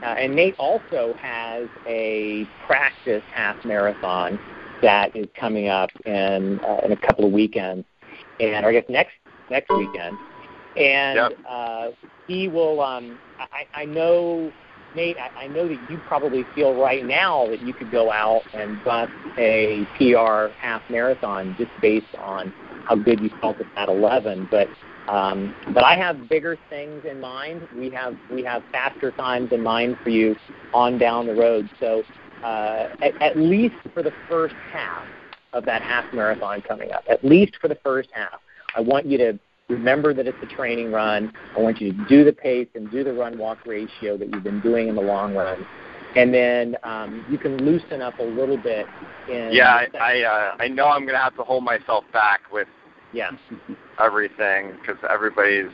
uh, 0.02 0.06
and 0.06 0.36
Nate 0.36 0.56
also 0.58 1.14
has 1.20 1.68
a 1.88 2.48
practice 2.66 3.24
half 3.34 3.64
marathon 3.66 4.40
that 4.82 5.16
is 5.16 5.28
coming 5.40 5.70
up 5.70 5.90
in 6.06 6.60
uh, 6.60 6.82
in 6.84 6.92
a 6.92 6.98
couple 6.98 7.26
of 7.26 7.32
weekends, 7.32 7.86
and 8.40 8.66
or 8.66 8.70
I 8.70 8.74
guess 8.74 8.86
next 8.90 9.14
next 9.50 9.72
weekend, 9.72 10.18
and 10.78 11.16
Yep. 11.16 11.32
uh, 11.48 11.90
he 12.28 12.48
will. 12.48 12.82
Um, 12.82 13.18
I, 13.40 13.68
I 13.74 13.86
know, 13.86 14.52
Nate. 14.96 15.18
I, 15.18 15.46
I 15.46 15.48
know 15.48 15.68
that 15.68 15.80
you 15.90 16.00
probably 16.08 16.46
feel 16.56 16.76
right 16.82 17.06
now 17.06 17.48
that 17.48 17.62
you 17.62 17.74
could 17.74 17.92
go 17.92 18.12
out 18.12 18.44
and 18.54 18.84
bust 18.84 19.12
a 19.38 19.86
PR 19.98 20.54
half 20.60 20.82
marathon 20.90 21.56
just 21.58 21.72
based 21.82 22.14
on 22.18 22.52
how 22.86 22.96
good 22.96 23.20
you 23.22 23.30
felt 23.42 23.60
at 23.60 23.68
that 23.76 23.90
11, 23.90 24.48
but. 24.52 24.68
Um, 25.08 25.54
but 25.74 25.84
I 25.84 25.96
have 25.96 26.30
bigger 26.30 26.58
things 26.70 27.04
in 27.06 27.20
mind. 27.20 27.68
We 27.76 27.90
have 27.92 28.18
we 28.32 28.44
have 28.44 28.64
faster 28.72 29.12
times 29.12 29.52
in 29.52 29.62
mind 29.62 29.98
for 30.04 30.10
you 30.10 30.36
on 30.74 30.98
down 30.98 31.28
the 31.28 31.36
road. 31.36 31.70
So 31.80 32.04
uh, 32.44 32.90
at, 33.02 33.22
at 33.22 33.38
least 33.38 33.76
for 33.94 34.02
the 34.02 34.14
first 34.30 34.56
half 34.72 35.06
of 35.52 35.66
that 35.66 35.82
half 35.82 36.12
marathon 36.14 36.62
coming 36.62 36.92
up, 36.92 37.04
at 37.10 37.24
least 37.24 37.58
for 37.62 37.68
the 37.68 37.78
first 37.84 38.10
half, 38.14 38.40
I 38.76 38.82
want 38.82 39.06
you 39.06 39.18
to 39.18 39.40
remember 39.70 40.14
that 40.14 40.26
it's 40.26 40.38
a 40.42 40.56
training 40.56 40.92
run. 40.92 41.34
I 41.56 41.60
want 41.60 41.82
you 41.82 41.92
to 41.92 42.06
do 42.08 42.24
the 42.24 42.34
pace 42.34 42.68
and 42.76 42.90
do 42.90 43.04
the 43.04 43.14
run 43.14 43.38
walk 43.38 43.66
ratio 43.66 44.18
that 44.18 44.30
you've 44.30 44.44
been 44.44 44.62
doing 44.62 44.88
in 44.88 44.96
the 44.96 45.02
long 45.02 45.36
run. 45.36 45.66
And 46.16 46.34
then 46.34 46.78
um, 46.84 47.26
you 47.30 47.38
can 47.38 47.58
loosen 47.58 48.02
up 48.02 48.20
a 48.20 48.24
little 48.24 48.58
bit 48.58 48.86
in 49.30 49.50
Yeah, 49.52 49.86
I 49.94 49.98
I, 49.98 50.22
uh, 50.22 50.56
I 50.60 50.68
know 50.68 50.88
I'm 50.88 51.06
gonna 51.06 51.18
have 51.18 51.36
to 51.38 51.44
hold 51.44 51.64
myself 51.64 52.06
back 52.14 52.42
with 52.52 52.68
yeah. 53.14 53.32
everything 54.00 54.74
because 54.80 54.98
everybody's 55.10 55.72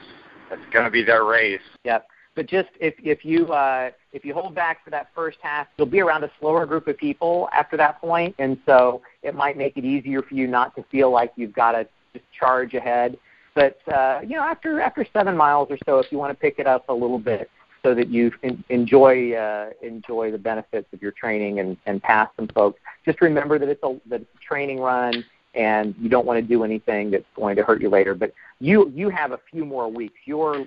it's 0.51 0.73
gonna 0.73 0.89
be 0.89 1.03
their 1.03 1.25
race. 1.25 1.61
Yep. 1.83 2.07
But 2.35 2.47
just 2.47 2.69
if 2.79 2.93
if 2.99 3.25
you 3.25 3.51
uh, 3.51 3.91
if 4.13 4.23
you 4.23 4.33
hold 4.33 4.55
back 4.55 4.83
for 4.83 4.89
that 4.91 5.09
first 5.13 5.39
half, 5.41 5.67
you'll 5.77 5.87
be 5.87 5.99
around 5.99 6.23
a 6.23 6.31
slower 6.39 6.65
group 6.65 6.87
of 6.87 6.97
people 6.97 7.49
after 7.53 7.75
that 7.77 7.99
point, 7.99 8.35
and 8.39 8.57
so 8.65 9.01
it 9.23 9.35
might 9.35 9.57
make 9.57 9.77
it 9.77 9.85
easier 9.85 10.21
for 10.21 10.33
you 10.35 10.47
not 10.47 10.75
to 10.75 10.83
feel 10.91 11.11
like 11.11 11.33
you've 11.35 11.53
got 11.53 11.73
to 11.73 11.87
just 12.13 12.25
charge 12.31 12.73
ahead. 12.73 13.17
But 13.55 13.79
uh, 13.91 14.21
you 14.21 14.35
know, 14.35 14.43
after 14.43 14.79
after 14.79 15.05
seven 15.11 15.35
miles 15.35 15.67
or 15.69 15.77
so, 15.85 15.99
if 15.99 16.11
you 16.11 16.17
want 16.17 16.31
to 16.31 16.39
pick 16.39 16.59
it 16.59 16.67
up 16.67 16.87
a 16.87 16.93
little 16.93 17.19
bit, 17.19 17.49
so 17.83 17.93
that 17.95 18.09
you 18.09 18.31
en- 18.43 18.63
enjoy 18.69 19.33
uh, 19.33 19.71
enjoy 19.81 20.31
the 20.31 20.37
benefits 20.37 20.87
of 20.93 21.01
your 21.01 21.11
training 21.11 21.59
and, 21.59 21.77
and 21.85 22.01
pass 22.01 22.29
some 22.35 22.47
folks, 22.49 22.79
just 23.05 23.21
remember 23.21 23.59
that 23.59 23.69
it's 23.69 23.83
a 23.83 23.99
that 24.07 24.21
it's 24.21 24.35
a 24.35 24.45
training 24.47 24.79
run, 24.79 25.25
and 25.55 25.95
you 25.99 26.09
don't 26.09 26.26
want 26.26 26.39
to 26.39 26.45
do 26.45 26.63
anything 26.63 27.11
that's 27.11 27.26
going 27.35 27.55
to 27.55 27.63
hurt 27.63 27.81
you 27.81 27.89
later. 27.89 28.15
But 28.15 28.34
you 28.59 28.91
you 28.95 29.09
have 29.09 29.31
a 29.31 29.39
few 29.51 29.65
more 29.65 29.91
weeks. 29.91 30.15
Your 30.26 30.65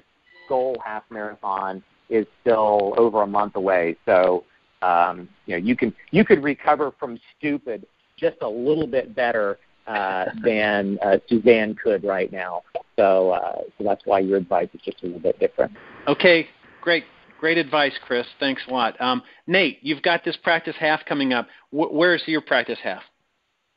goal 0.48 0.76
half 0.84 1.04
marathon 1.10 1.82
is 2.10 2.26
still 2.40 2.94
over 2.96 3.22
a 3.22 3.26
month 3.26 3.56
away. 3.56 3.96
So 4.04 4.44
um, 4.82 5.28
you 5.46 5.56
know 5.56 5.64
you 5.64 5.76
can 5.76 5.94
you 6.10 6.24
could 6.24 6.42
recover 6.42 6.92
from 6.98 7.18
stupid 7.38 7.86
just 8.16 8.36
a 8.42 8.48
little 8.48 8.86
bit 8.86 9.14
better 9.14 9.59
uh, 9.86 10.26
than 10.44 10.98
uh, 11.02 11.18
Suzanne 11.28 11.74
could 11.74 12.04
right 12.04 12.32
now. 12.32 12.62
So 12.96 13.30
uh, 13.30 13.62
so 13.78 13.84
that's 13.84 14.02
why 14.04 14.20
your 14.20 14.36
advice 14.36 14.68
is 14.74 14.80
just 14.84 15.02
a 15.02 15.06
little 15.06 15.20
bit 15.20 15.38
different. 15.38 15.72
Okay, 16.06 16.48
great, 16.80 17.04
great 17.40 17.59
advice, 17.59 17.94
Chris. 18.06 18.26
Thanks 18.38 18.62
a 18.68 18.72
lot. 18.72 19.00
Um, 19.00 19.22
Nate, 19.46 19.78
you've 19.82 20.02
got 20.02 20.24
this 20.24 20.36
practice 20.36 20.76
half 20.78 21.04
coming 21.04 21.32
up. 21.32 21.48
Wh- 21.70 21.92
where's 21.92 22.22
your 22.26 22.40
practice 22.40 22.78
half? 22.82 23.02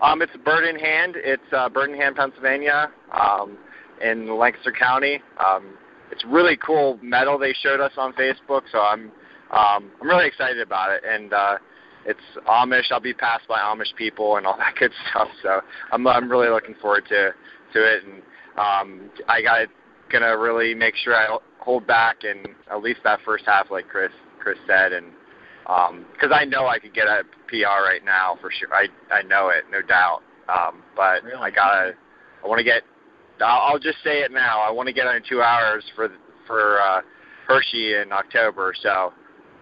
Um, 0.02 0.22
it's 0.22 0.36
Bird 0.44 0.68
in 0.68 0.78
Hand. 0.78 1.16
It's 1.18 1.54
uh, 1.54 1.70
Bird 1.70 1.90
in 1.90 1.96
Hand, 1.96 2.18
Pennsylvania, 2.18 2.92
um, 3.14 3.58
in 4.02 4.38
Lancaster 4.38 4.74
County. 4.74 5.22
Um, 5.40 5.78
it's 6.12 6.24
really 6.26 6.58
cool 6.58 7.00
medal 7.02 7.38
they 7.40 7.54
showed 7.54 7.80
us 7.80 7.94
on 7.98 8.14
Facebook, 8.14 8.64
so 8.72 8.80
I'm 8.80 9.12
um, 9.52 9.92
I'm 10.02 10.08
really 10.08 10.28
excited 10.28 10.60
about 10.60 10.92
it. 10.92 11.04
And 11.08 11.34
uh, 11.34 11.58
it's 12.06 12.20
Amish. 12.48 12.92
I'll 12.92 13.00
be 13.00 13.14
passed 13.14 13.48
by 13.48 13.60
Amish 13.60 13.96
people 13.96 14.36
and 14.36 14.46
all 14.46 14.58
that 14.58 14.76
good 14.78 14.92
stuff. 15.10 15.30
So 15.42 15.62
I'm 15.92 16.06
I'm 16.08 16.30
really 16.30 16.50
looking 16.50 16.76
forward 16.82 17.06
to 17.10 17.32
to 17.74 17.80
it. 17.80 18.04
And 18.04 18.22
um, 18.58 19.10
I 19.30 19.42
got 19.42 19.68
gonna 20.12 20.38
really 20.38 20.76
make 20.76 20.96
sure 20.96 21.16
I 21.16 21.38
hold 21.60 21.88
back 21.88 22.24
in 22.26 22.44
at 22.70 22.84
least 22.84 23.00
that 23.06 23.20
first 23.26 23.46
half, 23.46 23.72
like 23.72 23.88
Chris 23.88 24.12
Chris 24.40 24.58
said, 24.68 24.92
and 24.92 25.08
because 25.66 26.32
I 26.32 26.46
know 26.46 26.68
I 26.68 26.80
could 26.80 26.94
get 26.94 27.08
a 27.08 27.24
PR 27.48 27.84
right 27.84 28.04
now 28.06 28.38
for 28.40 28.52
sure. 28.52 28.74
I 28.74 28.88
I 29.12 29.24
know 29.24 29.50
it, 29.50 29.66
no 29.72 29.82
doubt. 29.82 30.22
Um, 30.48 30.84
but 30.96 31.22
I 31.40 31.50
gotta. 31.50 31.94
I 32.44 32.48
want 32.48 32.60
to 32.60 32.64
get. 32.64 32.84
I'll, 33.42 33.74
I'll 33.74 33.80
just 33.80 33.98
say 34.04 34.22
it 34.22 34.32
now. 34.32 34.62
I 34.62 34.72
want 34.72 34.88
to 34.88 34.94
get 34.94 35.08
under 35.08 35.26
two 35.28 35.42
hours 35.42 35.84
for 35.96 36.10
for 36.46 36.80
uh, 36.80 37.02
Hershey 37.48 37.96
in 37.96 38.12
October. 38.12 38.74
So 38.82 39.12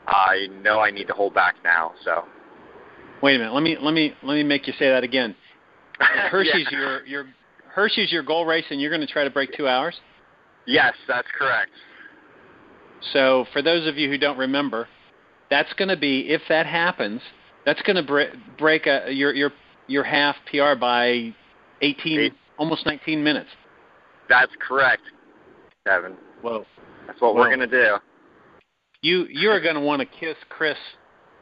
I 0.08 0.48
know 0.62 0.80
I 0.80 0.92
need 0.92 1.08
to 1.08 1.14
hold 1.14 1.34
back 1.34 1.56
now. 1.64 1.94
So 2.04 2.26
Wait 3.22 3.36
a 3.36 3.40
minute. 3.40 3.54
Let 3.54 3.64
me 3.64 3.78
let 3.82 3.94
me 3.94 4.14
let 4.24 4.34
me 4.34 4.44
make 4.44 4.68
you 4.68 4.74
say 4.78 4.90
that 4.90 5.04
again. 5.04 5.36
Hershey's 6.00 6.68
Yeah. 6.70 6.78
your 6.78 7.06
your 7.06 7.26
Hershey's 7.74 8.12
your 8.12 8.24
goal 8.24 8.46
race, 8.46 8.66
and 8.70 8.82
you're 8.82 8.92
going 8.92 9.06
to 9.06 9.12
try 9.12 9.24
to 9.24 9.30
break 9.30 9.54
two 9.56 9.68
hours. 9.68 9.96
yes, 10.68 10.94
that's 11.08 11.28
correct. 11.38 11.72
So 13.14 13.46
for 13.54 13.62
those 13.62 13.88
of 13.88 13.98
you 13.98 14.10
who 14.10 14.18
don't 14.18 14.38
remember, 14.38 14.88
that's 15.54 15.72
going 15.74 15.90
to 15.90 15.98
be 15.98 16.22
if 16.30 16.42
that 16.50 16.66
happens, 16.66 17.22
that's 17.64 17.80
going 17.84 17.96
to 17.96 18.02
bre- 18.02 18.36
break 18.58 18.88
a, 18.88 19.12
your 19.12 19.36
your 19.36 19.52
your 19.86 20.04
half 20.04 20.36
PR 20.50 20.74
by 20.80 21.32
18, 21.84 22.20
Eight. 22.20 22.34
almost 22.58 22.88
19 22.88 23.24
minutes. 23.24 23.50
That's 24.28 24.52
correct, 24.60 25.04
Kevin. 25.86 26.14
Whoa. 26.42 26.66
That's 27.06 27.22
what 27.22 27.36
Whoa. 27.36 27.42
we're 27.42 27.52
gonna 27.52 27.68
do. 27.68 27.98
You 29.04 29.28
you 29.30 29.52
are 29.52 29.62
going 29.62 29.76
to 29.76 29.82
want 29.82 30.00
to 30.00 30.08
kiss 30.08 30.38
Chris 30.50 30.78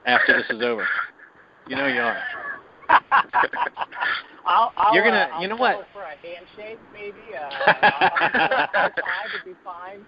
after 0.05 0.33
this 0.35 0.57
is 0.57 0.61
over. 0.61 0.85
You 1.69 1.77
know 1.77 1.87
you 1.87 2.01
are. 2.01 2.17
I'll, 4.45 4.73
I'll, 4.75 4.93
You're 4.93 5.05
gonna- 5.05 5.29
uh, 5.31 5.35
I'll 5.35 5.41
you 5.41 5.47
know 5.47 5.55
what? 5.55 5.87
For 5.93 6.01
a 6.01 6.15
handshake, 6.17 6.79
maybe. 6.91 7.15
Uh, 7.33 7.49
I'll, 7.71 8.73
I'll, 8.73 8.89
would 8.89 9.45
be 9.45 9.53
fine. 9.63 10.03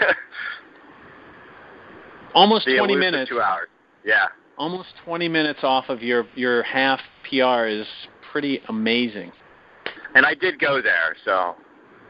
Almost 2.34 2.66
Be 2.66 2.76
20 2.76 2.96
minutes. 2.96 3.28
Two 3.30 3.40
hours. 3.40 3.68
Yeah. 4.04 4.26
Almost 4.56 4.88
20 5.04 5.28
minutes 5.28 5.60
off 5.62 5.88
of 5.88 6.02
your 6.02 6.26
your 6.34 6.62
half 6.62 7.00
PR 7.28 7.66
is 7.66 7.86
pretty 8.32 8.60
amazing. 8.68 9.32
And 10.14 10.26
I 10.26 10.34
did 10.34 10.58
go 10.58 10.82
there, 10.82 11.14
so 11.24 11.54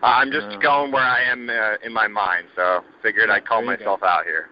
uh, 0.03 0.07
I'm 0.07 0.31
just 0.31 0.47
Oh. 0.51 0.59
going 0.61 0.93
where 0.93 1.03
I 1.03 1.23
am 1.23 1.51
uh, 1.51 1.75
in 1.85 1.93
my 1.93 2.09
mind. 2.09 2.47
So 2.57 2.83
figured 3.03 3.31
I'd 3.31 3.47
call 3.47 3.61
There 3.63 3.73
you 3.73 3.79
myself 3.79 4.03
out 4.03 4.25
here. 4.25 4.49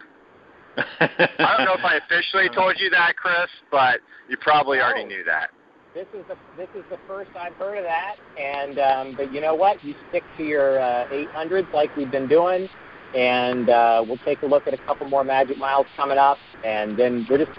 I 1.01 1.55
don't 1.57 1.65
know 1.65 1.75
if 1.75 1.85
I 1.85 1.97
officially 2.05 2.49
told 2.55 2.79
you 2.79 2.91
that, 2.91 3.17
Chris, 3.17 3.49
but 3.71 4.01
you 4.29 4.37
probably 4.37 4.81
already 4.81 5.05
knew 5.05 5.25
that. 5.25 5.51
This 5.95 6.07
is 6.13 6.27
the 6.29 6.37
this 6.59 6.69
is 6.77 6.85
the 6.91 6.99
first 7.09 7.31
I've 7.35 7.55
heard 7.55 7.79
of 7.79 7.85
that, 7.85 8.17
and 8.39 8.79
um, 8.79 9.15
but 9.17 9.33
you 9.33 9.41
know 9.41 9.55
what? 9.55 9.83
You 9.83 9.95
stick 10.11 10.23
to 10.37 10.45
your 10.45 10.79
uh, 10.79 11.07
800s 11.09 11.73
like 11.73 11.97
we've 11.97 12.11
been 12.11 12.29
doing, 12.29 12.69
and 13.17 13.71
uh, 13.71 14.05
we'll 14.07 14.19
take 14.19 14.43
a 14.43 14.47
look 14.47 14.67
at 14.67 14.75
a 14.75 14.79
couple 14.79 15.09
more 15.09 15.25
Magic 15.25 15.57
Miles 15.57 15.87
coming 15.97 16.19
up, 16.19 16.37
and 16.65 16.99
then 16.99 17.27
we're 17.29 17.45
just 17.45 17.59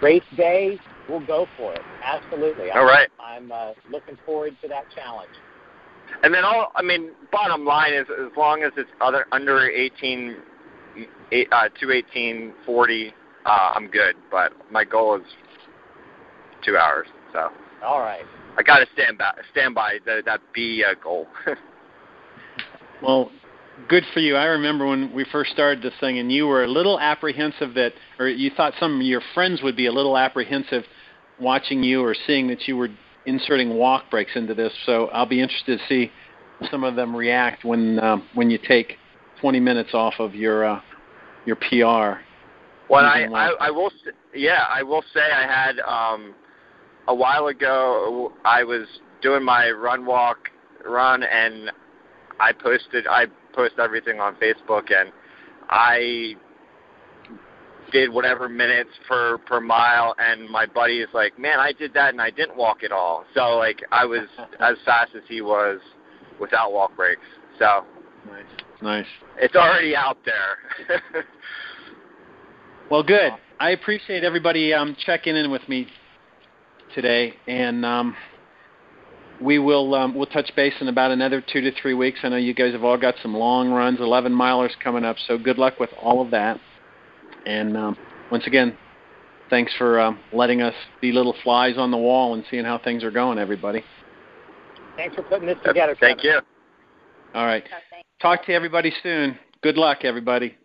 race 0.00 0.22
day. 0.36 0.78
We'll 1.08 1.26
go 1.26 1.46
for 1.56 1.72
it. 1.74 1.80
Absolutely. 2.04 2.70
All 2.70 2.84
right. 2.84 3.08
I'm 3.20 3.50
uh, 3.50 3.72
looking 3.90 4.16
forward 4.24 4.56
to 4.62 4.68
that 4.68 4.84
challenge. 4.94 5.32
And 6.22 6.32
then 6.32 6.44
all 6.44 6.70
I 6.76 6.82
mean, 6.82 7.10
bottom 7.32 7.64
line 7.64 7.94
is 7.94 8.06
as 8.10 8.30
long 8.36 8.62
as 8.62 8.70
it's 8.76 8.90
other 9.00 9.26
under 9.32 9.68
18, 9.68 10.36
eight, 11.32 11.48
uh, 11.50 11.68
two 11.80 11.90
eighteen 11.90 12.52
forty, 12.64 13.12
uh, 13.44 13.72
I'm 13.74 13.88
good. 13.88 14.14
But 14.30 14.52
my 14.70 14.84
goal 14.84 15.16
is 15.16 15.26
two 16.64 16.76
hours, 16.76 17.08
so 17.32 17.48
All 17.84 17.98
right. 17.98 18.24
I 18.56 18.62
got 18.62 18.78
to 18.78 18.86
stand 18.94 19.18
by 19.18 19.32
stand 19.50 19.74
by 19.74 19.98
the, 20.04 20.22
that 20.26 20.40
B 20.54 20.84
uh, 20.88 20.94
goal. 21.02 21.26
Well, 23.02 23.32
good 23.88 24.04
for 24.12 24.20
you. 24.20 24.36
I 24.36 24.46
remember 24.46 24.86
when 24.86 25.12
we 25.12 25.24
first 25.30 25.52
started 25.52 25.82
this 25.82 25.94
thing, 26.00 26.18
and 26.18 26.30
you 26.30 26.46
were 26.46 26.64
a 26.64 26.68
little 26.68 26.98
apprehensive 26.98 27.74
that, 27.74 27.92
or 28.18 28.28
you 28.28 28.50
thought 28.56 28.74
some 28.78 28.96
of 28.96 29.06
your 29.06 29.22
friends 29.34 29.62
would 29.62 29.76
be 29.76 29.86
a 29.86 29.92
little 29.92 30.16
apprehensive 30.16 30.84
watching 31.40 31.82
you 31.82 32.02
or 32.02 32.14
seeing 32.26 32.48
that 32.48 32.66
you 32.68 32.76
were 32.76 32.88
inserting 33.26 33.74
walk 33.74 34.10
breaks 34.10 34.32
into 34.34 34.54
this. 34.54 34.72
So 34.86 35.06
I'll 35.08 35.26
be 35.26 35.40
interested 35.40 35.78
to 35.78 35.86
see 35.88 36.12
some 36.70 36.84
of 36.84 36.96
them 36.96 37.14
react 37.14 37.64
when 37.64 37.98
um, 38.00 38.28
when 38.34 38.50
you 38.50 38.58
take 38.58 38.96
20 39.40 39.60
minutes 39.60 39.90
off 39.94 40.14
of 40.18 40.34
your 40.34 40.64
uh, 40.64 40.80
your 41.46 41.56
PR. 41.56 42.20
Well, 42.88 43.04
I, 43.04 43.26
I, 43.32 43.68
I 43.68 43.70
will, 43.70 43.90
yeah, 44.34 44.66
I 44.68 44.82
will 44.82 45.02
say 45.14 45.20
I 45.20 45.46
had 45.46 45.80
um, 45.80 46.34
a 47.08 47.14
while 47.14 47.46
ago. 47.46 48.32
I 48.44 48.64
was 48.64 48.86
doing 49.22 49.42
my 49.42 49.70
run 49.70 50.04
walk 50.04 50.50
run, 50.84 51.22
and 51.22 51.70
I 52.38 52.52
posted, 52.52 53.06
I 53.06 53.26
post 53.54 53.74
everything 53.78 54.20
on 54.20 54.36
Facebook, 54.36 54.92
and 54.92 55.12
I 55.68 56.34
did 57.90 58.10
whatever 58.10 58.48
minutes 58.48 58.90
per 59.06 59.38
per 59.38 59.60
mile, 59.60 60.14
and 60.18 60.48
my 60.48 60.66
buddy 60.66 61.00
is 61.00 61.08
like, 61.12 61.38
"Man, 61.38 61.58
I 61.60 61.72
did 61.72 61.92
that, 61.94 62.10
and 62.10 62.20
I 62.20 62.30
didn't 62.30 62.56
walk 62.56 62.82
at 62.84 62.92
all." 62.92 63.24
So 63.34 63.56
like, 63.56 63.82
I 63.92 64.04
was 64.04 64.26
as 64.60 64.76
fast 64.84 65.12
as 65.14 65.22
he 65.28 65.40
was 65.40 65.80
without 66.40 66.72
walk 66.72 66.96
breaks. 66.96 67.22
So 67.58 67.84
Nice. 68.26 68.44
Nice. 68.80 69.06
it's 69.38 69.56
already 69.56 69.94
out 69.96 70.18
there. 70.24 71.02
Well, 72.92 73.02
good. 73.02 73.32
I 73.58 73.70
appreciate 73.70 74.22
everybody 74.22 74.74
um, 74.74 74.94
checking 75.06 75.34
in 75.34 75.50
with 75.50 75.66
me 75.66 75.86
today, 76.94 77.32
and 77.46 77.86
um, 77.86 78.14
we 79.42 79.58
will 79.58 79.94
um, 79.94 80.14
we'll 80.14 80.26
touch 80.26 80.50
base 80.54 80.74
in 80.80 80.88
about 80.88 81.10
another 81.10 81.40
two 81.40 81.60
to 81.60 81.72
three 81.80 81.94
weeks. 81.94 82.20
I 82.22 82.28
know 82.28 82.36
you 82.36 82.54
guys 82.54 82.72
have 82.72 82.84
all 82.84 82.96
got 82.98 83.14
some 83.22 83.34
long 83.34 83.70
runs, 83.70 84.00
11 84.00 84.32
milers 84.32 84.70
coming 84.82 85.04
up, 85.04 85.16
so 85.26 85.38
good 85.38 85.58
luck 85.58 85.78
with 85.80 85.90
all 86.00 86.22
of 86.22 86.30
that. 86.30 86.60
And 87.46 87.76
um, 87.76 87.96
once 88.30 88.46
again, 88.46 88.76
thanks 89.50 89.74
for 89.76 90.00
um, 90.00 90.18
letting 90.32 90.62
us 90.62 90.74
be 91.00 91.12
little 91.12 91.34
flies 91.42 91.76
on 91.76 91.90
the 91.90 91.98
wall 91.98 92.34
and 92.34 92.44
seeing 92.50 92.64
how 92.64 92.78
things 92.78 93.02
are 93.04 93.10
going, 93.10 93.38
everybody. 93.38 93.84
Thanks 94.96 95.14
for 95.16 95.22
putting 95.22 95.46
this 95.46 95.58
together. 95.64 95.96
Thank 95.98 96.20
Kevin. 96.20 96.42
you. 96.44 97.38
All 97.38 97.46
right. 97.46 97.64
Talk 98.20 98.44
to 98.46 98.52
everybody 98.52 98.92
soon. 99.02 99.38
Good 99.62 99.76
luck, 99.76 100.04
everybody. 100.04 100.56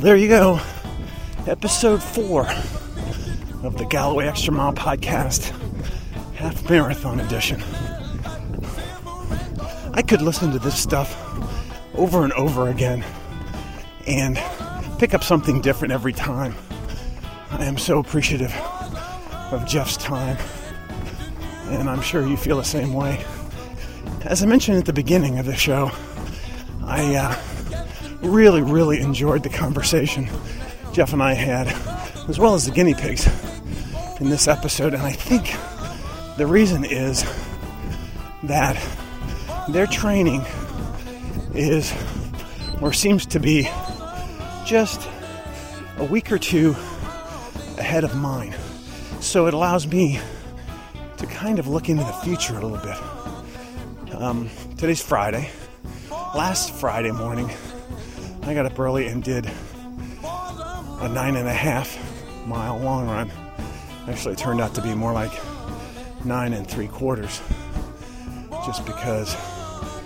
Well, 0.00 0.06
there 0.06 0.16
you 0.16 0.28
go. 0.28 0.58
Episode 1.46 2.02
four 2.02 2.48
of 3.62 3.76
the 3.76 3.84
Galloway 3.84 4.28
Extra 4.28 4.50
Mile 4.50 4.72
podcast, 4.72 5.50
half 6.36 6.70
marathon 6.70 7.20
edition. 7.20 7.62
I 9.92 10.00
could 10.00 10.22
listen 10.22 10.52
to 10.52 10.58
this 10.58 10.78
stuff 10.78 11.14
over 11.96 12.24
and 12.24 12.32
over 12.32 12.70
again 12.70 13.04
and 14.06 14.42
pick 14.98 15.12
up 15.12 15.22
something 15.22 15.60
different 15.60 15.92
every 15.92 16.14
time. 16.14 16.54
I 17.50 17.66
am 17.66 17.76
so 17.76 17.98
appreciative 17.98 18.54
of 19.52 19.66
Jeff's 19.66 19.98
time, 19.98 20.38
and 21.64 21.90
I'm 21.90 22.00
sure 22.00 22.26
you 22.26 22.38
feel 22.38 22.56
the 22.56 22.64
same 22.64 22.94
way. 22.94 23.22
As 24.22 24.42
I 24.42 24.46
mentioned 24.46 24.78
at 24.78 24.86
the 24.86 24.94
beginning 24.94 25.38
of 25.38 25.44
the 25.44 25.54
show, 25.54 25.90
I 26.84 27.16
uh, 27.16 27.49
really, 28.22 28.62
really 28.62 29.00
enjoyed 29.00 29.42
the 29.42 29.48
conversation 29.48 30.28
Jeff 30.92 31.12
and 31.12 31.22
I 31.22 31.34
had, 31.34 31.68
as 32.28 32.38
well 32.38 32.54
as 32.54 32.66
the 32.66 32.72
guinea 32.72 32.94
pigs 32.94 33.26
in 34.20 34.28
this 34.28 34.48
episode. 34.48 34.92
And 34.92 35.02
I 35.02 35.12
think 35.12 35.54
the 36.36 36.46
reason 36.46 36.84
is 36.84 37.24
that 38.42 38.76
their 39.68 39.86
training 39.86 40.44
is, 41.54 41.94
or 42.80 42.92
seems 42.92 43.24
to 43.26 43.38
be, 43.38 43.68
just 44.66 45.08
a 45.98 46.04
week 46.04 46.32
or 46.32 46.38
two 46.38 46.70
ahead 47.78 48.02
of 48.02 48.16
mine. 48.16 48.54
So 49.20 49.46
it 49.46 49.54
allows 49.54 49.86
me 49.86 50.18
to 51.18 51.26
kind 51.26 51.58
of 51.58 51.68
look 51.68 51.88
into 51.88 52.02
the 52.04 52.12
future 52.24 52.56
a 52.56 52.66
little 52.66 52.78
bit. 52.78 54.14
Um, 54.14 54.50
today's 54.76 55.02
Friday. 55.02 55.50
Last 56.10 56.72
Friday 56.74 57.10
morning, 57.10 57.50
I 58.42 58.54
got 58.54 58.66
up 58.66 58.78
early 58.78 59.06
and 59.06 59.22
did 59.22 59.46
a 60.24 61.08
nine 61.08 61.36
and 61.36 61.46
a 61.46 61.52
half 61.52 61.98
mile 62.46 62.78
long 62.78 63.06
run. 63.06 63.30
Actually, 64.08 64.34
turned 64.34 64.60
out 64.60 64.74
to 64.74 64.82
be 64.82 64.94
more 64.94 65.12
like 65.12 65.32
nine 66.24 66.52
and 66.52 66.66
three 66.66 66.88
quarters, 66.88 67.40
just 68.66 68.84
because 68.86 69.34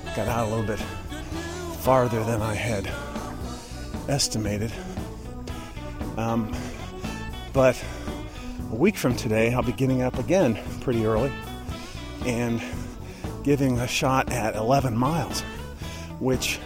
I 0.06 0.12
got 0.16 0.28
out 0.28 0.48
a 0.48 0.50
little 0.50 0.66
bit 0.66 0.80
farther 1.80 2.22
than 2.24 2.42
I 2.42 2.54
had 2.54 2.90
estimated. 4.08 4.72
Um, 6.16 6.54
but 7.52 7.82
a 8.70 8.74
week 8.74 8.96
from 8.96 9.16
today, 9.16 9.54
I'll 9.54 9.62
be 9.62 9.72
getting 9.72 10.02
up 10.02 10.18
again 10.18 10.58
pretty 10.80 11.06
early 11.06 11.32
and 12.26 12.60
giving 13.42 13.78
a 13.78 13.86
shot 13.86 14.32
at 14.32 14.56
11 14.56 14.96
miles, 14.96 15.42
which 16.18 16.58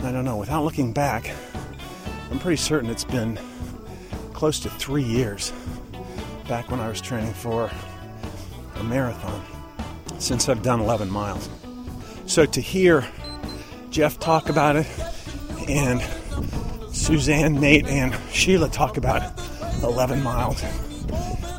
I 0.00 0.12
don't 0.12 0.24
know, 0.24 0.36
without 0.36 0.64
looking 0.64 0.92
back, 0.92 1.30
I'm 2.30 2.38
pretty 2.38 2.56
certain 2.56 2.90
it's 2.90 3.04
been 3.04 3.38
close 4.32 4.60
to 4.60 4.70
three 4.70 5.02
years 5.02 5.52
back 6.48 6.70
when 6.70 6.80
I 6.80 6.88
was 6.88 7.00
training 7.00 7.32
for 7.32 7.70
a 8.76 8.84
marathon 8.84 9.42
since 10.18 10.48
I've 10.48 10.62
done 10.62 10.80
11 10.80 11.10
miles. 11.10 11.48
So 12.26 12.44
to 12.46 12.60
hear 12.60 13.06
Jeff 13.90 14.18
talk 14.18 14.48
about 14.48 14.76
it 14.76 14.86
and 15.68 16.02
Suzanne, 16.94 17.54
Nate, 17.54 17.86
and 17.86 18.16
Sheila 18.32 18.68
talk 18.68 18.96
about 18.96 19.22
it, 19.22 19.82
11 19.82 20.22
miles, 20.22 20.62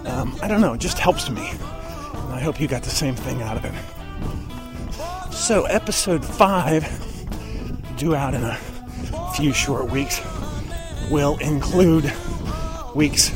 um, 0.06 0.38
I 0.42 0.48
don't 0.48 0.62
know, 0.62 0.74
it 0.74 0.80
just 0.80 1.00
helps 1.00 1.30
me. 1.30 1.42
I 2.30 2.40
hope 2.40 2.60
you 2.62 2.68
got 2.68 2.84
the 2.84 2.90
same 2.90 3.16
thing 3.16 3.42
out 3.42 3.58
of 3.58 3.66
it. 3.66 5.34
So, 5.34 5.66
episode 5.66 6.26
five, 6.26 6.84
due 7.98 8.16
out 8.16 8.34
in 8.34 8.44
a 8.44 8.58
few 9.36 9.52
short 9.52 9.92
weeks, 9.92 10.22
will 11.10 11.38
include 11.38 12.14
weeks 12.96 13.32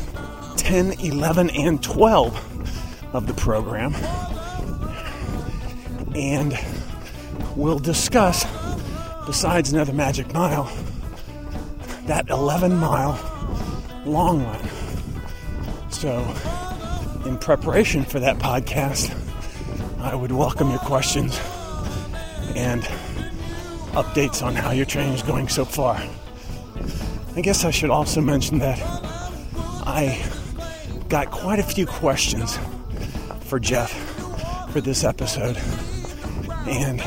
10, 0.57 0.93
11, 0.99 1.49
and 1.51 1.81
12 1.83 3.15
of 3.15 3.27
the 3.27 3.33
program. 3.33 3.93
And 6.15 6.57
we'll 7.55 7.79
discuss, 7.79 8.45
besides 9.25 9.73
another 9.73 9.93
magic 9.93 10.31
mile, 10.33 10.71
that 12.05 12.29
11 12.29 12.75
mile 12.77 13.19
long 14.05 14.43
run. 14.43 14.69
So, 15.89 16.19
in 17.25 17.37
preparation 17.37 18.03
for 18.03 18.19
that 18.19 18.37
podcast, 18.37 19.15
I 19.99 20.15
would 20.15 20.31
welcome 20.31 20.69
your 20.69 20.79
questions 20.79 21.39
and 22.55 22.87
updates 23.91 24.41
on 24.45 24.55
how 24.55 24.71
your 24.71 24.85
training 24.85 25.13
is 25.13 25.23
going 25.23 25.47
so 25.47 25.65
far. 25.65 26.01
I 27.35 27.41
guess 27.41 27.65
I 27.65 27.71
should 27.71 27.89
also 27.89 28.21
mention 28.21 28.59
that 28.59 28.79
I 29.85 30.23
got 31.09 31.31
quite 31.31 31.59
a 31.59 31.63
few 31.63 31.85
questions 31.85 32.57
for 33.41 33.59
Jeff 33.59 33.91
for 34.71 34.79
this 34.79 35.03
episode, 35.03 35.57
and 36.67 37.01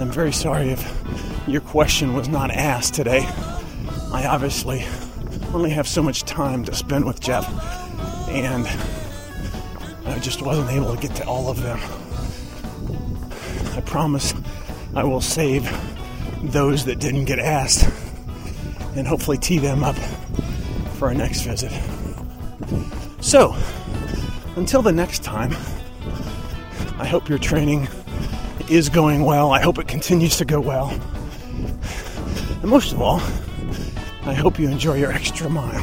I'm 0.00 0.10
very 0.10 0.32
sorry 0.32 0.70
if 0.70 1.48
your 1.48 1.60
question 1.60 2.14
was 2.14 2.28
not 2.28 2.50
asked 2.50 2.94
today. 2.94 3.24
I 4.12 4.26
obviously 4.26 4.84
only 5.52 5.70
have 5.70 5.88
so 5.88 6.02
much 6.02 6.22
time 6.22 6.64
to 6.64 6.74
spend 6.74 7.04
with 7.04 7.20
Jeff, 7.20 7.48
and 8.28 8.66
I 10.06 10.18
just 10.20 10.42
wasn't 10.42 10.70
able 10.70 10.94
to 10.94 11.00
get 11.00 11.16
to 11.16 11.24
all 11.26 11.48
of 11.48 11.60
them. 11.62 11.80
I 13.76 13.80
promise 13.80 14.32
I 14.94 15.04
will 15.04 15.20
save 15.20 15.70
those 16.42 16.84
that 16.86 16.98
didn't 16.98 17.26
get 17.26 17.38
asked 17.38 17.88
and 18.96 19.06
hopefully 19.06 19.38
tee 19.38 19.58
them 19.58 19.84
up 19.84 19.96
for 20.94 21.08
our 21.08 21.14
next 21.14 21.42
visit. 21.42 21.72
So, 23.20 23.56
until 24.56 24.82
the 24.82 24.92
next 24.92 25.22
time, 25.22 25.52
I 26.98 27.06
hope 27.06 27.28
your 27.28 27.38
training 27.38 27.88
is 28.68 28.88
going 28.88 29.24
well. 29.24 29.52
I 29.52 29.60
hope 29.60 29.78
it 29.78 29.88
continues 29.88 30.36
to 30.38 30.44
go 30.44 30.60
well. 30.60 30.90
And 32.60 32.64
most 32.64 32.92
of 32.92 33.00
all, 33.00 33.20
I 34.24 34.34
hope 34.34 34.58
you 34.58 34.68
enjoy 34.68 34.96
your 34.96 35.12
extra 35.12 35.48
mile. 35.48 35.82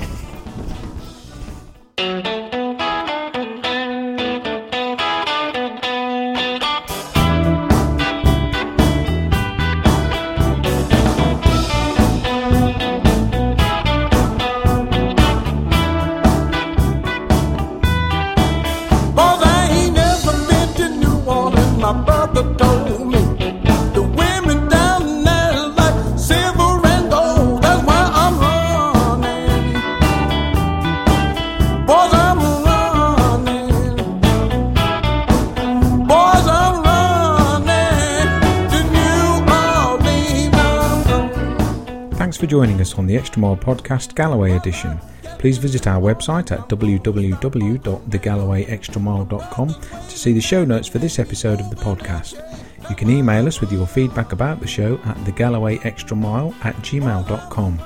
Us 42.87 42.97
on 42.97 43.05
the 43.05 43.17
Extra 43.17 43.41
Mile 43.41 43.57
Podcast 43.57 44.15
Galloway 44.15 44.53
edition. 44.53 44.97
Please 45.39 45.57
visit 45.57 45.87
our 45.87 45.99
website 46.01 46.51
at 46.51 46.69
www.thegallowayextramile.com 46.69 49.69
to 49.69 50.17
see 50.17 50.33
the 50.33 50.41
show 50.41 50.65
notes 50.65 50.87
for 50.87 50.99
this 50.99 51.19
episode 51.19 51.59
of 51.59 51.69
the 51.69 51.75
podcast. 51.75 52.41
You 52.89 52.95
can 52.95 53.09
email 53.09 53.45
us 53.47 53.59
with 53.59 53.69
your 53.71 53.85
feedback 53.85 54.31
about 54.31 54.61
the 54.61 54.67
show 54.67 54.95
at 55.05 55.17
thegallowayextramile 55.17 56.65
at 56.65 56.75
gmail.com. 56.77 57.81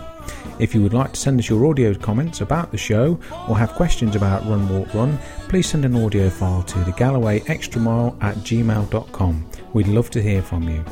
If 0.59 0.75
you 0.75 0.83
would 0.83 0.93
like 0.93 1.13
to 1.13 1.19
send 1.19 1.39
us 1.39 1.49
your 1.49 1.65
audio 1.65 1.95
comments 1.95 2.41
about 2.41 2.71
the 2.71 2.77
show 2.77 3.19
or 3.49 3.57
have 3.57 3.73
questions 3.73 4.15
about 4.15 4.45
Run 4.45 4.69
Walk 4.69 4.93
Run, 4.93 5.17
please 5.49 5.67
send 5.67 5.83
an 5.85 5.95
audio 5.95 6.29
file 6.29 6.61
to 6.63 6.77
thegallowayextramile 6.79 6.97
Galloway 6.97 7.41
Extra 7.47 7.81
Mile 7.81 8.15
at 8.21 8.35
gmail.com. 8.37 9.49
We'd 9.73 9.87
love 9.87 10.11
to 10.11 10.21
hear 10.21 10.43
from 10.43 10.69
you. 10.69 10.85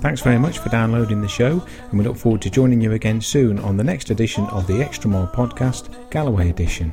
Thanks 0.00 0.20
very 0.20 0.38
much 0.38 0.58
for 0.58 0.68
downloading 0.68 1.20
the 1.20 1.28
show, 1.28 1.64
and 1.90 1.98
we 1.98 2.04
look 2.04 2.16
forward 2.16 2.40
to 2.42 2.50
joining 2.50 2.80
you 2.80 2.92
again 2.92 3.20
soon 3.20 3.58
on 3.58 3.76
the 3.76 3.84
next 3.84 4.10
edition 4.10 4.44
of 4.46 4.66
the 4.66 4.80
Extra 4.80 5.10
Mile 5.10 5.26
Podcast, 5.26 5.88
Galloway 6.10 6.50
Edition. 6.50 6.92